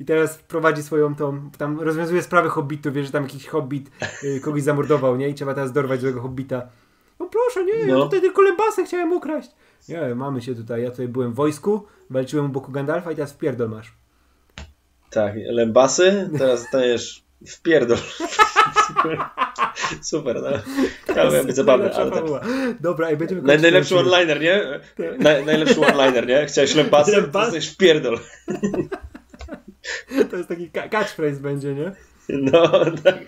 i 0.00 0.04
teraz 0.04 0.38
prowadzi 0.38 0.82
swoją 0.82 1.14
tą, 1.14 1.50
tam 1.58 1.80
rozwiązuje 1.80 2.22
sprawy 2.22 2.48
hobbitów, 2.48 2.94
wiesz, 2.94 3.06
że 3.06 3.12
tam 3.12 3.22
jakiś 3.22 3.46
hobbit 3.46 3.90
y, 4.24 4.40
kogoś 4.40 4.62
zamordował, 4.62 5.16
nie? 5.16 5.28
I 5.28 5.34
trzeba 5.34 5.54
teraz 5.54 5.72
dorwać 5.72 6.00
złego 6.00 6.20
hobbita. 6.20 6.68
No 7.20 7.26
proszę, 7.26 7.64
nie, 7.64 7.86
no. 7.86 7.98
ja 7.98 8.04
tutaj 8.04 8.20
tylko 8.20 8.42
lembasę 8.42 8.84
chciałem 8.84 9.12
ukraść. 9.12 9.50
Nie, 9.88 10.14
mamy 10.14 10.42
się 10.42 10.54
tutaj, 10.54 10.82
ja 10.82 10.90
tutaj 10.90 11.08
byłem 11.08 11.32
w 11.32 11.34
wojsku, 11.34 11.86
walczyłem 12.10 12.46
u 12.46 12.48
boku 12.48 12.72
Gandalfa 12.72 13.12
i 13.12 13.16
teraz 13.16 13.32
wpierdol 13.32 13.68
masz. 13.68 13.92
Tak, 15.10 15.34
lembasy, 15.36 16.30
teraz 16.38 16.62
dostajesz 16.62 17.24
wpierdol. 17.46 17.98
Super, 20.02 20.42
no. 20.42 20.48
Chciałbym 21.10 21.46
być 21.46 21.56
zabawny, 21.56 21.94
ale 21.94 22.10
tak. 22.10 22.24
Dobra, 22.80 23.10
i 23.10 23.16
będziemy 23.16 23.42
Naj, 23.42 23.60
Najlepszy 23.60 23.98
one-liner, 23.98 24.40
nie? 24.40 24.80
Tak. 24.96 25.18
Na, 25.18 25.30
najlepszy 25.46 25.80
one-liner, 25.80 26.26
nie? 26.26 26.46
Chciałeś 26.46 26.74
lembasy, 26.74 27.12
Lembas? 27.12 27.32
dostajesz 27.32 27.70
wpierdol. 27.70 28.18
To 30.30 30.36
jest 30.36 30.48
taki 30.48 30.70
catchphrase 30.70 31.40
będzie, 31.40 31.74
nie? 31.74 31.92
No, 32.28 32.84
tak. 33.04 33.18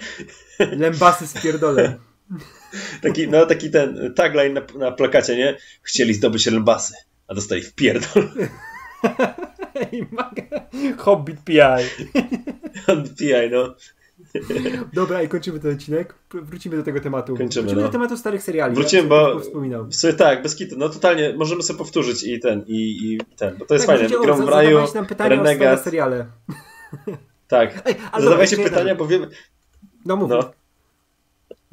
Lembasy 0.59 1.26
z 1.26 1.43
pierdolem. 1.43 1.98
Taki, 3.02 3.28
no, 3.28 3.47
taki 3.47 3.70
ten 3.70 4.14
tagline 4.14 4.55
na, 4.55 4.78
na 4.78 4.93
plakacie, 4.93 5.36
nie? 5.36 5.56
Chcieli 5.82 6.14
zdobyć 6.14 6.47
lembasy, 6.47 6.94
a 7.28 7.35
dostali 7.35 7.62
w 7.62 7.74
pierdol. 7.74 8.28
Hobbit 10.98 11.40
PI. 11.44 11.59
Hobbit 12.86 13.16
PI, 13.18 13.51
no. 13.51 13.74
Dobra, 14.93 15.23
i 15.23 15.28
kończymy 15.28 15.61
ten 15.61 15.74
odcinek. 15.74 16.15
Wrócimy 16.31 16.77
do 16.77 16.82
tego 16.82 17.01
tematu. 17.01 17.36
Kończymy, 17.36 17.62
Wrócimy 17.62 17.82
no. 17.82 17.89
do 17.89 17.93
tematu 17.93 18.16
starych 18.16 18.43
seriali. 18.43 18.74
Wrócimy, 18.74 19.02
ja 19.02 19.09
bo 19.09 19.40
wspominał. 19.40 19.93
Sobie, 19.93 20.15
tak, 20.15 20.43
bez 20.43 20.56
kitu. 20.56 20.74
No 20.78 20.89
totalnie, 20.89 21.35
możemy 21.36 21.62
sobie 21.62 21.78
powtórzyć 21.78 22.24
i 22.24 22.40
ten, 22.40 22.65
i, 22.66 23.12
i 23.12 23.19
ten, 23.36 23.56
bo 23.56 23.66
to 23.66 23.74
jest 23.74 23.86
tak, 23.86 23.98
fajne. 23.98 24.16
Grom 24.23 24.47
w 24.47 24.48
raju, 24.48 24.78
nam 24.94 25.06
pytania 25.06 25.36
Renegat. 25.36 25.81
o 25.81 25.82
seriale. 25.82 26.27
Tak. 27.48 27.82
Ej, 27.86 27.94
Zadawajcie 28.19 28.56
pytania, 28.56 28.94
bo 28.94 29.06
wiemy... 29.06 29.28
No 30.05 30.16
mów. 30.16 30.31
No. 30.31 30.52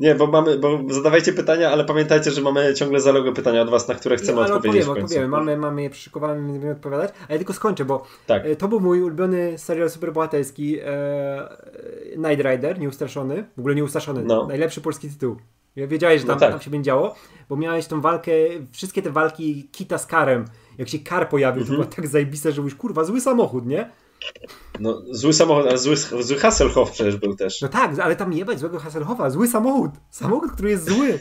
Nie, 0.02 0.16
bo 0.16 0.28
mamy, 0.28 0.58
bo 0.58 0.80
zadawajcie 0.90 1.34
pytania, 1.34 1.72
ale 1.72 1.86
pamiętajcie, 1.86 2.32
że 2.32 2.42
mamy 2.42 2.74
ciągle 2.74 3.02
zalogę 3.02 3.34
pytania 3.34 3.62
od 3.62 3.70
was, 3.70 3.88
na 3.88 3.96
które 3.96 4.18
chcemy 4.18 4.42
no, 4.42 4.56
odpowiedzieć 4.56 4.82
odpowiemy, 4.82 5.06
odpowiemy. 5.06 5.28
Mamy, 5.28 5.58
mamy 5.58 5.82
je 5.82 5.90
przyszykowane, 5.90 6.42
będziemy 6.42 6.72
odpowiadać, 6.72 7.12
a 7.30 7.34
ja 7.34 7.38
tylko 7.38 7.54
skończę, 7.54 7.86
bo 7.86 8.06
tak. 8.28 8.46
E, 8.46 8.56
to 8.56 8.68
był 8.68 8.80
mój 8.80 9.02
ulubiony 9.02 9.58
serial 9.58 9.90
superbohaterski 9.90 10.80
e, 10.80 11.50
Night 12.18 12.46
Rider, 12.46 12.80
nieustraszony, 12.80 13.46
w 13.58 13.60
ogóle 13.60 13.76
nieustraszony, 13.76 14.24
no. 14.24 14.48
najlepszy 14.48 14.82
polski 14.82 15.10
tytuł. 15.10 15.36
Ja 15.76 15.88
wiedziałeś, 15.88 16.22
że 16.22 16.28
tam, 16.28 16.36
no 16.36 16.40
tak. 16.40 16.52
tam 16.52 16.62
się 16.62 16.72
będzie 16.72 16.86
działo, 16.86 17.16
bo 17.50 17.56
miałeś 17.56 17.88
tą 17.88 18.02
walkę, 18.02 18.32
wszystkie 18.72 19.02
te 19.02 19.10
walki 19.10 19.70
Kita 19.72 19.98
z 19.98 20.06
Karem, 20.06 20.46
jak 20.78 20.90
się 20.90 21.00
Kar 21.00 21.30
pojawił, 21.30 21.62
mhm. 21.62 21.78
to 21.80 21.84
było 21.84 21.96
tak 21.96 22.08
zajebiste, 22.08 22.52
że 22.52 22.62
mówisz, 22.62 22.76
kurwa, 22.76 23.04
zły 23.04 23.22
samochód, 23.22 23.66
nie? 23.66 23.90
No, 24.80 25.02
zły 25.12 25.34
samochód, 25.34 25.66
ale 25.68 25.78
zły, 25.78 25.96
zły 25.98 26.38
Hasselhoff 26.38 26.92
przecież 26.92 27.18
był 27.18 27.36
też. 27.36 27.62
No 27.62 27.68
tak, 27.68 28.00
ale 28.00 28.16
tam 28.16 28.34
jebać 28.34 28.60
złego 28.60 28.80
Hasselhoffa. 28.80 29.30
Zły 29.30 29.48
samochód. 29.48 29.92
Samochód, 30.10 30.52
który 30.52 30.70
jest 30.70 30.90
zły. 30.90 31.20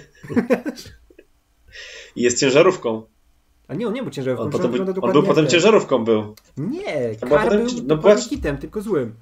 I 2.17 2.23
jest 2.23 2.41
ciężarówką. 2.41 3.03
A 3.69 3.75
nie, 3.75 3.89
on 3.89 3.95
nie 3.95 4.03
był 4.03 4.11
ciężarówką. 4.11 4.45
On, 4.45 4.51
potem, 4.51 4.75
on 5.03 5.13
był 5.13 5.23
potem 5.23 5.47
ciężarówką 5.47 6.05
był. 6.05 6.35
Nie, 6.57 7.15
Kar 7.21 7.45
potem, 7.45 7.67
był 7.67 7.75
no, 7.87 7.97
była... 7.97 8.17
hitem, 8.17 8.59
tylko 8.59 8.81
złym. 8.83 9.15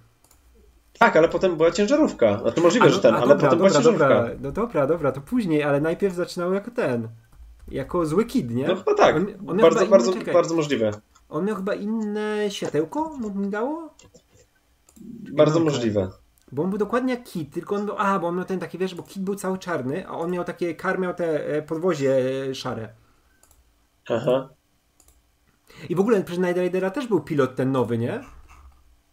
Tak, 0.99 1.17
ale 1.17 1.29
potem 1.29 1.57
była 1.57 1.71
ciężarówka. 1.71 2.41
No 2.45 2.53
to 2.53 2.61
możliwe, 2.61 2.87
a, 2.87 2.89
no, 2.89 2.95
że 2.95 3.01
ten, 3.01 3.15
ale 3.15 3.29
dobra, 3.29 3.37
potem 3.37 3.51
dobra, 3.51 3.69
była 3.69 3.71
ciężarówka. 3.71 4.09
Dobra, 4.09 4.35
no 4.41 4.53
dobra, 4.53 4.87
dobra, 4.87 5.13
to 5.13 5.21
później, 5.21 5.63
ale 5.63 5.81
najpierw 5.81 6.15
zaczynał 6.15 6.53
jako 6.53 6.71
ten. 6.71 7.09
Jako 7.69 8.07
zły 8.07 8.25
kid, 8.25 8.51
nie? 8.51 8.69
No 8.69 8.77
chyba 8.77 8.95
tak. 8.95 9.17
On, 9.17 9.27
on 9.47 9.57
bardzo, 9.57 9.87
bardzo, 9.87 10.13
bardzo 10.33 10.55
możliwe. 10.55 10.91
On 11.29 11.45
miał 11.45 11.57
chyba 11.57 11.75
inne 11.75 12.51
światełko, 12.51 13.17
mu 13.17 13.31
dało? 13.31 13.95
Bardzo 15.33 15.61
możliwe. 15.61 16.11
Bo 16.53 16.63
on 16.63 16.71
był 16.71 16.79
dokładnie 16.79 17.15
jak 17.15 17.25
Kit, 17.25 17.55
tylko 17.55 17.75
on 17.75 17.87
był, 17.87 17.95
a, 17.99 18.19
bo 18.19 18.27
on 18.27 18.37
miał 18.37 18.45
ten 18.45 18.61
taki, 18.61 18.79
wiesz, 18.79 18.95
bo 18.95 19.03
Kit 19.03 19.23
był 19.23 19.35
cały 19.35 19.59
czarny, 19.59 20.09
a 20.09 20.11
on 20.11 20.31
miał 20.31 20.45
takie, 20.45 20.75
Kar 20.75 20.99
miał 20.99 21.15
te 21.15 21.47
e, 21.47 21.63
podwozie 21.63 22.17
e, 22.51 22.55
szare. 22.55 22.95
Aha. 24.09 24.49
I 25.89 25.95
w 25.95 26.01
ogóle 26.01 26.25
przy 26.25 26.39
Night 26.39 26.57
Ridera 26.57 26.91
też 26.91 27.07
był 27.07 27.21
pilot 27.21 27.57
ten 27.57 27.73
nowy, 27.73 27.99
nie? 27.99 28.25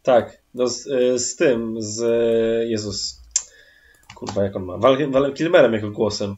Tak, 0.04 0.42
no 0.54 0.68
z, 0.68 0.88
e, 0.88 1.20
z 1.20 1.36
tym, 1.36 1.76
z 1.82 2.00
Jezus, 2.70 3.22
kurwa 4.16 4.44
jak 4.44 4.56
on 4.56 4.64
ma, 4.64 4.78
Val, 4.78 5.12
Valem 5.12 5.34
Kilmerem 5.34 5.74
jako 5.74 5.92
głosem. 5.92 6.36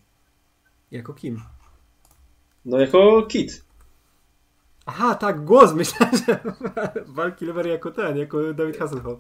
Jako 0.92 1.14
kim? 1.14 1.42
No 2.66 2.80
jako 2.80 3.24
Kit. 3.24 3.67
Aha, 4.88 5.16
tak, 5.16 5.46
głos. 5.46 5.74
Myślałem, 5.82 6.16
że 6.28 6.40
Val 7.06 7.36
Kilmer 7.36 7.68
jako 7.68 7.92
ten, 7.92 8.18
jako 8.18 8.54
David 8.54 8.78
Hasselhoff. 8.78 9.20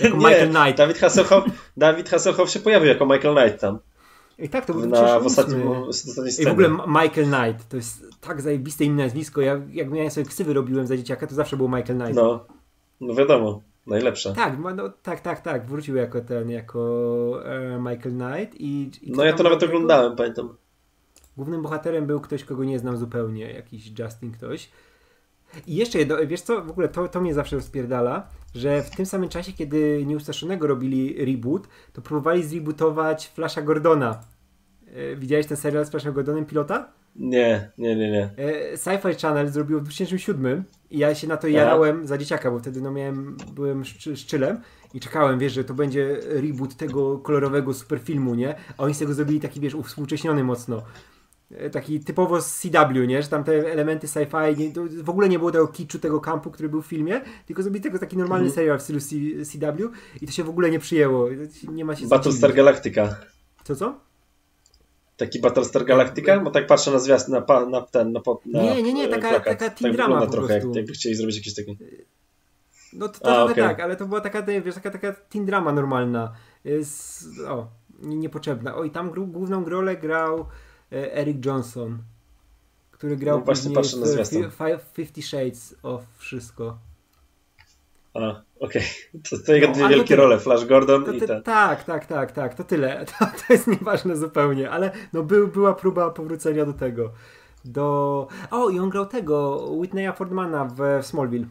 Jako 0.00 0.16
nie, 0.18 0.26
Michael 0.26 0.50
Knight. 0.50 0.78
Dawid 0.78 0.98
Hasselhoff, 0.98 1.44
Dawid 1.76 2.08
Hasselhoff 2.08 2.50
się 2.50 2.60
pojawił 2.60 2.88
jako 2.88 3.06
Michael 3.06 3.36
Knight 3.36 3.60
tam. 3.60 3.78
I 4.38 4.48
tak, 4.48 4.66
to 4.66 4.74
był 4.74 4.86
na, 4.86 5.20
w 5.20 5.26
ostatnim, 5.26 5.62
I 6.40 6.44
w 6.44 6.48
ogóle 6.48 6.68
Michael 6.68 7.26
Knight, 7.26 7.68
to 7.68 7.76
jest 7.76 8.06
tak 8.20 8.40
zajebiste 8.40 8.84
imię 8.84 9.04
nazwisko. 9.04 9.40
Ja 9.40 9.60
jak 9.72 9.90
miałem 9.90 10.10
sobie 10.10 10.26
ksywy 10.26 10.52
robiłem 10.52 10.86
za 10.86 10.96
dzieciaka, 10.96 11.26
to 11.26 11.34
zawsze 11.34 11.56
był 11.56 11.68
Michael 11.68 11.98
Knight. 11.98 12.14
No, 12.14 12.46
no 13.00 13.14
wiadomo, 13.14 13.62
najlepsze. 13.86 14.32
Tak, 14.32 14.58
no, 14.74 14.88
tak, 15.02 15.20
tak, 15.20 15.40
tak. 15.40 15.66
Wrócił 15.66 15.96
jako 15.96 16.20
ten, 16.20 16.50
jako 16.50 17.40
e, 17.44 17.78
Michael 17.78 18.14
Knight 18.14 18.60
i, 18.60 18.90
i 19.02 19.12
No 19.12 19.24
ja 19.24 19.32
to 19.32 19.42
nawet 19.42 19.62
oglądałem, 19.62 20.16
pamiętam. 20.16 20.56
Głównym 21.38 21.62
bohaterem 21.62 22.06
był 22.06 22.20
ktoś, 22.20 22.44
kogo 22.44 22.64
nie 22.64 22.78
znam 22.78 22.96
zupełnie, 22.96 23.52
jakiś 23.52 23.92
Justin 23.98 24.32
ktoś. 24.32 24.70
I 25.66 25.76
jeszcze 25.76 25.98
jedno, 25.98 26.16
wiesz 26.26 26.40
co, 26.40 26.62
w 26.62 26.70
ogóle 26.70 26.88
to, 26.88 27.08
to 27.08 27.20
mnie 27.20 27.34
zawsze 27.34 27.56
rozpierdala, 27.56 28.28
że 28.54 28.82
w 28.82 28.90
tym 28.90 29.06
samym 29.06 29.28
czasie, 29.28 29.52
kiedy 29.52 30.04
Nieustraszonego 30.06 30.66
robili 30.66 31.24
reboot, 31.24 31.68
to 31.92 32.02
próbowali 32.02 32.44
zrebootować 32.44 33.28
Flasha 33.28 33.62
Gordona. 33.62 34.20
E, 34.86 35.16
widziałeś 35.16 35.46
ten 35.46 35.56
serial 35.56 35.86
z 35.86 35.90
Flashem 35.90 36.12
Gordonem, 36.12 36.46
pilota? 36.46 36.92
Nie, 37.16 37.70
nie, 37.78 37.96
nie, 37.96 38.10
nie. 38.10 38.30
E, 38.36 38.76
Sci-Fi 38.76 39.22
Channel 39.22 39.48
zrobił 39.48 39.80
w 39.80 39.82
2007 39.82 40.64
i 40.90 40.98
ja 40.98 41.14
się 41.14 41.26
na 41.26 41.36
to 41.36 41.48
jarałem 41.48 42.06
za 42.06 42.18
dzieciaka, 42.18 42.50
bo 42.50 42.58
wtedy 42.58 42.80
no 42.80 42.90
miałem, 42.90 43.36
byłem 43.52 43.84
szczylem 44.14 44.60
i 44.94 45.00
czekałem, 45.00 45.38
wiesz, 45.38 45.52
że 45.52 45.64
to 45.64 45.74
będzie 45.74 46.20
reboot 46.26 46.76
tego 46.76 47.18
kolorowego 47.18 47.74
superfilmu, 47.74 48.34
nie? 48.34 48.54
A 48.78 48.82
oni 48.82 48.94
z 48.94 48.98
tego 48.98 49.14
zrobili 49.14 49.40
taki, 49.40 49.60
wiesz, 49.60 49.74
uwspółcześniony 49.74 50.44
mocno. 50.44 50.82
E, 51.50 51.70
taki 51.70 52.00
typowo 52.00 52.40
z 52.42 52.60
CW, 52.60 53.06
nie? 53.06 53.22
Że 53.22 53.28
tam 53.28 53.44
te 53.44 53.72
elementy 53.72 54.06
sci-fi, 54.06 54.72
w 55.02 55.10
ogóle 55.10 55.28
nie 55.28 55.38
było 55.38 55.52
tego 55.52 55.68
kiczu, 55.68 55.98
tego 55.98 56.20
kampu, 56.20 56.50
który 56.50 56.68
był 56.68 56.82
w 56.82 56.86
filmie, 56.86 57.20
tylko 57.46 57.62
zrobili 57.62 57.82
tego 57.82 57.98
taki 57.98 58.16
normalny 58.16 58.44
mm. 58.44 58.54
serial 58.54 58.78
w 58.78 58.82
stylu 58.82 59.00
C, 59.00 59.06
CW 59.44 59.90
i 60.22 60.26
to 60.26 60.32
się 60.32 60.44
w 60.44 60.48
ogóle 60.48 60.70
nie 60.70 60.78
przyjęło. 60.78 61.28
Nie 61.72 61.84
ma 61.84 61.96
się 61.96 62.08
Battlestar 62.08 62.54
Galactica. 62.54 63.16
Co, 63.64 63.76
co? 63.76 64.00
Taki 65.16 65.40
Battlestar 65.40 65.84
Galactica? 65.84 66.40
Bo 66.40 66.50
tak 66.50 66.66
patrzę 66.66 66.90
na 66.90 66.98
zwiast, 66.98 67.28
na, 67.28 67.44
na 67.70 67.80
ten, 67.80 68.12
na, 68.12 68.20
na 68.46 68.62
Nie, 68.62 68.82
nie, 68.82 68.92
nie, 68.92 69.08
taka, 69.08 69.28
plakat. 69.28 69.58
taka 69.58 69.70
teen 69.70 69.90
tak 69.90 69.92
drama 69.92 70.20
po 70.20 70.26
trochę, 70.26 70.54
jak, 70.54 70.74
jakby 70.74 70.92
chcieli 70.92 71.14
zrobić 71.14 71.36
jakieś 71.36 71.54
takie... 71.54 71.74
No 72.92 73.08
to, 73.08 73.20
to 73.20 73.38
A, 73.38 73.44
okay. 73.44 73.54
tak, 73.54 73.80
ale 73.80 73.96
to 73.96 74.06
była 74.06 74.20
taka, 74.20 74.42
wiesz, 74.42 74.74
taka, 74.74 74.90
taka 74.90 75.12
teen 75.12 75.46
drama 75.46 75.72
normalna. 75.72 76.32
Jest, 76.64 77.24
o, 77.48 77.68
niepotrzebna. 78.02 78.74
O, 78.74 78.84
i 78.84 78.90
tam 78.90 79.10
główną 79.10 79.64
rolę 79.64 79.96
grał 79.96 80.38
E, 80.40 80.42
Eric 80.90 81.46
Johnson, 81.46 81.98
który 82.90 83.16
grał 83.16 83.38
no 83.38 83.44
właśnie 83.44 83.74
patrzę 83.74 83.96
na 83.96 84.06
w 84.78 84.82
Fifty 84.92 85.22
Shades 85.22 85.74
of 85.82 86.02
wszystko. 86.18 86.78
A, 88.14 88.18
okej. 88.18 88.42
Okay. 88.60 88.82
To, 89.30 89.38
to 89.46 89.54
jego 89.54 89.66
no, 89.66 89.72
dwie 89.72 89.88
wielkie 89.88 90.16
role, 90.16 90.38
Flash 90.38 90.64
Gordon 90.64 91.04
to, 91.04 91.12
i 91.12 91.20
ten. 91.20 91.42
Tak, 91.42 91.84
tak, 91.84 92.06
tak, 92.06 92.32
tak, 92.32 92.54
to 92.54 92.64
tyle. 92.64 93.04
To, 93.18 93.26
to 93.26 93.52
jest 93.52 93.66
nieważne 93.66 94.16
zupełnie, 94.16 94.70
ale 94.70 94.90
no 95.12 95.22
był, 95.22 95.48
była 95.48 95.74
próba 95.74 96.10
powrócenia 96.10 96.66
do 96.66 96.72
tego. 96.72 97.12
Do... 97.64 98.28
O, 98.50 98.70
i 98.70 98.78
on 98.78 98.90
grał 98.90 99.06
tego, 99.06 99.66
Whitneya 99.70 100.12
Fordmana 100.16 100.64
w 100.64 100.80
Smallville. 101.02 101.46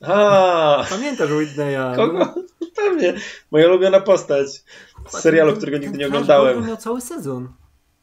A, 0.00 0.84
Pamiętasz 0.90 1.30
Whitneya? 1.30 1.96
Kogo? 1.96 2.18
No. 2.18 2.34
Pewnie. 2.76 3.14
Moja 3.50 3.68
ulubiona 3.68 4.00
postać 4.00 4.64
z 5.08 5.20
serialu, 5.20 5.56
którego 5.56 5.78
nigdy 5.78 5.98
nie 5.98 6.06
oglądałem. 6.06 6.66
Miał 6.66 6.76
cały 6.76 7.00
sezon. 7.00 7.48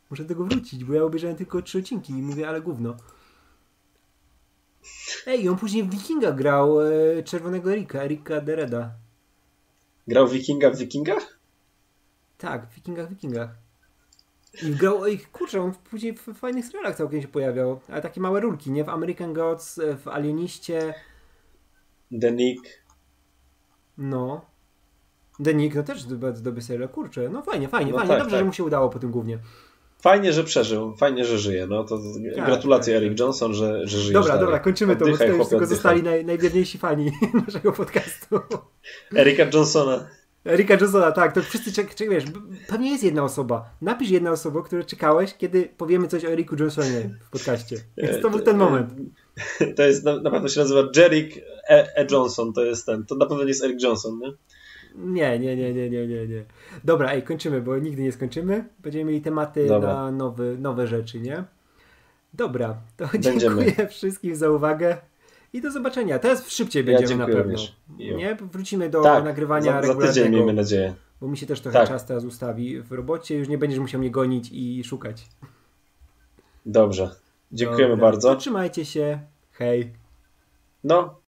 Muszę 0.09 0.23
do 0.23 0.29
tego 0.29 0.45
wrócić, 0.45 0.83
bo 0.83 0.93
ja 0.93 1.03
obejrzałem 1.03 1.35
tylko 1.37 1.61
trzy 1.61 1.79
odcinki 1.79 2.13
i 2.13 2.21
mówię, 2.21 2.47
ale 2.49 2.61
gówno. 2.61 2.95
Ej, 5.27 5.49
on 5.49 5.57
później 5.57 5.83
w 5.83 5.89
Wikinga 5.89 6.31
grał 6.31 6.81
e, 6.81 7.23
czerwonego 7.23 7.71
Erika, 7.71 8.03
Erika 8.03 8.41
Dereda. 8.41 8.91
Grał 10.07 10.27
Wikinga 10.27 10.69
w 10.69 10.77
Wikingach? 10.77 11.39
Tak, 12.37 12.67
w 12.67 12.75
Wikingach, 12.75 13.09
Wikingach. 13.09 13.49
I 14.63 14.71
grał, 14.71 15.05
ej, 15.05 15.19
kurczę, 15.19 15.61
on 15.61 15.73
później 15.73 16.13
w 16.13 16.33
fajnych 16.33 16.65
serialach 16.65 16.95
całkiem 16.95 17.21
się 17.21 17.27
pojawiał. 17.27 17.79
Ale 17.89 18.01
takie 18.01 18.21
małe 18.21 18.39
rulki, 18.39 18.71
nie? 18.71 18.83
W 18.83 18.89
American 18.89 19.33
Gods, 19.33 19.79
e, 19.79 19.97
w 19.97 20.07
Alieniście. 20.07 20.93
The 22.21 22.31
Nick. 22.31 22.83
No. 23.97 24.45
The 25.43 25.53
Nick, 25.53 25.75
no 25.75 25.83
też 25.83 26.05
bardzo 26.07 26.41
dobry 26.43 26.61
serial, 26.61 26.89
kurczę. 26.89 27.29
No 27.29 27.41
fajnie, 27.41 27.67
fajnie, 27.67 27.91
No 27.91 27.97
fajnie. 27.97 28.09
tak, 28.13 28.19
Dobrze, 28.19 28.31
tak. 28.35 28.39
że 28.39 28.45
mu 28.45 28.53
się 28.53 28.63
udało 28.63 28.89
po 28.89 28.99
tym 28.99 29.11
głównie. 29.11 29.39
Fajnie, 30.01 30.33
że 30.33 30.43
przeżył, 30.43 30.95
fajnie, 30.95 31.25
że 31.25 31.37
żyje. 31.39 31.67
No 31.67 31.83
to 31.83 31.99
Tak, 32.35 32.45
gratulacje 32.45 32.93
tak, 32.93 33.03
Eric 33.03 33.19
Johnson, 33.19 33.53
że, 33.53 33.87
że 33.87 33.97
żyjesz 33.97 34.13
Dobra, 34.13 34.27
dalej. 34.27 34.41
dobra, 34.45 34.59
kończymy 34.59 34.95
to, 34.95 34.99
bo 34.99 35.05
Oddychaj, 35.05 35.27
tutaj 35.27 35.39
już 35.39 35.49
tylko 35.49 35.63
oddychaj. 35.63 35.75
zostali 35.75 36.03
naj, 36.03 36.25
najwierniejsi 36.25 36.77
fani 36.77 37.11
naszego 37.47 37.71
podcastu. 37.71 38.39
Erika 39.17 39.43
Johnsona. 39.53 40.07
Erika 40.45 40.73
Johnsona, 40.81 41.11
tak, 41.11 41.33
to 41.33 41.41
wszyscy 41.41 41.73
czek, 41.73 41.95
czek, 41.95 42.09
wiesz, 42.09 42.23
pewnie 42.67 42.91
jest 42.91 43.03
jedna 43.03 43.23
osoba. 43.23 43.69
Napisz 43.81 44.09
jedna 44.09 44.31
osoba, 44.31 44.61
której 44.63 44.85
czekałeś, 44.85 45.33
kiedy 45.37 45.69
powiemy 45.77 46.07
coś 46.07 46.25
o 46.25 46.27
Eriku 46.31 46.55
Johnsonie 46.59 47.09
w 47.27 47.29
podcaście. 47.29 47.75
Więc 47.97 48.21
to 48.21 48.29
był 48.29 48.39
ten 48.39 48.57
moment. 48.57 48.93
To 49.75 49.83
jest, 49.83 50.03
na, 50.05 50.19
na 50.21 50.31
pewno 50.31 50.47
się 50.47 50.59
nazywa 50.59 50.81
Jerick 50.95 51.37
e, 51.69 51.97
e. 51.97 52.07
Johnson, 52.11 52.53
to 52.53 52.63
jest 52.65 52.85
ten, 52.85 53.05
to 53.05 53.15
na 53.15 53.25
pewno 53.25 53.43
nie 53.43 53.49
jest 53.49 53.63
Eric 53.63 53.83
Johnson, 53.83 54.19
nie? 54.19 54.31
Nie, 54.95 55.39
nie, 55.39 55.55
nie, 55.55 55.73
nie, 55.73 55.89
nie, 55.89 56.07
nie, 56.07 56.27
nie. 56.27 56.43
Dobra, 56.83 57.11
ej, 57.11 57.23
kończymy, 57.23 57.61
bo 57.61 57.77
nigdy 57.77 58.01
nie 58.01 58.11
skończymy. 58.11 58.65
Będziemy 58.79 59.05
mieli 59.05 59.21
tematy 59.21 59.67
Dobra. 59.67 59.93
na 59.93 60.11
nowy, 60.11 60.57
nowe 60.59 60.87
rzeczy, 60.87 61.19
nie? 61.19 61.43
Dobra, 62.33 62.77
to 62.97 63.07
Będziemy. 63.13 63.39
dziękuję 63.65 63.87
wszystkim 63.87 64.35
za 64.35 64.49
uwagę 64.49 64.97
i 65.53 65.61
do 65.61 65.71
zobaczenia. 65.71 66.19
Teraz 66.19 66.49
szybciej 66.49 66.85
Ja 66.85 66.97
będziemy 66.97 67.19
na 67.19 67.25
dziękuję 67.25 67.43
pewno. 67.43 67.51
również. 67.51 67.75
Nie? 68.17 68.35
Wrócimy 68.35 68.89
do 68.89 69.01
Tak, 69.01 69.23
nagrywania 69.23 69.81
za, 69.81 69.93
za 69.93 70.07
tydzień 70.07 70.31
miejmy 70.31 70.53
nadzieję. 70.53 70.93
bo 71.21 71.27
mi 71.27 71.37
się 71.37 71.45
też 71.45 71.61
trochę 71.61 71.79
Tak. 71.79 71.87
czas 71.87 72.05
teraz 72.05 72.23
ustawi 72.23 72.81
w 72.81 72.91
robocie. 72.91 73.37
Już 73.37 73.47
nie 73.47 73.57
będziesz 73.57 73.79
musiał 73.79 73.99
mnie 74.01 74.11
gonić 74.11 74.49
i 74.51 74.83
szukać. 74.83 75.25
Dobrze. 76.65 77.09
Dziękujemy 77.51 77.89
Dobra, 77.89 78.05
bardzo. 78.05 78.35
Trzymajcie 78.35 78.85
się. 78.85 79.19
Hej. 79.61 79.93
No, 80.81 81.19